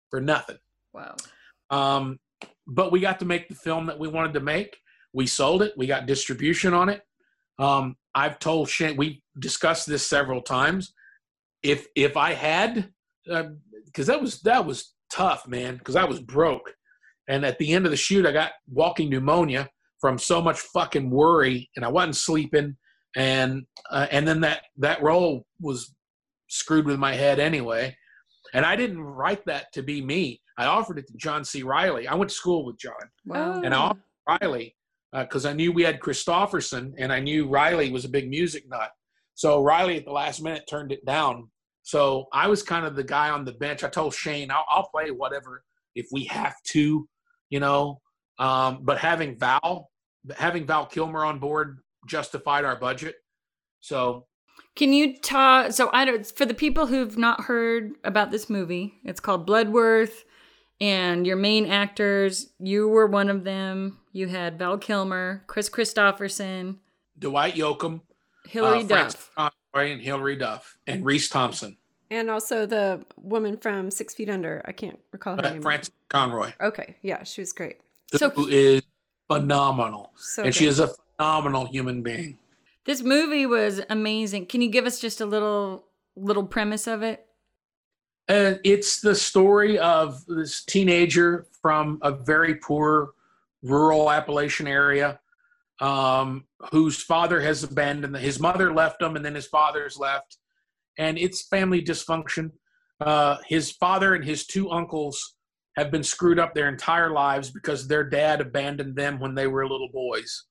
for 0.09 0.19
nothing. 0.19 0.57
Wow. 0.93 1.15
Um, 1.69 2.17
but 2.65 2.91
we 2.91 2.99
got 2.99 3.19
to 3.19 3.25
make 3.25 3.47
the 3.47 3.55
film 3.55 3.85
that 3.85 3.99
we 3.99 4.07
wanted 4.07 4.33
to 4.33 4.39
make. 4.39 4.77
We 5.13 5.27
sold 5.27 5.61
it. 5.61 5.73
We 5.77 5.87
got 5.87 6.05
distribution 6.05 6.73
on 6.73 6.89
it. 6.89 7.01
Um, 7.59 7.95
I've 8.13 8.39
told 8.39 8.69
Shane. 8.69 8.97
We 8.97 9.23
discussed 9.39 9.87
this 9.87 10.05
several 10.07 10.41
times. 10.41 10.93
If 11.63 11.87
if 11.95 12.15
I 12.17 12.33
had, 12.33 12.89
because 13.25 14.07
that 14.07 14.21
was 14.21 14.41
that 14.41 14.65
was 14.65 14.93
tough, 15.11 15.47
man. 15.47 15.77
Because 15.77 15.95
I 15.95 16.03
was 16.05 16.19
broke, 16.19 16.73
And 17.27 17.45
at 17.45 17.57
the 17.57 17.73
end 17.73 17.85
of 17.85 17.91
the 17.91 17.97
shoot, 17.97 18.25
I 18.25 18.31
got 18.31 18.51
walking 18.67 19.09
pneumonia 19.09 19.69
from 19.99 20.17
so 20.19 20.41
much 20.41 20.59
fucking 20.59 21.09
worry, 21.09 21.69
and 21.75 21.83
I 21.83 21.87
wasn't 21.89 22.15
sleeping. 22.15 22.77
And 23.15 23.65
uh, 23.89 24.07
and 24.11 24.27
then 24.27 24.41
that 24.41 24.63
that 24.77 25.01
role 25.01 25.45
was 25.59 25.95
screwed 26.49 26.85
with 26.85 26.99
my 26.99 27.13
head 27.13 27.39
anyway. 27.39 27.95
And 28.53 28.65
I 28.65 28.75
didn't 28.75 29.01
write 29.01 29.45
that 29.47 29.73
to 29.73 29.81
be 29.83 30.01
me. 30.01 30.41
I 30.57 30.65
offered 30.65 30.97
it 30.99 31.07
to 31.07 31.13
John 31.17 31.43
C. 31.43 31.63
Reilly. 31.63 32.07
I 32.07 32.15
went 32.15 32.29
to 32.29 32.35
school 32.35 32.63
with 32.65 32.77
John, 32.79 32.93
Wow. 33.25 33.61
and 33.61 33.73
I 33.73 33.77
offered 33.77 34.01
Reilly 34.41 34.75
because 35.13 35.45
I 35.45 35.53
knew 35.53 35.71
we 35.71 35.83
had 35.83 35.99
Kristofferson, 35.99 36.93
and 36.97 37.11
I 37.13 37.19
knew 37.19 37.47
Reilly 37.47 37.91
was 37.91 38.05
a 38.05 38.09
big 38.09 38.29
music 38.29 38.67
nut. 38.67 38.91
So 39.35 39.61
Reilly 39.61 39.97
at 39.97 40.05
the 40.05 40.11
last 40.11 40.41
minute 40.41 40.63
turned 40.69 40.91
it 40.91 41.05
down. 41.05 41.49
So 41.83 42.25
I 42.33 42.47
was 42.47 42.63
kind 42.63 42.85
of 42.85 42.95
the 42.95 43.03
guy 43.03 43.29
on 43.29 43.45
the 43.45 43.53
bench. 43.53 43.83
I 43.83 43.89
told 43.89 44.13
Shane, 44.13 44.51
I'll, 44.51 44.65
I'll 44.69 44.89
play 44.89 45.09
whatever 45.11 45.63
if 45.95 46.07
we 46.11 46.25
have 46.25 46.55
to, 46.71 47.07
you 47.49 47.59
know. 47.59 48.01
Um, 48.39 48.79
but 48.83 48.97
having 48.97 49.37
Val, 49.39 49.89
having 50.35 50.65
Val 50.65 50.85
Kilmer 50.85 51.23
on 51.23 51.39
board 51.39 51.79
justified 52.05 52.65
our 52.65 52.75
budget. 52.75 53.15
So 53.79 54.25
Can 54.75 54.91
you 54.91 55.17
talk? 55.19 55.71
So 55.71 55.89
I 55.93 56.03
don't. 56.03 56.25
For 56.25 56.45
the 56.45 56.53
people 56.53 56.87
who've 56.87 57.17
not 57.17 57.41
heard 57.41 57.93
about 58.03 58.31
this 58.31 58.49
movie, 58.49 58.95
it's 59.05 59.19
called 59.19 59.47
Bloodworth, 59.47 60.23
and 60.81 61.25
your 61.25 61.37
main 61.37 61.67
actors, 61.67 62.47
you 62.59 62.87
were 62.87 63.07
one 63.07 63.29
of 63.29 63.43
them. 63.43 63.99
You 64.17 64.27
had 64.27 64.57
Val 64.57 64.79
Kilmer, 64.79 65.43
Kris 65.45 65.69
Kristofferson, 65.69 66.77
Dwight 67.19 67.53
Yoakam, 67.53 68.01
Hilary 68.47 68.79
uh, 68.79 68.87
Duff. 68.87 69.29
Conroy, 69.35 69.91
and 69.91 70.01
Hilary 70.01 70.35
Duff, 70.35 70.75
and 70.87 71.05
Reece 71.05 71.29
Thompson, 71.29 71.77
And 72.09 72.31
also 72.31 72.65
the 72.65 73.05
woman 73.21 73.57
from 73.57 73.91
Six 73.91 74.15
Feet 74.15 74.27
Under. 74.27 74.63
I 74.65 74.71
can't 74.71 74.97
recall 75.11 75.35
her 75.35 75.45
uh, 75.45 75.49
name. 75.51 75.61
Frances 75.61 75.93
Conroy, 76.09 76.51
Okay, 76.59 76.95
yeah, 77.03 77.21
she 77.25 77.41
was 77.41 77.53
great. 77.53 77.77
So, 78.15 78.31
who 78.31 78.47
is 78.47 78.81
phenomenal, 79.27 80.13
So 80.17 80.45
and 80.45 80.55
she 80.55 80.65
is 80.65 80.79
a 80.79 80.87
phenomenal 81.19 81.67
human 81.67 82.01
being. 82.01 82.39
This 82.85 83.03
movie 83.03 83.45
was 83.45 83.81
amazing. 83.87 84.47
Can 84.47 84.63
you 84.63 84.71
give 84.71 84.87
us 84.87 84.99
just 84.99 85.21
a 85.21 85.27
little 85.27 85.83
little 86.15 86.47
premise 86.47 86.87
of 86.87 87.03
it? 87.03 87.27
And 88.27 88.59
it's 88.63 88.99
the 88.99 89.13
story 89.13 89.77
of 89.77 90.25
this 90.25 90.63
teenager 90.63 91.45
from 91.61 91.99
a 92.01 92.11
very 92.11 92.55
poor 92.55 93.11
rural 93.67 94.11
Appalachian 94.11 94.67
area 94.67 95.19
um, 95.79 96.45
whose 96.71 97.01
father 97.01 97.41
has 97.41 97.63
abandoned 97.63 98.15
his 98.17 98.39
mother 98.39 98.73
left 98.73 99.01
him 99.01 99.15
and 99.15 99.23
then 99.23 99.35
his 99.35 99.47
father's 99.47 99.97
left 99.97 100.37
and 100.97 101.17
it's 101.17 101.47
family 101.47 101.81
dysfunction. 101.81 102.51
Uh, 102.99 103.37
his 103.45 103.71
father 103.71 104.15
and 104.15 104.25
his 104.25 104.47
two 104.47 104.71
uncles 104.71 105.35
have 105.75 105.91
been 105.91 106.03
screwed 106.03 106.39
up 106.39 106.55
their 106.55 106.67
entire 106.67 107.11
lives 107.11 107.51
because 107.51 107.87
their 107.87 108.03
dad 108.03 108.41
abandoned 108.41 108.95
them 108.95 109.19
when 109.19 109.35
they 109.35 109.45
were 109.45 109.67
little 109.67 109.89
boys. 109.93 110.45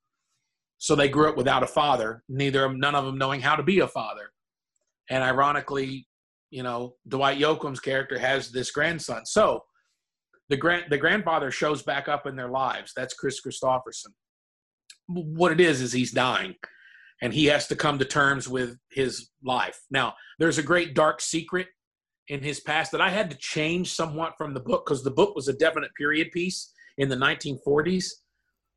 So 0.78 0.94
they 0.94 1.08
grew 1.08 1.28
up 1.28 1.36
without 1.36 1.64
a 1.64 1.66
father 1.66 2.22
neither 2.28 2.72
none 2.72 2.94
of 2.94 3.04
them 3.04 3.18
knowing 3.18 3.40
how 3.40 3.56
to 3.56 3.62
be 3.62 3.80
a 3.80 3.88
father. 3.88 4.30
And 5.10 5.24
ironically 5.24 6.06
you 6.50 6.62
know 6.62 6.94
dwight 7.08 7.38
yoakam's 7.38 7.80
character 7.80 8.18
has 8.18 8.52
this 8.52 8.70
grandson. 8.70 9.26
So 9.26 9.64
the 10.48 10.56
grand 10.56 10.84
the 10.90 10.98
grandfather 10.98 11.50
shows 11.50 11.82
back 11.82 12.08
up 12.08 12.26
in 12.26 12.36
their 12.36 12.50
lives. 12.50 12.92
That's 12.96 13.14
Kris 13.14 13.40
Kristofferson. 13.40 14.12
What 15.08 15.52
it 15.52 15.60
is 15.60 15.80
is 15.80 15.92
he's 15.92 16.12
dying 16.12 16.54
and 17.22 17.32
he 17.32 17.46
has 17.46 17.68
to 17.68 17.76
come 17.76 17.98
to 17.98 18.04
terms 18.04 18.48
with 18.48 18.76
his 18.90 19.30
life. 19.42 19.80
Now 19.90 20.14
there's 20.38 20.58
a 20.58 20.62
great 20.62 20.94
dark 20.94 21.20
secret 21.20 21.68
in 22.28 22.42
his 22.42 22.60
past 22.60 22.92
that 22.92 23.00
i 23.00 23.08
had 23.08 23.30
to 23.30 23.36
change 23.38 23.92
somewhat 23.92 24.34
from 24.36 24.54
the 24.54 24.60
book 24.60 24.84
because 24.86 25.02
the 25.02 25.10
book 25.10 25.34
was 25.34 25.48
a 25.48 25.52
definite 25.54 25.94
period 25.96 26.30
piece 26.32 26.72
in 26.98 27.08
the 27.08 27.16
1940s 27.16 28.06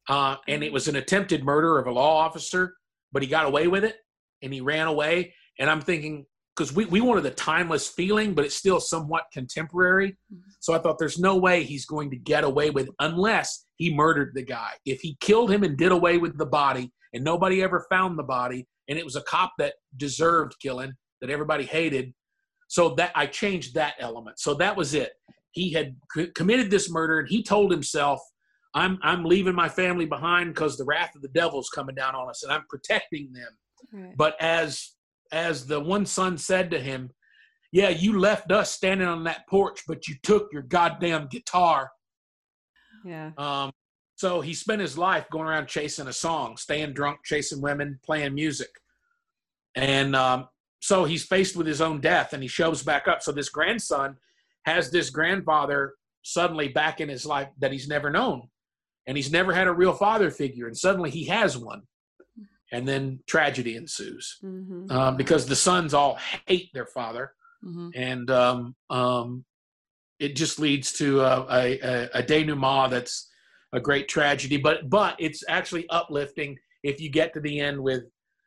uh, 0.10 0.36
and 0.48 0.64
it 0.64 0.74
was 0.74 0.88
an 0.88 0.96
attempted 0.96 1.44
murder 1.44 1.78
of 1.78 1.88
a 1.88 1.92
law 1.92 2.18
officer 2.18 2.76
but 3.12 3.22
he 3.22 3.28
got 3.28 3.46
away 3.46 3.68
with 3.68 3.84
it 3.84 3.98
and 4.42 4.54
he 4.54 4.62
ran 4.62 4.88
away 4.88 5.34
and 5.60 5.70
i'm 5.70 5.82
thinking 5.82 6.26
because 6.56 6.74
we, 6.74 6.86
we 6.86 7.02
wanted 7.02 7.26
a 7.26 7.32
timeless 7.32 7.88
feeling 7.88 8.34
but 8.34 8.46
it's 8.46 8.56
still 8.56 8.80
somewhat 8.80 9.24
contemporary 9.34 10.18
so 10.60 10.74
i 10.74 10.80
thought 10.80 11.00
there's 11.00 11.20
no 11.20 11.38
way 11.38 11.64
he's 11.64 11.86
going 11.86 12.10
to 12.10 12.18
get 12.18 12.44
away 12.44 12.70
with 12.70 12.90
unless 13.00 13.66
he 13.80 13.96
murdered 13.96 14.34
the 14.36 14.44
guy. 14.44 14.72
If 14.86 15.00
he 15.00 15.18
killed 15.22 15.50
him 15.50 15.64
and 15.64 15.78
did 15.78 15.92
away 15.94 16.18
with 16.18 16.38
the 16.38 16.46
body 16.46 16.92
and 17.14 17.24
nobody 17.24 17.64
ever 17.64 17.86
found 17.90 18.20
the 18.20 18.24
body 18.24 18.68
and 18.90 19.00
it 19.00 19.06
was 19.06 19.16
a 19.16 19.22
cop 19.22 19.54
that 19.58 19.76
deserved 19.96 20.56
killing 20.62 20.92
that 21.22 21.30
everybody 21.30 21.64
hated 21.64 22.14
so 22.68 22.90
that 22.96 23.12
i 23.16 23.26
changed 23.26 23.74
that 23.76 23.96
element. 24.00 24.38
So 24.38 24.54
that 24.56 24.76
was 24.76 24.94
it. 24.94 25.14
He 25.52 25.72
had 25.72 25.96
c- 26.14 26.32
committed 26.36 26.70
this 26.70 26.92
murder 26.92 27.20
and 27.20 27.30
he 27.30 27.42
told 27.42 27.72
himself 27.72 28.20
i'm 28.76 29.00
i'm 29.02 29.24
leaving 29.24 29.56
my 29.56 29.70
family 29.70 30.06
behind 30.06 30.54
because 30.54 30.78
the 30.78 30.86
wrath 30.86 31.16
of 31.16 31.22
the 31.24 31.30
devil's 31.30 31.70
coming 31.70 31.96
down 31.96 32.14
on 32.16 32.30
us 32.30 32.44
and 32.44 32.52
i'm 32.52 32.66
protecting 32.70 33.32
them. 33.34 34.14
But 34.18 34.36
as 34.42 34.92
as 35.32 35.66
the 35.68 35.80
one 35.80 36.06
son 36.06 36.38
said 36.38 36.70
to 36.72 36.80
him 36.82 37.12
yeah 37.72 37.90
you 37.90 38.20
left 38.20 38.52
us 38.52 38.72
standing 38.72 39.08
on 39.08 39.24
that 39.24 39.48
porch 39.48 39.82
but 39.88 40.08
you 40.08 40.16
took 40.24 40.52
your 40.52 40.64
goddamn 40.64 41.28
guitar 41.28 41.92
Yeah. 43.06 43.32
um, 43.38 43.72
so 44.16 44.42
he 44.42 44.54
spent 44.54 44.82
his 44.82 44.98
life 44.98 45.26
going 45.32 45.48
around 45.48 45.68
chasing 45.68 46.08
a 46.10 46.12
song, 46.14 46.58
staying 46.58 46.92
drunk, 46.92 47.20
chasing 47.24 47.62
women, 47.62 47.98
playing 48.04 48.36
music. 48.36 48.68
And 49.76 50.14
um, 50.14 50.50
so 50.82 51.06
he's 51.06 51.24
faced 51.24 51.56
with 51.56 51.66
his 51.66 51.80
own 51.80 52.02
death 52.02 52.34
and 52.34 52.44
he 52.44 52.50
shows 52.50 52.84
back 52.84 53.08
up. 53.08 53.22
So 53.22 53.32
this 53.32 53.48
grandson 53.48 54.18
has 54.66 54.92
this 54.92 55.10
grandfather 55.10 55.94
suddenly 56.24 56.68
back 56.68 57.00
in 57.00 57.08
his 57.08 57.26
life 57.26 57.48
that 57.60 57.72
he's 57.72 57.88
never 57.88 58.10
known. 58.10 58.50
And 59.08 59.16
he's 59.16 59.32
never 59.32 59.54
had 59.54 59.68
a 59.68 59.74
real 59.74 59.94
father 59.94 60.30
figure. 60.32 60.68
And 60.68 60.78
suddenly 60.78 61.12
he 61.12 61.24
has 61.28 61.58
one. 61.58 61.84
And 62.74 62.86
then 62.86 63.22
tragedy 63.26 63.78
ensues 63.78 64.38
Mm-hmm. 64.44 64.92
um, 64.92 65.16
because 65.16 65.46
the 65.46 65.56
sons 65.56 65.94
all 65.94 66.18
hate 66.46 66.72
their 66.74 66.88
father 66.88 67.32
Mm-hmm. 67.66 67.90
and 67.94 68.32
um, 68.32 68.76
um, 68.90 69.44
it 70.20 70.36
just 70.36 70.60
leads 70.60 70.94
to 70.94 71.22
a, 71.22 71.46
a, 71.50 71.80
a, 71.80 72.10
a 72.16 72.24
denouement 72.24 72.92
that's 72.92 73.30
a 73.74 73.80
great 73.80 74.08
tragedy. 74.08 74.58
But 74.58 74.90
but 74.90 75.16
it's 75.20 75.44
actually 75.48 75.88
uplifting 75.90 76.58
if 76.84 77.02
you 77.02 77.10
get 77.10 77.34
to 77.34 77.40
the 77.42 77.60
end 77.60 77.80
with 77.82 78.04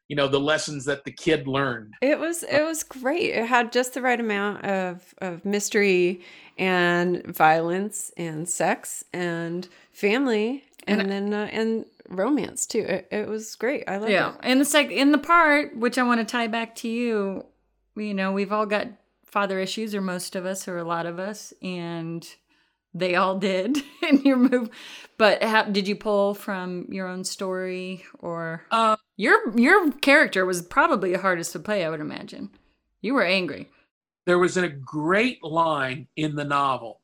you 0.08 0.16
know 0.16 0.28
the 0.28 0.40
lessons 0.40 0.84
that 0.86 1.04
the 1.04 1.10
kid 1.12 1.46
learned. 1.46 1.94
It 2.00 2.18
was 2.18 2.42
it 2.42 2.62
was 2.62 2.82
great. 2.82 3.30
It 3.30 3.46
had 3.46 3.70
just 3.72 3.94
the 3.94 4.02
right 4.02 4.18
amount 4.20 4.64
of 4.64 5.14
of 5.18 5.44
mystery 5.44 6.22
and 6.58 7.24
violence 7.26 8.10
and 8.16 8.48
sex 8.48 9.04
and 9.12 9.68
family 9.92 10.64
and, 10.86 11.00
And- 11.02 11.10
then 11.10 11.34
uh, 11.34 11.48
and 11.52 11.84
romance 12.08 12.66
too. 12.66 12.80
It, 12.80 13.08
it 13.10 13.28
was 13.28 13.54
great. 13.56 13.84
I 13.88 13.96
loved 13.98 14.10
yeah, 14.12 14.30
it. 14.34 14.40
and 14.42 14.60
the 14.60 14.64
sec 14.64 14.90
in 14.90 15.12
the 15.12 15.18
part 15.18 15.76
which 15.76 15.96
I 15.98 16.02
want 16.02 16.20
to 16.20 16.30
tie 16.30 16.48
back 16.48 16.74
to 16.76 16.88
you, 16.88 17.46
you 17.96 18.12
know, 18.14 18.32
we've 18.32 18.52
all 18.52 18.66
got 18.66 18.88
father 19.32 19.58
issues, 19.58 19.94
or 19.94 20.02
most 20.02 20.36
of 20.36 20.46
us, 20.46 20.68
or 20.68 20.78
a 20.78 20.84
lot 20.84 21.06
of 21.06 21.18
us, 21.18 21.52
and 21.62 22.28
they 22.94 23.16
all 23.16 23.38
did 23.38 23.78
in 24.08 24.22
your 24.22 24.36
move. 24.36 24.70
But 25.18 25.42
how, 25.42 25.64
did 25.64 25.88
you 25.88 25.96
pull 25.96 26.34
from 26.34 26.86
your 26.90 27.08
own 27.08 27.24
story, 27.24 28.04
or 28.18 28.64
Uh, 28.70 28.96
your 29.16 29.58
your 29.58 29.90
character 29.92 30.44
was 30.46 30.62
probably 30.62 31.12
the 31.12 31.18
hardest 31.18 31.52
to 31.52 31.58
play? 31.58 31.84
I 31.84 31.90
would 31.90 32.00
imagine. 32.00 32.50
You 33.00 33.14
were 33.14 33.24
angry. 33.24 33.68
There 34.26 34.38
was 34.38 34.56
a 34.56 34.68
great 34.68 35.42
line 35.42 36.06
in 36.14 36.36
the 36.36 36.44
novel 36.44 37.00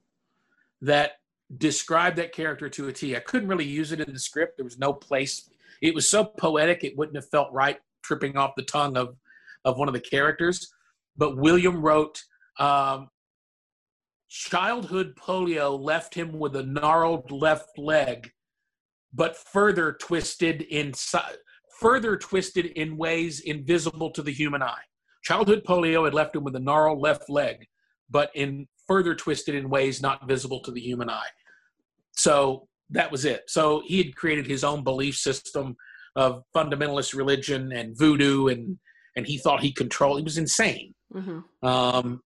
that 0.82 1.18
described 1.56 2.18
that 2.18 2.32
character 2.32 2.68
to 2.68 2.88
a 2.88 2.92
T. 2.92 3.16
I 3.16 3.20
couldn't 3.20 3.48
really 3.48 3.64
use 3.64 3.90
it 3.90 4.00
in 4.00 4.12
the 4.12 4.18
script. 4.18 4.58
There 4.58 4.64
was 4.64 4.78
no 4.78 4.92
place. 4.92 5.50
It 5.80 5.94
was 5.94 6.08
so 6.10 6.24
poetic 6.24 6.84
it 6.84 6.96
wouldn't 6.96 7.16
have 7.16 7.28
felt 7.30 7.52
right 7.52 7.80
tripping 8.02 8.36
off 8.36 8.52
the 8.56 8.62
tongue 8.62 8.96
of 8.96 9.16
of 9.64 9.78
one 9.78 9.88
of 9.88 9.94
the 9.94 10.00
characters. 10.00 10.72
But 11.18 11.36
William 11.36 11.82
wrote, 11.82 12.22
um, 12.58 13.08
childhood 14.28 15.14
polio 15.16 15.78
left 15.78 16.14
him 16.14 16.38
with 16.38 16.54
a 16.56 16.62
gnarled 16.62 17.30
left 17.30 17.76
leg, 17.76 18.30
but 19.12 19.36
further 19.36 19.92
twisted 19.92 20.62
in 20.62 20.94
further 21.80 22.16
twisted 22.16 22.66
in 22.66 22.96
ways 22.96 23.40
invisible 23.40 24.10
to 24.12 24.22
the 24.22 24.32
human 24.32 24.62
eye. 24.62 24.82
Childhood 25.22 25.64
polio 25.64 26.04
had 26.04 26.14
left 26.14 26.34
him 26.34 26.44
with 26.44 26.56
a 26.56 26.60
gnarled 26.60 27.00
left 27.00 27.28
leg, 27.28 27.66
but 28.08 28.30
in 28.34 28.66
further 28.86 29.14
twisted 29.14 29.54
in 29.54 29.68
ways 29.68 30.00
not 30.00 30.26
visible 30.26 30.60
to 30.62 30.70
the 30.70 30.80
human 30.80 31.10
eye. 31.10 31.28
So 32.12 32.68
that 32.90 33.10
was 33.10 33.24
it. 33.24 33.42
So 33.48 33.82
he 33.86 33.98
had 33.98 34.16
created 34.16 34.46
his 34.46 34.64
own 34.64 34.82
belief 34.82 35.16
system 35.16 35.76
of 36.16 36.42
fundamentalist 36.54 37.14
religion 37.14 37.72
and 37.72 37.96
voodoo, 37.96 38.48
and 38.48 38.78
and 39.16 39.26
he 39.26 39.38
thought 39.38 39.60
he 39.60 39.72
controlled. 39.72 40.18
He 40.18 40.24
was 40.24 40.38
insane. 40.38 40.94
Mm-hmm. 41.14 41.66
Um, 41.66 42.20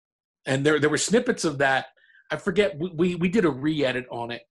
and 0.47 0.67
there 0.67 0.79
there 0.79 0.91
were 0.91 0.99
snippets 0.99 1.45
of 1.45 1.59
that. 1.59 1.87
I 2.31 2.37
forget 2.37 2.79
we 2.79 2.91
we, 2.95 3.15
we 3.15 3.29
did 3.29 3.45
a 3.45 3.51
re-edit 3.51 4.07
on 4.11 4.31
it. 4.31 4.43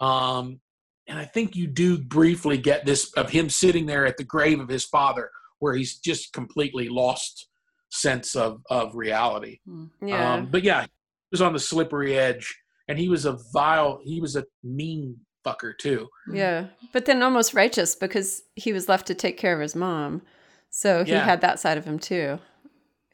Um, 0.00 0.60
and 1.06 1.18
I 1.18 1.24
think 1.24 1.56
you 1.56 1.66
do 1.66 1.98
briefly 1.98 2.56
get 2.56 2.86
this 2.86 3.12
of 3.14 3.30
him 3.30 3.50
sitting 3.50 3.86
there 3.86 4.06
at 4.06 4.16
the 4.16 4.24
grave 4.24 4.60
of 4.60 4.68
his 4.68 4.84
father, 4.84 5.30
where 5.58 5.74
he's 5.74 5.98
just 5.98 6.32
completely 6.32 6.88
lost 6.88 7.48
sense 7.90 8.36
of 8.36 8.60
of 8.70 8.94
reality. 8.94 9.58
Yeah. 10.00 10.34
Um, 10.34 10.46
but 10.46 10.62
yeah, 10.62 10.82
he 10.82 10.88
was 11.32 11.42
on 11.42 11.52
the 11.52 11.58
slippery 11.58 12.16
edge, 12.16 12.54
and 12.88 12.98
he 12.98 13.08
was 13.08 13.24
a 13.24 13.38
vile, 13.52 14.00
he 14.04 14.20
was 14.20 14.36
a 14.36 14.44
mean 14.62 15.16
fucker 15.44 15.72
too. 15.76 16.06
Yeah. 16.32 16.66
But 16.92 17.06
then 17.06 17.22
almost 17.22 17.54
righteous 17.54 17.94
because 17.96 18.42
he 18.54 18.72
was 18.72 18.88
left 18.88 19.06
to 19.08 19.14
take 19.14 19.38
care 19.38 19.54
of 19.54 19.60
his 19.60 19.74
mom. 19.74 20.22
So 20.70 21.02
he 21.02 21.12
Yeah. 21.12 21.24
had 21.24 21.40
that 21.40 21.58
side 21.58 21.78
of 21.78 21.84
him 21.84 21.98
too. 21.98 22.38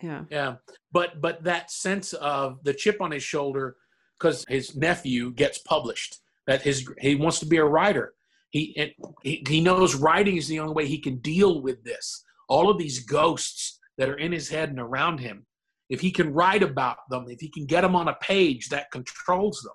Yeah. 0.02 0.24
Yeah, 0.30 0.56
but 0.92 1.20
but 1.20 1.44
that 1.44 1.70
sense 1.70 2.12
of 2.14 2.62
the 2.64 2.74
chip 2.74 3.00
on 3.00 3.10
his 3.10 3.22
shoulder 3.22 3.76
because 4.18 4.44
his 4.48 4.76
nephew 4.76 5.32
gets 5.32 5.58
published. 5.58 6.18
That 6.46 6.62
his 6.62 6.88
he 7.00 7.14
wants 7.14 7.38
to 7.40 7.46
be 7.46 7.56
a 7.56 7.64
writer. 7.64 8.14
He, 8.50 8.94
he 9.22 9.44
he 9.46 9.60
knows 9.60 9.94
writing 9.94 10.36
is 10.36 10.48
the 10.48 10.60
only 10.60 10.74
way 10.74 10.86
he 10.86 10.98
can 10.98 11.18
deal 11.18 11.60
with 11.62 11.82
this. 11.84 12.24
All 12.48 12.70
of 12.70 12.78
these 12.78 13.04
ghosts 13.04 13.78
that 13.98 14.08
are 14.08 14.18
in 14.18 14.32
his 14.32 14.48
head 14.48 14.70
and 14.70 14.78
around 14.78 15.18
him. 15.18 15.46
If 15.88 16.00
he 16.00 16.10
can 16.10 16.32
write 16.32 16.62
about 16.62 16.98
them, 17.10 17.26
if 17.28 17.40
he 17.40 17.48
can 17.48 17.64
get 17.64 17.82
them 17.82 17.94
on 17.94 18.08
a 18.08 18.16
page, 18.20 18.68
that 18.68 18.90
controls 18.90 19.60
them. 19.62 19.74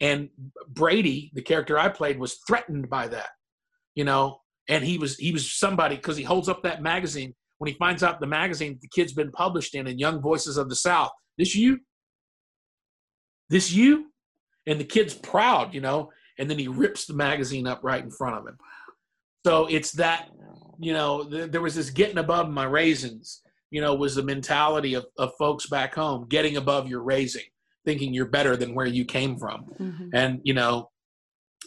And 0.00 0.28
Brady, 0.68 1.30
the 1.34 1.42
character 1.42 1.78
I 1.78 1.88
played, 1.88 2.18
was 2.18 2.38
threatened 2.46 2.88
by 2.88 3.08
that. 3.08 3.30
You 3.94 4.04
know, 4.04 4.40
and 4.68 4.84
he 4.84 4.98
was 4.98 5.16
he 5.16 5.32
was 5.32 5.52
somebody 5.52 5.96
because 5.96 6.16
he 6.16 6.24
holds 6.24 6.48
up 6.48 6.62
that 6.62 6.82
magazine 6.82 7.34
when 7.62 7.70
he 7.70 7.78
finds 7.78 8.02
out 8.02 8.18
the 8.18 8.26
magazine 8.26 8.76
the 8.82 8.88
kid's 8.88 9.12
been 9.12 9.30
published 9.30 9.76
in 9.76 9.86
and 9.86 10.00
young 10.00 10.20
voices 10.20 10.56
of 10.56 10.68
the 10.68 10.74
south. 10.74 11.12
This 11.38 11.54
you? 11.54 11.78
This 13.50 13.70
you? 13.70 14.06
And 14.66 14.80
the 14.80 14.84
kid's 14.84 15.14
proud 15.14 15.72
you 15.72 15.80
know? 15.80 16.10
And 16.40 16.50
then 16.50 16.58
he 16.58 16.66
rips 16.66 17.06
the 17.06 17.14
magazine 17.14 17.68
up 17.68 17.78
right 17.84 18.02
in 18.02 18.10
front 18.10 18.36
of 18.36 18.48
him. 18.48 18.58
So 19.46 19.66
it's 19.66 19.92
that 19.92 20.30
you 20.80 20.92
know 20.92 21.22
th- 21.22 21.52
there 21.52 21.60
was 21.60 21.76
this 21.76 21.90
getting 21.90 22.18
above 22.18 22.50
my 22.50 22.64
raisins 22.64 23.42
you 23.70 23.80
know 23.80 23.94
was 23.94 24.16
the 24.16 24.24
mentality 24.24 24.94
of, 24.94 25.06
of 25.16 25.30
folks 25.38 25.66
back 25.66 25.94
home 25.94 26.26
getting 26.28 26.56
above 26.56 26.88
your 26.88 27.04
raising 27.04 27.46
thinking 27.84 28.12
you're 28.12 28.26
better 28.26 28.56
than 28.56 28.74
where 28.74 28.86
you 28.86 29.04
came 29.04 29.36
from. 29.36 29.66
And 30.12 30.40
you 30.42 30.54
know 30.54 30.88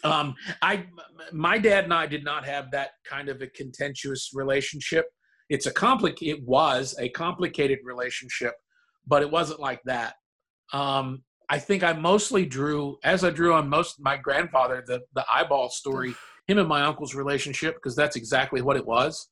um 0.03 0.35
i 0.61 0.85
my 1.31 1.57
dad 1.57 1.85
and 1.85 1.93
i 1.93 2.05
did 2.05 2.25
not 2.25 2.43
have 2.45 2.69
that 2.71 2.89
kind 3.09 3.29
of 3.29 3.41
a 3.41 3.47
contentious 3.47 4.31
relationship 4.33 5.05
it's 5.49 5.65
a 5.65 5.73
complic 5.73 6.17
it 6.21 6.41
was 6.43 6.95
a 6.99 7.09
complicated 7.09 7.79
relationship 7.83 8.53
but 9.07 9.21
it 9.21 9.29
wasn't 9.29 9.59
like 9.59 9.81
that 9.85 10.15
um 10.73 11.23
i 11.49 11.59
think 11.59 11.83
i 11.83 11.93
mostly 11.93 12.45
drew 12.45 12.97
as 13.03 13.23
i 13.23 13.29
drew 13.29 13.53
on 13.53 13.69
most 13.69 13.95
my 13.99 14.17
grandfather 14.17 14.83
the 14.87 14.99
the 15.13 15.25
eyeball 15.31 15.69
story 15.69 16.15
him 16.47 16.57
and 16.57 16.67
my 16.67 16.83
uncle's 16.83 17.15
relationship 17.15 17.75
because 17.75 17.95
that's 17.95 18.15
exactly 18.15 18.61
what 18.61 18.77
it 18.77 18.85
was 18.85 19.29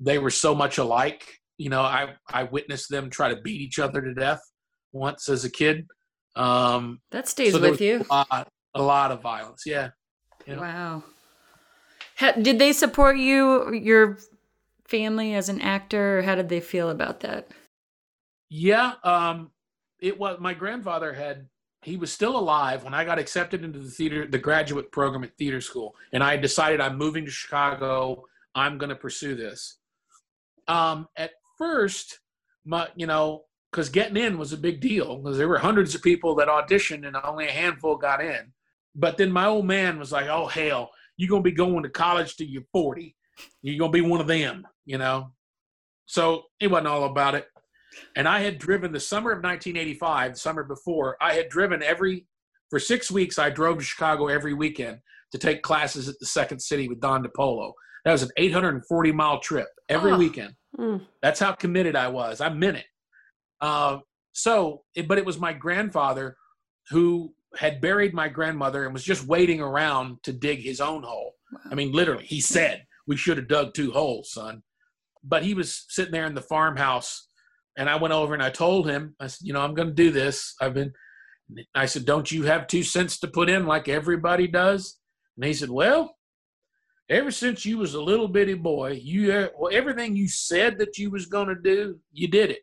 they 0.00 0.18
were 0.18 0.30
so 0.30 0.54
much 0.54 0.78
alike 0.78 1.38
you 1.58 1.70
know 1.70 1.82
i 1.82 2.14
i 2.32 2.42
witnessed 2.44 2.90
them 2.90 3.08
try 3.10 3.28
to 3.32 3.40
beat 3.42 3.60
each 3.60 3.78
other 3.78 4.00
to 4.00 4.14
death 4.14 4.40
once 4.92 5.28
as 5.28 5.44
a 5.44 5.50
kid 5.50 5.86
um 6.36 7.00
That 7.10 7.26
stays 7.28 7.52
so 7.52 7.60
with 7.60 7.80
you. 7.80 8.04
a 8.10 8.14
lot, 8.30 8.48
a 8.74 8.82
lot 8.82 9.10
of 9.10 9.22
violence 9.22 9.62
yeah 9.66 9.88
Yeah. 10.46 10.60
Wow. 10.60 11.02
Did 12.40 12.58
they 12.58 12.72
support 12.72 13.18
you, 13.18 13.72
your 13.74 14.18
family, 14.88 15.34
as 15.34 15.48
an 15.48 15.60
actor? 15.60 16.18
Or 16.18 16.22
how 16.22 16.34
did 16.34 16.48
they 16.48 16.60
feel 16.60 16.90
about 16.90 17.20
that? 17.20 17.48
Yeah, 18.48 18.94
um, 19.02 19.50
it 20.00 20.18
was 20.18 20.38
my 20.40 20.54
grandfather 20.54 21.12
had 21.12 21.48
he 21.82 21.96
was 21.96 22.12
still 22.12 22.36
alive 22.36 22.82
when 22.82 22.94
I 22.94 23.04
got 23.04 23.18
accepted 23.18 23.64
into 23.64 23.78
the 23.78 23.90
theater, 23.90 24.26
the 24.26 24.38
graduate 24.38 24.90
program 24.90 25.22
at 25.24 25.36
theater 25.36 25.60
school, 25.60 25.94
and 26.12 26.22
I 26.22 26.36
decided 26.36 26.80
I'm 26.80 26.98
moving 26.98 27.24
to 27.24 27.30
Chicago. 27.30 28.24
I'm 28.54 28.78
going 28.78 28.90
to 28.90 28.96
pursue 28.96 29.34
this. 29.34 29.78
Um, 30.66 31.06
at 31.16 31.32
first, 31.58 32.18
my 32.64 32.88
you 32.96 33.06
know, 33.06 33.44
because 33.70 33.88
getting 33.88 34.16
in 34.16 34.38
was 34.38 34.52
a 34.52 34.56
big 34.56 34.80
deal 34.80 35.18
because 35.18 35.38
there 35.38 35.48
were 35.48 35.58
hundreds 35.58 35.94
of 35.94 36.02
people 36.02 36.34
that 36.36 36.48
auditioned 36.48 37.06
and 37.06 37.16
only 37.22 37.46
a 37.46 37.52
handful 37.52 37.96
got 37.96 38.20
in. 38.20 38.52
But 38.94 39.16
then 39.16 39.30
my 39.30 39.46
old 39.46 39.66
man 39.66 39.98
was 39.98 40.10
like, 40.10 40.26
"Oh 40.26 40.46
hell, 40.46 40.90
you're 41.16 41.30
gonna 41.30 41.42
be 41.42 41.52
going 41.52 41.82
to 41.82 41.88
college 41.88 42.36
till 42.36 42.48
you're 42.48 42.62
40. 42.72 43.14
You're 43.62 43.78
gonna 43.78 43.92
be 43.92 44.00
one 44.00 44.20
of 44.20 44.26
them," 44.26 44.66
you 44.86 44.96
know. 44.98 45.32
So 46.06 46.44
it 46.60 46.68
wasn't 46.70 46.86
all 46.88 47.04
about 47.04 47.34
it. 47.34 47.46
And 48.14 48.28
I 48.28 48.40
had 48.40 48.58
driven 48.58 48.92
the 48.92 49.00
summer 49.00 49.30
of 49.32 49.38
1985, 49.38 50.34
the 50.34 50.38
summer 50.38 50.64
before, 50.64 51.16
I 51.20 51.34
had 51.34 51.48
driven 51.48 51.82
every, 51.82 52.26
for 52.70 52.78
six 52.78 53.10
weeks, 53.10 53.38
I 53.38 53.50
drove 53.50 53.78
to 53.78 53.84
Chicago 53.84 54.28
every 54.28 54.54
weekend 54.54 54.98
to 55.32 55.38
take 55.38 55.62
classes 55.62 56.08
at 56.08 56.14
the 56.20 56.26
Second 56.26 56.60
City 56.60 56.88
with 56.88 57.00
Don 57.00 57.24
DePollo. 57.24 57.72
That 58.04 58.12
was 58.12 58.22
an 58.22 58.30
840 58.36 59.12
mile 59.12 59.40
trip 59.40 59.68
every 59.88 60.12
Oh. 60.12 60.18
weekend. 60.18 60.54
Mm. 60.78 61.04
That's 61.22 61.40
how 61.40 61.52
committed 61.52 61.96
I 61.96 62.08
was. 62.08 62.40
I 62.40 62.48
meant 62.50 62.76
it. 62.76 62.86
Uh, 63.60 63.98
so, 64.32 64.82
it, 64.94 65.08
but 65.08 65.18
it 65.18 65.24
was 65.24 65.38
my 65.40 65.52
grandfather 65.54 66.36
who 66.90 67.32
had 67.56 67.80
buried 67.80 68.12
my 68.12 68.28
grandmother 68.28 68.84
and 68.84 68.92
was 68.92 69.02
just 69.02 69.26
waiting 69.26 69.60
around 69.60 70.18
to 70.24 70.32
dig 70.32 70.60
his 70.60 70.80
own 70.80 71.02
hole. 71.02 71.32
I 71.70 71.74
mean, 71.74 71.92
literally, 71.92 72.26
he 72.26 72.40
said, 72.40 72.84
We 73.06 73.16
should 73.16 73.38
have 73.38 73.48
dug 73.48 73.72
two 73.72 73.90
holes, 73.92 74.32
son. 74.32 74.62
But 75.26 75.42
he 75.42 75.54
was 75.54 75.84
sitting 75.88 76.12
there 76.12 76.26
in 76.26 76.34
the 76.34 76.40
farmhouse, 76.40 77.28
and 77.76 77.90
I 77.90 77.96
went 77.96 78.14
over 78.14 78.34
and 78.34 78.42
I 78.42 78.50
told 78.50 78.88
him, 78.88 79.14
I 79.20 79.26
said, 79.26 79.46
You 79.46 79.52
know, 79.52 79.60
I'm 79.60 79.74
going 79.74 79.88
to 79.88 79.94
do 79.94 80.10
this. 80.10 80.54
I've 80.60 80.74
been, 80.74 80.92
I 81.74 81.86
said, 81.86 82.04
Don't 82.04 82.30
you 82.30 82.44
have 82.44 82.66
two 82.66 82.82
cents 82.82 83.18
to 83.20 83.28
put 83.28 83.50
in 83.50 83.66
like 83.66 83.88
everybody 83.88 84.46
does? 84.46 84.98
And 85.36 85.44
he 85.44 85.54
said, 85.54 85.70
Well, 85.70 86.16
ever 87.08 87.30
since 87.30 87.64
you 87.64 87.78
was 87.78 87.94
a 87.94 88.02
little 88.02 88.28
bitty 88.28 88.54
boy, 88.54 89.00
you 89.02 89.48
well, 89.58 89.70
everything 89.72 90.16
you 90.16 90.28
said 90.28 90.78
that 90.78 90.98
you 90.98 91.10
was 91.10 91.26
going 91.26 91.48
to 91.48 91.54
do, 91.54 91.98
you 92.12 92.28
did 92.28 92.50
it. 92.50 92.62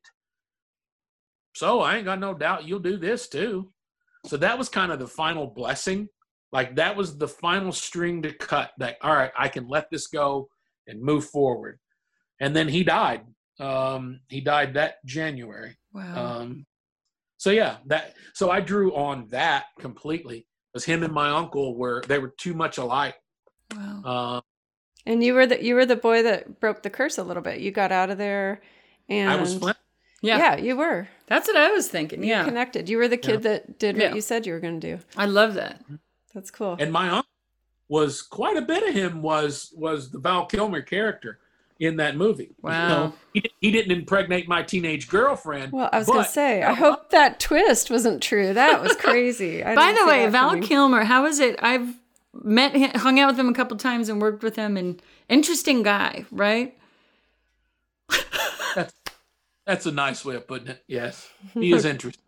So 1.56 1.82
I 1.82 1.98
ain't 1.98 2.06
got 2.06 2.20
no 2.20 2.34
doubt 2.34 2.68
you'll 2.68 2.80
do 2.80 2.98
this 2.98 3.28
too. 3.28 3.72
So 4.26 4.38
that 4.38 4.58
was 4.58 4.70
kind 4.70 4.92
of 4.92 5.00
the 5.00 5.08
final 5.08 5.48
blessing. 5.48 6.08
Like 6.52 6.76
that 6.76 6.96
was 6.96 7.18
the 7.18 7.28
final 7.28 7.72
string 7.72 8.22
to 8.24 8.34
cut. 8.34 8.72
That 8.78 8.98
all 9.02 9.14
right, 9.14 9.32
I 9.38 9.48
can 9.48 9.68
let 9.68 9.90
this 9.92 10.08
go 10.08 10.50
and 10.88 11.02
move 11.02 11.26
forward. 11.26 11.80
And 12.44 12.54
then 12.54 12.68
he 12.68 12.84
died. 12.84 13.22
Um, 13.58 14.20
he 14.28 14.42
died 14.42 14.74
that 14.74 15.04
January. 15.06 15.78
Wow. 15.94 16.42
Um, 16.42 16.66
so 17.38 17.52
yeah, 17.52 17.78
that 17.86 18.16
so 18.34 18.52
I 18.52 18.60
drew 18.60 18.94
on 18.96 19.28
that 19.30 19.66
completely 19.80 20.46
because 20.72 20.84
him 20.84 21.04
and 21.04 21.14
my 21.14 21.30
uncle 21.30 21.76
were 21.78 22.04
they 22.08 22.20
were 22.20 22.34
too 22.38 22.54
much 22.54 22.78
alike. 22.78 23.16
Wow. 23.74 24.02
Uh, 24.04 24.42
And 25.06 25.24
you 25.24 25.34
were 25.36 25.46
the 25.46 25.64
you 25.64 25.76
were 25.76 25.86
the 25.86 25.96
boy 25.96 26.24
that 26.24 26.60
broke 26.60 26.84
the 26.84 26.90
curse 26.90 27.18
a 27.18 27.24
little 27.24 27.44
bit. 27.44 27.62
You 27.62 27.72
got 27.72 27.94
out 27.94 28.10
of 28.10 28.18
there, 28.18 28.62
and 29.08 29.30
I 29.32 29.36
was 29.38 29.56
Flint. 29.58 29.78
Yeah. 30.22 30.38
yeah, 30.38 30.56
you 30.58 30.76
were. 30.76 31.08
That's 31.28 31.48
what 31.48 31.56
I 31.58 31.72
was 31.72 31.88
thinking. 31.88 32.24
You 32.24 32.30
Yeah. 32.30 32.44
connected. 32.46 32.90
You 32.90 32.98
were 32.98 33.08
the 33.10 33.18
kid 33.18 33.44
that 33.44 33.78
did 33.80 33.96
what 33.96 34.04
Yeah. 34.10 34.16
you 34.16 34.22
said 34.22 34.46
you 34.46 34.54
were 34.54 34.60
going 34.62 34.80
to 34.82 34.96
do. 34.98 35.04
I 35.16 35.26
love 35.28 35.54
that. 35.56 35.82
That's 36.34 36.52
cool. 36.52 36.76
and 36.80 36.92
my 36.92 37.08
uncle 37.10 37.30
was 37.88 38.22
quite 38.22 38.58
a 38.58 38.62
bit 38.62 38.88
of 38.88 38.94
him 38.96 39.22
was 39.22 39.74
was 39.78 40.12
the 40.12 40.20
Val 40.20 40.46
Kilmer 40.46 40.82
character 40.82 41.40
in 41.80 41.98
that 41.98 42.16
movie. 42.16 42.44
You 42.44 42.56
Wow. 42.64 42.88
know, 42.88 43.14
he, 43.34 43.44
he 43.60 43.72
didn't 43.72 43.92
impregnate 43.92 44.48
my 44.48 44.64
teenage 44.64 45.08
girlfriend. 45.10 45.72
Well, 45.74 45.90
I 45.92 46.00
was 46.00 46.08
going 46.08 46.24
to 46.24 46.30
say, 46.30 46.64
I 46.64 46.74
hope 46.74 47.10
that 47.10 47.40
twist 47.40 47.90
wasn't 47.92 48.22
true. 48.24 48.54
That 48.54 48.82
was 48.82 48.96
crazy. 48.96 49.64
I 49.64 49.76
By 49.76 49.94
the 49.94 50.06
way, 50.08 50.28
Val 50.28 50.50
coming. 50.50 50.64
Kilmer, 50.64 51.04
how 51.04 51.26
is 51.26 51.40
it? 51.40 51.58
I've 51.62 51.94
met 52.34 52.76
him, 52.76 52.92
hung 52.96 53.20
out 53.20 53.28
with 53.28 53.40
him 53.40 53.50
a 53.50 53.54
couple 53.54 53.78
times 53.78 54.10
and 54.10 54.22
worked 54.22 54.44
with 54.44 54.56
him 54.56 54.78
and 54.78 55.02
interesting 55.30 55.84
guy, 55.84 56.26
right? 56.32 56.78
That's, 58.76 58.94
that's 59.66 59.86
a 59.86 59.92
nice 59.92 60.26
way 60.26 60.36
of 60.36 60.48
putting 60.48 60.68
it. 60.70 60.84
Yes, 60.88 61.30
he 61.54 61.72
is 61.74 61.86
interesting. 61.86 62.24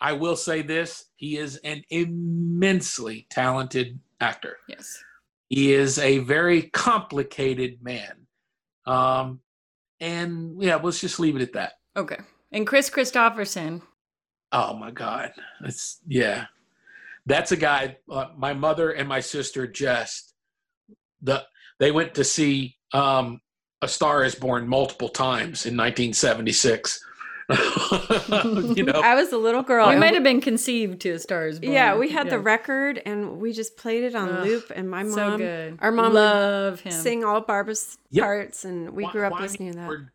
I 0.00 0.12
will 0.12 0.36
say 0.36 0.62
this: 0.62 1.06
he 1.16 1.36
is 1.36 1.56
an 1.58 1.82
immensely 1.90 3.26
talented 3.30 3.98
actor. 4.20 4.56
Yes. 4.68 5.02
He 5.48 5.72
is 5.72 5.98
a 5.98 6.18
very 6.18 6.62
complicated 6.62 7.82
man. 7.82 8.19
Um, 8.90 9.40
and 10.00 10.62
yeah, 10.62 10.76
let's 10.76 11.00
just 11.00 11.20
leave 11.20 11.36
it 11.36 11.42
at 11.42 11.52
that. 11.52 11.72
Okay. 11.96 12.18
And 12.52 12.66
Kris 12.66 12.90
Kristofferson. 12.90 13.82
Oh 14.52 14.74
my 14.74 14.90
God, 14.90 15.32
That's, 15.60 16.00
yeah, 16.08 16.46
that's 17.24 17.52
a 17.52 17.56
guy. 17.56 17.98
Uh, 18.10 18.26
my 18.36 18.52
mother 18.52 18.90
and 18.90 19.08
my 19.08 19.20
sister 19.20 19.66
just 19.68 20.34
the 21.22 21.44
they 21.78 21.92
went 21.92 22.14
to 22.14 22.24
see 22.24 22.76
um, 22.92 23.40
A 23.82 23.86
Star 23.86 24.24
Is 24.24 24.34
Born 24.34 24.66
multiple 24.66 25.08
times 25.08 25.66
in 25.66 25.76
1976. 25.76 27.00
you 28.76 28.84
know, 28.84 29.00
I 29.02 29.14
was 29.14 29.32
a 29.32 29.38
little 29.38 29.62
girl. 29.62 29.88
we 29.88 29.96
might 29.96 30.14
have 30.14 30.22
been 30.22 30.40
conceived 30.40 31.00
to 31.02 31.10
a 31.10 31.18
Stars 31.18 31.58
Born. 31.58 31.72
Yeah, 31.72 31.96
we 31.96 32.08
had 32.10 32.30
the 32.30 32.38
record 32.38 33.00
and 33.04 33.38
we 33.40 33.52
just 33.52 33.76
played 33.76 34.04
it 34.04 34.14
on 34.14 34.28
Ugh, 34.28 34.46
loop. 34.46 34.72
And 34.74 34.90
my 34.90 35.02
mom, 35.02 35.12
so 35.12 35.36
good. 35.38 35.78
our 35.80 35.90
mom, 35.92 36.14
Love 36.14 36.84
would 36.84 36.92
him. 36.92 37.00
sing 37.02 37.24
all 37.24 37.40
Barbara's 37.40 37.98
Yep. 38.10 38.24
parts, 38.24 38.64
and 38.64 38.90
we 38.90 39.04
Why- 39.04 39.12
grew 39.12 39.26
up 39.26 39.38
listening 39.40 39.72
to 39.72 39.78
that. 39.78 40.08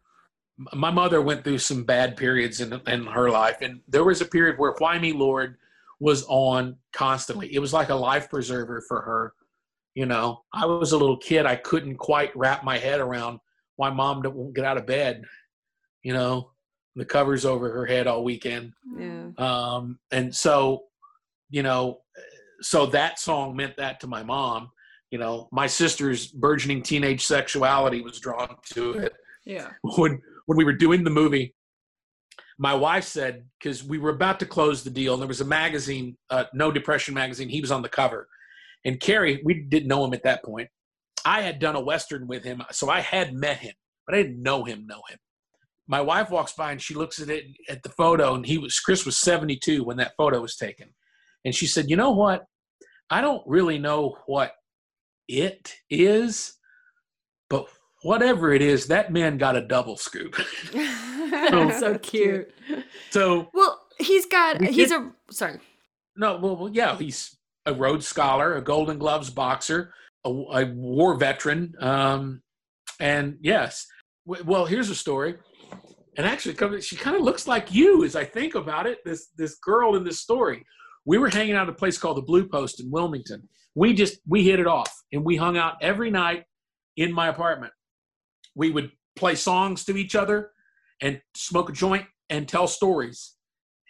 My 0.73 0.89
mother 0.91 1.21
went 1.21 1.43
through 1.43 1.57
some 1.57 1.83
bad 1.83 2.15
periods 2.15 2.61
in, 2.61 2.79
in 2.87 3.05
her 3.07 3.29
life 3.29 3.57
and 3.61 3.81
there 3.89 4.05
was 4.05 4.21
a 4.21 4.25
period 4.25 4.57
where 4.57 4.73
why 4.77 4.97
me 4.97 5.11
lord 5.11 5.57
was 5.99 6.23
on 6.29 6.77
constantly 6.93 7.53
it 7.53 7.59
was 7.59 7.73
like 7.73 7.89
a 7.89 7.95
life 7.95 8.29
preserver 8.29 8.79
for 8.87 9.01
her 9.01 9.33
you 9.95 10.05
know 10.05 10.43
i 10.53 10.65
was 10.65 10.93
a 10.93 10.97
little 10.97 11.17
kid 11.17 11.45
i 11.45 11.57
couldn't 11.57 11.97
quite 11.97 12.33
wrap 12.37 12.63
my 12.63 12.77
head 12.77 13.01
around 13.01 13.37
why 13.75 13.89
mom 13.89 14.21
won't 14.23 14.53
get 14.55 14.63
out 14.63 14.77
of 14.77 14.85
bed 14.85 15.23
you 16.03 16.13
know 16.13 16.51
the 16.95 17.05
covers 17.05 17.45
over 17.45 17.71
her 17.71 17.85
head 17.85 18.07
all 18.07 18.23
weekend 18.23 18.73
Yeah. 18.97 19.29
um, 19.37 19.99
and 20.11 20.33
so 20.33 20.85
you 21.51 21.61
know, 21.61 21.99
so 22.61 22.87
that 22.87 23.19
song 23.19 23.55
meant 23.55 23.77
that 23.77 23.99
to 23.99 24.07
my 24.07 24.23
mom. 24.23 24.71
You 25.11 25.19
know, 25.19 25.47
my 25.51 25.67
sister's 25.67 26.27
burgeoning 26.27 26.81
teenage 26.81 27.25
sexuality 27.25 28.01
was 28.01 28.19
drawn 28.19 28.55
to 28.73 28.93
it. 28.93 29.13
Yeah. 29.45 29.69
When 29.97 30.19
when 30.47 30.57
we 30.57 30.65
were 30.65 30.73
doing 30.73 31.03
the 31.03 31.11
movie, 31.11 31.53
my 32.57 32.73
wife 32.73 33.03
said 33.03 33.45
because 33.59 33.83
we 33.83 33.99
were 33.99 34.09
about 34.09 34.39
to 34.39 34.45
close 34.45 34.83
the 34.83 34.89
deal, 34.89 35.13
and 35.13 35.21
there 35.21 35.27
was 35.27 35.41
a 35.41 35.45
magazine, 35.45 36.17
uh, 36.29 36.45
No 36.53 36.71
Depression 36.71 37.13
magazine. 37.13 37.49
He 37.49 37.61
was 37.61 37.71
on 37.71 37.81
the 37.83 37.89
cover, 37.89 38.27
and 38.83 38.99
Carrie, 38.99 39.41
we 39.45 39.53
didn't 39.61 39.87
know 39.87 40.03
him 40.05 40.13
at 40.13 40.23
that 40.23 40.43
point. 40.43 40.69
I 41.25 41.41
had 41.41 41.59
done 41.59 41.75
a 41.75 41.81
western 41.81 42.27
with 42.27 42.43
him, 42.43 42.63
so 42.71 42.89
I 42.89 43.01
had 43.01 43.33
met 43.33 43.57
him, 43.57 43.73
but 44.07 44.15
I 44.15 44.23
didn't 44.23 44.41
know 44.41 44.63
him. 44.63 44.87
Know 44.87 45.01
him. 45.09 45.19
My 45.87 46.01
wife 46.01 46.29
walks 46.31 46.53
by 46.53 46.71
and 46.71 46.81
she 46.81 46.93
looks 46.95 47.19
at 47.19 47.29
it 47.29 47.45
at 47.69 47.83
the 47.83 47.89
photo, 47.89 48.33
and 48.35 48.45
he 48.45 48.57
was 48.57 48.79
Kris 48.79 49.05
was 49.05 49.17
seventy 49.17 49.55
two 49.57 49.83
when 49.83 49.97
that 49.97 50.13
photo 50.17 50.41
was 50.41 50.55
taken, 50.55 50.89
and 51.43 51.53
she 51.53 51.67
said, 51.67 51.89
"You 51.89 51.95
know 51.97 52.11
what? 52.11 52.45
I 53.09 53.21
don't 53.21 53.43
really 53.45 53.77
know 53.77 54.17
what 54.25 54.53
it 55.27 55.75
is, 55.89 56.53
but 57.49 57.67
whatever 58.01 58.51
it 58.53 58.61
is, 58.63 58.87
that 58.87 59.11
man 59.13 59.37
got 59.37 59.55
a 59.55 59.61
double 59.67 59.97
scoop." 59.97 60.35
That's 60.73 61.79
so 61.79 61.97
cute. 61.97 62.51
so 63.09 63.49
Well, 63.53 63.79
he's 63.99 64.25
got 64.25 64.59
We 64.59 64.67
he's 64.71 64.89
did- 64.89 65.01
a 65.01 65.11
sorry. 65.31 65.59
No, 66.17 66.37
well, 66.37 66.55
well, 66.55 66.69
yeah, 66.71 66.97
he's 66.97 67.35
a 67.65 67.73
Rhodes 67.73 68.07
Scholar, 68.07 68.55
a 68.55 68.61
Golden 68.61 68.97
Gloves 68.97 69.29
boxer, 69.29 69.93
a, 70.23 70.29
a 70.29 70.65
war 70.73 71.15
veteran, 71.17 71.73
um, 71.79 72.41
and 72.99 73.37
yes. 73.41 73.85
Well, 74.25 74.65
here's 74.65 74.89
a 74.89 74.95
story, 74.95 75.35
and 76.17 76.25
actually, 76.25 76.55
come- 76.55 76.79
she 76.81 76.95
kind 76.95 77.15
of 77.15 77.21
looks 77.23 77.47
like 77.47 77.73
you 77.73 78.03
as 78.03 78.15
I 78.15 78.23
think 78.23 78.55
about 78.55 78.87
it. 78.87 78.99
This 79.03 79.27
this 79.37 79.55
girl 79.55 79.95
in 79.95 80.03
this 80.03 80.19
story. 80.19 80.65
We 81.05 81.17
were 81.19 81.29
hanging 81.29 81.53
out 81.53 81.67
at 81.67 81.73
a 81.73 81.77
place 81.77 81.97
called 81.97 82.17
the 82.17 82.23
Blue 82.23 82.47
Post 82.47 82.79
in 82.79 82.89
Wilmington. 82.89 83.47
We 83.75 83.93
just 83.93 84.19
we 84.27 84.43
hit 84.43 84.59
it 84.59 84.67
off, 84.67 84.93
and 85.11 85.23
we 85.23 85.35
hung 85.35 85.57
out 85.57 85.75
every 85.81 86.09
night 86.09 86.45
in 86.97 87.13
my 87.13 87.27
apartment. 87.27 87.73
We 88.55 88.71
would 88.71 88.91
play 89.15 89.35
songs 89.35 89.85
to 89.85 89.97
each 89.97 90.15
other, 90.15 90.51
and 91.01 91.21
smoke 91.35 91.69
a 91.69 91.73
joint 91.73 92.05
and 92.29 92.47
tell 92.47 92.67
stories. 92.67 93.35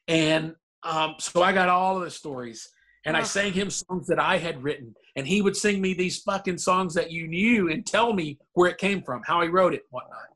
And 0.08 0.56
um, 0.84 1.16
so 1.20 1.42
I 1.42 1.52
got 1.52 1.70
all 1.70 1.98
of 1.98 2.04
the 2.04 2.12
stories, 2.12 2.68
and 3.06 3.16
I 3.16 3.24
sang 3.24 3.54
him 3.54 3.70
songs 3.70 4.08
that 4.08 4.20
I 4.20 4.38
had 4.38 4.62
written, 4.62 4.96
and 5.16 5.28
he 5.28 5.42
would 5.42 5.56
sing 5.56 5.82
me 5.82 5.94
these 5.94 6.22
fucking 6.22 6.58
songs 6.58 6.94
that 6.96 7.12
you 7.12 7.28
knew 7.28 7.70
and 7.72 7.86
tell 7.86 8.14
me 8.14 8.40
where 8.54 8.70
it 8.70 8.78
came 8.78 9.02
from, 9.02 9.22
how 9.26 9.42
he 9.42 9.48
wrote 9.48 9.74
it, 9.74 9.84
whatnot. 9.90 10.28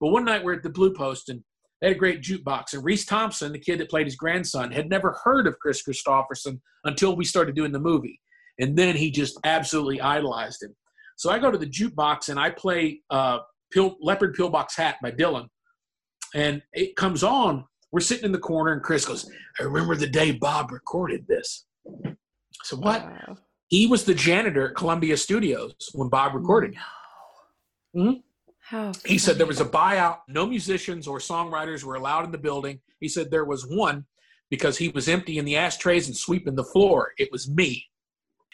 But 0.00 0.08
one 0.08 0.24
night 0.24 0.44
we're 0.44 0.54
at 0.54 0.62
the 0.62 0.70
Blue 0.70 0.92
Post, 0.92 1.28
and 1.28 1.42
they 1.80 1.88
had 1.88 1.96
a 1.96 1.98
great 1.98 2.22
jukebox, 2.22 2.72
and 2.72 2.84
Reece 2.84 3.04
Thompson, 3.04 3.52
the 3.52 3.58
kid 3.58 3.80
that 3.80 3.90
played 3.90 4.06
his 4.06 4.16
grandson, 4.16 4.70
had 4.70 4.88
never 4.88 5.18
heard 5.24 5.46
of 5.46 5.58
Kris 5.58 5.82
Kristofferson 5.82 6.60
until 6.84 7.16
we 7.16 7.24
started 7.24 7.54
doing 7.54 7.72
the 7.72 7.78
movie, 7.80 8.20
and 8.58 8.76
then 8.76 8.96
he 8.96 9.10
just 9.10 9.38
absolutely 9.44 10.00
idolized 10.00 10.62
him. 10.62 10.74
So 11.16 11.30
I 11.30 11.38
go 11.38 11.50
to 11.50 11.58
the 11.58 11.66
jukebox 11.66 12.28
and 12.28 12.40
I 12.40 12.50
play 12.50 13.00
uh, 13.10 13.38
Pill, 13.72 13.96
Leopard 14.00 14.34
Pillbox 14.34 14.76
Hat 14.76 14.96
by 15.02 15.10
Dylan, 15.10 15.46
and 16.34 16.62
it 16.72 16.96
comes 16.96 17.22
on. 17.22 17.64
We're 17.92 18.00
sitting 18.00 18.24
in 18.24 18.32
the 18.32 18.38
corner, 18.38 18.72
and 18.72 18.82
Kris 18.82 19.04
goes, 19.04 19.30
I 19.60 19.62
remember 19.62 19.94
the 19.94 20.08
day 20.08 20.32
Bob 20.32 20.72
recorded 20.72 21.26
this. 21.28 21.66
So 22.64 22.76
what? 22.76 23.06
He 23.68 23.86
was 23.86 24.04
the 24.04 24.14
janitor 24.14 24.68
at 24.70 24.74
Columbia 24.74 25.16
Studios 25.16 25.74
when 25.94 26.08
Bob 26.08 26.34
recorded. 26.34 26.74
Mhm. 27.96 28.22
How 28.64 28.92
He 29.04 29.18
said 29.18 29.36
there 29.36 29.46
was 29.46 29.60
a 29.60 29.66
buyout. 29.66 30.20
No 30.26 30.46
musicians 30.46 31.06
or 31.06 31.18
songwriters 31.18 31.84
were 31.84 31.96
allowed 31.96 32.24
in 32.24 32.32
the 32.32 32.38
building. 32.38 32.80
He 32.98 33.08
said 33.08 33.30
there 33.30 33.44
was 33.44 33.66
one 33.66 34.06
because 34.50 34.78
he 34.78 34.88
was 34.88 35.08
emptying 35.08 35.44
the 35.44 35.56
ashtrays 35.56 36.06
and 36.06 36.16
sweeping 36.16 36.54
the 36.54 36.64
floor. 36.64 37.12
It 37.18 37.30
was 37.30 37.50
me. 37.50 37.84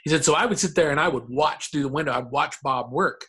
He 0.03 0.11
said, 0.11 0.25
so 0.25 0.35
I 0.35 0.47
would 0.47 0.59
sit 0.59 0.75
there 0.75 0.91
and 0.91 0.99
I 0.99 1.09
would 1.09 1.29
watch 1.29 1.71
through 1.71 1.83
the 1.83 1.89
window. 1.89 2.13
I'd 2.13 2.31
watch 2.31 2.57
Bob 2.63 2.91
work. 2.91 3.27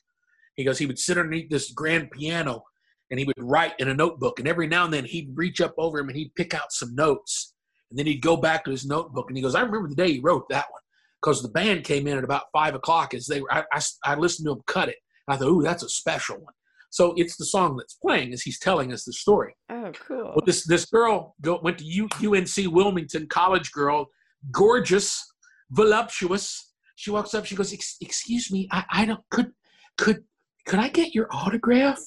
He 0.56 0.64
goes, 0.64 0.80
he 0.80 0.86
would 0.86 0.98
sit 0.98 1.18
underneath 1.18 1.50
this 1.50 1.72
grand 1.72 2.10
piano 2.12 2.64
and 3.12 3.20
he 3.20 3.26
would 3.26 3.36
write 3.38 3.74
in 3.78 3.90
a 3.90 3.94
notebook. 3.94 4.40
And 4.40 4.48
every 4.48 4.68
now 4.68 4.86
and 4.86 4.94
then 4.94 5.06
he'd 5.06 5.32
reach 5.36 5.62
up 5.62 5.76
over 5.78 6.00
him 6.00 6.08
and 6.08 6.18
he'd 6.18 6.34
pick 6.36 6.54
out 6.54 6.72
some 6.72 6.96
notes. 6.96 7.54
And 7.90 8.00
then 8.00 8.08
he'd 8.08 8.22
go 8.22 8.38
back 8.38 8.64
to 8.66 8.72
his 8.72 8.86
notebook 8.86 9.26
and 9.28 9.38
he 9.38 9.44
goes, 9.44 9.54
I 9.54 9.62
remember 9.62 9.90
the 9.90 9.96
day 9.96 10.14
he 10.14 10.20
wrote 10.20 10.48
that 10.50 10.72
one 10.72 10.82
because 11.22 11.44
the 11.44 11.50
band 11.50 11.84
came 11.84 12.08
in 12.08 12.18
at 12.18 12.24
about 12.24 12.46
five 12.54 12.74
o'clock 12.74 13.14
as 13.14 13.28
they 13.28 13.42
were, 13.42 13.54
I, 13.54 13.66
I, 13.72 13.82
I 14.04 14.16
listened 14.16 14.48
to 14.48 14.54
him 14.54 14.62
cut 14.66 14.90
it. 14.90 14.96
I 15.28 15.38
thought, 15.38 15.50
ooh, 15.50 15.62
that's 15.62 15.84
a 15.84 15.90
special 15.90 16.38
one. 16.38 16.54
So 16.92 17.14
it's 17.16 17.38
the 17.38 17.46
song 17.46 17.78
that's 17.78 17.94
playing 17.94 18.34
as 18.34 18.42
he's 18.42 18.60
telling 18.60 18.92
us 18.92 19.06
the 19.06 19.14
story. 19.14 19.56
Oh, 19.70 19.92
cool. 20.08 20.34
Well, 20.36 20.44
this 20.46 20.68
this 20.68 20.86
girl 20.86 21.36
go, 21.42 21.60
went 21.64 21.78
to 21.80 21.86
U, 21.86 22.08
UNC 22.22 22.74
Wilmington, 22.74 23.28
college 23.28 23.72
girl, 23.72 24.10
gorgeous, 24.52 25.26
voluptuous. 25.72 26.74
She 26.98 27.10
walks 27.10 27.34
up. 27.34 27.46
She 27.46 27.56
goes, 27.56 27.72
"Excuse 27.74 28.52
me, 28.52 28.68
I, 28.72 28.84
I 28.92 29.06
don't 29.06 29.24
could 29.32 29.52
could 29.98 30.24
could 30.68 30.80
I 30.80 30.90
get 30.90 31.16
your 31.16 31.28
autograph?" 31.32 32.00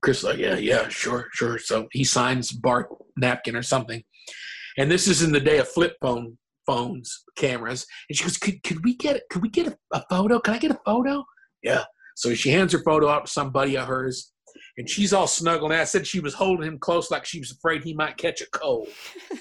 Kris 0.00 0.22
like, 0.22 0.38
"Yeah, 0.38 0.56
yeah, 0.56 0.88
sure, 0.88 1.26
sure." 1.32 1.58
So 1.58 1.88
he 1.90 2.04
signs 2.04 2.52
Bart 2.52 2.88
napkin 3.16 3.56
or 3.56 3.62
something. 3.62 4.02
And 4.78 4.88
this 4.88 5.08
is 5.08 5.22
in 5.22 5.32
the 5.32 5.40
day 5.40 5.58
of 5.58 5.68
flip 5.68 5.96
phone 6.00 6.38
phones, 6.66 7.24
cameras. 7.36 7.84
And 8.08 8.16
she 8.16 8.22
goes, 8.22 8.38
"Could 8.38 8.62
could 8.62 8.84
we 8.84 8.94
get 8.94 9.22
could 9.28 9.42
we 9.42 9.48
get 9.48 9.66
a, 9.66 9.76
a 9.92 10.04
photo? 10.08 10.38
Can 10.38 10.54
I 10.54 10.58
get 10.58 10.70
a 10.70 10.80
photo?" 10.86 11.24
Yeah. 11.64 11.84
So 12.20 12.34
she 12.34 12.50
hands 12.50 12.74
her 12.74 12.82
photo 12.82 13.08
out 13.08 13.24
to 13.24 13.32
somebody 13.32 13.78
of 13.78 13.86
hers, 13.88 14.34
and 14.76 14.86
she's 14.86 15.14
all 15.14 15.26
snuggled. 15.26 15.72
And 15.72 15.80
I 15.80 15.84
said 15.84 16.06
she 16.06 16.20
was 16.20 16.34
holding 16.34 16.66
him 16.66 16.78
close, 16.78 17.10
like 17.10 17.24
she 17.24 17.38
was 17.38 17.50
afraid 17.50 17.82
he 17.82 17.94
might 17.94 18.18
catch 18.18 18.42
a 18.42 18.50
cold. 18.50 18.88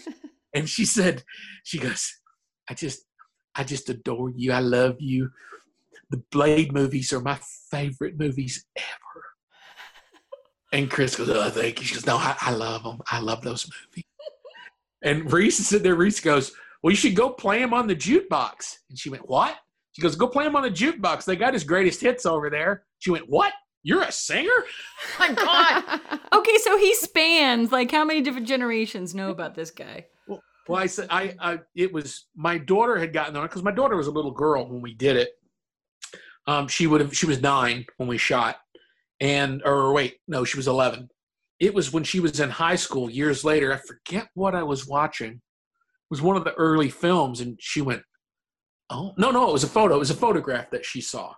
and 0.55 0.69
she 0.69 0.86
said, 0.86 1.21
she 1.65 1.77
goes, 1.77 2.09
I 2.69 2.75
just, 2.75 3.03
I 3.53 3.65
just 3.65 3.89
adore 3.89 4.30
you. 4.30 4.53
I 4.53 4.61
love 4.61 4.95
you. 4.99 5.30
The 6.09 6.23
Blade 6.32 6.71
movies 6.71 7.11
are 7.11 7.19
my 7.19 7.38
favorite 7.69 8.17
movies 8.17 8.65
ever. 8.77 8.86
And 10.71 10.89
Kris 10.89 11.15
goes, 11.15 11.30
oh, 11.32 11.49
thank 11.49 11.80
you. 11.80 11.86
She 11.86 11.95
goes, 11.95 12.05
no, 12.05 12.15
I, 12.15 12.36
I 12.41 12.51
love 12.51 12.84
them. 12.84 12.99
I 13.09 13.19
love 13.19 13.41
those 13.41 13.67
movies. 13.67 14.05
And 15.01 15.34
Reece 15.34 15.59
is 15.59 15.67
sitting 15.67 15.84
there. 15.84 15.95
Reece 15.95 16.19
goes, 16.19 16.51
well, 16.84 16.91
you 16.91 16.95
should 16.95 17.15
go 17.15 17.32
play 17.32 17.59
them 17.59 17.73
on 17.73 17.88
the 17.88 17.95
jukebox. 17.95 18.75
And 18.88 18.97
she 18.97 19.09
went, 19.09 19.27
what? 19.27 19.55
She 20.00 20.04
goes, 20.04 20.16
go 20.16 20.30
play 20.30 20.45
him 20.45 20.56
on 20.56 20.64
the 20.64 20.72
jukebox. 20.72 21.26
They 21.26 21.36
got 21.36 21.54
his 21.54 21.66
greatest 21.66 22.00
hits 22.00 22.26
over 22.26 22.50
there. 22.50 22.86
She 23.00 23.12
went, 23.12 23.30
what? 23.30 23.52
You're 23.84 24.04
a 24.04 24.14
singer? 24.14 24.50
My 25.20 25.34
God. 25.34 26.20
okay, 26.34 26.58
so 26.60 26.78
he 26.78 26.95
spans 26.95 27.74
like 27.74 27.91
how 27.91 28.06
many 28.06 28.22
different 28.22 28.47
generations 28.47 29.14
know 29.14 29.30
about 29.30 29.56
this 29.56 29.72
guy? 29.72 30.06
Well, 30.26 30.80
I 30.80 30.86
said 30.86 31.08
I, 31.10 31.36
I 31.38 31.60
it 31.76 31.91
was 31.91 32.28
my 32.34 32.58
daughter 32.58 32.97
had 32.97 33.12
gotten 33.12 33.36
on 33.36 33.43
it 33.43 33.50
because 33.50 33.64
my 33.64 33.72
daughter 33.72 33.97
was 33.97 34.08
a 34.08 34.12
little 34.12 34.32
girl 34.32 34.70
when 34.70 34.82
we 34.82 34.93
did 34.93 35.18
it. 35.18 35.32
Um, 36.47 36.70
she 36.70 36.88
would 36.88 37.02
have 37.02 37.14
she 37.14 37.26
was 37.26 37.41
nine 37.41 37.86
when 37.97 38.08
we 38.08 38.18
shot, 38.18 38.58
and 39.20 39.62
or 39.66 39.91
wait, 39.91 40.18
no, 40.30 40.45
she 40.45 40.58
was 40.58 40.68
eleven. 40.68 41.10
It 41.60 41.74
was 41.74 41.91
when 41.91 42.06
she 42.06 42.22
was 42.22 42.39
in 42.39 42.50
high 42.50 42.78
school 42.78 43.10
years 43.10 43.43
later. 43.43 43.74
I 43.74 43.78
forget 43.78 44.30
what 44.34 44.56
I 44.56 44.64
was 44.64 44.88
watching. 44.88 45.32
It 45.32 46.10
was 46.10 46.22
one 46.22 46.38
of 46.38 46.45
the 46.45 46.54
early 46.54 46.89
films, 46.89 47.41
and 47.41 47.58
she 47.60 47.82
went, 47.82 48.04
"Oh 48.90 49.14
no, 49.18 49.32
no, 49.32 49.50
it 49.50 49.54
was 49.54 49.64
a 49.64 49.68
photo. 49.68 49.96
It 49.96 50.00
was 50.00 50.12
a 50.12 50.16
photograph 50.16 50.70
that 50.72 50.86
she 50.86 51.02
saw, 51.02 51.34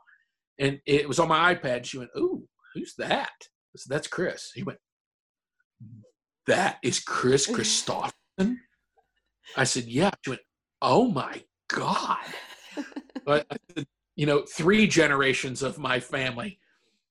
and 0.60 0.80
it 0.86 1.08
was 1.08 1.20
on 1.20 1.28
my 1.30 1.54
iPad." 1.54 1.86
She 1.86 1.97
went, 1.97 2.12
"Ooh, 2.18 2.47
who's 2.74 2.95
that?" 2.95 3.32
I 3.41 3.78
said, 3.78 3.89
"That's 3.89 4.08
Kris." 4.08 4.52
He 4.54 4.64
went, 4.64 4.80
"That 6.47 6.78
is 6.84 6.99
Kris 6.99 7.47
Kristofferson." 7.52 8.58
I 9.58 9.64
said, 9.64 9.86
"Yeah." 9.86 10.12
She 10.24 10.32
went, 10.32 10.41
"Oh 10.82 11.10
my 11.10 11.43
god!" 11.70 12.26
but 13.26 13.47
you 14.16 14.26
know, 14.26 14.43
three 14.43 14.88
generations 14.88 15.64
of 15.64 15.78
my 15.78 15.99
family, 15.99 16.60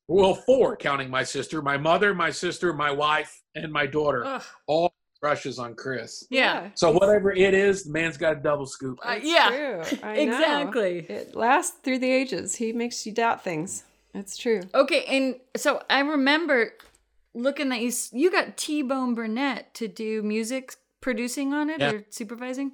well, 0.09 0.35
four 0.35 0.77
counting 0.77 1.11
my 1.11 1.23
sister, 1.23 1.63
my 1.63 1.77
mother, 1.77 2.15
my 2.15 2.31
sister, 2.31 2.73
my 2.73 2.91
wife, 2.91 3.43
and 3.55 3.73
my 3.73 3.87
daughter, 3.87 4.25
Ugh. 4.25 4.43
all 4.67 4.93
crushes 5.21 5.59
on 5.59 5.75
Kris. 5.75 6.27
Yeah. 6.31 6.71
So 6.75 6.91
whatever 6.91 7.31
it 7.33 7.55
is, 7.55 7.85
the 7.85 7.93
man's 7.93 8.17
got 8.17 8.33
a 8.39 8.41
double 8.41 8.67
scoop. 8.67 8.99
Uh, 9.05 9.19
yeah. 9.23 9.49
true. 9.85 9.99
I 10.03 10.25
know. 10.25 10.37
Exactly. 10.37 10.99
It 11.09 11.35
lasts 11.35 11.77
through 11.83 11.99
the 11.99 12.11
ages. 12.11 12.55
He 12.57 12.73
makes 12.73 13.05
you 13.07 13.13
doubt 13.13 13.45
things. 13.45 13.85
It's 14.15 14.37
true. 14.37 14.63
Okay, 14.75 15.05
and 15.05 15.37
so 15.57 15.83
I 15.89 16.01
remember 16.01 16.73
looking 17.35 17.71
at 17.71 17.81
you. 17.81 17.93
You 18.13 18.31
got 18.33 18.57
T 18.57 18.83
Bone 18.83 19.15
Burnett 19.15 19.73
to 19.75 19.87
do 19.87 20.23
music 20.23 20.75
producing 21.01 21.55
on 21.55 21.71
it 21.71 21.81
Yeah. 21.81 21.93
or 21.93 22.05
supervising. 22.11 22.73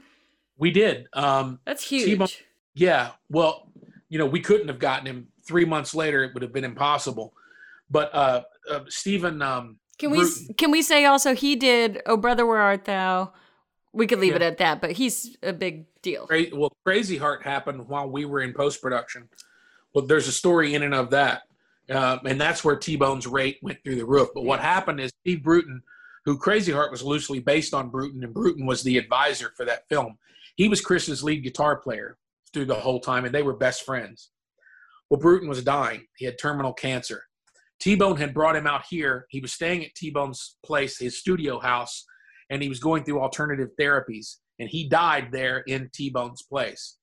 We 0.56 0.70
did. 0.70 1.08
Um, 1.12 1.60
That's 1.66 1.82
huge. 1.86 2.06
T-Bone- 2.06 2.28
yeah. 2.74 3.10
Well, 3.28 3.68
you 4.08 4.18
know, 4.18 4.24
we 4.24 4.40
couldn't 4.40 4.68
have 4.68 4.78
gotten 4.78 5.06
him 5.06 5.28
three 5.46 5.66
months 5.66 5.94
later. 5.94 6.24
It 6.24 6.32
would 6.32 6.42
have 6.42 6.52
been 6.54 6.64
impossible. 6.64 7.34
But 7.90 8.14
uh, 8.14 8.42
uh, 8.70 8.80
Stephen, 8.88 9.42
um, 9.42 9.76
Can 9.98 10.10
we 10.10 10.26
can 10.56 10.70
we 10.70 10.82
say 10.82 11.04
also 11.04 11.34
he 11.34 11.56
did 11.56 12.02
"Oh 12.06 12.16
Brother 12.16 12.46
Where 12.46 12.60
Art 12.60 12.84
Thou"? 12.84 13.32
We 13.92 14.06
could 14.06 14.18
leave 14.18 14.34
it 14.34 14.42
at 14.42 14.58
that, 14.58 14.82
but 14.82 14.92
he's 14.92 15.38
a 15.42 15.54
big 15.54 15.86
deal. 16.02 16.26
Well, 16.52 16.70
Crazy 16.84 17.16
Heart 17.16 17.42
happened 17.44 17.88
while 17.88 18.08
we 18.08 18.26
were 18.26 18.42
in 18.42 18.52
post 18.52 18.82
production. 18.82 19.28
Well, 19.94 20.04
there's 20.04 20.28
a 20.28 20.32
story 20.32 20.74
in 20.74 20.82
and 20.82 20.94
of 20.94 21.08
that, 21.10 21.42
uh, 21.88 22.18
and 22.26 22.38
that's 22.38 22.62
where 22.62 22.76
T 22.76 22.96
Bone's 22.96 23.26
rate 23.26 23.58
went 23.62 23.82
through 23.82 23.96
the 23.96 24.04
roof. 24.04 24.28
But 24.34 24.44
what 24.44 24.60
happened 24.60 25.00
is 25.00 25.12
Steve 25.22 25.42
Bruton, 25.42 25.82
who 26.26 26.36
Crazy 26.36 26.72
Heart 26.72 26.90
was 26.90 27.02
loosely 27.02 27.40
based 27.40 27.72
on 27.72 27.88
Bruton, 27.88 28.22
and 28.22 28.34
Bruton 28.34 28.66
was 28.66 28.82
the 28.82 28.98
advisor 28.98 29.52
for 29.56 29.64
that 29.64 29.88
film. 29.88 30.18
he 30.56 30.68
was 30.68 30.82
Kris's 30.82 31.22
lead 31.22 31.42
guitar 31.42 31.76
player 31.76 32.18
through 32.52 32.66
the 32.66 32.74
whole 32.74 33.00
time, 33.00 33.24
and 33.24 33.34
they 33.34 33.42
were 33.42 33.54
best 33.54 33.84
friends. 33.84 34.30
Well, 35.08 35.20
Bruton 35.20 35.48
was 35.48 35.62
dying. 35.62 36.06
He 36.16 36.24
had 36.24 36.38
terminal 36.38 36.72
cancer. 36.72 37.25
T 37.80 37.94
Bone 37.94 38.16
had 38.16 38.34
brought 38.34 38.56
him 38.56 38.66
out 38.66 38.84
here. 38.88 39.26
He 39.30 39.40
was 39.40 39.52
staying 39.52 39.84
at 39.84 39.94
T 39.94 40.10
Bone's 40.10 40.56
place, 40.64 40.98
his 40.98 41.18
studio 41.18 41.58
house, 41.58 42.04
and 42.50 42.62
he 42.62 42.68
was 42.68 42.80
going 42.80 43.04
through 43.04 43.20
alternative 43.20 43.68
therapies. 43.80 44.36
And 44.58 44.68
he 44.68 44.88
died 44.88 45.28
there 45.32 45.58
in 45.66 45.90
T 45.92 46.10
Bone's 46.10 46.42
place. 46.42 46.98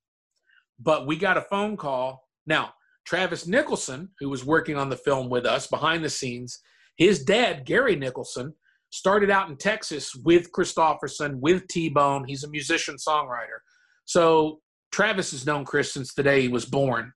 But 0.79 1.05
we 1.05 1.15
got 1.15 1.37
a 1.37 1.41
phone 1.41 1.77
call. 1.77 2.23
Now, 2.47 2.73
Travis 3.05 3.45
Nicholson, 3.47 4.09
who 4.19 4.29
was 4.29 4.43
working 4.45 4.77
on 4.77 4.89
the 4.89 4.97
film 4.97 5.29
with 5.29 5.45
us 5.45 5.67
behind 5.67 6.03
the 6.03 6.09
scenes, 6.09 6.59
his 6.97 7.23
dad, 7.23 7.65
Gary 7.65 7.95
Nicholson, 7.95 8.53
started 8.89 9.29
out 9.29 9.49
in 9.49 9.57
Texas 9.57 10.13
with 10.15 10.51
Kristofferson, 10.51 11.39
with 11.39 11.67
T 11.67 11.89
Bone. 11.89 12.25
He's 12.27 12.43
a 12.43 12.49
musician 12.49 12.95
songwriter. 12.95 13.59
So 14.05 14.59
Travis 14.91 15.31
has 15.31 15.45
known 15.45 15.65
Kris 15.65 15.93
since 15.93 16.13
the 16.13 16.23
day 16.23 16.41
he 16.41 16.47
was 16.47 16.65
born. 16.65 17.11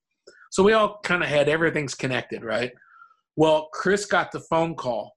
So 0.51 0.63
we 0.63 0.73
all 0.73 0.99
kind 1.03 1.23
of 1.23 1.29
had 1.29 1.49
everything's 1.49 1.93
connected, 1.93 2.43
right? 2.43 2.71
Well, 3.37 3.69
Kris 3.71 4.05
got 4.05 4.31
the 4.31 4.41
phone 4.41 4.75
call 4.75 5.13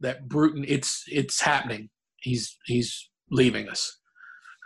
that 0.00 0.28
Bruton, 0.28 0.64
it's 0.68 1.04
it's 1.06 1.40
happening. 1.40 1.88
He's 2.20 2.58
he's 2.66 3.08
leaving 3.30 3.68
us. 3.68 3.98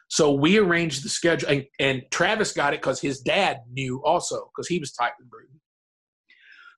So 0.08 0.32
we 0.32 0.58
arranged 0.58 1.04
the 1.04 1.08
schedule, 1.08 1.48
and, 1.48 1.64
and 1.78 2.02
Travis 2.10 2.52
got 2.52 2.72
it 2.72 2.80
because 2.80 3.00
his 3.00 3.20
dad 3.20 3.58
knew 3.70 4.02
also 4.04 4.50
because 4.54 4.68
he 4.68 4.78
was 4.78 4.92
tight 4.92 5.12
with 5.18 5.28
Bruton. 5.28 5.60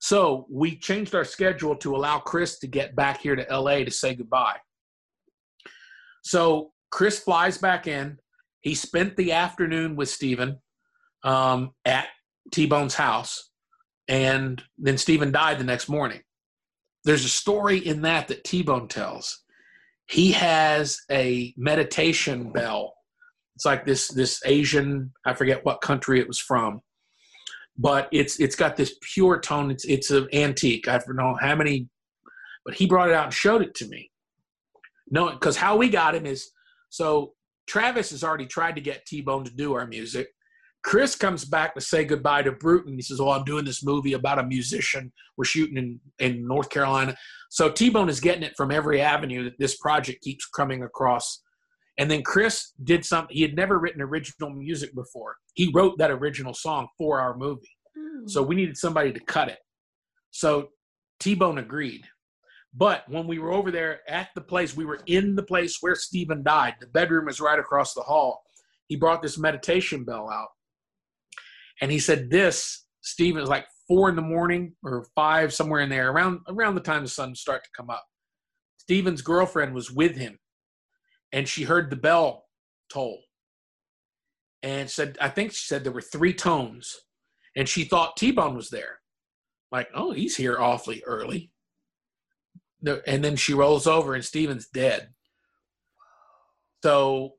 So 0.00 0.46
we 0.50 0.78
changed 0.78 1.14
our 1.14 1.24
schedule 1.24 1.76
to 1.76 1.94
allow 1.94 2.18
Kris 2.18 2.58
to 2.60 2.66
get 2.66 2.96
back 2.96 3.20
here 3.20 3.36
to 3.36 3.46
LA 3.50 3.84
to 3.84 3.90
say 3.90 4.14
goodbye. 4.14 4.56
So 6.22 6.72
Kris 6.90 7.18
flies 7.18 7.58
back 7.58 7.86
in. 7.86 8.18
He 8.60 8.74
spent 8.74 9.16
the 9.16 9.32
afternoon 9.32 9.94
with 9.94 10.08
Steven 10.08 10.58
um, 11.22 11.70
at 11.84 12.08
T 12.52 12.66
Bone's 12.66 12.94
house, 12.94 13.47
and 14.08 14.62
then 14.78 14.98
Stephen 14.98 15.30
died 15.30 15.58
the 15.58 15.64
next 15.64 15.88
morning. 15.88 16.20
There's 17.04 17.24
a 17.24 17.28
story 17.28 17.78
in 17.78 18.02
that 18.02 18.28
that 18.28 18.44
T 18.44 18.62
Bone 18.62 18.88
tells. 18.88 19.44
He 20.08 20.32
has 20.32 20.98
a 21.10 21.54
meditation 21.56 22.50
bell. 22.50 22.94
It's 23.54 23.64
like 23.64 23.84
this 23.84 24.08
this 24.08 24.40
Asian, 24.44 25.12
I 25.24 25.34
forget 25.34 25.64
what 25.64 25.80
country 25.80 26.20
it 26.20 26.28
was 26.28 26.38
from, 26.38 26.80
but 27.76 28.08
it's 28.12 28.40
it's 28.40 28.56
got 28.56 28.76
this 28.76 28.96
pure 29.02 29.38
tone. 29.38 29.70
It's 29.70 29.84
it's 29.84 30.10
an 30.10 30.28
antique. 30.32 30.88
I 30.88 30.98
don't 30.98 31.16
know 31.16 31.36
how 31.40 31.54
many, 31.54 31.88
but 32.64 32.74
he 32.74 32.86
brought 32.86 33.10
it 33.10 33.14
out 33.14 33.26
and 33.26 33.34
showed 33.34 33.62
it 33.62 33.74
to 33.76 33.88
me. 33.88 34.10
No, 35.10 35.30
because 35.30 35.56
how 35.56 35.76
we 35.76 35.88
got 35.88 36.14
him 36.14 36.26
is 36.26 36.50
so 36.88 37.34
Travis 37.66 38.10
has 38.10 38.24
already 38.24 38.46
tried 38.46 38.76
to 38.76 38.80
get 38.80 39.06
T 39.06 39.20
Bone 39.20 39.44
to 39.44 39.54
do 39.54 39.74
our 39.74 39.86
music. 39.86 40.28
Kris 40.84 41.14
comes 41.14 41.44
back 41.44 41.74
to 41.74 41.80
say 41.80 42.04
goodbye 42.04 42.42
to 42.42 42.52
Bruton. 42.52 42.94
He 42.94 43.02
says, 43.02 43.20
"Oh, 43.20 43.30
I'm 43.30 43.44
doing 43.44 43.64
this 43.64 43.84
movie 43.84 44.12
about 44.12 44.38
a 44.38 44.44
musician. 44.44 45.12
We're 45.36 45.44
shooting 45.44 45.76
in 45.76 46.00
in 46.18 46.46
North 46.46 46.70
Carolina." 46.70 47.16
So 47.50 47.70
T 47.70 47.90
Bone 47.90 48.08
is 48.08 48.20
getting 48.20 48.42
it 48.42 48.54
from 48.56 48.70
every 48.70 49.00
avenue 49.00 49.44
that 49.44 49.58
this 49.58 49.76
project 49.76 50.22
keeps 50.22 50.46
coming 50.46 50.82
across. 50.82 51.42
And 51.98 52.08
then 52.08 52.22
Kris 52.22 52.74
did 52.84 53.04
something. 53.04 53.34
He 53.34 53.42
had 53.42 53.56
never 53.56 53.78
written 53.78 54.00
original 54.00 54.50
music 54.50 54.94
before. 54.94 55.36
He 55.54 55.72
wrote 55.74 55.98
that 55.98 56.12
original 56.12 56.54
song 56.54 56.86
for 56.96 57.20
our 57.20 57.36
movie. 57.36 57.76
Hmm. 57.96 58.28
So 58.28 58.42
we 58.42 58.54
needed 58.54 58.76
somebody 58.76 59.12
to 59.12 59.20
cut 59.20 59.48
it. 59.48 59.58
So 60.30 60.68
T 61.18 61.34
Bone 61.34 61.58
agreed. 61.58 62.04
But 62.74 63.08
when 63.08 63.26
we 63.26 63.38
were 63.38 63.52
over 63.52 63.70
there 63.70 64.00
at 64.08 64.28
the 64.34 64.40
place, 64.40 64.76
we 64.76 64.84
were 64.84 65.00
in 65.06 65.34
the 65.34 65.42
place 65.42 65.78
where 65.80 65.96
Stephen 65.96 66.42
died. 66.44 66.74
The 66.80 66.86
bedroom 66.86 67.28
is 67.28 67.40
right 67.40 67.58
across 67.58 67.94
the 67.94 68.02
hall. 68.02 68.42
He 68.86 68.96
brought 68.96 69.22
this 69.22 69.38
meditation 69.38 70.04
bell 70.04 70.30
out. 70.30 70.48
And 71.80 71.90
he 71.90 71.98
said, 71.98 72.30
This, 72.30 72.86
Stephen, 73.00 73.42
is 73.42 73.48
like 73.48 73.66
four 73.86 74.08
in 74.08 74.16
the 74.16 74.22
morning 74.22 74.74
or 74.82 75.06
five, 75.14 75.52
somewhere 75.54 75.80
in 75.80 75.88
there, 75.88 76.10
around 76.10 76.40
around 76.48 76.74
the 76.74 76.80
time 76.80 77.02
the 77.02 77.08
sun 77.08 77.34
start 77.34 77.64
to 77.64 77.70
come 77.76 77.90
up. 77.90 78.04
Stephen's 78.78 79.22
girlfriend 79.22 79.74
was 79.74 79.90
with 79.90 80.16
him 80.16 80.38
and 81.32 81.48
she 81.48 81.64
heard 81.64 81.90
the 81.90 81.96
bell 81.96 82.46
toll. 82.88 83.22
And 84.62 84.90
said, 84.90 85.16
I 85.20 85.28
think 85.28 85.52
she 85.52 85.66
said 85.66 85.84
there 85.84 85.92
were 85.92 86.00
three 86.00 86.34
tones. 86.34 86.96
And 87.54 87.68
she 87.68 87.84
thought 87.84 88.16
T 88.16 88.32
Bone 88.32 88.56
was 88.56 88.70
there. 88.70 88.98
Like, 89.70 89.88
oh, 89.94 90.12
he's 90.12 90.36
here 90.36 90.58
awfully 90.58 91.02
early. 91.06 91.52
And 93.06 93.24
then 93.24 93.36
she 93.36 93.54
rolls 93.54 93.86
over 93.86 94.14
and 94.14 94.24
Stephen's 94.24 94.68
dead. 94.68 95.10
So, 96.82 97.34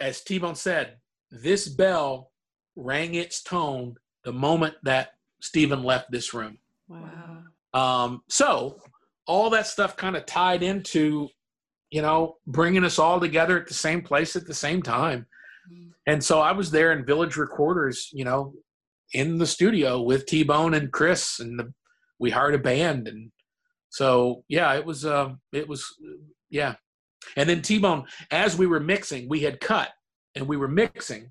as 0.00 0.22
T 0.22 0.38
Bone 0.38 0.54
said, 0.54 0.96
this 1.30 1.68
bell 1.68 2.31
rang 2.76 3.14
its 3.14 3.42
tone 3.42 3.96
the 4.24 4.32
moment 4.32 4.74
that 4.82 5.10
Stephen 5.40 5.82
left 5.82 6.10
this 6.10 6.32
room. 6.32 6.58
Wow. 6.88 7.42
Um, 7.74 8.22
so 8.28 8.78
all 9.26 9.50
that 9.50 9.66
stuff 9.66 9.96
kind 9.96 10.16
of 10.16 10.26
tied 10.26 10.62
into, 10.62 11.28
you 11.90 12.02
know, 12.02 12.36
bringing 12.46 12.84
us 12.84 12.98
all 12.98 13.20
together 13.20 13.58
at 13.60 13.68
the 13.68 13.74
same 13.74 14.02
place 14.02 14.36
at 14.36 14.46
the 14.46 14.54
same 14.54 14.82
time. 14.82 15.26
And 16.06 16.22
so 16.22 16.40
I 16.40 16.52
was 16.52 16.70
there 16.70 16.92
in 16.92 17.06
Village 17.06 17.36
Recorders, 17.36 18.10
you 18.12 18.24
know, 18.24 18.54
in 19.12 19.38
the 19.38 19.46
studio 19.46 20.02
with 20.02 20.26
T 20.26 20.42
Bone 20.42 20.74
and 20.74 20.90
Kris, 20.90 21.38
and 21.38 21.58
the, 21.58 21.72
we 22.18 22.30
hired 22.30 22.54
a 22.54 22.58
band, 22.58 23.06
and 23.06 23.30
so 23.90 24.42
yeah, 24.48 24.74
it 24.74 24.84
was, 24.84 25.06
um, 25.06 25.40
it 25.52 25.68
was, 25.68 25.86
yeah. 26.50 26.74
And 27.36 27.48
then 27.48 27.62
T 27.62 27.78
Bone, 27.78 28.04
as 28.32 28.58
we 28.58 28.66
were 28.66 28.80
mixing, 28.80 29.28
we 29.28 29.40
had 29.40 29.60
cut 29.60 29.90
and 30.34 30.48
we 30.48 30.56
were 30.56 30.66
mixing, 30.66 31.30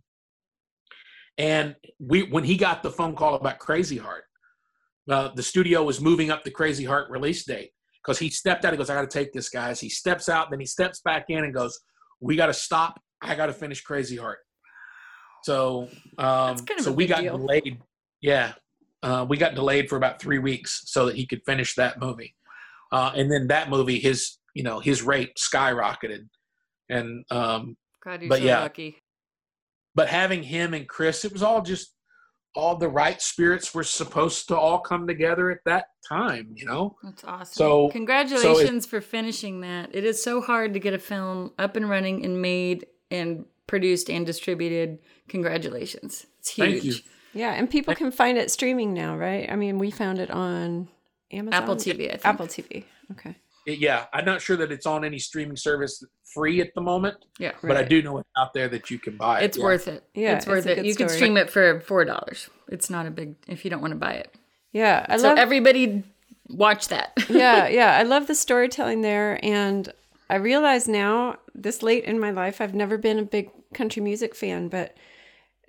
and 1.37 1.75
we 1.99 2.23
when 2.23 2.43
he 2.43 2.57
got 2.57 2.83
the 2.83 2.91
phone 2.91 3.15
call 3.15 3.35
about 3.35 3.59
Crazy 3.59 3.97
Heart, 3.97 4.23
uh, 5.09 5.29
the 5.35 5.43
studio 5.43 5.83
was 5.83 6.01
moving 6.01 6.31
up 6.31 6.43
the 6.43 6.51
Crazy 6.51 6.83
Heart 6.83 7.09
release 7.09 7.43
date 7.45 7.71
because 8.03 8.19
he 8.19 8.29
stepped 8.29 8.65
out. 8.65 8.73
He 8.73 8.77
goes, 8.77 8.89
"I 8.89 8.95
got 8.95 9.09
to 9.09 9.19
take 9.19 9.33
this, 9.33 9.49
guys." 9.49 9.79
He 9.79 9.89
steps 9.89 10.29
out, 10.29 10.49
then 10.49 10.59
he 10.59 10.65
steps 10.65 11.01
back 11.01 11.25
in 11.29 11.43
and 11.43 11.53
goes, 11.53 11.79
"We 12.19 12.35
got 12.35 12.47
to 12.47 12.53
stop. 12.53 12.99
I 13.21 13.35
got 13.35 13.47
to 13.47 13.53
finish 13.53 13.81
Crazy 13.81 14.17
Heart." 14.17 14.39
So, 15.43 15.87
um, 16.17 16.57
so 16.79 16.91
we 16.91 17.07
got 17.07 17.21
deal. 17.21 17.37
delayed. 17.37 17.79
Yeah, 18.21 18.53
uh, 19.03 19.25
we 19.27 19.37
got 19.37 19.55
delayed 19.55 19.89
for 19.89 19.95
about 19.95 20.21
three 20.21 20.39
weeks 20.39 20.83
so 20.85 21.05
that 21.07 21.15
he 21.15 21.25
could 21.25 21.41
finish 21.45 21.75
that 21.75 21.99
movie, 21.99 22.35
uh, 22.91 23.11
and 23.15 23.31
then 23.31 23.47
that 23.47 23.69
movie, 23.69 23.99
his 23.99 24.37
you 24.53 24.63
know 24.63 24.79
his 24.79 25.01
rate 25.01 25.37
skyrocketed, 25.37 26.27
and 26.89 27.25
um, 27.31 27.75
God, 28.03 28.21
you're 28.21 28.29
but 28.29 28.39
so 28.39 28.45
yeah, 28.45 28.61
lucky. 28.61 29.00
But 29.95 30.07
having 30.07 30.43
him 30.43 30.73
and 30.73 30.87
Kris, 30.87 31.25
it 31.25 31.33
was 31.33 31.43
all 31.43 31.61
just 31.61 31.93
all 32.53 32.75
the 32.75 32.89
right 32.89 33.21
spirits 33.21 33.73
were 33.73 33.83
supposed 33.83 34.47
to 34.49 34.57
all 34.57 34.79
come 34.79 35.07
together 35.07 35.49
at 35.51 35.63
that 35.65 35.85
time, 36.07 36.53
you 36.55 36.65
know. 36.65 36.97
That's 37.03 37.23
awesome. 37.23 37.53
So 37.53 37.89
congratulations 37.89 38.85
for 38.85 39.01
finishing 39.01 39.61
that. 39.61 39.89
It 39.93 40.03
is 40.03 40.21
so 40.21 40.41
hard 40.41 40.73
to 40.73 40.79
get 40.79 40.93
a 40.93 40.99
film 40.99 41.51
up 41.57 41.75
and 41.75 41.89
running 41.89 42.25
and 42.25 42.41
made 42.41 42.85
and 43.09 43.45
produced 43.67 44.09
and 44.09 44.25
distributed. 44.25 44.99
Congratulations. 45.29 46.25
It's 46.39 46.49
huge. 46.49 46.69
Thank 46.71 46.83
you. 46.83 46.93
Yeah, 47.33 47.53
and 47.53 47.69
people 47.69 47.95
can 47.95 48.11
find 48.11 48.37
it 48.37 48.51
streaming 48.51 48.93
now, 48.93 49.15
right? 49.15 49.49
I 49.49 49.55
mean, 49.55 49.77
we 49.77 49.89
found 49.89 50.19
it 50.19 50.29
on 50.29 50.89
Amazon, 51.31 51.63
Apple 51.63 51.75
TV, 51.77 52.07
I 52.07 52.11
think. 52.11 52.25
Apple 52.25 52.47
TV. 52.47 52.83
Okay. 53.11 53.35
It- 53.65 53.79
yeah, 53.79 54.05
I'm 54.13 54.25
not 54.25 54.41
sure 54.41 54.57
that 54.57 54.71
it's 54.71 54.85
on 54.85 55.03
any 55.03 55.19
streaming 55.19 55.57
service 55.57 56.03
free 56.33 56.61
at 56.61 56.73
the 56.75 56.81
moment. 56.81 57.17
Yeah. 57.39 57.51
but 57.61 57.77
I 57.77 57.83
do 57.83 58.01
know 58.01 58.17
it's 58.17 58.29
out 58.37 58.53
there 58.53 58.69
that 58.69 58.89
you 58.89 58.99
can 58.99 59.17
buy. 59.17 59.41
it. 59.41 59.45
It's 59.45 59.57
yeah. 59.57 59.63
worth 59.63 59.87
it. 59.87 60.03
Yeah, 60.13 60.37
it's 60.37 60.47
worth 60.47 60.59
it's 60.59 60.67
a 60.67 60.71
it. 60.71 60.75
good 60.75 60.85
You 60.85 60.95
can 60.95 61.09
stream 61.09 61.37
it 61.37 61.49
for 61.49 61.81
four 61.81 62.05
dollars. 62.05 62.49
It's 62.69 62.89
not 62.89 63.05
a 63.05 63.11
big 63.11 63.35
if 63.47 63.65
you 63.65 63.71
don't 63.71 63.81
want 63.81 63.91
to 63.91 63.99
buy 63.99 64.13
it. 64.13 64.33
Yeah, 64.71 65.05
I 65.09 65.17
so 65.17 65.23
love 65.29 65.37
everybody 65.37 66.03
watch 66.49 66.87
that. 66.89 67.11
yeah, 67.29 67.67
yeah. 67.67 67.97
I 67.97 68.03
love 68.03 68.27
the 68.27 68.35
storytelling 68.35 69.01
there. 69.01 69.39
And 69.43 69.91
I 70.29 70.35
realize 70.35 70.87
now, 70.87 71.37
this 71.53 71.83
late 71.83 72.05
in 72.05 72.19
my 72.19 72.31
life, 72.31 72.61
I've 72.61 72.73
never 72.73 72.97
been 72.97 73.19
a 73.19 73.23
big 73.23 73.49
country 73.73 74.01
music 74.01 74.35
fan, 74.35 74.69
but 74.69 74.95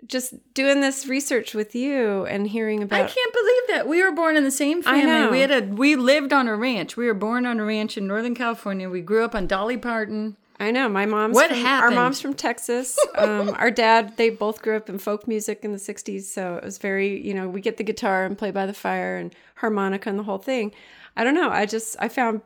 just 0.06 0.34
doing 0.54 0.80
this 0.80 1.06
research 1.06 1.54
with 1.54 1.74
you 1.74 2.24
and 2.26 2.46
hearing 2.46 2.82
about 2.82 3.00
I 3.00 3.06
can't 3.06 3.32
believe 3.32 3.62
that 3.68 3.88
we 3.88 4.02
were 4.02 4.12
born 4.12 4.36
in 4.36 4.44
the 4.44 4.50
same 4.50 4.78
I 4.80 5.00
family. 5.00 5.06
know. 5.06 5.30
We 5.30 5.40
had 5.40 5.50
a 5.50 5.62
we 5.66 5.96
lived 5.96 6.32
on 6.32 6.48
a 6.48 6.56
ranch. 6.56 6.96
We 6.96 7.06
were 7.06 7.14
born 7.14 7.46
on 7.46 7.60
a 7.60 7.64
ranch 7.64 7.96
in 7.96 8.06
Northern 8.06 8.34
California. 8.34 8.88
We 8.88 9.00
grew 9.00 9.24
up 9.24 9.34
on 9.34 9.46
Dolly 9.46 9.76
Parton. 9.76 10.36
I 10.60 10.70
know 10.70 10.88
my 10.88 11.06
mom's. 11.06 11.34
What 11.34 11.50
from, 11.50 11.58
happened? 11.58 11.98
Our 11.98 12.04
mom's 12.04 12.20
from 12.20 12.34
Texas. 12.34 12.98
Um, 13.16 13.50
our 13.58 13.70
dad, 13.70 14.16
they 14.16 14.30
both 14.30 14.62
grew 14.62 14.76
up 14.76 14.88
in 14.88 14.98
folk 14.98 15.28
music 15.28 15.64
in 15.64 15.72
the 15.72 15.78
'60s, 15.78 16.22
so 16.22 16.56
it 16.56 16.64
was 16.64 16.78
very, 16.78 17.24
you 17.24 17.34
know, 17.34 17.48
we 17.48 17.60
get 17.60 17.76
the 17.76 17.84
guitar 17.84 18.24
and 18.24 18.38
play 18.38 18.50
by 18.50 18.66
the 18.66 18.72
fire 18.72 19.16
and 19.16 19.34
harmonica 19.56 20.08
and 20.08 20.18
the 20.18 20.22
whole 20.22 20.38
thing. 20.38 20.72
I 21.16 21.24
don't 21.24 21.34
know. 21.34 21.50
I 21.50 21.66
just 21.66 21.96
I 21.98 22.08
found 22.08 22.40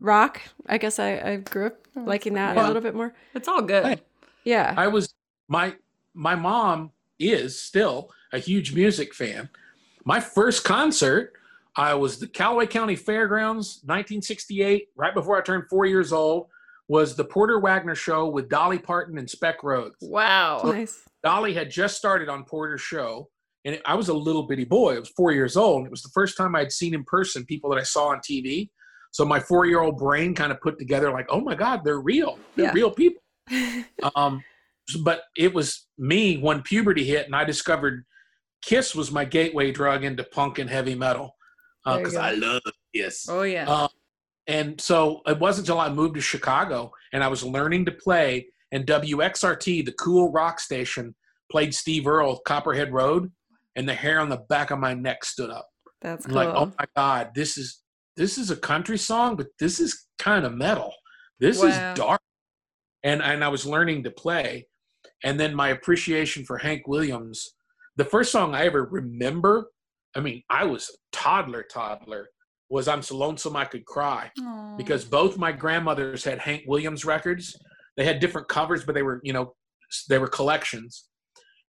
rock. 0.00 0.42
I 0.66 0.78
guess 0.78 0.98
I, 0.98 1.18
I 1.18 1.36
grew 1.36 1.66
up 1.66 1.86
liking 1.94 2.34
that 2.34 2.56
a 2.56 2.66
little 2.66 2.82
bit 2.82 2.94
more. 2.94 3.14
It's 3.34 3.48
all 3.48 3.62
good. 3.62 4.00
Yeah. 4.44 4.74
I 4.76 4.86
was 4.86 5.12
my 5.48 5.74
my 6.16 6.34
mom 6.34 6.90
is 7.18 7.60
still 7.60 8.10
a 8.32 8.38
huge 8.38 8.74
music 8.74 9.14
fan. 9.14 9.48
My 10.04 10.18
first 10.20 10.64
concert, 10.64 11.32
I 11.76 11.94
was 11.94 12.18
the 12.18 12.26
Callaway 12.26 12.66
County 12.66 12.96
Fairgrounds, 12.96 13.80
1968, 13.84 14.88
right 14.96 15.14
before 15.14 15.36
I 15.36 15.42
turned 15.42 15.64
four 15.68 15.84
years 15.86 16.12
old, 16.12 16.46
was 16.88 17.16
the 17.16 17.24
Porter 17.24 17.58
Wagoner 17.58 17.94
show 17.94 18.26
with 18.28 18.48
Dolly 18.48 18.78
Parton 18.78 19.18
and 19.18 19.28
Speck 19.28 19.62
Rhodes. 19.62 19.96
Wow. 20.00 20.60
So 20.62 20.72
Nice. 20.72 21.00
Dolly 21.22 21.52
had 21.52 21.70
just 21.70 21.96
started 21.96 22.28
on 22.28 22.44
Porter's 22.44 22.80
show, 22.80 23.28
and 23.64 23.80
I 23.84 23.94
was 23.94 24.08
a 24.08 24.14
little 24.14 24.44
bitty 24.44 24.64
boy. 24.64 24.96
I 24.96 25.00
was 25.00 25.08
four 25.10 25.32
years 25.32 25.56
old. 25.56 25.84
It 25.86 25.90
was 25.90 26.02
the 26.02 26.10
first 26.14 26.36
time 26.36 26.54
I'd 26.54 26.72
seen 26.72 26.94
in 26.94 27.04
person 27.04 27.44
people 27.44 27.68
that 27.70 27.78
I 27.78 27.82
saw 27.82 28.08
on 28.08 28.18
TV. 28.20 28.70
So 29.10 29.24
my 29.24 29.40
four-year-old 29.40 29.98
brain 29.98 30.34
kind 30.34 30.52
of 30.52 30.60
put 30.60 30.78
together 30.78 31.10
like, 31.10 31.26
"Oh 31.30 31.40
my 31.40 31.54
God, 31.54 31.82
they're 31.84 32.00
real. 32.00 32.38
They're 32.54 32.66
Yeah. 32.66 32.72
real 32.72 32.90
people." 32.90 33.22
um, 34.14 34.42
but 35.02 35.22
it 35.36 35.52
was 35.54 35.86
me 35.98 36.38
when 36.38 36.62
puberty 36.62 37.04
hit, 37.04 37.26
and 37.26 37.34
I 37.36 37.44
discovered 37.44 38.04
Kiss 38.62 38.94
was 38.94 39.10
my 39.12 39.24
gateway 39.24 39.70
drug 39.70 40.04
into 40.04 40.24
punk 40.24 40.58
and 40.58 40.68
heavy 40.68 40.94
metal 40.94 41.34
because 41.84 42.14
go. 42.14 42.20
I 42.20 42.32
love 42.32 42.62
Kiss. 42.94 43.28
Oh 43.28 43.42
yeah. 43.42 43.68
Uh, 43.68 43.88
and 44.48 44.80
so 44.80 45.22
it 45.26 45.38
wasn't 45.38 45.68
until 45.68 45.80
I 45.80 45.88
moved 45.88 46.14
to 46.14 46.20
Chicago 46.20 46.92
and 47.12 47.22
I 47.22 47.28
was 47.28 47.42
learning 47.44 47.84
to 47.86 47.92
play, 47.92 48.46
and 48.72 48.86
WXRT, 48.86 49.84
the 49.84 49.92
cool 49.92 50.30
rock 50.32 50.60
station, 50.60 51.14
played 51.50 51.74
Steve 51.74 52.06
Earle, 52.06 52.38
Copperhead 52.46 52.92
Road, 52.92 53.30
and 53.76 53.88
the 53.88 53.94
hair 53.94 54.20
on 54.20 54.28
the 54.28 54.42
back 54.48 54.70
of 54.70 54.78
my 54.78 54.94
neck 54.94 55.24
stood 55.24 55.50
up. 55.50 55.68
That's 56.02 56.26
cool. 56.26 56.34
like, 56.34 56.48
oh 56.48 56.72
my 56.78 56.84
god, 56.96 57.30
this 57.34 57.56
is 57.58 57.82
this 58.16 58.38
is 58.38 58.50
a 58.50 58.56
country 58.56 58.98
song, 58.98 59.36
but 59.36 59.48
this 59.58 59.78
is 59.80 60.06
kind 60.18 60.44
of 60.44 60.54
metal. 60.54 60.92
This 61.38 61.60
Wow. 61.60 61.68
is 61.68 61.98
dark. 61.98 62.20
And 63.04 63.22
and 63.22 63.44
I 63.44 63.48
was 63.48 63.66
learning 63.66 64.02
to 64.04 64.10
play, 64.10 64.66
and 65.24 65.38
then 65.40 65.54
my 65.54 65.68
appreciation 65.68 66.44
for 66.44 66.58
Hank 66.58 66.86
Williams. 66.86 67.54
The 67.96 68.04
first 68.04 68.30
song 68.32 68.54
I 68.54 68.66
ever 68.66 68.84
remember, 68.84 69.70
I 70.14 70.20
mean, 70.20 70.42
I 70.50 70.64
was 70.64 70.90
a 70.90 70.96
toddler, 71.16 71.62
toddler, 71.62 72.28
was 72.68 72.88
"I'm 72.88 73.02
So 73.02 73.16
Lonesome 73.16 73.56
I 73.56 73.64
Could 73.64 73.84
Cry," 73.86 74.30
because 74.76 75.04
both 75.04 75.38
my 75.38 75.52
grandmothers 75.52 76.24
had 76.24 76.38
Hank 76.38 76.64
Williams 76.66 77.04
records. 77.04 77.56
They 77.96 78.04
had 78.04 78.20
different 78.20 78.48
covers, 78.48 78.84
but 78.84 78.94
they 78.94 79.02
were, 79.02 79.20
you 79.24 79.32
know, 79.32 79.54
they 80.08 80.18
were 80.18 80.28
collections 80.28 81.08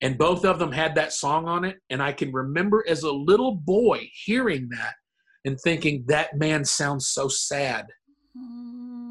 and 0.02 0.18
both 0.18 0.44
of 0.44 0.58
them 0.58 0.72
had 0.72 0.94
that 0.94 1.12
song 1.12 1.46
on 1.48 1.64
it 1.64 1.76
and 1.90 2.02
i 2.02 2.12
can 2.12 2.32
remember 2.32 2.84
as 2.88 3.02
a 3.02 3.12
little 3.12 3.54
boy 3.54 4.08
hearing 4.24 4.68
that 4.70 4.94
and 5.44 5.58
thinking 5.60 6.04
that 6.06 6.36
man 6.36 6.64
sounds 6.64 7.08
so 7.08 7.28
sad 7.28 7.86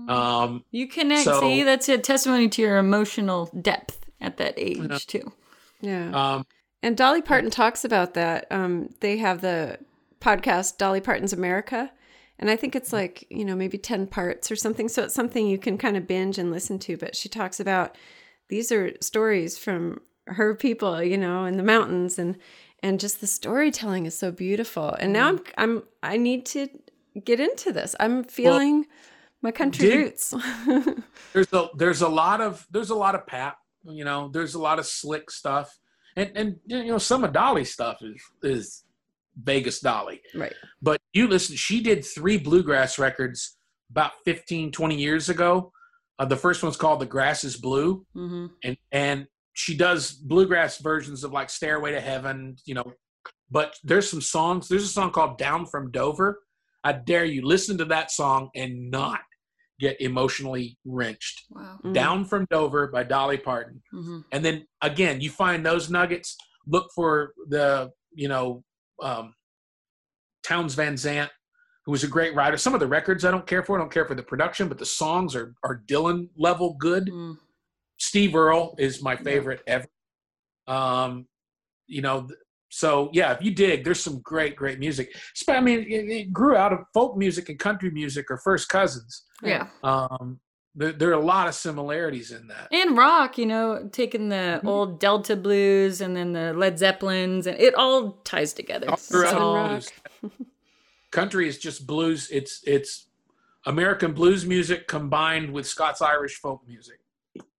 um 0.07 0.63
You 0.71 0.87
connect. 0.87 1.23
so- 1.23 1.39
see, 1.39 1.63
that's 1.63 1.89
a 1.89 1.97
testimony 1.97 2.49
to 2.49 2.61
your 2.61 2.77
emotional 2.77 3.49
depth 3.61 4.04
at 4.25 4.37
that 4.37 4.53
age 4.57 5.07
too. 5.07 5.31
Yeah. 5.81 6.09
um 6.11 6.45
And 6.81 6.95
Dolly 6.97 7.21
Parton 7.21 7.49
talks 7.49 7.83
about 7.85 8.13
that. 8.13 8.47
Um, 8.51 8.89
they 8.99 9.17
have 9.17 9.41
the 9.41 9.79
podcast 10.19 10.77
Dolly 10.77 11.01
Parton's 11.01 11.33
America. 11.33 11.91
And 12.37 12.49
I 12.49 12.55
think 12.55 12.75
it's 12.75 12.91
like, 12.91 13.25
you 13.29 13.45
know, 13.45 13.55
maybe 13.55 13.77
10 13.77 14.07
parts 14.07 14.51
or 14.51 14.55
something. 14.55 14.89
So 14.89 15.03
it's 15.03 15.13
something 15.13 15.47
you 15.47 15.57
can 15.57 15.77
kind 15.77 15.95
of 15.95 16.07
binge 16.07 16.37
and 16.37 16.51
listen 16.51 16.79
to. 16.79 16.97
But 16.97 17.15
she 17.15 17.29
talks 17.29 17.59
about 17.59 17.97
these 18.49 18.71
are 18.71 18.91
stories 19.01 19.57
from 19.57 20.01
her 20.27 20.55
people, 20.55 21.01
you 21.01 21.17
know, 21.17 21.45
in 21.45 21.57
the 21.57 21.63
mountains 21.63 22.19
and 22.19 22.37
and 22.83 22.99
just 22.99 23.19
the 23.19 23.27
storytelling 23.27 24.05
is 24.05 24.17
so 24.17 24.31
beautiful. 24.31 24.89
And 24.99 25.13
now 25.13 25.29
I'm 25.29 25.39
I'm 25.57 25.83
I 26.03 26.17
need 26.17 26.45
to 26.47 26.67
get 27.23 27.39
into 27.39 27.71
this. 27.71 27.95
I'm 27.99 28.23
feeling 28.23 28.85
my 29.41 29.51
country 29.51 29.87
dig- 29.87 29.97
roots. 29.97 30.33
there's 31.33 31.53
a 31.53 31.69
there's 31.75 32.01
a 32.01 32.09
lot 32.09 32.41
of 32.41 32.67
there's 32.69 32.89
a 32.89 32.95
lot 32.95 33.15
of 33.15 33.25
pap 33.25 33.59
you 33.87 34.03
know 34.03 34.29
there's 34.29 34.55
a 34.55 34.61
lot 34.61 34.79
of 34.79 34.85
slick 34.85 35.31
stuff. 35.31 35.77
And 36.15 36.31
and 36.35 36.55
you 36.65 36.85
know 36.85 36.97
some 36.97 37.23
of 37.23 37.33
dolly's 37.33 37.73
stuff 37.73 37.97
is 38.01 38.21
is 38.43 38.83
vegas 39.41 39.79
dolly. 39.79 40.21
Right. 40.33 40.53
But 40.81 41.01
you 41.13 41.27
listen 41.27 41.55
she 41.55 41.81
did 41.81 42.05
three 42.05 42.37
bluegrass 42.37 42.97
records 42.97 43.57
about 43.91 44.11
15 44.25 44.71
20 44.71 44.95
years 44.95 45.29
ago. 45.29 45.71
Uh, 46.17 46.25
the 46.25 46.37
first 46.37 46.63
one's 46.63 46.77
called 46.77 47.01
the 47.01 47.05
grass 47.05 47.43
is 47.43 47.57
blue. 47.57 48.05
Mm-hmm. 48.15 48.47
and 48.63 48.77
and 48.91 49.27
she 49.53 49.75
does 49.75 50.11
bluegrass 50.11 50.79
versions 50.79 51.23
of 51.23 51.31
like 51.31 51.49
stairway 51.49 51.91
to 51.91 52.01
heaven 52.01 52.55
you 52.65 52.75
know. 52.75 52.93
But 53.51 53.75
there's 53.83 54.09
some 54.09 54.21
songs 54.21 54.67
there's 54.67 54.83
a 54.83 54.87
song 54.87 55.11
called 55.11 55.37
down 55.37 55.65
from 55.65 55.91
dover. 55.91 56.41
I 56.83 56.93
dare 56.93 57.25
you 57.25 57.45
listen 57.45 57.77
to 57.79 57.85
that 57.85 58.11
song 58.11 58.49
and 58.55 58.91
not 58.91 59.19
get 59.79 59.99
emotionally 59.99 60.77
wrenched. 60.85 61.43
Wow. 61.49 61.79
down 61.93 62.25
from 62.25 62.45
dover 62.49 62.87
by 62.87 63.03
dolly 63.03 63.37
parton. 63.37 63.81
Mm-hmm. 63.93 64.19
and 64.31 64.43
then 64.45 64.65
again 64.81 65.21
you 65.21 65.29
find 65.29 65.65
those 65.65 65.89
nuggets 65.89 66.37
look 66.67 66.89
for 66.95 67.33
the 67.49 67.91
you 68.13 68.27
know 68.27 68.63
um, 69.01 69.33
Townes 70.43 70.75
Van 70.75 70.95
Zandt 70.97 71.31
who 71.85 71.91
was 71.91 72.03
a 72.03 72.07
great 72.07 72.33
writer. 72.33 72.57
Some 72.57 72.73
of 72.73 72.79
the 72.79 72.87
records 72.87 73.25
i 73.25 73.31
don't 73.31 73.45
care 73.45 73.63
for 73.63 73.77
i 73.77 73.79
don't 73.81 73.91
care 73.91 74.05
for 74.05 74.15
the 74.15 74.23
production 74.23 74.67
but 74.67 74.77
the 74.77 74.85
songs 74.85 75.35
are 75.35 75.53
are 75.63 75.83
dylan 75.87 76.29
level 76.37 76.75
good. 76.79 77.07
Mm. 77.07 77.37
steve 77.97 78.35
earle 78.35 78.75
is 78.77 79.01
my 79.03 79.15
favorite 79.15 79.61
ever. 79.67 79.87
Um 80.67 81.27
you 81.87 82.01
know 82.01 82.21
th- 82.21 82.39
so 82.69 83.09
yeah 83.13 83.31
if 83.31 83.41
you 83.41 83.51
dig 83.53 83.83
there's 83.83 84.01
some 84.03 84.19
great 84.21 84.55
great 84.55 84.79
music 84.79 85.15
i 85.49 85.59
mean 85.59 85.79
it, 85.81 86.09
it 86.09 86.33
grew 86.33 86.55
out 86.55 86.73
of 86.73 86.79
folk 86.93 87.15
music 87.17 87.49
and 87.49 87.59
country 87.59 87.89
music 87.91 88.29
are 88.31 88.37
first 88.37 88.67
cousins 88.69 89.23
Yeah. 89.43 89.67
um 89.83 90.39
there, 90.77 90.91
there 90.91 91.09
are 91.11 91.13
a 91.13 91.19
lot 91.25 91.47
of 91.47 91.55
similarities 91.55 92.31
in 92.31 92.47
that 92.47 92.67
And 92.71 92.97
rock, 92.97 93.37
you 93.37 93.45
know, 93.45 93.87
taking 93.93 94.27
the 94.27 94.35
Mm-hmm. 94.59 94.67
old 94.67 94.99
Delta 94.99 95.37
blues 95.37 96.01
and 96.01 96.17
then 96.17 96.33
the 96.33 96.51
Led 96.53 96.77
Zeppelins, 96.77 97.47
and 97.47 97.57
it 97.61 97.75
all 97.75 98.11
ties 98.25 98.51
together. 98.51 98.89
All 98.89 98.97
throughout 98.97 99.77
It's 99.77 99.89
the 99.89 100.27
all- 100.27 100.31
country 101.11 101.47
is 101.47 101.57
just 101.59 101.87
blues 101.87 102.29
it's 102.29 102.61
it's 102.65 103.07
american 103.67 104.11
blues 104.11 104.45
music 104.45 104.85
combined 104.87 105.49
with 105.49 105.65
scots 105.65 106.01
irish 106.01 106.35
folk 106.35 106.61
music 106.67 106.99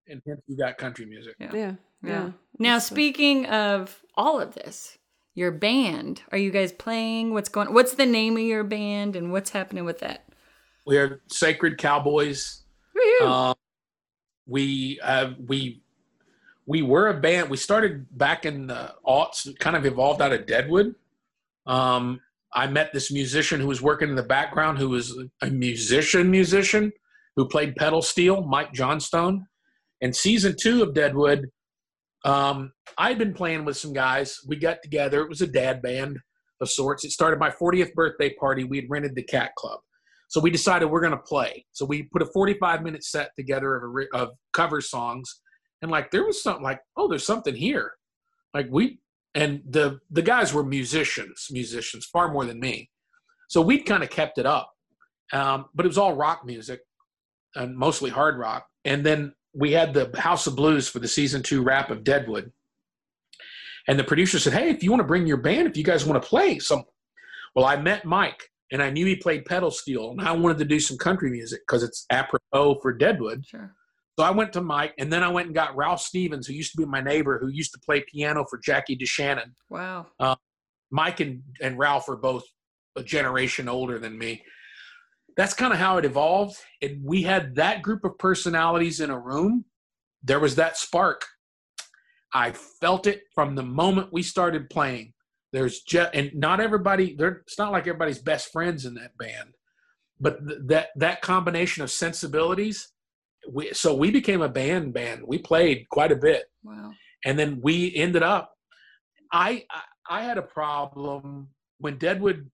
and 0.09 0.21
hence 0.27 0.41
you 0.47 0.57
got 0.57 0.77
country 0.77 1.07
music 1.07 1.35
yeah. 1.41 1.51
Yeah. 1.55 1.73
Yeah. 2.07 2.31
Now, 2.59 2.79
speaking 2.79 3.47
of 3.47 4.03
all 4.15 4.41
of 4.41 4.55
this, 4.55 4.99
your 5.35 5.51
band, 5.51 6.23
are 6.33 6.39
you 6.39 6.51
guys 6.51 6.73
playing? 6.73 7.33
What's 7.33 7.49
going? 7.49 7.75
What's 7.75 7.95
the 7.95 8.07
name 8.07 8.37
of 8.37 8.43
your 8.43 8.65
band, 8.65 9.17
and 9.17 9.33
what's 9.33 9.51
happening 9.51 9.85
with 9.85 9.99
that? 10.01 10.27
we 10.87 10.97
are 10.97 11.21
sacred 11.27 11.77
cowboys 11.77 12.63
um, 13.23 13.55
we 14.47 14.99
uh, 15.01 15.33
we 15.47 15.83
we 16.65 16.81
were 16.81 17.09
a 17.09 17.21
band 17.21 17.51
we 17.51 17.57
started 17.57 18.07
back 18.17 18.47
in 18.47 18.69
the 18.69 18.95
aughts 19.07 19.47
kind 19.59 19.77
of 19.77 19.85
evolved 19.85 20.23
out 20.23 20.33
of 20.33 20.47
deadwood 20.47 20.95
um, 21.67 22.21
i 22.55 22.67
met 22.67 22.93
this 22.93 23.13
musician 23.13 23.61
who 23.61 23.67
was 23.67 23.83
working 23.83 24.09
in 24.09 24.15
the 24.15 24.23
background 24.23 24.79
who 24.79 24.89
was 24.89 25.19
a 25.43 25.51
musician 25.51 26.31
musician 26.31 26.91
who 27.35 27.47
played 27.47 27.77
pedal 27.77 28.01
steel 28.01 28.43
mike 28.43 28.73
johnstone 28.73 29.47
and 30.01 30.15
season 30.15 30.55
two 30.59 30.83
of 30.83 30.95
deadwood 30.95 31.51
um, 32.27 32.73
i'd 32.99 33.19
been 33.19 33.35
playing 33.35 33.65
with 33.65 33.77
some 33.77 33.93
guys 33.93 34.39
we 34.47 34.57
got 34.57 34.83
together 34.83 35.23
it 35.23 35.29
was 35.29 35.41
a 35.41 35.47
dad 35.47 35.81
band 35.81 36.19
of 36.61 36.71
sorts 36.71 37.05
it 37.05 37.11
started 37.11 37.39
my 37.39 37.51
40th 37.51 37.93
birthday 37.95 38.33
party 38.35 38.65
we 38.65 38.77
had 38.77 38.91
rented 38.91 39.15
the 39.15 39.23
cat 39.23 39.53
club 39.57 39.81
so 40.29 40.41
we 40.41 40.51
decided 40.51 40.87
we're 40.87 41.01
going 41.01 41.13
to 41.13 41.19
play. 41.19 41.65
So 41.73 41.85
we 41.85 42.05
put 42.05 42.23
a 42.23 42.27
45 42.27 42.83
minute 42.83 43.05
set 43.05 43.31
together 43.37 43.77
of, 43.77 44.21
of 44.21 44.31
cover 44.53 44.81
songs, 44.81 45.41
and 45.83 45.91
like 45.91 46.11
there 46.11 46.25
was 46.25 46.43
something 46.43 46.65
like, 46.65 46.81
oh, 46.97 47.09
there's 47.09 47.27
something 47.27 47.55
here. 47.55 47.93
Like 48.55 48.67
we 48.71 48.99
and 49.35 49.61
the 49.69 49.99
the 50.11 50.23
guys 50.23 50.53
were 50.53 50.65
musicians, 50.65 51.47
musicians 51.51 52.07
far 52.07 52.33
more 52.33 52.45
than 52.45 52.59
me. 52.59 52.91
So 53.49 53.61
we'd 53.61 53.87
kind 53.87 54.03
of 54.03 54.11
kept 54.11 54.39
it 54.39 54.47
up, 54.47 54.73
um, 55.33 55.67
but 55.75 55.87
it 55.87 55.89
was 55.89 55.99
all 55.99 56.15
rock 56.15 56.45
music 56.45 56.81
and 57.55 57.77
mostly 57.77 58.11
hard 58.11 58.39
rock. 58.39 58.67
And 58.85 59.05
then 59.05 59.35
we 59.57 59.73
had 59.73 59.95
the 59.95 60.11
House 60.19 60.47
of 60.47 60.57
Blues 60.57 60.89
for 60.89 60.99
the 60.99 61.09
season 61.09 61.43
two 61.43 61.63
wrap 61.63 61.91
of 61.91 62.05
Deadwood. 62.05 62.53
And 63.89 63.99
the 63.99 64.05
producer 64.05 64.39
said, 64.39 64.53
"Hey, 64.53 64.69
if 64.69 64.83
you 64.83 64.91
want 64.91 65.01
to 65.01 65.07
bring 65.07 65.27
your 65.27 65.37
band, 65.37 65.69
if 65.69 65.77
you 65.77 65.85
guys 65.85 66.05
want 66.05 66.23
to 66.23 66.29
play 66.29 66.59
some," 66.59 66.85
well, 67.55 67.65
I 67.65 67.77
met 67.77 68.05
Mike 68.05 68.51
and 68.73 68.83
I 68.83 68.91
knew 68.91 69.07
he 69.07 69.17
played 69.17 69.45
pedal 69.45 69.71
steel, 69.71 70.11
and 70.11 70.21
I 70.21 70.33
wanted 70.33 70.59
to 70.59 70.65
do 70.65 70.81
some 70.81 70.99
country 70.99 71.31
music 71.31 71.61
because 71.67 71.83
it's 71.83 72.05
apropos 72.11 72.81
for 72.83 72.93
Deadwood. 72.93 73.47
Sure. 73.47 73.73
So 74.19 74.25
I 74.25 74.31
went 74.31 74.53
to 74.55 74.61
Mike, 74.61 74.95
and 74.99 75.13
then 75.13 75.23
I 75.23 75.29
went 75.29 75.47
and 75.47 75.55
got 75.55 75.77
Ralph 75.77 76.01
Stevens, 76.01 76.47
who 76.47 76.55
used 76.55 76.73
to 76.73 76.79
be 76.79 76.87
my 76.87 77.01
neighbor, 77.01 77.39
who 77.39 77.49
used 77.49 77.73
to 77.75 77.79
play 77.79 78.05
piano 78.11 78.45
for 78.49 78.59
Jackie 78.59 78.97
DeShannon. 78.97 79.53
Wow. 79.69 80.07
Uh, 80.19 80.37
Mike 80.91 81.21
and, 81.21 81.43
and 81.61 81.79
Ralph 81.79 82.09
are 82.09 82.17
both 82.17 82.45
a 82.97 83.03
generation 83.03 83.69
older 83.69 83.99
than 83.99 84.19
me. 84.19 84.43
That's 85.37 85.55
kind 85.55 85.73
of 85.73 85.79
how 85.79 85.99
it 85.99 86.05
evolved. 86.05 86.57
And 86.81 87.03
we 87.05 87.23
had 87.23 87.55
that 87.57 87.83
group 87.83 88.05
of 88.05 88.19
personalities 88.19 89.01
in 89.01 89.11
a 89.11 89.19
room. 89.19 89.65
There 90.23 90.41
was 90.41 90.55
that 90.57 90.77
spark. 90.77 91.25
I 92.35 92.53
felt 92.81 93.07
it 93.07 93.23
from 93.35 93.55
the 93.55 93.63
moment 93.63 94.13
we 94.13 94.23
started 94.23 94.69
playing. 94.71 95.13
There's 95.53 95.81
just, 95.83 96.15
and 96.15 96.31
not 96.35 96.61
everybody, 96.61 97.15
there, 97.15 97.43
it's 97.47 97.59
not 97.59 97.73
like 97.73 97.87
everybody's 97.87 98.19
best 98.19 98.51
friends 98.53 98.85
in 98.85 98.95
that 98.95 99.17
band, 99.17 99.51
but 100.21 100.47
th- 100.47 100.59
that, 100.67 100.89
that 100.97 101.23
combination 101.23 101.83
of 101.83 101.91
sensibilities, 101.91 102.93
we, 103.51 103.73
so 103.73 103.95
we 103.95 104.11
became 104.11 104.43
a 104.43 104.49
band 104.49 104.93
band. 104.93 105.23
We 105.27 105.39
played 105.39 105.87
quite 105.91 106.13
a 106.13 106.17
bit 106.17 106.45
Wow. 106.65 106.91
and 107.25 107.39
then 107.39 107.61
we 107.63 107.95
ended 107.95 108.23
up 108.25 108.53
I, 109.33 109.65
I 109.71 109.81
i 110.19 110.23
had 110.23 110.37
a 110.39 110.43
problem 110.43 111.49
when 111.79 111.97
deadwood 111.99 112.51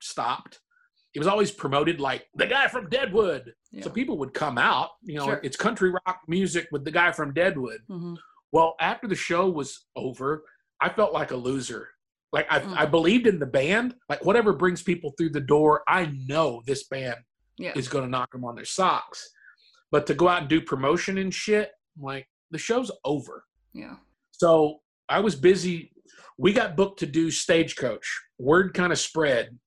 stopped 0.00 0.60
it 1.14 1.18
was 1.18 1.28
always 1.28 1.50
promoted 1.50 2.00
like 2.00 2.26
the 2.34 2.46
guy 2.46 2.66
from 2.68 2.88
deadwood 2.88 3.52
so 3.82 3.88
people 3.90 4.18
would 4.18 4.32
come 4.34 4.58
out 4.58 4.90
you 5.02 5.16
know 5.18 5.26
Sure. 5.26 5.40
it's 5.42 5.56
country 5.56 5.90
rock 5.90 6.20
music 6.28 6.66
with 6.72 6.84
the 6.84 6.90
guy 6.90 7.10
from 7.12 7.32
deadwood 7.32 7.80
Mhm. 7.90 8.16
Well, 8.52 8.76
after 8.80 9.08
the 9.08 9.16
show 9.16 9.48
was 9.50 9.84
over, 9.96 10.44
I 10.80 10.88
felt 10.88 11.12
like 11.12 11.32
a 11.32 11.36
loser. 11.36 11.88
Like 12.32 12.46
I, 12.48 12.60
Mm. 12.60 12.76
I 12.76 12.86
believed 12.86 13.26
in 13.26 13.40
the 13.40 13.46
band. 13.46 13.96
Like 14.08 14.24
whatever 14.24 14.52
brings 14.52 14.80
people 14.80 15.10
through 15.18 15.30
the 15.30 15.40
door, 15.40 15.82
I 15.88 16.06
know 16.28 16.62
this 16.64 16.84
band 16.86 17.16
Yeah. 17.58 17.72
is 17.74 17.88
going 17.88 18.04
to 18.04 18.10
knock 18.10 18.30
them 18.30 18.44
on 18.44 18.54
their 18.54 18.64
socks. 18.64 19.28
But 19.90 20.06
to 20.06 20.14
go 20.14 20.28
out 20.28 20.42
and 20.42 20.48
do 20.48 20.60
promotion 20.60 21.18
and 21.18 21.34
shit, 21.34 21.72
like 21.98 22.28
the 22.52 22.58
show's 22.58 22.92
over. 23.04 23.44
Yeah. 23.72 23.96
So 24.30 24.82
I 25.08 25.18
was 25.18 25.34
busy. 25.34 25.92
We 26.38 26.52
got 26.52 26.76
booked 26.76 27.00
to 27.00 27.06
do 27.06 27.32
Stagecoach. 27.32 28.06
Word 28.38 28.72
kind 28.72 28.92
of 28.92 29.00
spread. 29.00 29.58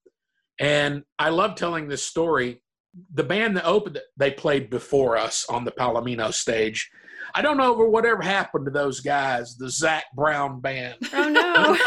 And 0.60 1.04
I 1.20 1.30
love 1.30 1.56
telling 1.56 1.88
this 1.88 2.04
story. 2.04 2.62
The 3.14 3.24
band 3.24 3.56
that 3.58 3.66
opened 3.66 4.00
they 4.18 4.32
played 4.32 4.70
before 4.72 5.18
us 5.18 5.46
on 5.50 5.66
the 5.66 5.72
Palomino 5.72 6.34
stage. 6.34 6.90
I 7.36 7.42
don't 7.44 7.58
know 7.58 7.74
whatever 7.74 8.22
happened 8.24 8.66
to 8.66 8.72
those 8.72 9.02
guys, 9.02 9.56
the 9.58 9.70
Zac 9.70 10.06
Brown 10.16 10.62
band. 10.62 10.96
Oh 11.14 11.30
no. 11.30 11.78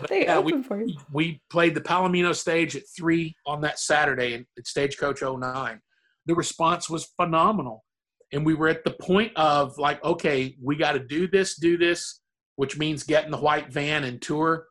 they 0.08 0.22
Yeah, 0.24 0.38
we- 0.38 0.62
for 0.62 0.80
you. 0.82 0.96
we 1.12 1.42
played 1.50 1.74
the 1.74 1.80
Palomino 1.80 2.34
stage 2.34 2.76
at 2.76 2.84
three 2.96 3.34
on 3.46 3.60
that 3.62 3.78
Saturday 3.78 4.34
in- 4.34 4.46
at 4.56 4.66
Stagecoach 4.66 5.20
09. 5.22 5.80
The 6.26 6.34
response 6.34 6.88
was 6.88 7.12
phenomenal. 7.20 7.84
And 8.32 8.46
we 8.46 8.54
were 8.54 8.68
at 8.68 8.84
the 8.84 8.90
point 8.92 9.32
of 9.36 9.76
like, 9.78 10.02
okay, 10.04 10.56
we 10.62 10.76
got 10.76 10.92
to 10.92 11.00
do 11.00 11.26
this, 11.28 11.56
do 11.56 11.76
this, 11.76 12.20
which 12.56 12.78
means 12.78 13.02
get 13.02 13.24
in 13.24 13.30
the 13.30 13.38
white 13.38 13.72
van 13.72 14.04
and 14.04 14.20
tour. 14.22 14.66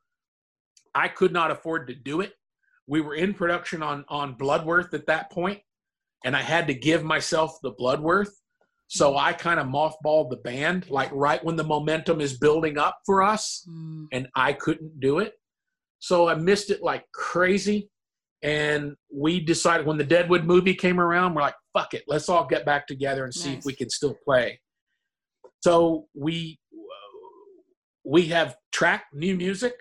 I 0.97 1.07
could 1.07 1.31
not 1.31 1.51
afford 1.51 1.87
to 1.87 1.95
do 1.95 2.21
it. 2.21 2.33
We 2.87 3.01
were 3.01 3.15
in 3.15 3.33
production 3.33 3.83
on 3.83 4.03
on 4.09 4.33
Bloodworth 4.33 4.93
at 4.93 5.05
that 5.07 5.31
point, 5.31 5.59
and 6.25 6.35
I 6.35 6.41
had 6.41 6.67
to 6.67 6.73
give 6.73 7.03
myself 7.03 7.59
the 7.61 7.71
Bloodworth. 7.71 8.33
So 8.87 9.13
mm. 9.13 9.19
I 9.19 9.33
kind 9.33 9.59
of 9.59 9.67
mothballed 9.67 10.29
the 10.29 10.37
band, 10.37 10.89
like 10.89 11.11
right 11.11 11.43
when 11.43 11.55
the 11.55 11.63
momentum 11.63 12.19
is 12.21 12.37
building 12.37 12.77
up 12.77 12.97
for 13.05 13.21
us, 13.21 13.63
mm. 13.69 14.07
and 14.11 14.27
I 14.35 14.53
couldn't 14.53 14.99
do 14.99 15.19
it. 15.19 15.33
So 15.99 16.27
I 16.27 16.35
missed 16.35 16.71
it 16.71 16.81
like 16.81 17.05
crazy. 17.13 17.89
And 18.43 18.95
we 19.11 19.39
decided 19.39 19.85
when 19.85 19.97
the 19.97 20.03
Deadwood 20.03 20.45
movie 20.45 20.75
came 20.75 20.99
around, 20.99 21.33
we're 21.33 21.41
like, 21.41 21.55
fuck 21.73 21.93
it, 21.93 22.03
let's 22.07 22.29
all 22.29 22.45
get 22.45 22.65
back 22.65 22.87
together 22.87 23.23
and 23.23 23.33
see 23.33 23.53
if 23.53 23.65
we 23.65 23.73
can 23.73 23.89
still 23.89 24.15
play. 24.23 24.59
So 25.61 26.07
we 26.13 26.59
we 28.05 28.27
have 28.27 28.55
tracked 28.71 29.13
new 29.13 29.35
music. 29.35 29.73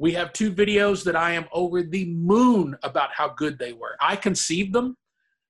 We 0.00 0.12
have 0.14 0.32
two 0.32 0.50
videos 0.50 1.04
that 1.04 1.14
I 1.14 1.32
am 1.32 1.44
over 1.52 1.82
the 1.82 2.06
moon 2.06 2.74
about 2.82 3.10
how 3.12 3.28
good 3.28 3.58
they 3.58 3.74
were. 3.74 3.96
I 4.00 4.16
conceived 4.16 4.72
them, 4.72 4.96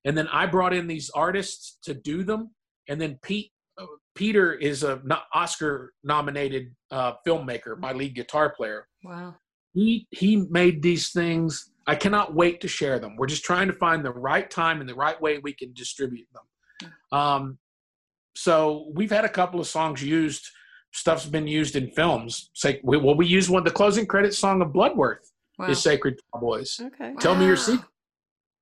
and 0.05 0.19
then 0.19 0.27
I 0.29 0.47
brought 0.47 0.75
in 0.75 0.89
these 0.89 1.09
artists 1.11 1.79
to 1.85 1.95
do 1.95 2.25
them. 2.25 2.51
And 2.89 3.01
then 3.01 3.19
Pete 3.23 3.53
uh, 3.79 3.87
Peter 4.17 4.53
is 4.55 4.83
a 4.83 5.01
no- 5.05 5.21
Oscar 5.33 5.93
nominated 6.03 6.75
uh, 6.91 7.13
filmmaker, 7.27 7.79
my 7.79 7.93
lead 7.93 8.15
guitar 8.17 8.51
player 8.51 8.89
Wow. 9.05 9.37
he 9.73 10.09
he 10.11 10.37
made 10.51 10.83
these 10.83 11.11
things 11.13 11.71
i 11.87 11.95
cannot 11.95 12.35
wait 12.35 12.61
to 12.61 12.69
share 12.69 12.99
them 12.99 13.17
we're 13.17 13.27
just 13.35 13.45
trying 13.45 13.69
to 13.69 13.73
find 13.73 14.05
the 14.05 14.13
right 14.13 14.51
time 14.51 14.81
and 14.81 14.89
the 14.89 14.95
right 14.95 15.19
way 15.23 15.39
we 15.39 15.53
can 15.55 15.73
distribute 15.73 16.27
them 16.35 16.47
um, 17.19 17.59
so 18.35 18.91
we've 18.95 19.11
had 19.11 19.25
a 19.25 19.29
couple 19.29 19.59
of 19.61 19.67
songs 19.67 20.03
used 20.03 20.45
stuff's 20.93 21.27
been 21.27 21.47
used 21.47 21.77
in 21.77 21.89
films 21.91 22.51
say 22.55 22.81
we, 22.83 22.97
well 22.97 23.15
we 23.15 23.27
use 23.27 23.49
one 23.49 23.63
the 23.65 23.71
closing 23.71 24.07
credit 24.07 24.35
song 24.35 24.61
of 24.63 24.73
bloodworth 24.73 25.31
Wow. 25.59 25.67
is 25.67 25.83
sacred 25.83 26.19
cowboys 26.33 26.81
Okay. 26.81 27.13
tell 27.21 27.35
me 27.35 27.45
your 27.47 27.57
secret 27.57 27.87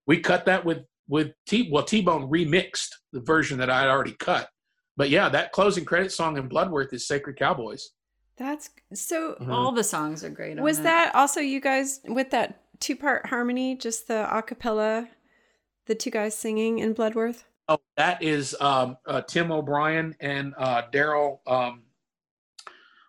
we 0.06 0.18
cut 0.20 0.44
that 0.46 0.64
with 0.64 0.78
with 1.08 1.28
t 1.46 1.68
well 1.72 1.84
t-bone 1.84 2.28
remixed 2.28 2.90
the 3.12 3.20
version 3.20 3.56
that 3.58 3.70
i 3.70 3.80
had 3.80 3.88
already 3.88 4.12
cut 4.12 4.48
but 4.96 5.08
yeah 5.08 5.28
that 5.28 5.52
closing 5.52 5.84
credit 5.84 6.10
song 6.12 6.36
in 6.36 6.48
bloodworth 6.48 6.92
is 6.92 7.06
sacred 7.06 7.36
cowboys 7.38 7.90
That's 8.36 8.70
so. 8.94 9.36
Mhm. 9.40 9.48
All 9.52 9.72
the 9.72 9.82
songs 9.84 10.22
are 10.22 10.30
great. 10.30 10.58
On 10.58 10.62
Was 10.64 10.76
that. 10.78 11.12
that 11.12 11.14
also 11.16 11.40
you 11.40 11.60
guys 11.60 12.00
with 12.04 12.30
that 12.30 12.60
two 12.78 12.94
part 12.94 13.26
harmony, 13.26 13.74
just 13.76 14.06
the 14.06 14.20
a 14.36 14.42
cappella, 14.42 15.08
the 15.86 15.94
two 15.96 16.10
guys 16.10 16.36
singing 16.38 16.78
in 16.78 16.92
Bloodworth? 16.94 17.42
Oh, 17.68 17.78
that 17.96 18.22
is 18.22 18.54
um, 18.60 18.96
uh, 19.06 19.22
Tim 19.22 19.50
O'Brien 19.50 20.14
and 20.20 20.54
uh, 20.56 20.82
Darrell. 20.92 21.42
Um, 21.48 21.82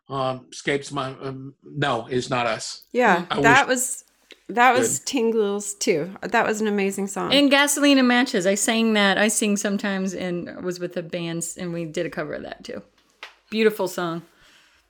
um, 0.09 0.45
escapes 0.51 0.91
my 0.91 1.09
um, 1.21 1.53
no, 1.63 2.07
is 2.07 2.29
not 2.29 2.45
us. 2.45 2.83
Yeah, 2.91 3.25
I 3.29 3.41
that 3.41 3.67
wish- 3.67 3.75
was 3.75 4.03
that 4.49 4.75
was 4.77 4.99
Tingles 5.01 5.75
too. 5.75 6.11
That 6.21 6.45
was 6.45 6.59
an 6.61 6.67
amazing 6.67 7.07
song. 7.07 7.31
And 7.33 7.51
gasoline 7.51 7.99
and 7.99 8.07
matches. 8.07 8.47
I 8.47 8.55
sang 8.55 8.93
that. 8.93 9.17
I 9.19 9.27
sing 9.27 9.57
sometimes, 9.57 10.13
and 10.15 10.63
was 10.63 10.79
with 10.79 10.93
the 10.93 11.03
bands, 11.03 11.55
and 11.57 11.71
we 11.73 11.85
did 11.85 12.05
a 12.05 12.09
cover 12.09 12.33
of 12.33 12.43
that 12.43 12.63
too. 12.63 12.81
Beautiful 13.51 13.87
song. 13.87 14.23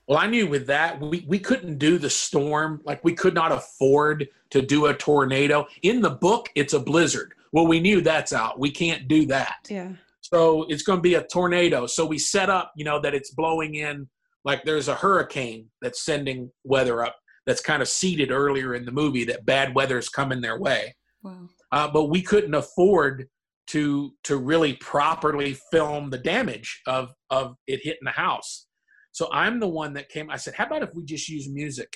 Well, 0.08 0.18
I 0.18 0.28
knew 0.28 0.48
with 0.48 0.66
that 0.68 1.00
we 1.00 1.26
we 1.28 1.40
couldn't 1.40 1.78
do 1.78 1.98
the 1.98 2.10
storm. 2.10 2.82
Like 2.86 3.04
we 3.04 3.14
could 3.14 3.34
not 3.34 3.52
afford 3.52 4.28
to 4.52 4.62
do 4.62 4.88
a 4.88 4.94
tornado. 4.94 5.68
In 5.84 6.02
the 6.02 6.10
book, 6.10 6.50
it's 6.56 6.74
a 6.74 6.80
blizzard. 6.80 7.34
Well, 7.52 7.68
we 7.68 7.80
knew 7.80 8.02
that's 8.02 8.32
out. 8.34 8.60
We 8.60 8.72
can't 8.72 9.08
do 9.08 9.26
that. 9.28 9.68
yeah. 9.70 9.90
So 10.22 10.66
it's 10.70 10.84
going 10.84 11.00
to 11.00 11.02
be 11.02 11.16
a 11.16 11.24
tornado. 11.24 11.88
So 11.88 12.06
we 12.06 12.20
set 12.20 12.52
up, 12.52 12.72
you 12.76 12.86
know, 12.86 13.00
that 13.02 13.16
it's 13.16 13.32
blowing 13.32 13.74
in 13.76 14.08
like 14.46 14.64
there's 14.64 14.88
a 14.88 14.96
hurricane 14.96 15.68
that's 15.82 16.04
sending 16.04 16.52
weather 16.64 17.04
up 17.04 17.16
that's 17.46 17.62
kind 17.62 17.82
of 17.82 17.88
seeded 17.88 18.32
earlier 18.32 18.76
in 18.76 18.86
the 18.86 18.92
movie 18.92 19.24
that 19.26 19.46
bad 19.46 19.74
weather's 19.74 20.10
coming 20.10 20.42
their 20.42 20.60
way. 20.60 20.94
Wow. 21.24 21.50
Uh, 21.72 21.90
but 21.92 22.06
we 22.06 22.22
couldn't 22.22 22.54
afford 22.54 23.28
to 23.68 24.12
to 24.24 24.38
really 24.38 24.74
properly 24.76 25.56
film 25.72 26.10
the 26.10 26.18
damage 26.18 26.82
of 26.88 27.12
of 27.30 27.56
it 27.68 27.82
hitting 27.84 28.06
the 28.06 28.12
house. 28.12 28.68
So 29.12 29.30
I'm 29.32 29.60
the 29.60 29.68
one 29.68 29.94
that 29.94 30.10
came. 30.10 30.30
I 30.30 30.38
said, 30.38 30.56
"How 30.56 30.66
about 30.66 30.84
if 30.84 30.90
we 30.96 31.04
just 31.04 31.30
use 31.30 31.50
music? 31.50 31.92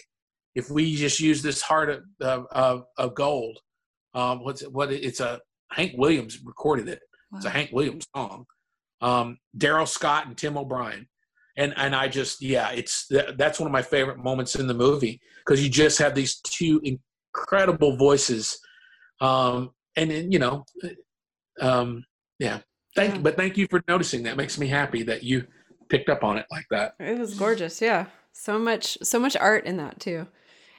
If 0.56 0.70
we 0.70 0.96
just 0.96 1.20
use 1.20 1.42
this 1.42 1.62
heart 1.62 1.90
of 1.90 2.04
of, 2.52 2.84
of, 2.98 3.16
gold? 3.16 3.60
Um, 4.14 4.44
what's 4.44 4.62
it, 4.62 4.72
what? 4.72 4.92
It's 4.92 5.20
a 5.20 5.40
Hank 5.72 5.94
Williams 5.98 6.40
recorded 6.44 6.88
it. 6.88 7.00
It's 7.36 7.46
a 7.46 7.50
Hank 7.50 7.72
Williams 7.72 8.06
song. 8.16 8.46
Um, 9.02 9.38
Darrell 9.58 9.88
Scott 9.88 10.28
and 10.28 10.38
Tim 10.38 10.58
O'Brien, 10.58 11.08
and 11.56 11.74
and 11.78 11.96
I 11.96 12.08
just 12.08 12.42
yeah, 12.42 12.72
it's 12.72 13.12
that's 13.36 13.60
one 13.60 13.68
of 13.68 13.72
my 13.72 13.82
favorite 13.82 14.18
moments 14.18 14.56
in 14.56 14.68
the 14.68 14.74
movie 14.74 15.22
because 15.40 15.64
you 15.64 15.70
just 15.70 16.00
have 16.00 16.16
these 16.16 16.40
two 16.42 16.82
incredible 16.84 17.96
voices, 17.98 18.60
um, 19.22 19.72
and 19.96 20.10
then, 20.12 20.32
you 20.32 20.40
know, 20.40 20.66
um, 21.62 22.06
yeah. 22.40 22.60
Thank, 22.96 23.16
Yeah. 23.16 23.22
but 23.22 23.38
thank 23.38 23.58
you 23.58 23.68
for 23.70 23.84
noticing. 23.88 24.24
That 24.24 24.38
makes 24.38 24.58
me 24.58 24.68
happy 24.68 25.04
that 25.04 25.24
you 25.24 25.46
picked 25.90 26.10
up 26.10 26.24
on 26.24 26.38
it 26.38 26.46
like 26.52 26.66
that. 26.70 26.94
It 27.00 27.18
was 27.18 27.34
gorgeous. 27.38 27.82
Yeah. 27.82 28.06
So 28.32 28.58
much 28.60 28.98
so 29.04 29.20
much 29.20 29.36
art 29.38 29.66
in 29.66 29.78
that 29.78 30.00
too. 30.00 30.28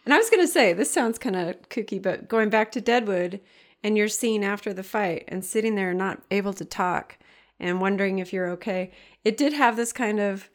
And 0.05 0.13
I 0.13 0.19
was 0.19 0.29
going 0.31 0.43
to 0.43 0.49
say 0.53 0.73
this 0.73 0.91
sounds 0.91 1.19
kind 1.19 1.35
of 1.37 1.69
kooky, 1.71 2.01
but 2.01 2.29
going 2.29 2.51
back 2.51 2.71
to 2.73 2.81
Deadwood 2.81 3.41
and 3.83 3.97
your 3.97 4.09
scene 4.09 4.45
after 4.45 4.73
the 4.73 4.83
fight 4.83 5.25
and 5.29 5.45
sitting 5.45 5.75
there 5.77 5.95
not 5.95 6.23
able 6.31 6.53
to 6.55 6.65
talk 6.65 7.19
and 7.59 7.81
wondering 7.81 8.19
if 8.19 8.33
you're 8.33 8.49
okay. 8.51 8.91
It 9.25 9.37
did 9.37 9.53
have 9.53 9.77
this 9.77 9.93
kind 9.93 10.21
of 10.21 10.51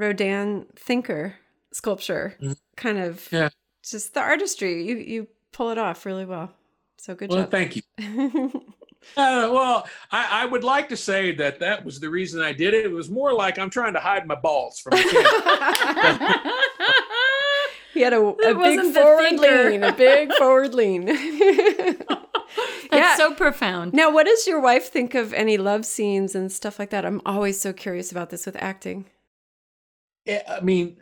Rodin 0.00 0.66
thinker 0.76 1.34
sculpture 1.72 2.36
Mhm. 2.40 2.56
kind 2.76 2.98
of 2.98 3.28
Yeah. 3.30 3.50
just 3.84 4.14
the 4.14 4.20
artistry. 4.20 4.82
You 4.84 4.96
you 4.96 5.28
pull 5.52 5.70
it 5.70 5.78
off 5.78 6.04
really 6.06 6.24
well. 6.24 6.52
So 6.98 7.14
good 7.14 7.30
Well, 7.30 7.42
job. 7.42 7.50
thank 7.50 7.76
you. 7.76 7.82
Uh, 9.16 9.48
well, 9.50 9.88
I, 10.12 10.42
I 10.42 10.44
would 10.44 10.62
like 10.62 10.90
to 10.90 10.96
say 10.96 11.32
that 11.36 11.58
that 11.60 11.82
was 11.86 12.00
the 12.00 12.10
reason 12.10 12.42
I 12.42 12.52
did 12.52 12.74
it. 12.74 12.84
It 12.84 12.90
was 12.92 13.08
more 13.08 13.32
like 13.32 13.58
I'm 13.58 13.70
trying 13.70 13.94
to 13.94 13.98
hide 13.98 14.26
my 14.26 14.34
balls 14.34 14.78
from 14.78 14.90
the 14.90 15.02
camera. 15.02 16.40
He 17.94 18.02
had 18.02 18.12
a, 18.12 18.20
a 18.20 18.54
big 18.54 18.94
forward 18.94 19.32
lean, 19.40 19.82
a 19.82 19.92
big 19.92 20.32
forward 20.38 20.74
lean. 20.74 21.06
That's 22.90 23.16
so 23.16 23.34
profound. 23.34 23.92
Now, 23.94 24.12
what 24.12 24.26
does 24.26 24.46
your 24.46 24.60
wife 24.60 24.90
think 24.92 25.14
of 25.14 25.32
any 25.34 25.56
love 25.56 25.84
scenes 25.84 26.34
and 26.34 26.52
stuff 26.52 26.78
like 26.78 26.90
that? 26.90 27.04
I'm 27.04 27.20
always 27.26 27.60
so 27.60 27.72
curious 27.72 28.12
about 28.12 28.30
this 28.30 28.46
with 28.46 28.56
acting. 28.62 29.06
Yeah, 30.30 30.42
I 30.48 30.60
mean, 30.60 30.96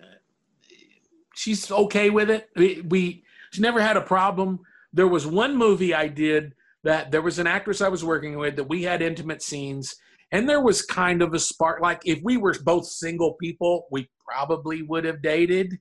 she's 1.35 1.71
okay 1.71 2.09
with 2.09 2.31
it. 2.31 2.49
We, 2.57 2.81
we 2.81 3.25
she 3.53 3.61
never 3.61 3.79
had 3.81 3.99
a 3.99 4.01
problem. 4.01 4.61
There 4.95 5.07
was 5.07 5.27
one 5.27 5.55
movie 5.55 5.93
I 5.95 6.09
did 6.09 6.55
that 6.83 7.11
there 7.11 7.21
was 7.21 7.39
an 7.39 7.47
actress 7.47 7.83
I 7.83 7.89
was 7.89 8.03
working 8.03 8.39
with 8.39 8.57
that 8.57 8.71
we 8.71 8.85
had 8.85 9.03
intimate 9.03 9.43
scenes, 9.43 9.97
and 10.33 10.49
there 10.49 10.63
was 10.63 10.81
kind 10.81 11.21
of 11.21 11.35
a 11.35 11.39
spark. 11.39 11.83
Like 11.83 12.01
if 12.07 12.21
we 12.23 12.39
were 12.39 12.55
both 12.65 12.87
single 12.87 13.35
people, 13.35 13.87
we 13.91 14.09
probably 14.27 14.81
would 14.81 15.05
have 15.05 15.21
dated. 15.21 15.79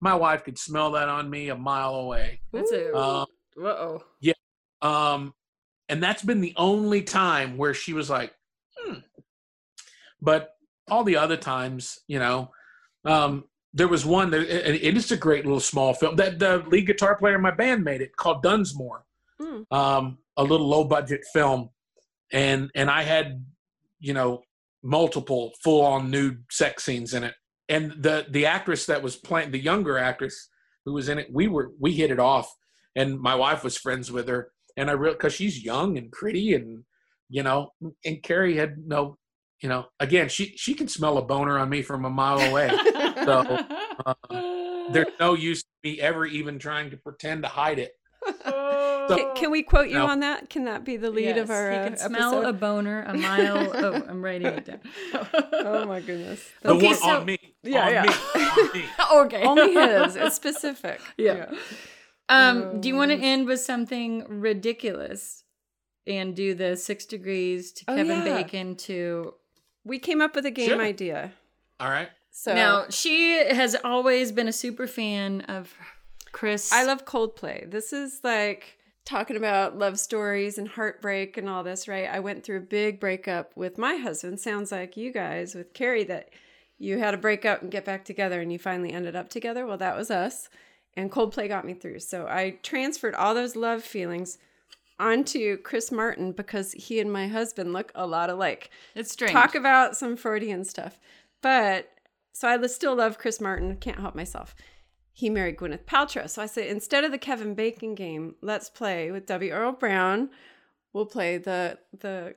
My 0.00 0.14
wife 0.14 0.44
could 0.44 0.58
smell 0.58 0.92
that 0.92 1.08
on 1.08 1.28
me 1.28 1.48
a 1.48 1.56
mile 1.56 1.96
away. 1.96 2.42
That's 2.52 2.70
it. 2.70 2.94
Um, 2.94 3.26
Uh-oh. 3.60 4.04
yeah. 4.20 4.34
Um, 4.82 5.34
and 5.88 6.00
that's 6.00 6.22
been 6.22 6.40
the 6.40 6.54
only 6.56 7.02
time 7.02 7.56
where 7.56 7.74
she 7.74 7.92
was 7.92 8.08
like, 8.08 8.32
hmm. 8.78 8.98
But 10.20 10.54
all 10.88 11.02
the 11.02 11.16
other 11.16 11.36
times, 11.36 11.98
you 12.06 12.20
know, 12.20 12.50
um, 13.04 13.44
there 13.72 13.88
was 13.88 14.06
one 14.06 14.30
that 14.30 14.40
and 14.40 14.76
it 14.76 14.96
is 14.96 15.10
a 15.10 15.16
great 15.16 15.44
little 15.44 15.60
small 15.60 15.94
film 15.94 16.16
that 16.16 16.38
the 16.38 16.64
lead 16.68 16.86
guitar 16.86 17.16
player 17.16 17.34
in 17.34 17.42
my 17.42 17.50
band 17.50 17.84
made 17.84 18.00
it 18.00 18.16
called 18.16 18.42
Dunsmuir, 18.44 19.00
Hmm. 19.40 19.62
um, 19.72 20.18
a 20.36 20.44
little 20.44 20.68
low 20.68 20.84
budget 20.84 21.22
film, 21.32 21.70
and 22.32 22.70
and 22.74 22.88
I 22.90 23.02
had, 23.02 23.44
you 23.98 24.12
know, 24.14 24.42
multiple 24.82 25.52
full-on 25.62 26.10
nude 26.10 26.44
sex 26.50 26.84
scenes 26.84 27.14
in 27.14 27.24
it. 27.24 27.34
And 27.68 27.92
the 27.98 28.26
the 28.30 28.46
actress 28.46 28.86
that 28.86 29.02
was 29.02 29.16
playing 29.16 29.50
the 29.50 29.58
younger 29.58 29.98
actress 29.98 30.50
who 30.84 30.92
was 30.92 31.08
in 31.08 31.18
it, 31.18 31.28
we 31.32 31.48
were 31.48 31.72
we 31.80 31.92
hit 31.94 32.10
it 32.10 32.20
off, 32.20 32.48
and 32.94 33.18
my 33.18 33.34
wife 33.34 33.64
was 33.64 33.76
friends 33.76 34.12
with 34.12 34.28
her, 34.28 34.52
and 34.76 34.88
I 34.90 34.92
real 34.92 35.14
because 35.14 35.34
she's 35.34 35.64
young 35.64 35.98
and 35.98 36.12
pretty, 36.12 36.54
and 36.54 36.84
you 37.28 37.42
know, 37.42 37.72
and 38.04 38.22
Carrie 38.22 38.56
had 38.56 38.76
no, 38.86 39.16
you 39.64 39.68
know, 39.70 39.86
again 39.98 40.28
she 40.28 40.52
she 40.58 40.74
can 40.74 40.88
smell 40.88 41.16
a 41.16 41.22
boner 41.24 41.58
on 41.58 41.70
me 41.70 41.80
from 41.80 42.04
a 42.04 42.10
mile 42.10 42.38
away, 42.50 42.68
so 43.24 43.64
uh, 44.04 44.14
there's 44.92 45.08
no 45.18 45.32
use 45.32 45.64
me 45.82 45.98
ever 46.00 46.26
even 46.26 46.58
trying 46.58 46.90
to 46.90 46.98
pretend 46.98 47.42
to 47.44 47.48
hide 47.48 47.78
it. 47.78 47.92
Can, 48.42 49.34
can 49.34 49.50
we 49.50 49.62
quote 49.62 49.88
you 49.88 49.94
No. 49.94 50.06
on 50.06 50.20
that? 50.20 50.48
Can 50.50 50.64
that 50.66 50.84
be 50.84 50.96
the 50.98 51.10
lead 51.10 51.36
of 51.38 51.50
our 51.50 51.70
he 51.70 51.76
uh, 51.76 51.84
can 51.88 51.96
smell 51.96 52.34
episode? 52.34 52.48
a 52.48 52.52
boner 52.54 53.02
a 53.02 53.14
mile. 53.14 53.70
oh, 53.74 54.02
I'm 54.08 54.22
writing 54.22 54.46
it 54.48 54.64
down. 54.66 54.80
oh 55.52 55.86
my 55.86 56.00
goodness. 56.00 56.42
The 56.62 56.70
Okay, 56.72 56.86
one 56.88 56.94
so- 56.96 57.08
on 57.20 57.24
me. 57.26 57.38
Yeah, 57.62 57.86
on 57.86 57.92
yeah. 57.92 58.02
me. 58.02 58.42
On 58.44 58.70
me. 58.72 58.84
okay. 59.26 59.42
Only 59.44 59.72
his. 59.74 60.16
It's 60.16 60.36
specific. 60.36 61.00
Yeah. 61.18 61.50
Um, 62.28 62.80
do 62.80 62.88
you 62.88 62.96
want 62.96 63.10
to 63.10 63.16
Um, 63.18 63.22
end 63.24 63.46
with 63.46 63.60
something 63.60 64.24
ridiculous 64.28 65.44
and 66.06 66.34
do 66.34 66.54
the 66.54 66.76
six 66.76 67.04
degrees 67.04 67.72
to 67.72 67.84
Oh, 67.88 67.96
Kevin 67.96 68.18
yeah. 68.26 68.42
Bacon 68.42 68.76
to 68.88 69.34
We 69.84 69.98
came 69.98 70.20
up 70.20 70.34
with 70.34 70.46
a 70.46 70.50
game 70.50 70.68
Sure. 70.70 70.80
idea. 70.80 71.32
All 71.80 71.90
right. 71.90 72.08
So 72.30 72.54
now 72.54 72.86
she 72.90 73.32
has 73.44 73.76
always 73.84 74.32
been 74.32 74.48
a 74.48 74.52
super 74.52 74.86
fan 74.86 75.42
of 75.42 75.72
Chris. 76.32 76.72
I 76.72 76.84
love 76.84 77.04
Coldplay. 77.04 77.70
This 77.70 77.92
is 77.92 78.20
like 78.24 78.78
talking 79.04 79.36
about 79.36 79.78
love 79.78 79.98
stories 79.98 80.56
and 80.58 80.66
heartbreak 80.66 81.36
and 81.36 81.48
all 81.48 81.62
this, 81.62 81.86
right? 81.86 82.08
I 82.10 82.20
went 82.20 82.42
through 82.42 82.56
a 82.56 82.60
big 82.62 82.98
breakup 82.98 83.56
with 83.56 83.78
my 83.78 83.96
husband. 83.96 84.40
Sounds 84.40 84.72
like 84.72 84.96
you 84.96 85.12
guys 85.12 85.54
with 85.54 85.74
Carrie 85.74 86.04
that 86.04 86.30
you 86.78 86.98
had 86.98 87.14
a 87.14 87.18
breakup 87.18 87.62
and 87.62 87.70
get 87.70 87.84
back 87.84 88.04
together 88.04 88.40
and 88.40 88.50
you 88.52 88.58
finally 88.58 88.92
ended 88.92 89.14
up 89.14 89.28
together. 89.28 89.66
Well, 89.66 89.78
that 89.78 89.96
was 89.96 90.10
us. 90.10 90.48
And 90.96 91.12
Coldplay 91.12 91.48
got 91.48 91.64
me 91.66 91.74
through. 91.74 92.00
So 92.00 92.26
I 92.26 92.58
transferred 92.62 93.14
all 93.14 93.34
those 93.34 93.56
love 93.56 93.82
feelings 93.84 94.38
onto 94.98 95.56
Chris 95.58 95.90
Martin 95.90 96.32
because 96.32 96.72
he 96.72 97.00
and 97.00 97.12
my 97.12 97.28
husband 97.28 97.72
look 97.72 97.90
a 97.94 98.06
lot 98.06 98.30
alike. 98.30 98.70
It's 98.94 99.12
strange. 99.12 99.32
Talk 99.32 99.54
about 99.54 99.96
some 99.96 100.16
Freudian 100.16 100.64
stuff. 100.64 100.98
But 101.42 101.90
so 102.32 102.48
I 102.48 102.66
still 102.66 102.96
love 102.96 103.18
Chris 103.18 103.40
Martin. 103.40 103.76
Can't 103.76 104.00
help 104.00 104.14
myself. 104.14 104.54
He 105.12 105.30
married 105.30 105.56
Gwyneth 105.56 105.84
Paltrow. 105.84 106.28
So 106.28 106.42
I 106.42 106.46
said, 106.46 106.66
instead 106.66 107.04
of 107.04 107.12
the 107.12 107.18
Kevin 107.18 107.54
Bacon 107.54 107.94
game, 107.94 108.34
let's 108.40 108.68
play 108.68 109.10
with 109.10 109.26
W. 109.26 109.52
Earl 109.52 109.72
Brown. 109.72 110.30
We'll 110.92 111.06
play 111.06 111.38
the 111.38 111.78
the 111.98 112.34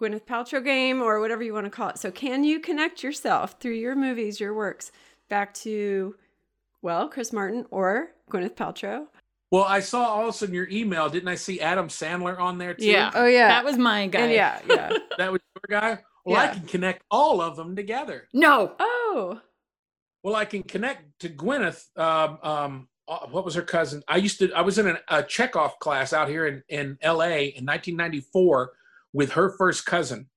Gwyneth 0.00 0.26
Paltrow 0.26 0.64
game 0.64 1.02
or 1.02 1.20
whatever 1.20 1.42
you 1.42 1.52
want 1.52 1.66
to 1.66 1.70
call 1.70 1.88
it. 1.88 1.98
So 1.98 2.10
can 2.10 2.44
you 2.44 2.60
connect 2.60 3.02
yourself 3.02 3.56
through 3.60 3.74
your 3.74 3.96
movies, 3.96 4.40
your 4.40 4.54
works, 4.54 4.92
back 5.28 5.54
to 5.54 6.16
well, 6.82 7.08
Chris 7.08 7.32
Martin 7.32 7.66
or 7.70 8.12
Gwyneth 8.30 8.54
Paltrow? 8.54 9.06
Well, 9.50 9.64
I 9.64 9.80
saw 9.80 10.04
also 10.04 10.46
in 10.46 10.52
your 10.52 10.68
email, 10.68 11.08
didn't 11.08 11.28
I 11.28 11.36
see 11.36 11.60
Adam 11.60 11.88
Sandler 11.88 12.38
on 12.38 12.58
there 12.58 12.74
too? 12.74 12.84
yeah. 12.84 13.10
Oh, 13.14 13.26
yeah. 13.26 13.48
That 13.48 13.64
was 13.64 13.78
my 13.78 14.06
guy. 14.06 14.20
And 14.20 14.32
yeah, 14.32 14.60
yeah. 14.68 14.92
That 15.18 15.32
was 15.32 15.40
your 15.54 15.80
guy? 15.80 15.98
Well, 16.24 16.36
I 16.36 16.48
can 16.48 16.66
connect 16.66 17.02
all 17.10 17.40
of 17.40 17.56
them 17.56 17.74
together. 17.74 18.28
No. 18.34 18.74
Oh. 18.78 19.40
Well, 20.22 20.36
I 20.36 20.44
can 20.44 20.62
connect 20.62 21.20
to 21.20 21.30
Gwyneth. 21.30 21.86
Um, 21.96 22.38
um, 22.42 22.88
uh, 23.08 23.26
what 23.30 23.44
was 23.44 23.54
her 23.54 23.62
cousin? 23.62 24.02
I 24.06 24.18
used 24.18 24.38
to. 24.40 24.52
I 24.52 24.60
was 24.60 24.78
in 24.78 24.86
an, 24.86 24.98
a 25.08 25.22
Chekhov 25.22 25.78
class 25.78 26.12
out 26.12 26.28
here 26.28 26.46
in 26.46 26.62
in 26.68 26.98
L.A. 27.00 27.46
in 27.46 27.64
1994 27.64 28.72
with 29.14 29.32
her 29.32 29.56
first 29.56 29.86
cousin, 29.86 30.28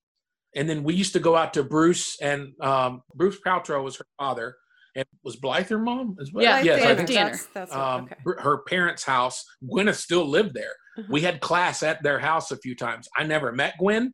and 0.55 0.70
then 0.70 0.84
we 0.84 0.93
used 0.93 1.12
to 1.14 1.20
go 1.20 1.36
out 1.36 1.53
to 1.55 1.64
Bruce 1.64 2.18
and 2.22 2.53
um, 2.62 3.03
Bruce 3.14 3.38
Paltrow 3.45 3.84
was 3.84 3.97
her 3.97 4.05
father, 4.18 4.55
and 4.95 5.05
was 5.23 5.35
Blythe 5.37 5.69
her 5.69 5.79
mom 5.79 6.17
as 6.21 6.31
well. 6.33 6.43
Yeah, 6.43 6.61
yes, 6.61 6.83
I 6.83 6.95
think 6.95 7.07
Danner. 7.07 7.31
That's, 7.31 7.45
that's 7.47 7.71
what, 7.71 7.79
um, 7.79 8.03
okay. 8.05 8.15
br- 8.23 8.39
her 8.39 8.57
parents' 8.63 9.03
house. 9.03 9.43
Gwyneth 9.63 9.95
still 9.95 10.27
lived 10.27 10.53
there. 10.53 10.73
Uh-huh. 10.97 11.07
We 11.09 11.21
had 11.21 11.39
class 11.39 11.83
at 11.83 12.03
their 12.03 12.19
house 12.19 12.51
a 12.51 12.57
few 12.57 12.75
times. 12.75 13.07
I 13.15 13.23
never 13.23 13.51
met 13.51 13.75
Gwen. 13.79 14.13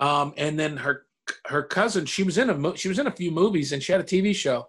Um, 0.00 0.34
and 0.36 0.58
then 0.58 0.76
her 0.78 1.06
her 1.46 1.62
cousin, 1.62 2.06
she 2.06 2.22
was 2.22 2.38
in 2.38 2.50
a 2.50 2.76
she 2.76 2.88
was 2.88 2.98
in 2.98 3.06
a 3.06 3.12
few 3.12 3.30
movies 3.30 3.72
and 3.72 3.82
she 3.82 3.92
had 3.92 4.00
a 4.00 4.04
TV 4.04 4.34
show. 4.34 4.66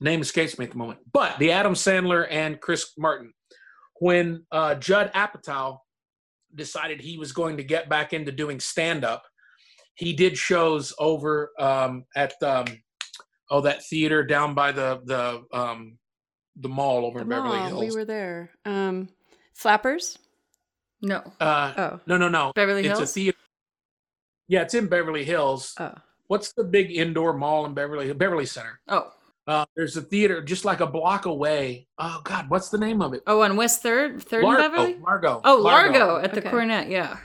Name 0.00 0.22
escapes 0.22 0.58
me 0.58 0.64
at 0.64 0.70
the 0.70 0.78
moment. 0.78 1.00
But 1.12 1.38
the 1.38 1.52
Adam 1.52 1.74
Sandler 1.74 2.26
and 2.30 2.60
Chris 2.60 2.92
Martin, 2.96 3.32
when 3.96 4.44
uh, 4.50 4.76
Judd 4.76 5.12
Apatow 5.14 5.78
decided 6.54 7.00
he 7.00 7.18
was 7.18 7.32
going 7.32 7.58
to 7.58 7.62
get 7.62 7.88
back 7.88 8.12
into 8.14 8.32
doing 8.32 8.60
stand 8.60 9.04
up, 9.04 9.24
he 9.94 10.14
did 10.14 10.38
shows 10.38 10.94
over 10.98 11.50
um, 11.58 12.04
at 12.16 12.32
um, 12.42 12.64
oh 13.50 13.60
that 13.62 13.84
theater 13.84 14.22
down 14.24 14.54
by 14.54 14.72
the 14.72 15.00
the 15.04 15.44
um, 15.56 15.98
the 16.56 16.68
mall 16.68 17.04
over 17.06 17.18
The 17.20 17.24
in 17.24 17.28
Beverly 17.28 17.58
mall, 17.58 17.68
Hills. 17.68 17.80
We 17.80 17.90
were 18.00 18.04
there. 18.04 18.50
Um, 18.64 19.08
Flappers. 19.54 20.18
No. 21.02 21.22
Uh, 21.40 21.72
Oh. 21.76 22.00
no, 22.06 22.16
no, 22.18 22.28
no. 22.28 22.52
Beverly 22.54 22.80
it's 22.80 22.98
Hills? 22.98 23.02
a 23.10 23.12
theater. 23.12 23.38
Yeah, 24.48 24.62
it's 24.62 24.74
in 24.74 24.86
Beverly 24.86 25.24
Hills. 25.24 25.74
Oh. 25.78 25.94
What's 26.26 26.52
the 26.52 26.64
big 26.64 26.90
indoor 26.90 27.32
mall 27.32 27.66
in 27.66 27.74
Beverly 27.74 28.12
Beverly 28.12 28.46
Center? 28.46 28.80
Oh. 28.88 29.12
Uh, 29.46 29.64
there's 29.74 29.96
a 29.96 30.02
theater 30.02 30.42
just 30.42 30.64
like 30.64 30.80
a 30.80 30.86
block 30.86 31.26
away. 31.26 31.88
Oh 31.98 32.20
God, 32.24 32.48
what's 32.50 32.68
the 32.68 32.78
name 32.78 33.00
of 33.02 33.14
it? 33.14 33.22
Oh, 33.26 33.40
on 33.42 33.56
West 33.56 33.82
Third, 33.82 34.22
Third 34.22 34.44
Largo, 34.44 34.62
and 34.64 34.72
Beverly. 34.74 34.98
Largo. 35.02 35.40
Oh, 35.44 35.56
Largo, 35.56 36.18
at 36.18 36.32
the 36.34 36.40
Okay. 36.40 36.50
Coronet. 36.50 36.88
Yeah. 36.88 37.16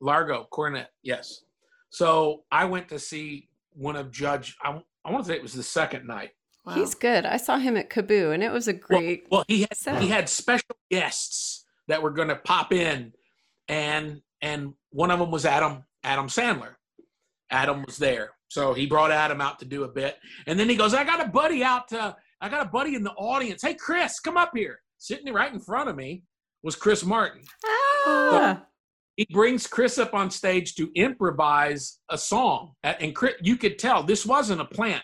Largo, 0.00 0.46
Coronet. 0.50 0.90
Yes. 1.02 1.42
So 1.90 2.44
I 2.50 2.64
went 2.64 2.88
to 2.88 2.98
see 2.98 3.48
one 3.74 3.96
of 3.96 4.10
Judge. 4.10 4.56
I, 4.62 4.80
I 5.06 5.12
want 5.12 5.24
to 5.24 5.30
say 5.30 5.36
it 5.36 5.42
was 5.42 5.52
the 5.52 5.62
second 5.62 6.06
night. 6.06 6.30
Wow. 6.64 6.74
He's 6.74 6.96
good. 6.96 7.24
I 7.24 7.36
saw 7.36 7.58
him 7.58 7.76
at 7.76 7.90
KAABOO, 7.90 8.34
and 8.34 8.42
it 8.42 8.50
was 8.50 8.66
a 8.66 8.72
great. 8.72 9.26
Well, 9.30 9.44
he 9.46 9.60
had 9.60 9.76
set. 9.76 10.02
he 10.02 10.08
had 10.08 10.28
special 10.28 10.76
guests 10.90 11.64
that 11.86 12.02
were 12.02 12.10
going 12.10 12.28
to 12.28 12.36
pop 12.36 12.72
in, 12.72 13.12
and 13.68 14.20
and 14.42 14.74
one 14.90 15.12
of 15.12 15.20
them 15.20 15.30
was 15.30 15.46
Adam 15.46 15.84
Adam 16.02 16.26
Sandler. 16.26 16.74
Adam 17.50 17.84
was 17.86 17.98
there, 17.98 18.32
so 18.48 18.74
he 18.74 18.86
brought 18.86 19.12
Adam 19.12 19.40
out 19.40 19.60
to 19.60 19.64
do 19.64 19.84
a 19.84 19.88
bit, 19.88 20.16
and 20.48 20.58
then 20.58 20.68
he 20.68 20.74
goes, 20.74 20.92
"I 20.92 21.04
got 21.04 21.24
a 21.24 21.28
buddy 21.28 21.62
out. 21.62 21.86
To, 21.88 22.16
I 22.40 22.48
got 22.48 22.66
a 22.66 22.68
buddy 22.68 22.96
in 22.96 23.04
the 23.04 23.12
audience. 23.12 23.62
Hey, 23.62 23.74
Chris, 23.74 24.18
come 24.18 24.36
up 24.36 24.50
here." 24.52 24.80
Sitting 24.98 25.32
right 25.32 25.52
in 25.52 25.60
front 25.60 25.88
of 25.88 25.94
me 25.94 26.24
was 26.64 26.74
Chris 26.74 27.04
Martin. 27.04 27.42
ah, 27.64 28.64
He 29.16 29.26
brings 29.30 29.66
Chris 29.66 29.98
up 29.98 30.14
on 30.14 30.30
stage 30.30 30.74
to 30.74 30.90
improvise 30.94 31.98
a 32.10 32.18
song, 32.18 32.72
and 32.84 33.14
Chris, 33.14 33.34
you 33.40 33.56
could 33.56 33.78
tell 33.78 34.02
this 34.02 34.26
wasn't 34.26 34.60
a 34.60 34.66
plant. 34.66 35.02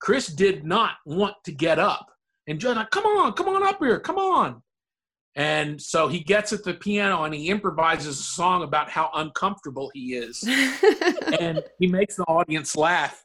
Chris 0.00 0.28
did 0.28 0.64
not 0.64 0.92
want 1.04 1.34
to 1.44 1.52
get 1.52 1.78
up, 1.78 2.06
and 2.46 2.60
Judd, 2.60 2.76
like, 2.76 2.90
come 2.90 3.04
on, 3.04 3.32
come 3.32 3.48
on 3.48 3.66
up 3.66 3.78
here, 3.80 4.00
come 4.00 4.18
on. 4.18 4.62
And 5.34 5.80
so 5.80 6.08
he 6.08 6.20
gets 6.20 6.52
at 6.52 6.62
the 6.62 6.74
piano 6.74 7.24
and 7.24 7.34
he 7.34 7.48
improvises 7.48 8.20
a 8.20 8.22
song 8.22 8.64
about 8.64 8.90
how 8.90 9.10
uncomfortable 9.14 9.90
he 9.94 10.14
is, 10.14 10.42
and 11.40 11.62
he 11.78 11.86
makes 11.86 12.16
the 12.16 12.24
audience 12.24 12.76
laugh. 12.76 13.24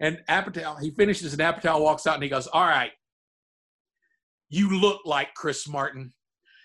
And 0.00 0.20
Apatow, 0.28 0.80
he 0.80 0.92
finishes, 0.92 1.32
and 1.32 1.42
Apatow 1.42 1.80
walks 1.80 2.06
out 2.06 2.14
and 2.14 2.22
he 2.22 2.28
goes, 2.28 2.46
"All 2.46 2.64
right, 2.64 2.92
you 4.48 4.78
look 4.78 5.02
like 5.04 5.34
Chris 5.34 5.68
Martin. 5.68 6.12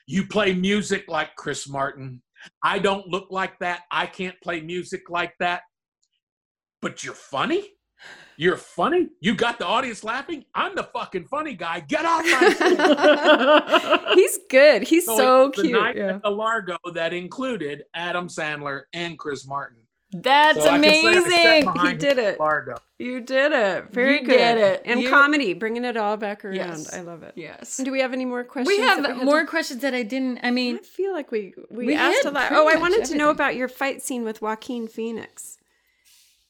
You 0.07 0.27
play 0.27 0.53
music 0.53 1.05
like 1.07 1.35
Chris 1.35 1.67
Martin. 1.67 2.21
I 2.63 2.79
don't 2.79 3.07
look 3.07 3.27
like 3.31 3.59
that. 3.59 3.81
I 3.91 4.05
can't 4.05 4.35
play 4.41 4.61
music 4.61 5.09
like 5.09 5.33
that. 5.39 5.61
But 6.81 7.03
you're 7.03 7.13
funny. 7.15 7.69
You're 8.35 8.57
funny. 8.57 9.07
You 9.21 9.35
got 9.35 9.59
the 9.59 9.65
audience 9.65 10.03
laughing. 10.03 10.43
I'm 10.55 10.75
the 10.75 10.83
fucking 10.83 11.25
funny 11.25 11.53
guy. 11.53 11.81
Get 11.81 12.03
off 12.05 12.25
my 12.25 14.11
he's 14.15 14.39
good. 14.49 14.83
He's 14.83 15.05
So 15.05 15.15
so, 15.17 15.47
was 15.47 15.55
the 15.55 15.61
cute. 15.63 15.79
night 15.79 15.95
Yeah. 15.95 16.15
at 16.15 16.23
the 16.23 16.31
Largo 16.31 16.77
that 16.93 17.13
included 17.13 17.83
Adam 17.93 18.27
Sandler 18.27 18.81
and 18.93 19.17
Chris 19.17 19.47
Martin. 19.47 19.82
That's 20.13 20.59
So 20.63 20.69
I 20.69 20.79
can 20.79 20.83
say 20.83 21.07
I 21.07 21.13
sat 21.13 21.63
amazing. 21.67 21.85
He 21.87 21.93
did 21.95 22.17
it. 22.19 22.39
Largo. 22.39 22.75
You 22.99 23.19
did 23.21 23.51
it. 23.51 23.85
Very 23.91 24.19
You 24.19 24.25
good. 24.25 24.37
did 24.37 24.57
it. 24.59 24.81
And 24.85 25.01
You- 25.01 25.09
comedy, 25.09 25.53
bringing 25.53 25.83
it 25.85 25.97
all 25.97 26.15
back 26.17 26.45
around. 26.45 26.55
Yes. 26.55 26.93
I 26.93 27.01
love 27.01 27.23
it. 27.23 27.33
Yes. 27.35 27.77
Do 27.77 27.91
we 27.91 27.99
have 28.01 28.13
any 28.13 28.25
more 28.25 28.43
questions? 28.43 28.67
We 28.77 28.83
have 28.83 29.01
that 29.03 29.17
had 29.17 29.25
more 29.25 29.41
to- 29.41 29.47
questions 29.47 29.81
that 29.81 29.93
I 29.93 30.03
didn't. 30.03 30.39
I 30.43 30.51
mean, 30.51 30.75
I 30.77 30.79
feel 30.79 31.11
like 31.13 31.31
we 31.31 31.53
we, 31.71 31.87
We 31.87 31.95
asked 31.95 32.25
a 32.25 32.31
lot. 32.31 32.51
Oh, 32.51 32.69
I 32.69 32.73
much 32.73 32.81
wanted 32.81 33.05
to 33.05 33.15
know 33.17 33.29
about 33.29 33.55
your 33.55 33.67
fight 33.67 34.01
scene 34.01 34.23
with 34.23 34.41
Joaquin 34.41 34.87
Phoenix. 34.87 35.57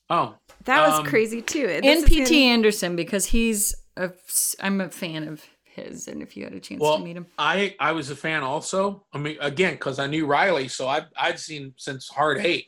Oh, 0.10 0.35
That 0.65 0.88
was 0.88 0.99
Um, 0.99 1.06
crazy 1.06 1.41
too. 1.41 1.68
This 1.68 1.85
and 1.85 2.06
P.T. 2.06 2.44
in- 2.45 2.52
Anderson 2.53 2.95
because 2.95 3.26
he's 3.27 3.73
a. 3.98 4.11
I'm 4.60 4.81
a 4.81 4.90
fan 4.90 5.27
of 5.27 5.44
his, 5.64 6.07
and 6.07 6.22
if 6.22 6.38
you 6.38 6.44
had 6.44 6.53
a 6.53 6.60
chance 6.60 6.80
Well, 6.81 6.98
to 6.99 7.03
meet 7.03 7.18
him, 7.18 7.26
I 7.38 7.76
I 7.80 7.94
was 7.94 8.10
a 8.11 8.15
fan 8.15 8.44
also. 8.44 9.06
I 9.14 9.18
mean, 9.18 9.38
again, 9.41 9.73
because 9.73 9.98
I 9.99 10.07
knew 10.07 10.26
Reilly, 10.27 10.68
so 10.68 10.88
I 10.88 11.06
I'd 11.18 11.40
seen 11.40 11.73
since 11.77 12.10
Hard 12.10 12.38
Eight, 12.45 12.68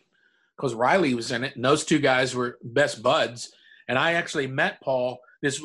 because 0.55 0.73
Reilly 0.73 1.13
was 1.13 1.31
in 1.31 1.43
it, 1.43 1.55
and 1.55 1.65
those 1.65 1.85
two 1.85 1.99
guys 1.99 2.35
were 2.35 2.57
best 2.63 3.03
buds. 3.03 3.51
And 3.87 3.97
I 3.97 4.13
actually 4.13 4.47
met 4.47 4.81
Paul. 4.81 5.19
This 5.41 5.61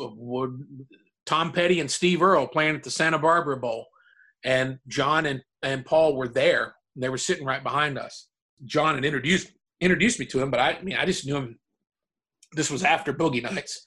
Tom 1.26 1.52
Petty 1.52 1.80
and 1.80 1.90
Steve 1.90 2.22
Earle 2.22 2.48
playing 2.48 2.76
at 2.76 2.82
the 2.82 2.90
Santa 2.90 3.18
Barbara 3.18 3.56
Bowl, 3.56 3.86
and 4.44 4.78
John 4.88 5.26
and 5.26 5.42
and 5.62 5.84
Paul 5.84 6.16
were 6.16 6.28
there. 6.28 6.74
And 6.94 7.04
they 7.04 7.08
were 7.08 7.18
sitting 7.18 7.46
right 7.46 7.62
behind 7.62 7.98
us. 7.98 8.28
John 8.64 8.94
had 8.94 9.04
introduced 9.04 9.52
introduced 9.80 10.18
me 10.18 10.26
to 10.26 10.40
him, 10.40 10.50
but 10.50 10.60
I, 10.60 10.72
I 10.72 10.82
mean, 10.82 10.96
I 10.96 11.06
just 11.06 11.26
knew 11.26 11.36
him 11.36 11.58
This 12.52 12.70
was 12.70 12.84
after 12.84 13.12
Boogie 13.12 13.42
Nights. 13.42 13.82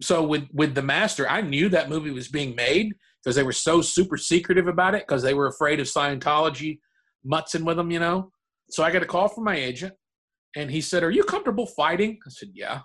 So 0.00 0.22
with 0.22 0.44
with 0.52 0.74
the 0.74 0.82
Master, 0.82 1.28
I 1.28 1.40
knew 1.40 1.68
that 1.70 1.90
movie 1.90 2.10
was 2.10 2.28
being 2.28 2.54
made 2.54 2.94
because 3.22 3.36
they 3.36 3.42
were 3.42 3.52
so 3.52 3.82
super 3.82 4.16
secretive 4.16 4.68
about 4.68 4.94
it 4.94 5.04
because 5.06 5.22
they 5.22 5.34
were 5.34 5.48
afraid 5.48 5.80
of 5.80 5.86
Scientology 5.86 6.78
mutzing 7.26 7.64
with 7.64 7.76
them, 7.76 7.90
you 7.90 7.98
know. 7.98 8.30
So 8.70 8.84
I 8.84 8.90
got 8.90 9.02
a 9.02 9.06
call 9.06 9.28
from 9.28 9.44
my 9.44 9.56
agent, 9.56 9.94
and 10.56 10.70
he 10.70 10.80
said, 10.80 11.02
"Are 11.02 11.10
you 11.10 11.24
comfortable 11.24 11.66
fighting?" 11.66 12.18
I 12.26 12.30
said, 12.30 12.50
"Yeah." 12.54 12.80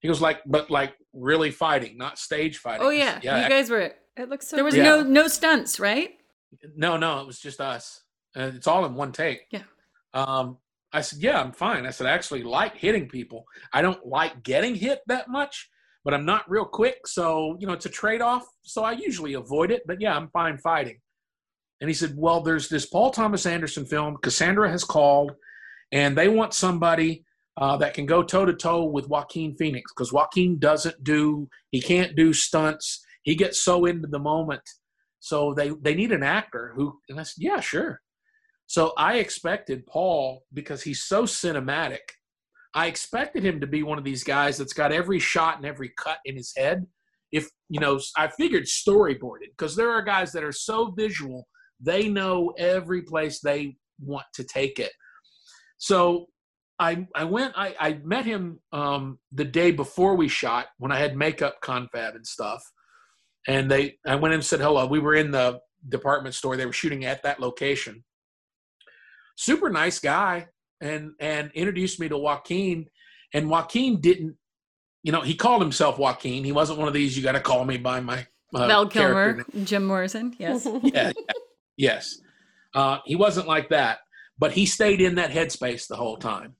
He 0.00 0.08
was 0.08 0.20
like, 0.20 0.40
"But 0.46 0.70
like 0.70 0.94
really 1.12 1.50
fighting, 1.50 1.96
not 1.96 2.18
stage 2.18 2.58
fighting." 2.58 2.86
Oh 2.86 2.90
yeah, 2.90 3.14
said, 3.14 3.24
yeah. 3.24 3.42
you 3.44 3.48
guys 3.48 3.70
were. 3.70 3.92
It 4.16 4.28
looks 4.28 4.48
so. 4.48 4.56
There 4.56 4.64
was 4.64 4.76
Yeah. 4.76 4.84
no 4.84 5.02
no 5.02 5.28
stunts, 5.28 5.78
right? 5.80 6.10
No, 6.76 6.96
no, 6.96 7.20
it 7.20 7.26
was 7.26 7.38
just 7.38 7.60
us. 7.60 8.02
Uh, 8.36 8.50
it's 8.54 8.66
all 8.66 8.84
in 8.86 8.94
one 8.94 9.12
take. 9.12 9.42
Yeah. 9.50 9.62
Um, 10.14 10.58
I 10.92 11.00
said, 11.00 11.18
yeah, 11.20 11.40
I'm 11.40 11.52
fine. 11.52 11.84
I 11.84 11.90
said, 11.90 12.06
I 12.06 12.10
actually 12.12 12.42
like 12.42 12.76
hitting 12.76 13.08
people. 13.08 13.44
I 13.72 13.82
don't 13.82 14.06
like 14.06 14.42
getting 14.42 14.74
hit 14.74 15.00
that 15.08 15.28
much, 15.28 15.68
but 16.04 16.14
I'm 16.14 16.24
not 16.24 16.48
real 16.50 16.64
quick. 16.64 17.06
So, 17.06 17.56
you 17.58 17.66
know, 17.66 17.72
it's 17.74 17.84
a 17.86 17.90
trade 17.90 18.22
off. 18.22 18.46
So 18.62 18.84
I 18.84 18.92
usually 18.92 19.34
avoid 19.34 19.70
it, 19.70 19.82
but 19.86 20.00
yeah, 20.00 20.16
I'm 20.16 20.28
fine 20.30 20.56
fighting. 20.58 20.98
And 21.80 21.90
he 21.90 21.94
said, 21.94 22.14
well, 22.16 22.40
there's 22.40 22.68
this 22.68 22.86
Paul 22.86 23.10
Thomas 23.10 23.44
Anderson 23.44 23.84
film, 23.84 24.16
Cassandra 24.22 24.70
has 24.70 24.84
called, 24.84 25.32
and 25.92 26.16
they 26.16 26.28
want 26.28 26.54
somebody 26.54 27.24
uh, 27.58 27.76
that 27.78 27.94
can 27.94 28.06
go 28.06 28.22
toe 28.22 28.44
to 28.44 28.52
toe 28.52 28.84
with 28.84 29.08
Joaquin 29.08 29.56
Phoenix 29.56 29.90
because 29.92 30.12
Joaquin 30.12 30.58
doesn't 30.58 31.02
do, 31.04 31.48
he 31.70 31.80
can't 31.80 32.14
do 32.14 32.32
stunts. 32.32 33.04
He 33.22 33.34
gets 33.34 33.62
so 33.62 33.86
into 33.86 34.08
the 34.08 34.18
moment. 34.18 34.62
So 35.20 35.54
they, 35.54 35.70
they 35.80 35.94
need 35.94 36.12
an 36.12 36.22
actor 36.22 36.72
who, 36.76 36.98
and 37.08 37.18
I 37.18 37.22
said, 37.22 37.42
yeah, 37.42 37.60
sure. 37.60 38.00
So 38.66 38.92
I 38.98 39.18
expected 39.18 39.86
Paul, 39.86 40.42
because 40.52 40.82
he's 40.82 41.04
so 41.04 41.22
cinematic, 41.22 42.00
I 42.74 42.88
expected 42.88 43.44
him 43.44 43.60
to 43.60 43.66
be 43.66 43.82
one 43.82 43.96
of 43.96 44.04
these 44.04 44.22
guys 44.22 44.58
that's 44.58 44.72
got 44.72 44.92
every 44.92 45.18
shot 45.18 45.56
and 45.56 45.64
every 45.64 45.92
cut 45.96 46.18
in 46.24 46.36
his 46.36 46.52
head. 46.56 46.86
If, 47.32 47.48
you 47.68 47.80
know, 47.80 47.98
I 48.16 48.28
figured 48.28 48.64
storyboarded 48.64 49.50
because 49.56 49.74
there 49.76 49.90
are 49.90 50.02
guys 50.02 50.30
that 50.32 50.44
are 50.44 50.52
so 50.52 50.92
visual, 50.96 51.48
they 51.80 52.08
know 52.08 52.52
every 52.58 53.02
place 53.02 53.40
they 53.40 53.76
want 54.00 54.26
to 54.34 54.44
take 54.44 54.78
it. 54.78 54.92
So 55.78 56.26
I, 56.78 57.06
I 57.14 57.24
went, 57.24 57.54
I, 57.56 57.74
I 57.78 58.00
met 58.04 58.24
him 58.24 58.60
um, 58.72 59.18
the 59.32 59.44
day 59.44 59.70
before 59.70 60.14
we 60.14 60.28
shot 60.28 60.66
when 60.78 60.92
I 60.92 60.98
had 60.98 61.16
makeup 61.16 61.56
confab 61.62 62.14
and 62.14 62.26
stuff. 62.26 62.62
And 63.48 63.70
they, 63.70 63.98
I 64.06 64.16
went 64.16 64.32
in 64.32 64.40
and 64.40 64.44
said 64.44 64.60
hello. 64.60 64.86
We 64.86 64.98
were 64.98 65.14
in 65.14 65.30
the 65.30 65.60
department 65.88 66.34
store. 66.34 66.56
They 66.56 66.66
were 66.66 66.72
shooting 66.72 67.04
at 67.04 67.22
that 67.22 67.40
location 67.40 68.04
super 69.36 69.70
nice 69.70 69.98
guy 69.98 70.48
and 70.80 71.12
and 71.20 71.50
introduced 71.54 72.00
me 72.00 72.08
to 72.08 72.16
Joaquin 72.16 72.86
and 73.32 73.48
Joaquin 73.48 74.00
didn't 74.00 74.36
you 75.02 75.12
know 75.12 75.20
he 75.20 75.34
called 75.34 75.62
himself 75.62 75.98
Joaquin 75.98 76.42
he 76.42 76.52
wasn't 76.52 76.78
one 76.78 76.88
of 76.88 76.94
these 76.94 77.16
you 77.16 77.22
got 77.22 77.32
to 77.32 77.40
call 77.40 77.64
me 77.64 77.76
by 77.76 78.00
my 78.00 78.26
uh, 78.54 78.66
Val 78.66 78.86
Kilmer, 78.86 79.44
Jim 79.64 79.84
Morrison. 79.84 80.34
Yes. 80.38 80.66
yeah, 80.82 81.12
yeah. 81.16 81.32
yes 81.76 82.18
uh, 82.74 82.98
he 83.04 83.16
wasn't 83.16 83.46
like 83.46 83.68
that 83.68 83.98
but 84.38 84.52
he 84.52 84.66
stayed 84.66 85.00
in 85.00 85.14
that 85.16 85.30
headspace 85.30 85.86
the 85.86 85.96
whole 85.96 86.16
time. 86.16 86.54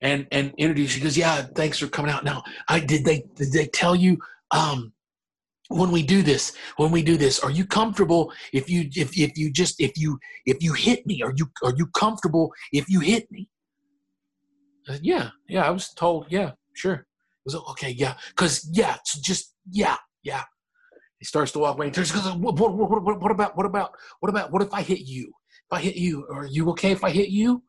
And 0.00 0.28
and 0.30 0.52
introduced 0.58 0.94
he 0.94 1.02
goes 1.02 1.18
yeah 1.18 1.42
thanks 1.42 1.78
for 1.78 1.88
coming 1.88 2.12
out. 2.12 2.24
Now 2.24 2.44
I 2.68 2.78
did 2.80 3.04
they 3.04 3.24
did 3.34 3.52
they 3.52 3.66
tell 3.66 3.96
you 3.96 4.18
um 4.52 4.92
when 5.68 5.90
we 5.90 6.02
do 6.02 6.22
this 6.22 6.52
when 6.76 6.90
we 6.90 7.02
do 7.02 7.16
this 7.16 7.40
are 7.40 7.50
you 7.50 7.66
comfortable 7.66 8.32
if 8.52 8.70
you 8.70 8.88
if, 8.94 9.18
if 9.18 9.36
you 9.36 9.52
just 9.52 9.80
if 9.80 9.98
you 9.98 10.18
if 10.46 10.62
you 10.62 10.72
hit 10.72 11.04
me? 11.06 11.22
Are 11.22 11.32
you 11.36 11.50
are 11.64 11.74
you 11.76 11.86
comfortable 11.88 12.52
if 12.72 12.88
you 12.88 13.00
hit 13.00 13.30
me? 13.32 13.48
Said, 14.86 15.00
yeah 15.02 15.30
yeah 15.48 15.66
i 15.66 15.70
was 15.70 15.92
told 15.94 16.26
yeah 16.30 16.52
sure. 16.74 17.04
I 17.04 17.42
was 17.44 17.54
okay 17.56 17.90
yeah 17.90 18.14
because 18.28 18.68
yeah 18.72 18.98
so 19.04 19.20
just 19.22 19.54
yeah 19.70 19.96
yeah. 20.22 20.44
He 21.18 21.24
starts 21.24 21.50
to 21.52 21.58
walk 21.58 21.74
away. 21.74 21.86
And 21.86 21.94
turns 21.94 22.12
goes 22.12 22.24
what, 22.36 22.56
what, 22.56 22.72
what, 22.72 23.20
what 23.20 23.32
about 23.32 23.56
what 23.56 23.66
about 23.66 23.90
what 24.20 24.28
about 24.28 24.52
what 24.52 24.62
if 24.62 24.72
i 24.72 24.82
hit 24.82 25.00
you 25.00 25.32
if 25.70 25.78
i 25.78 25.80
hit 25.80 25.96
you 25.96 26.26
are 26.32 26.46
you 26.46 26.68
okay 26.70 26.90
if 26.90 27.04
i 27.04 27.10
hit 27.10 27.28
you 27.28 27.62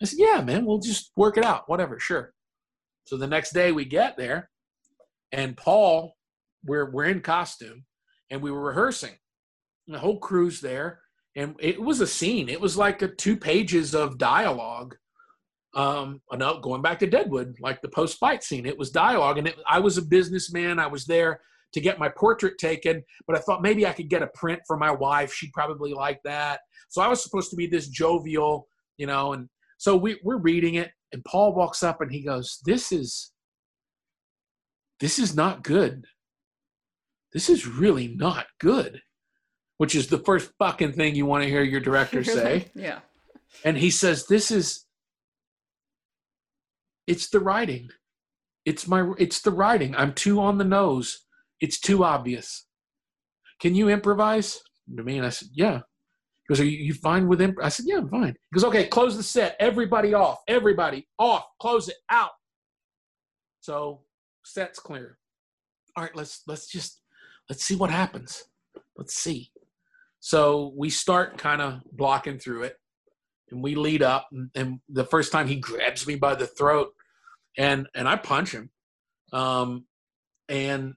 i 0.00 0.04
said 0.04 0.18
yeah 0.18 0.40
man 0.40 0.64
we'll 0.64 0.78
just 0.78 1.12
work 1.16 1.36
it 1.36 1.44
out 1.44 1.68
whatever 1.68 1.98
sure 1.98 2.32
so 3.04 3.16
the 3.16 3.26
next 3.26 3.52
day 3.52 3.72
we 3.72 3.84
get 3.84 4.16
there 4.16 4.50
and 5.32 5.56
paul 5.56 6.14
we're 6.64 6.90
we're 6.90 7.04
in 7.04 7.20
costume 7.20 7.84
and 8.32 8.40
we 8.40 8.50
were 8.50 8.62
rehearsing. 8.62 9.12
The 9.86 9.98
whole 9.98 10.18
crew's 10.18 10.60
there, 10.60 11.00
and 11.36 11.54
it 11.60 11.80
was 11.80 12.00
a 12.00 12.06
scene. 12.06 12.48
It 12.48 12.60
was 12.60 12.76
like 12.78 13.02
a 13.02 13.08
two 13.08 13.36
pages 13.36 13.94
of 13.94 14.18
dialogue. 14.18 14.96
Um, 15.74 16.20
going 16.62 16.82
back 16.82 16.98
to 17.00 17.06
Deadwood, 17.06 17.56
like 17.60 17.80
the 17.82 17.88
post 17.88 18.18
fight 18.18 18.42
scene, 18.42 18.66
it 18.66 18.78
was 18.78 18.90
dialogue, 18.90 19.38
and 19.38 19.48
it, 19.48 19.56
I 19.68 19.80
was 19.80 19.98
a 19.98 20.02
businessman. 20.02 20.78
I 20.78 20.86
was 20.86 21.04
there 21.04 21.40
to 21.72 21.80
get 21.80 21.98
my 21.98 22.08
portrait 22.08 22.58
taken, 22.58 23.02
but 23.26 23.36
I 23.36 23.40
thought 23.40 23.62
maybe 23.62 23.86
I 23.86 23.92
could 23.92 24.08
get 24.08 24.22
a 24.22 24.28
print 24.28 24.60
for 24.66 24.76
my 24.76 24.90
wife. 24.90 25.32
She'd 25.32 25.52
probably 25.52 25.92
like 25.92 26.20
that. 26.24 26.60
So 26.88 27.00
I 27.02 27.08
was 27.08 27.22
supposed 27.22 27.50
to 27.50 27.56
be 27.56 27.66
this 27.66 27.88
jovial, 27.88 28.68
you 28.98 29.06
know, 29.06 29.32
and 29.32 29.48
so 29.78 29.96
we, 29.96 30.20
we're 30.22 30.36
reading 30.36 30.74
it, 30.74 30.90
and 31.12 31.24
Paul 31.24 31.54
walks 31.54 31.82
up 31.82 32.00
and 32.00 32.12
he 32.12 32.22
goes, 32.22 32.60
"This 32.64 32.92
is, 32.92 33.32
this 35.00 35.18
is 35.18 35.34
not 35.34 35.64
good." 35.64 36.06
this 37.32 37.48
is 37.48 37.66
really 37.66 38.08
not 38.08 38.46
good, 38.60 39.00
which 39.78 39.94
is 39.94 40.08
the 40.08 40.18
first 40.18 40.52
fucking 40.58 40.92
thing 40.92 41.14
you 41.14 41.26
want 41.26 41.42
to 41.42 41.50
hear 41.50 41.62
your 41.62 41.80
director 41.80 42.22
say. 42.24 42.66
yeah. 42.74 43.00
And 43.64 43.76
he 43.76 43.90
says, 43.90 44.26
This 44.26 44.50
is, 44.50 44.86
it's 47.06 47.28
the 47.30 47.40
writing. 47.40 47.88
It's 48.64 48.86
my, 48.86 49.12
it's 49.18 49.40
the 49.40 49.50
writing. 49.50 49.94
I'm 49.96 50.12
too 50.12 50.40
on 50.40 50.58
the 50.58 50.64
nose. 50.64 51.24
It's 51.62 51.78
too 51.78 52.04
obvious. 52.04 52.66
Can 53.60 53.74
you 53.74 53.88
improvise? 53.88 54.60
To 54.96 55.02
me, 55.04 55.16
and 55.16 55.24
I 55.24 55.30
said, 55.30 55.48
Yeah. 55.54 55.76
He 55.76 56.52
goes, 56.52 56.60
Are 56.60 56.64
you, 56.64 56.76
you 56.76 56.92
fine 56.92 57.28
with 57.28 57.40
imp? 57.40 57.56
I 57.62 57.68
said, 57.68 57.86
Yeah, 57.88 57.98
I'm 57.98 58.10
fine. 58.10 58.34
He 58.50 58.54
goes, 58.54 58.64
Okay, 58.64 58.88
close 58.88 59.16
the 59.16 59.22
set. 59.22 59.56
Everybody 59.60 60.12
off. 60.12 60.40
Everybody 60.48 61.06
off. 61.18 61.44
Close 61.60 61.88
it 61.88 61.96
out. 62.10 62.32
So 63.60 64.02
set's 64.44 64.80
clear. 64.80 65.18
All 65.96 66.02
right, 66.02 66.16
let's 66.16 66.42
let's 66.48 66.66
just 66.66 67.00
let's 67.48 67.64
see 67.64 67.76
what 67.76 67.90
happens. 67.90 68.42
Let's 68.96 69.14
see. 69.14 69.52
So 70.18 70.72
we 70.76 70.90
start 70.90 71.38
kind 71.38 71.62
of 71.62 71.80
blocking 71.92 72.38
through 72.38 72.64
it, 72.64 72.76
and 73.52 73.62
we 73.62 73.76
lead 73.76 74.02
up. 74.02 74.26
And, 74.32 74.50
and, 74.56 74.80
the 74.88 75.04
first 75.04 75.32
time 75.32 75.46
he 75.46 75.56
grabs 75.56 76.06
me 76.06 76.16
by 76.16 76.34
the 76.34 76.46
throat, 76.46 76.88
and 77.56 77.86
and 77.94 78.08
I 78.08 78.16
punch 78.16 78.52
him, 78.52 78.70
um, 79.32 79.86
and 80.48 80.94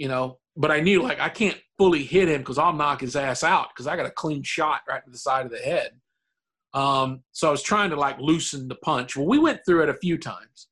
you 0.00 0.08
know, 0.08 0.38
but 0.56 0.70
I 0.70 0.80
knew 0.80 1.02
like 1.02 1.20
I 1.20 1.28
can't 1.28 1.58
fully 1.76 2.02
hit 2.02 2.28
him 2.28 2.40
because 2.40 2.56
I'll 2.58 2.72
knock 2.72 3.02
his 3.02 3.16
ass 3.16 3.44
out 3.44 3.68
because 3.68 3.86
I 3.86 3.96
got 3.96 4.06
a 4.06 4.10
clean 4.10 4.42
shot 4.42 4.80
right 4.88 5.04
to 5.04 5.10
the 5.10 5.18
side 5.18 5.44
of 5.44 5.52
the 5.52 5.58
head. 5.58 5.90
Um, 6.72 7.22
so 7.32 7.48
I 7.48 7.50
was 7.50 7.62
trying 7.62 7.90
to 7.90 7.96
like 7.96 8.18
loosen 8.18 8.66
the 8.66 8.76
punch. 8.76 9.14
Well, 9.14 9.26
we 9.26 9.38
went 9.38 9.60
through 9.66 9.82
it 9.82 9.90
a 9.90 9.94
few 9.94 10.16
times 10.16 10.68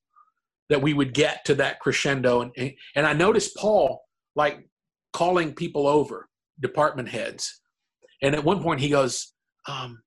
that 0.71 0.81
we 0.81 0.95
would 0.95 1.13
get 1.13 1.45
to 1.45 1.55
that 1.57 1.79
crescendo, 1.81 2.41
and 2.41 2.53
and 2.97 3.07
I 3.07 3.13
noticed 3.13 3.55
Paul 3.55 4.01
like 4.35 4.67
calling 5.13 5.53
people 5.53 5.87
over, 5.87 6.29
department 6.61 7.09
heads. 7.09 7.61
And 8.23 8.35
at 8.35 8.45
one 8.45 8.63
point 8.63 8.81
he 8.81 8.89
goes, 8.89 9.35
um, 9.67 10.01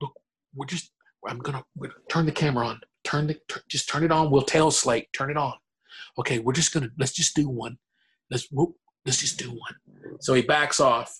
look, 0.00 0.12
we're 0.54 0.66
just, 0.66 0.90
I'm 1.26 1.38
going 1.38 1.58
to 1.58 1.90
turn 2.10 2.26
the 2.26 2.32
camera 2.32 2.66
on, 2.66 2.80
turn 3.04 3.26
the, 3.26 3.38
just 3.68 3.88
turn 3.88 4.04
it 4.04 4.12
on. 4.12 4.30
We'll 4.30 4.42
tail 4.42 4.70
slate, 4.70 5.08
turn 5.16 5.30
it 5.30 5.36
on. 5.36 5.54
Okay. 6.18 6.38
We're 6.38 6.52
just 6.52 6.72
to, 6.72 6.90
let's 6.98 7.12
just 7.12 7.34
do 7.34 7.48
one. 7.48 7.78
Let's, 8.30 8.48
whoop, 8.50 8.74
let's 9.04 9.18
just 9.18 9.38
do 9.38 9.50
one. 9.50 10.18
So 10.20 10.34
he 10.34 10.42
backs 10.42 10.80
off. 10.80 11.12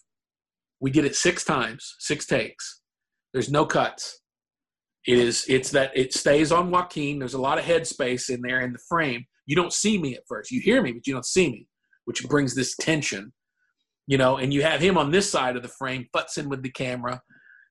We 0.80 0.90
did 0.90 1.04
it 1.04 1.16
six 1.16 1.44
times, 1.44 1.96
six 1.98 2.26
takes. 2.26 2.82
There's 3.32 3.50
no 3.50 3.64
cuts. 3.64 4.20
It 5.06 5.18
is, 5.18 5.44
it's 5.48 5.70
that 5.70 5.92
it 5.94 6.12
stays 6.12 6.50
on 6.50 6.70
Joaquin. 6.70 7.18
There's 7.18 7.34
a 7.34 7.40
lot 7.40 7.58
of 7.58 7.64
headspace 7.64 8.28
in 8.28 8.40
there 8.42 8.60
in 8.62 8.72
the 8.72 8.80
frame. 8.88 9.24
You 9.46 9.54
don't 9.54 9.72
see 9.72 9.98
me 9.98 10.16
at 10.16 10.24
first. 10.28 10.50
You 10.50 10.60
hear 10.60 10.82
me, 10.82 10.92
but 10.92 11.06
you 11.06 11.14
don't 11.14 11.24
see 11.24 11.48
me 11.50 11.68
which 12.06 12.26
brings 12.28 12.54
this 12.54 12.74
tension, 12.76 13.32
you 14.06 14.16
know, 14.16 14.38
and 14.38 14.54
you 14.54 14.62
have 14.62 14.80
him 14.80 14.96
on 14.96 15.10
this 15.10 15.30
side 15.30 15.56
of 15.56 15.62
the 15.62 15.68
frame, 15.68 16.08
butts 16.12 16.38
in 16.38 16.48
with 16.48 16.62
the 16.62 16.70
camera. 16.70 17.20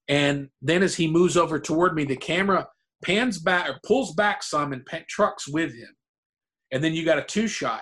And 0.08 0.50
then 0.62 0.84
as 0.84 0.96
he 0.96 1.10
moves 1.10 1.36
over 1.36 1.60
toward 1.60 1.96
me, 1.96 2.04
the 2.04 2.18
camera 2.18 2.68
pans 3.04 3.40
back 3.40 3.68
or 3.68 3.80
pulls 3.86 4.14
back 4.14 4.44
some 4.44 4.74
and 4.74 4.86
trucks 5.10 5.48
with 5.48 5.74
him. 5.74 5.90
And 6.72 6.84
then 6.84 6.94
you 6.94 7.04
got 7.04 7.18
a 7.18 7.24
two 7.24 7.48
shot. 7.48 7.82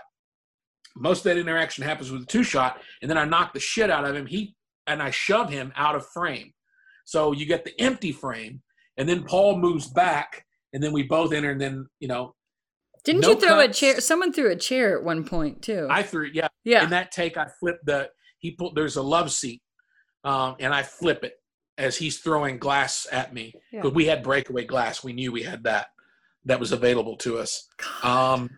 Most 0.95 1.19
of 1.19 1.23
that 1.25 1.37
interaction 1.37 1.83
happens 1.83 2.11
with 2.11 2.23
a 2.23 2.25
two 2.25 2.43
shot. 2.43 2.81
And 3.01 3.09
then 3.09 3.17
I 3.17 3.25
knock 3.25 3.53
the 3.53 3.59
shit 3.59 3.89
out 3.89 4.05
of 4.05 4.15
him. 4.15 4.25
He 4.25 4.55
and 4.87 5.01
I 5.01 5.09
shove 5.11 5.49
him 5.49 5.71
out 5.75 5.95
of 5.95 6.05
frame. 6.13 6.53
So 7.05 7.31
you 7.31 7.45
get 7.45 7.65
the 7.65 7.79
empty 7.81 8.11
frame. 8.11 8.61
And 8.97 9.07
then 9.09 9.23
Paul 9.23 9.57
moves 9.57 9.87
back. 9.89 10.45
And 10.73 10.81
then 10.83 10.91
we 10.93 11.03
both 11.03 11.33
enter. 11.33 11.51
And 11.51 11.59
then, 11.61 11.87
you 11.99 12.07
know, 12.07 12.35
Didn't 13.03 13.21
no 13.21 13.29
you 13.31 13.39
throw 13.39 13.55
cuts. 13.65 13.77
a 13.77 13.79
chair? 13.79 14.01
Someone 14.01 14.31
threw 14.33 14.51
a 14.51 14.55
chair 14.55 14.97
at 14.97 15.03
one 15.03 15.23
point 15.23 15.61
too. 15.61 15.87
I 15.89 16.03
threw 16.03 16.29
yeah. 16.33 16.47
Yeah. 16.63 16.83
In 16.83 16.89
that 16.91 17.11
take, 17.11 17.37
I 17.37 17.47
flipped 17.59 17.85
the 17.85 18.09
he 18.39 18.51
pulled. 18.51 18.75
There's 18.75 18.95
a 18.97 19.01
love 19.01 19.31
seat, 19.31 19.61
um, 20.23 20.55
and 20.59 20.73
I 20.73 20.83
flip 20.83 21.23
it 21.23 21.33
as 21.77 21.97
he's 21.97 22.19
throwing 22.19 22.57
glass 22.59 23.07
at 23.11 23.33
me 23.33 23.53
Yeah. 23.71 23.81
because 23.81 23.95
we 23.95 24.05
had 24.05 24.21
breakaway 24.21 24.65
glass. 24.65 25.03
We 25.03 25.13
knew 25.13 25.31
we 25.31 25.43
had 25.43 25.63
that 25.63 25.87
that 26.45 26.59
was 26.59 26.71
available 26.71 27.17
to 27.17 27.37
us. 27.39 27.67
Um, 28.03 28.49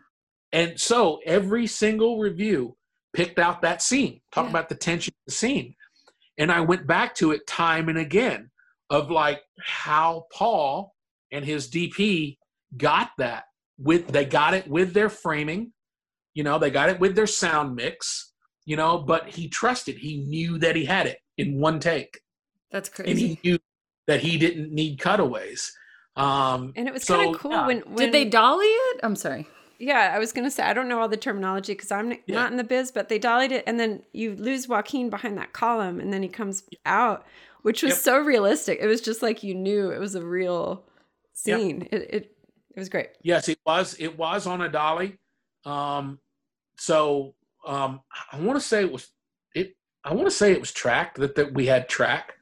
And 0.51 0.79
so 0.79 1.19
every 1.25 1.67
single 1.67 2.19
review 2.19 2.77
picked 3.13 3.39
out 3.39 3.61
that 3.61 3.81
scene, 3.81 4.21
talk 4.31 4.49
about 4.49 4.69
the 4.69 4.75
tension 4.75 5.11
of 5.11 5.25
the 5.27 5.33
scene. 5.33 5.75
And 6.37 6.51
I 6.51 6.61
went 6.61 6.85
back 6.85 7.15
to 7.15 7.31
it 7.31 7.47
time 7.47 7.89
and 7.89 7.97
again 7.97 8.51
of 8.89 9.09
like 9.09 9.41
how 9.59 10.25
Paul 10.31 10.93
and 11.31 11.43
his 11.43 11.69
DP 11.69 12.37
got 12.77 13.09
that 13.17 13.45
with 13.77 14.07
they 14.07 14.25
got 14.25 14.53
it 14.53 14.67
with 14.67 14.93
their 14.93 15.09
framing, 15.09 15.71
you 16.33 16.43
know, 16.43 16.59
they 16.59 16.69
got 16.69 16.89
it 16.89 16.99
with 16.99 17.15
their 17.15 17.27
sound 17.27 17.75
mix, 17.75 18.33
you 18.65 18.75
know, 18.75 18.97
but 18.97 19.29
he 19.29 19.47
trusted, 19.47 19.97
he 19.97 20.17
knew 20.17 20.57
that 20.59 20.75
he 20.75 20.85
had 20.85 21.07
it 21.07 21.19
in 21.37 21.59
one 21.59 21.79
take. 21.79 22.19
That's 22.71 22.89
crazy. 22.89 23.11
And 23.11 23.19
he 23.19 23.39
knew 23.43 23.59
that 24.07 24.21
he 24.21 24.37
didn't 24.37 24.71
need 24.71 24.99
cutaways. 24.99 25.71
Um 26.15 26.73
And 26.75 26.87
it 26.87 26.93
was 26.93 27.03
so, 27.03 27.17
kind 27.17 27.35
of 27.35 27.41
cool 27.41 27.51
yeah. 27.51 27.67
when, 27.67 27.79
when 27.81 27.97
Did 27.97 28.13
they 28.13 28.25
dolly 28.25 28.65
it? 28.65 28.99
I'm 29.03 29.15
sorry. 29.15 29.47
Yeah, 29.79 30.11
I 30.15 30.19
was 30.19 30.31
gonna 30.31 30.51
say 30.51 30.63
I 30.63 30.73
don't 30.73 30.87
know 30.87 30.99
all 30.99 31.09
the 31.09 31.17
terminology 31.17 31.73
because 31.73 31.91
I'm 31.91 32.13
n- 32.13 32.19
not 32.27 32.51
in 32.51 32.57
the 32.57 32.63
biz, 32.63 32.91
but 32.91 33.09
they 33.09 33.19
dollied 33.19 33.51
it, 33.51 33.63
and 33.67 33.79
then 33.79 34.03
you 34.13 34.35
lose 34.35 34.67
Joaquin 34.67 35.09
behind 35.09 35.37
that 35.37 35.53
column, 35.53 35.99
and 35.99 36.13
then 36.13 36.23
he 36.23 36.29
comes 36.29 36.63
out, 36.85 37.25
which 37.63 37.83
was 37.83 37.91
Yep. 37.93 37.99
so 37.99 38.19
realistic. 38.19 38.79
It 38.81 38.87
was 38.87 39.01
just 39.01 39.21
like 39.21 39.43
you 39.43 39.53
knew 39.53 39.91
it 39.91 39.99
was 39.99 40.15
a 40.15 40.25
real 40.25 40.83
Yep. 41.45 41.59
scene. 41.59 41.87
It, 41.91 42.01
it 42.13 42.31
it 42.75 42.79
was 42.79 42.89
great. 42.89 43.09
Yes, 43.21 43.47
it 43.49 43.59
was. 43.65 43.95
It 43.99 44.17
was 44.17 44.47
on 44.47 44.61
a 44.61 44.69
dolly. 44.69 45.17
Um, 45.65 46.19
so 46.77 47.35
um, 47.65 48.01
I 48.31 48.39
want 48.39 48.59
to 48.59 48.65
say 48.65 48.81
it 48.81 48.91
was 48.91 49.09
it. 49.53 49.75
I 50.03 50.13
want 50.13 50.27
to 50.27 50.31
say 50.31 50.51
it 50.51 50.59
was 50.59 50.71
tracked 50.71 51.17
that 51.19 51.35
that 51.35 51.53
we 51.53 51.65
had 51.65 51.89
track. 51.89 52.33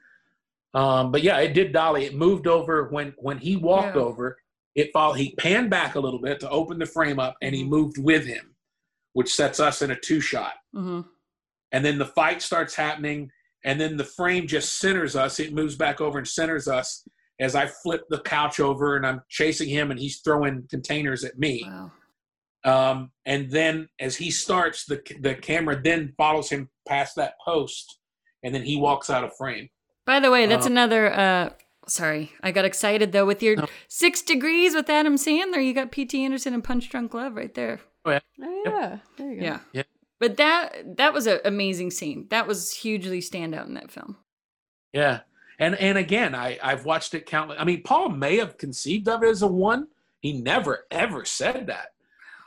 Um, 0.74 1.12
but 1.12 1.22
yeah, 1.22 1.38
it 1.38 1.54
did 1.54 1.72
dolly. 1.72 2.04
It 2.04 2.14
moved 2.14 2.46
over 2.46 2.88
when 2.88 3.14
when 3.18 3.38
he 3.38 3.56
walked 3.56 3.96
Yeah. 3.96 4.02
over. 4.02 4.38
It 4.74 4.90
followed. 4.92 5.14
He 5.14 5.34
panned 5.36 5.70
back 5.70 5.94
a 5.94 6.00
little 6.00 6.20
bit 6.20 6.40
to 6.40 6.50
open 6.50 6.78
the 6.78 6.86
frame 6.86 7.18
up, 7.20 7.36
and 7.42 7.54
Mm-hmm. 7.54 7.62
he 7.64 7.68
moved 7.68 7.98
with 7.98 8.26
him, 8.26 8.54
which 9.12 9.32
sets 9.34 9.60
us 9.60 9.82
in 9.82 9.90
a 9.90 9.96
two 9.98 10.20
shot. 10.20 10.54
hmm 10.72 11.02
And 11.72 11.84
then 11.84 11.98
the 11.98 12.06
fight 12.06 12.42
starts 12.42 12.74
happening, 12.74 13.30
and 13.64 13.80
then 13.80 13.96
the 13.96 14.04
frame 14.04 14.46
just 14.46 14.78
centers 14.78 15.14
us. 15.16 15.40
It 15.40 15.52
moves 15.54 15.76
back 15.76 16.00
over 16.00 16.18
and 16.18 16.26
centers 16.28 16.68
us 16.68 17.06
as 17.40 17.54
I 17.56 17.66
flip 17.66 18.02
the 18.10 18.20
couch 18.20 18.60
over, 18.60 18.96
and 18.96 19.06
I'm 19.06 19.20
chasing 19.28 19.68
him, 19.68 19.90
and 19.90 19.98
he's 19.98 20.20
throwing 20.20 20.66
containers 20.70 21.24
at 21.24 21.38
me. 21.38 21.64
Wow. 21.66 21.90
Um, 22.64 23.10
and 23.26 23.50
then 23.50 23.88
as 24.00 24.16
he 24.16 24.30
starts, 24.30 24.86
the 24.86 25.00
the 25.20 25.34
camera 25.34 25.80
then 25.82 26.14
follows 26.16 26.48
him 26.50 26.70
past 26.88 27.14
that 27.16 27.34
post, 27.44 27.98
and 28.42 28.54
then 28.54 28.62
he 28.62 28.76
walks 28.76 29.10
out 29.10 29.22
of 29.24 29.36
frame. 29.36 29.68
By 30.06 30.18
the 30.20 30.30
way, 30.30 30.46
that's 30.46 30.66
Uh, 30.66 30.70
another. 30.70 31.12
uh 31.12 31.50
Sorry, 31.86 32.32
I 32.42 32.50
got 32.50 32.64
excited 32.64 33.12
though 33.12 33.26
with 33.26 33.42
your 33.42 33.56
six 33.88 34.22
degrees 34.22 34.74
with 34.74 34.88
Adam 34.88 35.16
Sandler. 35.16 35.64
You 35.64 35.74
got 35.74 35.92
P.T. 35.92 36.24
Anderson 36.24 36.54
and 36.54 36.64
Punch 36.64 36.88
Drunk 36.88 37.12
Love 37.14 37.34
right 37.36 37.52
there. 37.54 37.80
Oh 38.04 38.10
yeah, 38.10 38.20
Oh 38.42 38.62
yeah, 38.66 38.98
there 39.16 39.32
you 39.32 39.40
go. 39.40 39.44
Yeah. 39.46 39.58
Yeah. 39.72 39.82
But 40.20 40.36
that 40.38 40.96
that 40.96 41.12
was 41.12 41.26
an 41.26 41.40
amazing 41.44 41.90
scene. 41.90 42.26
That 42.30 42.46
was 42.46 42.72
hugely 42.72 43.20
standout 43.20 43.66
in 43.66 43.74
that 43.74 43.90
film. 43.90 44.16
yeah. 44.92 45.20
And 45.58 45.76
and 45.76 45.96
again, 45.98 46.34
I 46.34 46.58
I've 46.62 46.84
watched 46.84 47.14
it 47.14 47.26
countless. 47.26 47.58
I 47.60 47.64
mean, 47.64 47.82
Paul 47.84 48.08
may 48.08 48.38
have 48.38 48.58
conceived 48.58 49.08
of 49.08 49.22
it 49.22 49.28
as 49.28 49.42
a 49.42 49.46
one. 49.46 49.86
He 50.20 50.32
never 50.32 50.86
ever 50.90 51.24
said 51.24 51.66
that, 51.68 51.88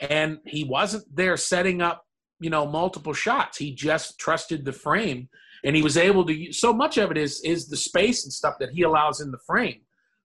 and 0.01 0.39
he 0.45 0.63
wasn't 0.65 1.15
there 1.15 1.37
setting 1.37 1.81
up 1.81 2.05
you 2.39 2.49
know 2.49 2.65
multiple 2.67 3.13
shots. 3.13 3.57
He 3.57 3.73
just 3.73 4.19
trusted 4.19 4.65
the 4.65 4.73
frame, 4.73 5.29
and 5.63 5.75
he 5.75 5.81
was 5.81 5.97
able 5.97 6.25
to. 6.25 6.33
use- 6.33 6.59
So 6.59 6.73
much 6.73 6.97
of 6.97 7.11
it 7.11 7.17
is 7.17 7.41
is 7.43 7.67
the 7.67 7.77
space 7.77 8.23
and 8.23 8.33
stuff 8.33 8.55
that 8.59 8.71
he 8.71 8.83
allows 8.83 9.21
in 9.21 9.31
the 9.31 9.39
frame 9.45 9.81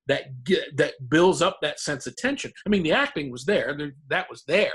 that 0.07 0.43
get, 0.45 0.77
that 0.77 0.95
builds 1.09 1.43
up 1.43 1.59
that 1.63 1.79
sense 1.81 2.07
of 2.07 2.17
tension. 2.17 2.53
I 2.67 2.71
mean, 2.71 2.83
the 2.83 2.93
acting 2.93 3.31
was 3.31 3.45
there; 3.45 3.75
there- 3.77 3.95
that 4.09 4.29
was 4.29 4.43
there, 4.45 4.73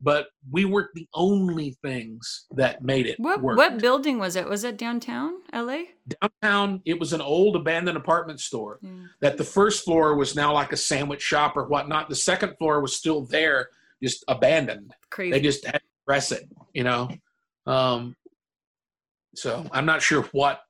but 0.00 0.28
we 0.50 0.64
weren't 0.64 0.90
the 0.94 1.08
only 1.14 1.76
things 1.82 2.46
that 2.52 2.82
made 2.82 3.06
it 3.06 3.18
What 3.18 3.42
work. 3.42 3.56
what 3.56 3.78
building 3.78 4.18
was 4.18 4.36
it? 4.36 4.48
Was 4.48 4.64
it 4.64 4.76
downtown 4.76 5.40
L.A.? 5.52 5.88
downtown 6.20 6.80
it 6.84 6.98
was 6.98 7.12
an 7.12 7.20
old 7.20 7.54
abandoned 7.56 7.96
apartment 7.96 8.40
store 8.40 8.80
that 9.20 9.36
the 9.36 9.44
first 9.44 9.84
floor 9.84 10.16
was 10.16 10.34
now 10.34 10.52
like 10.52 10.72
a 10.72 10.76
sandwich 10.76 11.22
shop 11.22 11.56
or 11.56 11.66
whatnot 11.68 12.08
the 12.08 12.16
second 12.16 12.56
floor 12.58 12.80
was 12.80 12.96
still 12.96 13.20
there 13.26 13.68
just 14.02 14.24
abandoned 14.26 14.92
Crazy. 15.10 15.30
they 15.30 15.40
just 15.40 15.64
had 15.64 15.74
to 15.74 15.80
press 16.06 16.32
it 16.32 16.48
you 16.74 16.82
know 16.82 17.08
um 17.66 18.16
so 19.34 19.66
i'm 19.72 19.86
not 19.86 20.02
sure 20.02 20.22
what 20.32 20.62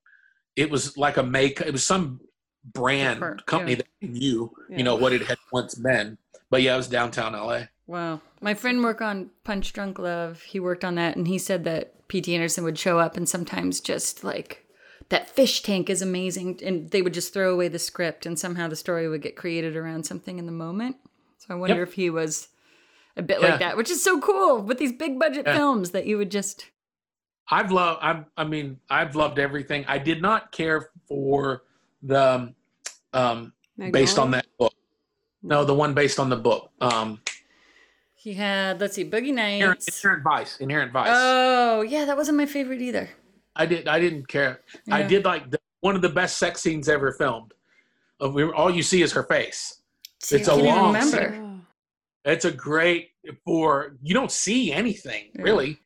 it 0.57 0.71
was 0.71 0.97
like 0.97 1.17
a 1.17 1.23
make 1.23 1.61
it 1.61 1.73
was 1.73 1.85
some 1.85 2.21
brand 2.65 3.17
Different, 3.17 3.47
company 3.47 3.73
yeah. 3.73 3.77
that 4.01 4.09
knew 4.11 4.53
Yeah. 4.69 4.79
you 4.79 4.85
know 4.85 4.97
what 4.97 5.13
it 5.13 5.23
had 5.27 5.39
once 5.53 5.75
been 5.75 6.19
but 6.51 6.63
yeah 6.63 6.75
it 6.75 6.79
was 6.79 6.89
downtown 6.89 7.33
la 7.33 7.63
Wow. 7.87 8.21
My 8.41 8.55
friend 8.55 8.85
worked 8.85 9.03
on 9.03 9.31
Punch 9.43 9.73
Drunk 9.73 9.99
Love. 9.99 10.43
He 10.43 10.61
worked 10.61 10.85
on 10.85 10.95
that 10.95 11.17
and 11.17 11.27
he 11.27 11.39
said 11.39 11.65
that 11.65 12.07
P.T. 12.07 12.33
Anderson 12.33 12.63
would 12.63 12.79
show 12.79 13.01
up 13.01 13.17
and 13.17 13.29
sometimes 13.29 13.81
just 13.81 14.23
like 14.23 14.65
that 15.09 15.29
fish 15.29 15.61
tank 15.65 15.91
is 15.91 16.01
amazing 16.01 16.61
and 16.65 16.89
they 16.93 17.03
would 17.03 17.15
just 17.15 17.33
throw 17.35 17.53
away 17.53 17.67
the 17.67 17.81
script 17.81 18.27
and 18.27 18.39
somehow 18.39 18.69
the 18.69 18.77
story 18.77 19.09
would 19.09 19.23
get 19.23 19.35
created 19.35 19.75
around 19.75 20.07
something 20.07 20.39
in 20.39 20.47
the 20.47 20.53
moment. 20.53 20.99
So 21.39 21.47
I 21.53 21.57
wonder 21.57 21.79
Yep. 21.81 21.89
if 21.89 21.95
he 21.95 22.11
was 22.11 22.47
a 23.17 23.23
bit 23.23 23.41
Yeah. 23.41 23.49
like 23.49 23.59
that, 23.59 23.77
which 23.77 23.91
is 23.91 24.05
so 24.05 24.21
cool 24.21 24.63
with 24.63 24.79
these 24.79 24.93
big 24.93 25.19
budget 25.19 25.45
films 25.47 25.91
that 25.91 26.07
you 26.07 26.17
would 26.17 26.31
just 26.31 26.67
I've 27.51 27.71
loved. 27.73 27.99
I'm, 28.03 28.27
I 28.37 28.45
mean, 28.45 28.79
I've 28.89 29.17
loved 29.17 29.39
everything. 29.39 29.85
I 29.89 29.99
did 29.99 30.23
not 30.23 30.53
care 30.53 30.91
for 31.09 31.63
the 32.03 32.55
um, 33.13 33.53
based 33.91 34.19
on 34.19 34.31
that 34.33 34.47
book. 34.59 34.73
No, 35.43 35.65
the 35.65 35.75
one 35.75 35.95
based 35.95 36.19
on 36.21 36.29
the 36.29 36.37
book. 36.37 36.71
Um, 36.81 37.21
he 38.15 38.35
had 38.35 38.81
let's 38.81 38.95
see 38.95 39.05
Boogie 39.09 39.29
Inherent, 39.31 39.81
Nights. 39.81 39.89
Inherent 40.05 40.23
Vice. 40.25 40.57
Inherent 40.59 40.93
Vice. 40.93 41.09
Oh, 41.11 41.81
yeah, 41.83 42.05
that 42.05 42.17
wasn't 42.17 42.37
my 42.37 42.47
favorite 42.47 42.81
either. 42.83 43.09
I 43.57 43.67
did. 43.67 43.89
I 43.89 43.99
didn't 43.99 44.29
care. 44.29 44.61
I 44.91 45.03
did 45.03 45.25
like 45.25 45.51
the, 45.51 45.59
one 45.81 45.97
of 45.97 46.03
the 46.03 46.09
best 46.09 46.37
sex 46.39 46.61
scenes 46.61 46.89
ever 46.89 47.13
filmed. 47.13 47.53
Of 48.21 48.35
we- 48.35 48.45
all 48.45 48.71
you 48.71 48.83
see 48.83 49.03
is 49.03 49.13
her 49.13 49.23
face. 49.25 49.81
See, 50.23 50.37
it's 50.37 50.49
I 50.49 50.53
a 50.53 50.57
can't 50.57 50.67
even 50.69 50.79
long. 50.81 50.95
remember. 50.95 51.33
scene. 51.33 51.67
It's 52.27 52.45
a 52.45 52.51
great 52.53 53.09
for 53.47 53.97
you 54.03 54.13
don't 54.15 54.31
see 54.31 54.73
anything 54.73 55.31
Yeah. 55.35 55.43
really, 55.43 55.81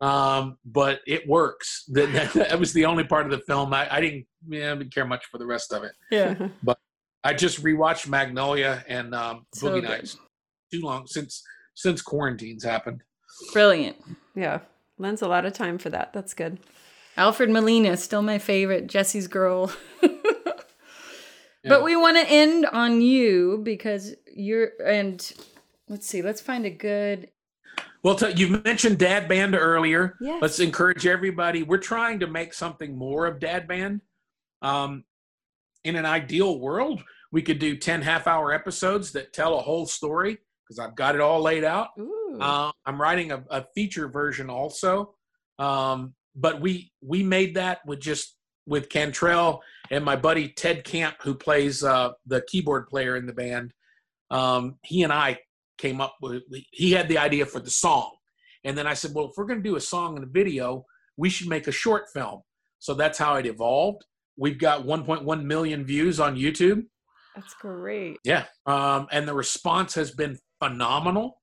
um, 0.00 0.56
but 0.64 1.00
it 1.06 1.26
works. 1.26 1.84
That, 1.92 2.12
that, 2.12 2.32
that 2.34 2.60
was 2.60 2.72
the 2.72 2.84
only 2.84 3.04
part 3.04 3.24
of 3.24 3.30
the 3.30 3.40
film 3.40 3.72
I, 3.74 3.92
I 3.92 4.00
didn't. 4.00 4.26
Yeah, 4.48 4.72
I 4.72 4.76
didn't 4.76 4.94
care 4.94 5.06
much 5.06 5.26
for 5.26 5.38
the 5.38 5.46
rest 5.46 5.72
of 5.72 5.84
it. 5.84 5.92
Yeah. 6.10 6.48
But 6.62 6.78
I 7.24 7.34
just 7.34 7.62
rewatched 7.62 8.08
Magnolia 8.08 8.84
and 8.88 9.14
um, 9.14 9.46
So 9.54 9.68
Boogie 9.68 9.80
good. 9.80 9.90
Nights. 9.90 10.16
Too 10.72 10.80
long 10.82 11.06
since 11.06 11.42
since 11.74 12.02
quarantines 12.02 12.64
happened. 12.64 13.02
Brilliant. 13.52 13.96
Yeah, 14.34 14.60
lends 14.98 15.22
a 15.22 15.28
lot 15.28 15.44
of 15.44 15.52
time 15.52 15.78
for 15.78 15.90
that. 15.90 16.12
That's 16.12 16.34
good. 16.34 16.58
Alfred 17.16 17.50
Molina, 17.50 17.96
still 17.96 18.22
my 18.22 18.38
favorite. 18.38 18.86
Jesse's 18.86 19.26
girl. 19.28 19.72
But 21.68 21.84
we 21.84 21.96
want 21.96 22.16
to 22.16 22.32
end 22.32 22.66
on 22.66 23.00
you 23.00 23.60
because 23.62 24.14
you're 24.32 24.70
and 24.84 25.20
let's 25.88 26.06
see, 26.06 26.22
let's 26.22 26.40
find 26.40 26.64
a 26.64 26.70
good 26.70 27.30
Well, 28.02 28.14
t- 28.14 28.32
you've 28.36 28.64
mentioned 28.64 28.98
Dad 28.98 29.28
Band 29.28 29.54
earlier. 29.54 30.16
Yes. 30.20 30.38
Let's 30.40 30.60
encourage 30.60 31.06
everybody. 31.06 31.62
We're 31.62 31.78
trying 31.78 32.20
to 32.20 32.26
make 32.26 32.54
something 32.54 32.96
more 32.96 33.26
of 33.26 33.40
Dad 33.40 33.66
Band. 33.66 34.02
Um, 34.62 35.04
in 35.84 35.96
an 35.96 36.06
ideal 36.06 36.58
world, 36.58 37.02
we 37.32 37.42
could 37.42 37.58
do 37.58 37.76
10 37.76 38.02
half 38.02 38.26
hour 38.26 38.52
episodes 38.52 39.12
that 39.12 39.32
tell 39.32 39.58
a 39.58 39.62
whole 39.62 39.86
story 39.86 40.38
because 40.64 40.78
I've 40.78 40.94
got 40.94 41.14
it 41.14 41.20
all 41.20 41.40
laid 41.40 41.64
out. 41.64 41.88
Uh, 42.40 42.70
I'm 42.84 43.00
writing 43.00 43.32
a, 43.32 43.44
a 43.50 43.64
feature 43.74 44.08
version 44.08 44.50
also. 44.50 45.14
Um, 45.58 46.14
but 46.36 46.60
we 46.60 46.92
we 47.00 47.22
made 47.22 47.56
that 47.56 47.84
with 47.84 48.00
just 48.00 48.36
with 48.66 48.88
Cantrell 48.88 49.62
and 49.90 50.04
my 50.04 50.14
buddy 50.14 50.48
Ted 50.48 50.84
Camp, 50.84 51.16
who 51.22 51.34
plays 51.34 51.82
uh, 51.82 52.10
the 52.26 52.42
keyboard 52.42 52.86
player 52.86 53.16
in 53.16 53.26
the 53.26 53.32
band. 53.32 53.72
Um, 54.30 54.76
he 54.84 55.02
and 55.02 55.12
I 55.12 55.38
came 55.78 56.00
up 56.00 56.16
with. 56.20 56.42
He 56.70 56.92
had 56.92 57.08
the 57.08 57.18
idea 57.18 57.46
for 57.46 57.60
the 57.60 57.70
song, 57.70 58.12
and 58.64 58.76
then 58.76 58.86
I 58.86 58.94
said, 58.94 59.12
"Well, 59.14 59.26
if 59.26 59.32
we're 59.36 59.46
going 59.46 59.62
to 59.62 59.68
do 59.68 59.76
a 59.76 59.80
song 59.80 60.16
and 60.16 60.24
a 60.24 60.28
video, 60.28 60.84
we 61.16 61.30
should 61.30 61.48
make 61.48 61.66
a 61.66 61.72
short 61.72 62.04
film." 62.12 62.42
So 62.78 62.94
that's 62.94 63.18
how 63.18 63.36
it 63.36 63.46
evolved. 63.46 64.04
We've 64.36 64.58
got 64.58 64.84
1.1 64.84 65.44
million 65.44 65.84
views 65.84 66.20
on 66.20 66.36
YouTube. 66.36 66.84
That's 67.34 67.54
great. 67.54 68.18
Yeah. 68.24 68.44
Um, 68.66 69.08
and 69.10 69.26
the 69.26 69.34
response 69.34 69.94
has 69.94 70.12
been 70.12 70.38
phenomenal. 70.60 71.40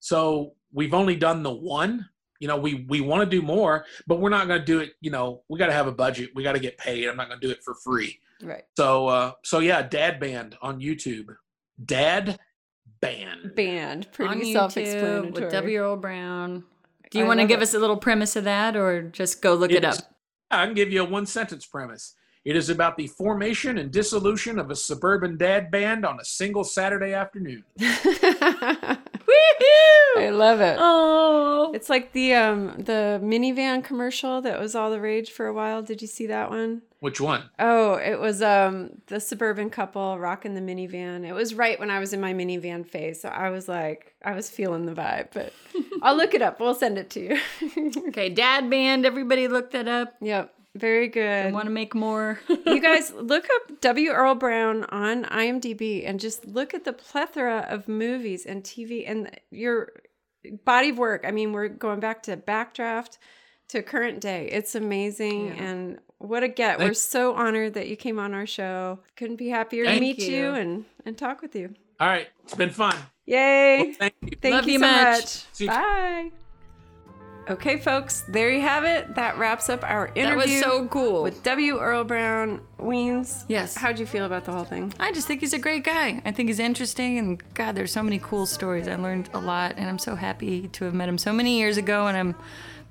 So 0.00 0.52
we've 0.72 0.94
only 0.94 1.16
done 1.16 1.42
the 1.42 1.52
one. 1.52 2.08
You 2.40 2.48
know, 2.48 2.56
we 2.56 2.86
we 2.88 3.00
want 3.00 3.22
to 3.22 3.36
do 3.36 3.40
more, 3.40 3.84
but 4.06 4.18
we're 4.18 4.30
not 4.30 4.48
going 4.48 4.60
to 4.60 4.64
do 4.64 4.80
it. 4.80 4.92
You 5.00 5.10
know, 5.10 5.42
we 5.48 5.58
got 5.58 5.66
to 5.66 5.72
have 5.72 5.86
a 5.86 5.92
budget. 5.92 6.30
We 6.34 6.42
got 6.42 6.52
to 6.52 6.58
get 6.58 6.76
paid. 6.76 7.06
I'm 7.06 7.16
not 7.16 7.28
going 7.28 7.40
to 7.40 7.46
do 7.46 7.52
it 7.52 7.62
for 7.64 7.74
free. 7.84 8.18
Right. 8.42 8.64
So 8.76 9.06
uh, 9.06 9.32
so 9.44 9.60
yeah, 9.60 9.82
Dad 9.82 10.18
Band 10.18 10.56
on 10.60 10.80
YouTube. 10.80 11.26
Dad 11.84 12.38
Band. 13.00 13.54
Band. 13.54 14.06
on 14.06 14.12
Pretty 14.12 14.34
YouTube 14.34 14.52
self-explanatory. 14.52 15.30
with 15.32 15.50
W. 15.52 15.78
Earl 15.78 15.96
Brown. 15.96 16.64
Do 17.10 17.18
you 17.18 17.26
want 17.26 17.40
to 17.40 17.46
give 17.46 17.60
it. 17.60 17.64
us 17.64 17.74
a 17.74 17.78
little 17.78 17.96
premise 17.98 18.36
of 18.36 18.44
that 18.44 18.76
or 18.76 19.02
just 19.02 19.42
go 19.42 19.54
look 19.54 19.70
it 19.70 19.84
up? 19.84 19.94
It's- 19.94 20.08
I 20.50 20.66
can 20.66 20.74
give 20.74 20.92
you 20.92 21.02
a 21.02 21.04
one 21.04 21.26
sentence 21.26 21.66
premise. 21.66 22.14
It 22.44 22.56
is 22.56 22.68
about 22.68 22.96
the 22.96 23.06
formation 23.06 23.78
and 23.78 23.90
dissolution 23.90 24.58
of 24.58 24.70
a 24.70 24.76
suburban 24.76 25.36
dad 25.36 25.70
band 25.70 26.04
on 26.04 26.18
a 26.20 26.24
single 26.24 26.64
Saturday 26.64 27.12
afternoon. 27.14 27.64
I 30.18 30.30
love 30.30 30.60
it. 30.60 30.76
Oh, 30.78 31.72
It's 31.74 31.88
like 31.88 32.12
the 32.12 32.34
um 32.34 32.74
the 32.78 33.20
minivan 33.22 33.82
commercial 33.82 34.40
that 34.42 34.60
was 34.60 34.74
all 34.74 34.90
the 34.90 35.00
rage 35.00 35.30
for 35.30 35.46
a 35.46 35.52
while. 35.52 35.82
Did 35.82 36.02
you 36.02 36.08
see 36.08 36.26
that 36.26 36.50
one? 36.50 36.82
Which 37.00 37.20
one? 37.20 37.50
Oh, 37.58 37.94
it 37.94 38.20
was 38.20 38.42
um 38.42 38.90
the 39.06 39.18
suburban 39.20 39.70
couple 39.70 40.18
rocking 40.18 40.54
the 40.54 40.60
minivan. 40.60 41.24
It 41.26 41.32
was 41.32 41.54
right 41.54 41.78
when 41.80 41.90
I 41.90 41.98
was 41.98 42.12
in 42.12 42.20
my 42.20 42.32
minivan 42.34 42.86
phase, 42.86 43.20
so 43.20 43.28
I 43.28 43.50
was 43.50 43.68
like, 43.68 44.14
I 44.24 44.32
was 44.34 44.50
feeling 44.50 44.86
the 44.86 44.92
vibe. 44.94 45.28
But 45.32 45.52
I'll 46.02 46.16
look 46.16 46.34
it 46.34 46.42
up. 46.42 46.60
We'll 46.60 46.74
send 46.74 46.98
it 46.98 47.10
to 47.10 47.20
you. 47.20 47.92
okay, 48.08 48.28
Dad 48.28 48.68
Band. 48.70 49.04
Everybody 49.06 49.48
look 49.48 49.70
that 49.72 49.88
up. 49.88 50.14
Yep, 50.20 50.54
very 50.74 51.08
good. 51.08 51.46
I 51.46 51.50
want 51.52 51.66
to 51.66 51.70
make 51.70 51.94
more? 51.94 52.40
you 52.48 52.80
guys 52.82 53.12
look 53.14 53.44
up 53.44 53.80
W. 53.80 54.10
Earl 54.10 54.34
Brown 54.34 54.84
on 54.84 55.24
IMDb 55.24 56.08
and 56.08 56.18
just 56.20 56.46
look 56.46 56.72
at 56.74 56.84
the 56.84 56.92
plethora 56.92 57.66
of 57.68 57.88
movies 57.88 58.46
and 58.46 58.62
TV 58.64 59.04
and 59.08 59.30
your 59.50 59.92
body 60.64 60.88
of 60.90 60.98
work. 60.98 61.24
I 61.26 61.30
mean, 61.30 61.52
we're 61.52 61.68
going 61.68 62.00
back 62.00 62.22
to 62.24 62.36
Backdraft 62.36 63.18
to 63.68 63.82
current 63.82 64.20
day. 64.20 64.48
It's 64.50 64.74
amazing 64.74 65.46
Yeah. 65.48 65.62
and 65.64 65.98
what 66.18 66.42
a 66.42 66.48
get. 66.48 66.78
Thank- 66.78 66.88
we're 66.90 66.94
so 66.94 67.34
honored 67.34 67.74
that 67.74 67.88
you 67.88 67.96
came 67.96 68.18
on 68.18 68.32
our 68.34 68.46
show. 68.46 69.00
Couldn't 69.16 69.36
be 69.36 69.48
happier 69.48 69.84
to 69.84 70.00
meet 70.00 70.18
you. 70.18 70.36
you. 70.36 70.50
and 70.54 70.84
and 71.04 71.16
talk 71.18 71.42
with 71.42 71.54
you. 71.54 71.74
All 72.00 72.08
right, 72.08 72.28
it's 72.44 72.54
been 72.54 72.70
fun. 72.70 72.96
Yay. 73.26 73.78
Well, 73.84 73.92
thank 73.98 74.14
you. 74.22 74.36
Thank 74.40 74.54
Love 74.54 74.66
you 74.66 74.72
you 74.74 74.78
so 74.80 74.86
much. 74.86 75.14
much. 75.20 75.26
See 75.52 75.64
you- 75.64 75.70
Bye. 75.70 76.30
Okay, 77.48 77.76
folks, 77.78 78.20
there 78.28 78.50
you 78.50 78.60
have 78.60 78.84
it. 78.84 79.14
That 79.16 79.36
wraps 79.36 79.68
up 79.68 79.82
our 79.82 80.08
interview. 80.14 80.24
That 80.24 80.36
was 80.36 80.60
so 80.60 80.86
cool. 80.86 81.22
with 81.22 81.42
W. 81.42 81.78
Earl 81.78 82.04
Brown 82.04 82.60
Weens. 82.78 83.44
Yes. 83.48 83.74
How'd 83.76 83.98
you 83.98 84.06
feel 84.06 84.24
about 84.24 84.44
the 84.44 84.52
whole 84.52 84.64
thing? 84.64 84.94
I 85.00 85.12
just 85.12 85.26
think 85.26 85.40
he's 85.40 85.52
a 85.52 85.58
great 85.58 85.82
guy. 85.84 86.22
I 86.24 86.30
think 86.30 86.48
he's 86.48 86.60
interesting, 86.60 87.18
and 87.18 87.42
God, 87.54 87.74
there's 87.74 87.92
so 87.92 88.02
many 88.02 88.20
cool 88.20 88.46
stories. 88.46 88.86
I 88.86 88.94
learned 88.96 89.28
a 89.34 89.40
lot, 89.40 89.74
and 89.76 89.88
I'm 89.88 89.98
so 89.98 90.14
happy 90.14 90.68
to 90.68 90.84
have 90.84 90.94
met 90.94 91.08
him 91.08 91.18
so 91.18 91.32
many 91.32 91.58
years 91.58 91.76
ago, 91.76 92.06
and 92.06 92.16
I'm 92.16 92.34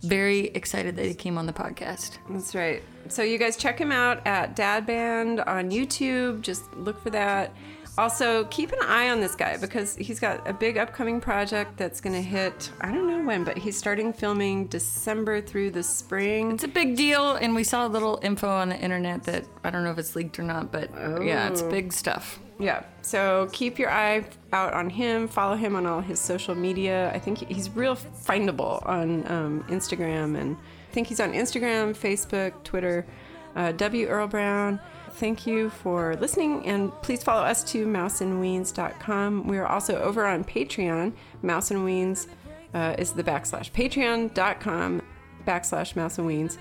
very 0.01 0.47
excited 0.47 0.95
that 0.97 1.05
he 1.05 1.13
came 1.13 1.37
on 1.37 1.45
the 1.45 1.53
podcast. 1.53 2.17
That's 2.29 2.53
right. 2.55 2.81
So 3.07 3.23
you 3.23 3.37
guys 3.37 3.55
check 3.55 3.79
him 3.79 3.91
out 3.91 4.25
at 4.25 4.55
Dad 4.55 4.85
Band 4.85 5.39
on 5.41 5.71
YouTube. 5.71 6.41
Just 6.41 6.71
look 6.75 7.01
for 7.01 7.09
that. 7.11 7.53
Also, 7.97 8.45
keep 8.45 8.71
an 8.71 8.79
eye 8.83 9.09
on 9.09 9.19
this 9.19 9.35
guy 9.35 9.57
because 9.57 9.95
he's 9.95 10.19
got 10.19 10.47
a 10.47 10.53
big 10.53 10.77
upcoming 10.77 11.19
project 11.19 11.75
that's 11.77 11.99
going 11.99 12.15
to 12.15 12.21
hit, 12.21 12.71
I 12.79 12.91
don't 12.91 13.05
know 13.07 13.21
when, 13.25 13.43
but 13.43 13.57
he's 13.57 13.77
starting 13.77 14.13
filming 14.13 14.67
December 14.67 15.41
through 15.41 15.71
the 15.71 15.83
spring. 15.83 16.51
It's 16.53 16.63
a 16.63 16.69
big 16.69 16.95
deal, 16.95 17.33
and 17.33 17.53
we 17.53 17.63
saw 17.65 17.85
a 17.85 17.89
little 17.89 18.19
info 18.23 18.47
on 18.49 18.69
the 18.69 18.77
internet 18.79 19.23
that 19.23 19.45
I 19.63 19.69
don't 19.69 19.83
know 19.83 19.91
if 19.91 19.97
it's 19.97 20.15
leaked 20.15 20.39
or 20.39 20.43
not, 20.43 20.71
but 20.71 20.89
yeah, 21.21 21.49
it's 21.49 21.61
Oh. 21.61 21.69
big 21.69 21.91
stuff. 21.91 22.39
Yeah. 22.59 22.83
So 23.01 23.49
keep 23.51 23.77
your 23.79 23.89
eye 23.89 24.23
out 24.53 24.73
on 24.73 24.89
him. 24.89 25.27
Follow 25.27 25.55
him 25.55 25.75
on 25.75 25.85
all 25.85 25.99
his 25.99 26.19
social 26.19 26.55
media. 26.55 27.11
I 27.13 27.19
think 27.19 27.39
he's 27.49 27.69
real 27.71 27.95
findable 27.95 28.85
on 28.87 29.29
um, 29.31 29.65
Instagram, 29.67 30.39
and 30.39 30.55
I 30.55 30.93
think 30.93 31.07
he's 31.07 31.19
on 31.19 31.33
Instagram, 31.33 31.93
Facebook, 31.95 32.63
Twitter. 32.63 33.05
Uh, 33.53 33.73
w 33.73 34.07
Earl 34.07 34.27
Brown. 34.27 34.79
Thank 35.21 35.45
you 35.45 35.69
for 35.69 36.15
listening, 36.15 36.65
and 36.65 36.91
please 37.03 37.21
follow 37.21 37.43
us 37.43 37.63
to 37.65 37.85
mouseandweens.com. 37.85 39.45
We 39.45 39.59
are 39.59 39.67
also 39.67 40.01
over 40.01 40.25
on 40.25 40.43
Patreon. 40.43 41.13
Mouse 41.43 41.69
and 41.69 41.81
Weens 41.81 42.25
uh, 42.73 42.95
is 42.97 43.11
the 43.11 43.23
backslash 43.23 43.71
patreon.com 43.71 45.03
backslash 45.45 45.95
mouse 45.95 46.17
and 46.17 46.27
weens. 46.27 46.57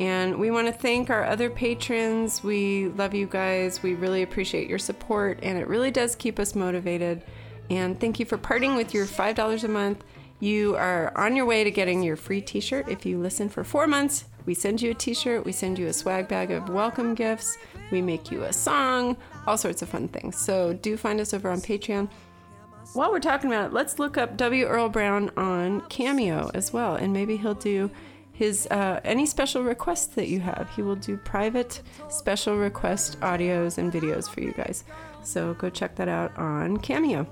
And 0.00 0.40
we 0.40 0.50
want 0.50 0.66
to 0.66 0.72
thank 0.72 1.08
our 1.08 1.24
other 1.24 1.48
patrons. 1.50 2.42
We 2.42 2.88
love 2.88 3.14
you 3.14 3.28
guys. 3.28 3.80
We 3.80 3.94
really 3.94 4.22
appreciate 4.22 4.68
your 4.68 4.80
support, 4.80 5.38
and 5.44 5.56
it 5.56 5.68
really 5.68 5.92
does 5.92 6.16
keep 6.16 6.40
us 6.40 6.56
motivated. 6.56 7.22
And 7.70 8.00
thank 8.00 8.18
you 8.18 8.26
for 8.26 8.38
parting 8.38 8.74
with 8.74 8.92
your 8.92 9.06
$5 9.06 9.62
a 9.62 9.68
month. 9.68 10.02
You 10.40 10.74
are 10.74 11.16
on 11.16 11.36
your 11.36 11.46
way 11.46 11.62
to 11.62 11.70
getting 11.70 12.02
your 12.02 12.16
free 12.16 12.40
t 12.40 12.58
shirt 12.58 12.88
if 12.88 13.06
you 13.06 13.20
listen 13.20 13.48
for 13.48 13.62
four 13.62 13.86
months. 13.86 14.24
We 14.46 14.54
send 14.54 14.82
you 14.82 14.90
a 14.90 14.94
t 14.94 15.14
shirt, 15.14 15.44
we 15.44 15.52
send 15.52 15.78
you 15.78 15.86
a 15.86 15.92
swag 15.92 16.26
bag 16.26 16.50
of 16.50 16.70
welcome 16.70 17.14
gifts, 17.14 17.56
we 17.90 18.02
make 18.02 18.30
you 18.30 18.44
a 18.44 18.52
song, 18.52 19.16
all 19.46 19.56
sorts 19.56 19.82
of 19.82 19.88
fun 19.88 20.08
things. 20.08 20.36
So 20.36 20.72
do 20.72 20.96
find 20.96 21.20
us 21.20 21.34
over 21.34 21.50
on 21.50 21.60
Patreon. 21.60 22.08
While 22.92 23.12
we're 23.12 23.20
talking 23.20 23.50
about 23.50 23.66
it, 23.66 23.72
let's 23.72 23.98
look 23.98 24.18
up 24.18 24.36
W. 24.36 24.66
Earl 24.66 24.88
Brown 24.88 25.30
on 25.36 25.82
Cameo 25.82 26.50
as 26.54 26.72
well, 26.72 26.96
and 26.96 27.12
maybe 27.12 27.36
he'll 27.36 27.54
do 27.54 27.90
his 28.32 28.66
uh, 28.70 29.00
any 29.04 29.26
special 29.26 29.62
requests 29.62 30.06
that 30.14 30.28
you 30.28 30.40
have. 30.40 30.68
He 30.74 30.82
will 30.82 30.96
do 30.96 31.16
private 31.16 31.82
special 32.08 32.56
request 32.56 33.20
audios 33.20 33.78
and 33.78 33.92
videos 33.92 34.28
for 34.28 34.40
you 34.40 34.52
guys. 34.52 34.84
So 35.22 35.54
go 35.54 35.70
check 35.70 35.94
that 35.96 36.08
out 36.08 36.36
on 36.36 36.78
Cameo. 36.78 37.26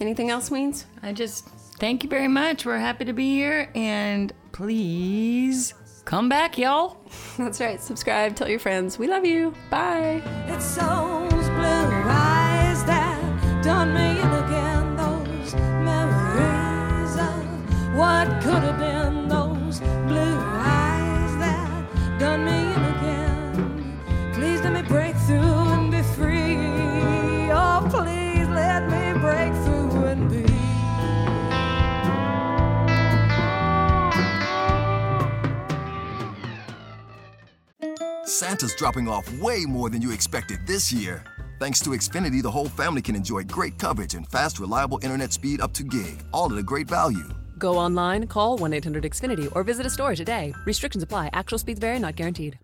Anything 0.00 0.30
else, 0.30 0.50
Weens? 0.50 0.86
I 1.02 1.12
just 1.12 1.46
thank 1.78 2.02
you 2.02 2.10
very 2.10 2.26
much. 2.26 2.64
We're 2.66 2.78
happy 2.78 3.04
to 3.04 3.12
be 3.12 3.34
here, 3.34 3.70
and 3.74 4.32
please 4.50 5.74
come 6.04 6.28
back, 6.28 6.58
y'all. 6.58 6.96
That's 7.38 7.60
right. 7.60 7.80
Subscribe, 7.80 8.36
tell 8.36 8.48
your 8.48 8.58
friends. 8.58 8.98
We 8.98 9.06
love 9.08 9.24
you. 9.24 9.54
Bye. 9.70 10.22
It's 10.46 10.74
those 10.76 11.48
blue 11.50 12.02
eyes 12.06 12.84
that 12.84 13.62
done 13.62 13.94
me 13.94 14.20
in 14.20 14.32
again. 14.44 14.96
Those 14.96 15.54
memories 15.54 17.16
of 17.16 17.96
what 17.96 18.26
could 18.42 18.62
have 18.62 18.78
been. 18.78 18.93
Santa's 38.44 38.74
dropping 38.74 39.08
off 39.08 39.26
way 39.38 39.64
more 39.64 39.88
than 39.88 40.02
you 40.02 40.12
expected 40.12 40.66
this 40.66 40.92
year. 40.92 41.24
Thanks 41.58 41.80
to 41.80 41.90
Xfinity, 41.90 42.42
the 42.42 42.50
whole 42.50 42.68
family 42.68 43.00
can 43.00 43.16
enjoy 43.16 43.44
great 43.44 43.78
coverage 43.78 44.12
and 44.12 44.28
fast, 44.28 44.60
reliable 44.60 45.00
internet 45.02 45.32
speed 45.32 45.62
up 45.62 45.72
to 45.72 45.82
gig, 45.82 46.22
all 46.30 46.52
at 46.52 46.58
a 46.58 46.62
great 46.62 46.86
value. 46.86 47.26
Go 47.56 47.78
online, 47.78 48.26
call 48.26 48.58
1 48.58 48.74
800 48.74 49.04
Xfinity, 49.04 49.50
or 49.56 49.64
visit 49.64 49.86
a 49.86 49.88
store 49.88 50.14
today. 50.14 50.52
Restrictions 50.66 51.02
apply. 51.02 51.30
Actual 51.32 51.56
speeds 51.56 51.80
vary, 51.80 51.98
not 51.98 52.16
guaranteed. 52.16 52.58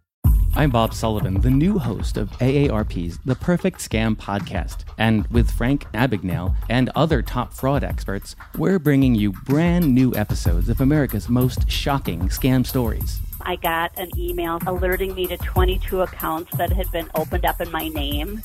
I'm 0.54 0.68
Bob 0.68 0.92
Sullivan, 0.92 1.40
the 1.40 1.50
new 1.50 1.78
host 1.78 2.18
of 2.18 2.28
AARP's 2.32 3.18
The 3.24 3.36
Perfect 3.36 3.78
Scam 3.78 4.14
podcast. 4.14 4.84
And 4.98 5.26
with 5.28 5.50
Frank 5.50 5.86
Abagnale 5.94 6.54
and 6.68 6.90
other 6.94 7.22
top 7.22 7.54
fraud 7.54 7.84
experts, 7.84 8.36
we're 8.58 8.78
bringing 8.78 9.14
you 9.14 9.32
brand 9.32 9.94
new 9.94 10.14
episodes 10.14 10.68
of 10.68 10.82
America's 10.82 11.30
most 11.30 11.70
shocking 11.70 12.28
scam 12.28 12.66
stories. 12.66 13.18
I 13.42 13.56
got 13.56 13.98
an 13.98 14.10
email 14.16 14.58
alerting 14.66 15.14
me 15.14 15.26
to 15.26 15.36
22 15.36 16.02
accounts 16.02 16.56
that 16.56 16.72
had 16.72 16.90
been 16.92 17.10
opened 17.14 17.44
up 17.44 17.60
in 17.60 17.70
my 17.70 17.88
name. 17.88 18.42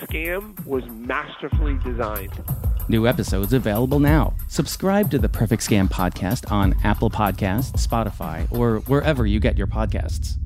Scam 0.00 0.64
was 0.66 0.84
masterfully 0.86 1.78
designed. 1.84 2.32
New 2.88 3.06
episodes 3.06 3.52
available 3.52 3.98
now. 3.98 4.34
Subscribe 4.48 5.10
to 5.10 5.18
the 5.18 5.28
Perfect 5.28 5.62
Scam 5.62 5.88
podcast 5.88 6.50
on 6.52 6.74
Apple 6.84 7.10
Podcasts, 7.10 7.84
Spotify, 7.84 8.46
or 8.52 8.78
wherever 8.80 9.26
you 9.26 9.40
get 9.40 9.58
your 9.58 9.66
podcasts. 9.66 10.36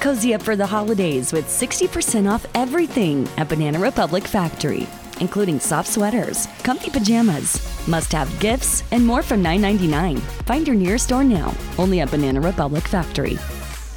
Cozy 0.00 0.34
up 0.34 0.42
for 0.42 0.54
the 0.54 0.66
holidays 0.66 1.32
with 1.32 1.46
60% 1.46 2.30
off 2.30 2.46
everything 2.54 3.28
at 3.36 3.48
Banana 3.48 3.78
Republic 3.80 4.24
Factory, 4.24 4.86
including 5.20 5.60
soft 5.60 5.88
sweaters, 5.88 6.46
comfy 6.62 6.90
pajamas, 6.90 7.60
must 7.86 8.12
have 8.12 8.40
gifts, 8.40 8.82
and 8.92 9.04
more 9.06 9.22
from 9.22 9.42
$9.99. 9.42 10.18
Find 10.44 10.66
your 10.66 10.76
nearest 10.76 11.06
store 11.06 11.24
now, 11.24 11.54
only 11.78 12.00
at 12.00 12.10
Banana 12.10 12.40
Republic 12.40 12.84
Factory. 12.84 13.38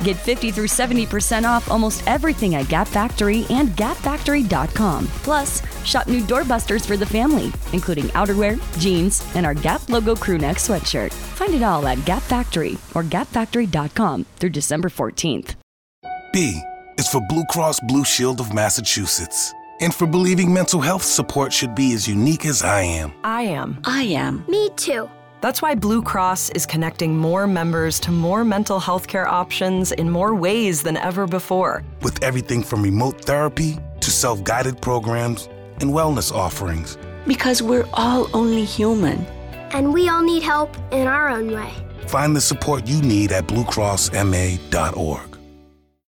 Get 0.03 0.15
50 0.15 0.51
through 0.51 0.67
70% 0.67 1.43
off 1.43 1.69
almost 1.69 2.05
everything 2.07 2.55
at 2.55 2.69
Gap 2.69 2.87
Factory 2.87 3.45
and 3.49 3.69
gapfactory.com. 3.69 5.07
Plus, 5.23 5.61
shop 5.85 6.07
new 6.07 6.21
doorbusters 6.21 6.85
for 6.85 6.95
the 6.95 7.05
family, 7.05 7.51
including 7.73 8.05
outerwear, 8.15 8.59
jeans, 8.79 9.23
and 9.35 9.45
our 9.45 9.53
Gap 9.53 9.89
logo 9.89 10.15
crew 10.15 10.37
neck 10.37 10.57
sweatshirt. 10.57 11.11
Find 11.11 11.53
it 11.53 11.63
all 11.63 11.85
at 11.85 12.03
Gap 12.05 12.21
Factory 12.21 12.77
or 12.95 13.03
gapfactory.com 13.03 14.25
through 14.37 14.51
December 14.51 14.89
14th. 14.89 15.55
B 16.31 16.61
is 16.97 17.07
for 17.07 17.21
Blue 17.27 17.43
Cross 17.45 17.79
Blue 17.87 18.05
Shield 18.05 18.39
of 18.39 18.53
Massachusetts. 18.53 19.53
And 19.79 19.93
for 19.93 20.05
believing 20.05 20.53
mental 20.53 20.81
health 20.81 21.03
support 21.03 21.53
should 21.53 21.73
be 21.73 21.93
as 21.93 22.07
unique 22.07 22.45
as 22.45 22.63
I 22.63 22.81
am. 22.81 23.13
I 23.23 23.43
am. 23.43 23.79
I 23.85 24.03
am. 24.03 24.43
Me 24.47 24.69
too. 24.75 25.09
That's 25.41 25.61
why 25.61 25.73
Blue 25.75 26.01
Cross 26.01 26.49
is 26.49 26.65
connecting 26.65 27.15
more 27.17 27.47
members 27.47 27.99
to 28.01 28.11
more 28.11 28.43
mental 28.43 28.79
health 28.79 29.07
care 29.07 29.27
options 29.27 29.93
in 29.93 30.09
more 30.09 30.35
ways 30.35 30.83
than 30.83 30.97
ever 30.97 31.27
before. 31.27 31.83
With 32.01 32.21
everything 32.21 32.61
from 32.61 32.83
remote 32.83 33.21
therapy 33.23 33.79
to 34.01 34.11
self 34.11 34.43
guided 34.43 34.81
programs 34.81 35.47
and 35.79 35.91
wellness 35.91 36.33
offerings. 36.33 36.97
Because 37.25 37.61
we're 37.61 37.87
all 37.93 38.27
only 38.33 38.65
human. 38.65 39.25
And 39.71 39.93
we 39.93 40.09
all 40.09 40.23
need 40.23 40.43
help 40.43 40.75
in 40.91 41.07
our 41.07 41.29
own 41.29 41.51
way. 41.51 41.71
Find 42.07 42.35
the 42.35 42.41
support 42.41 42.87
you 42.87 43.01
need 43.01 43.31
at 43.31 43.47
bluecrossma.org. 43.47 45.28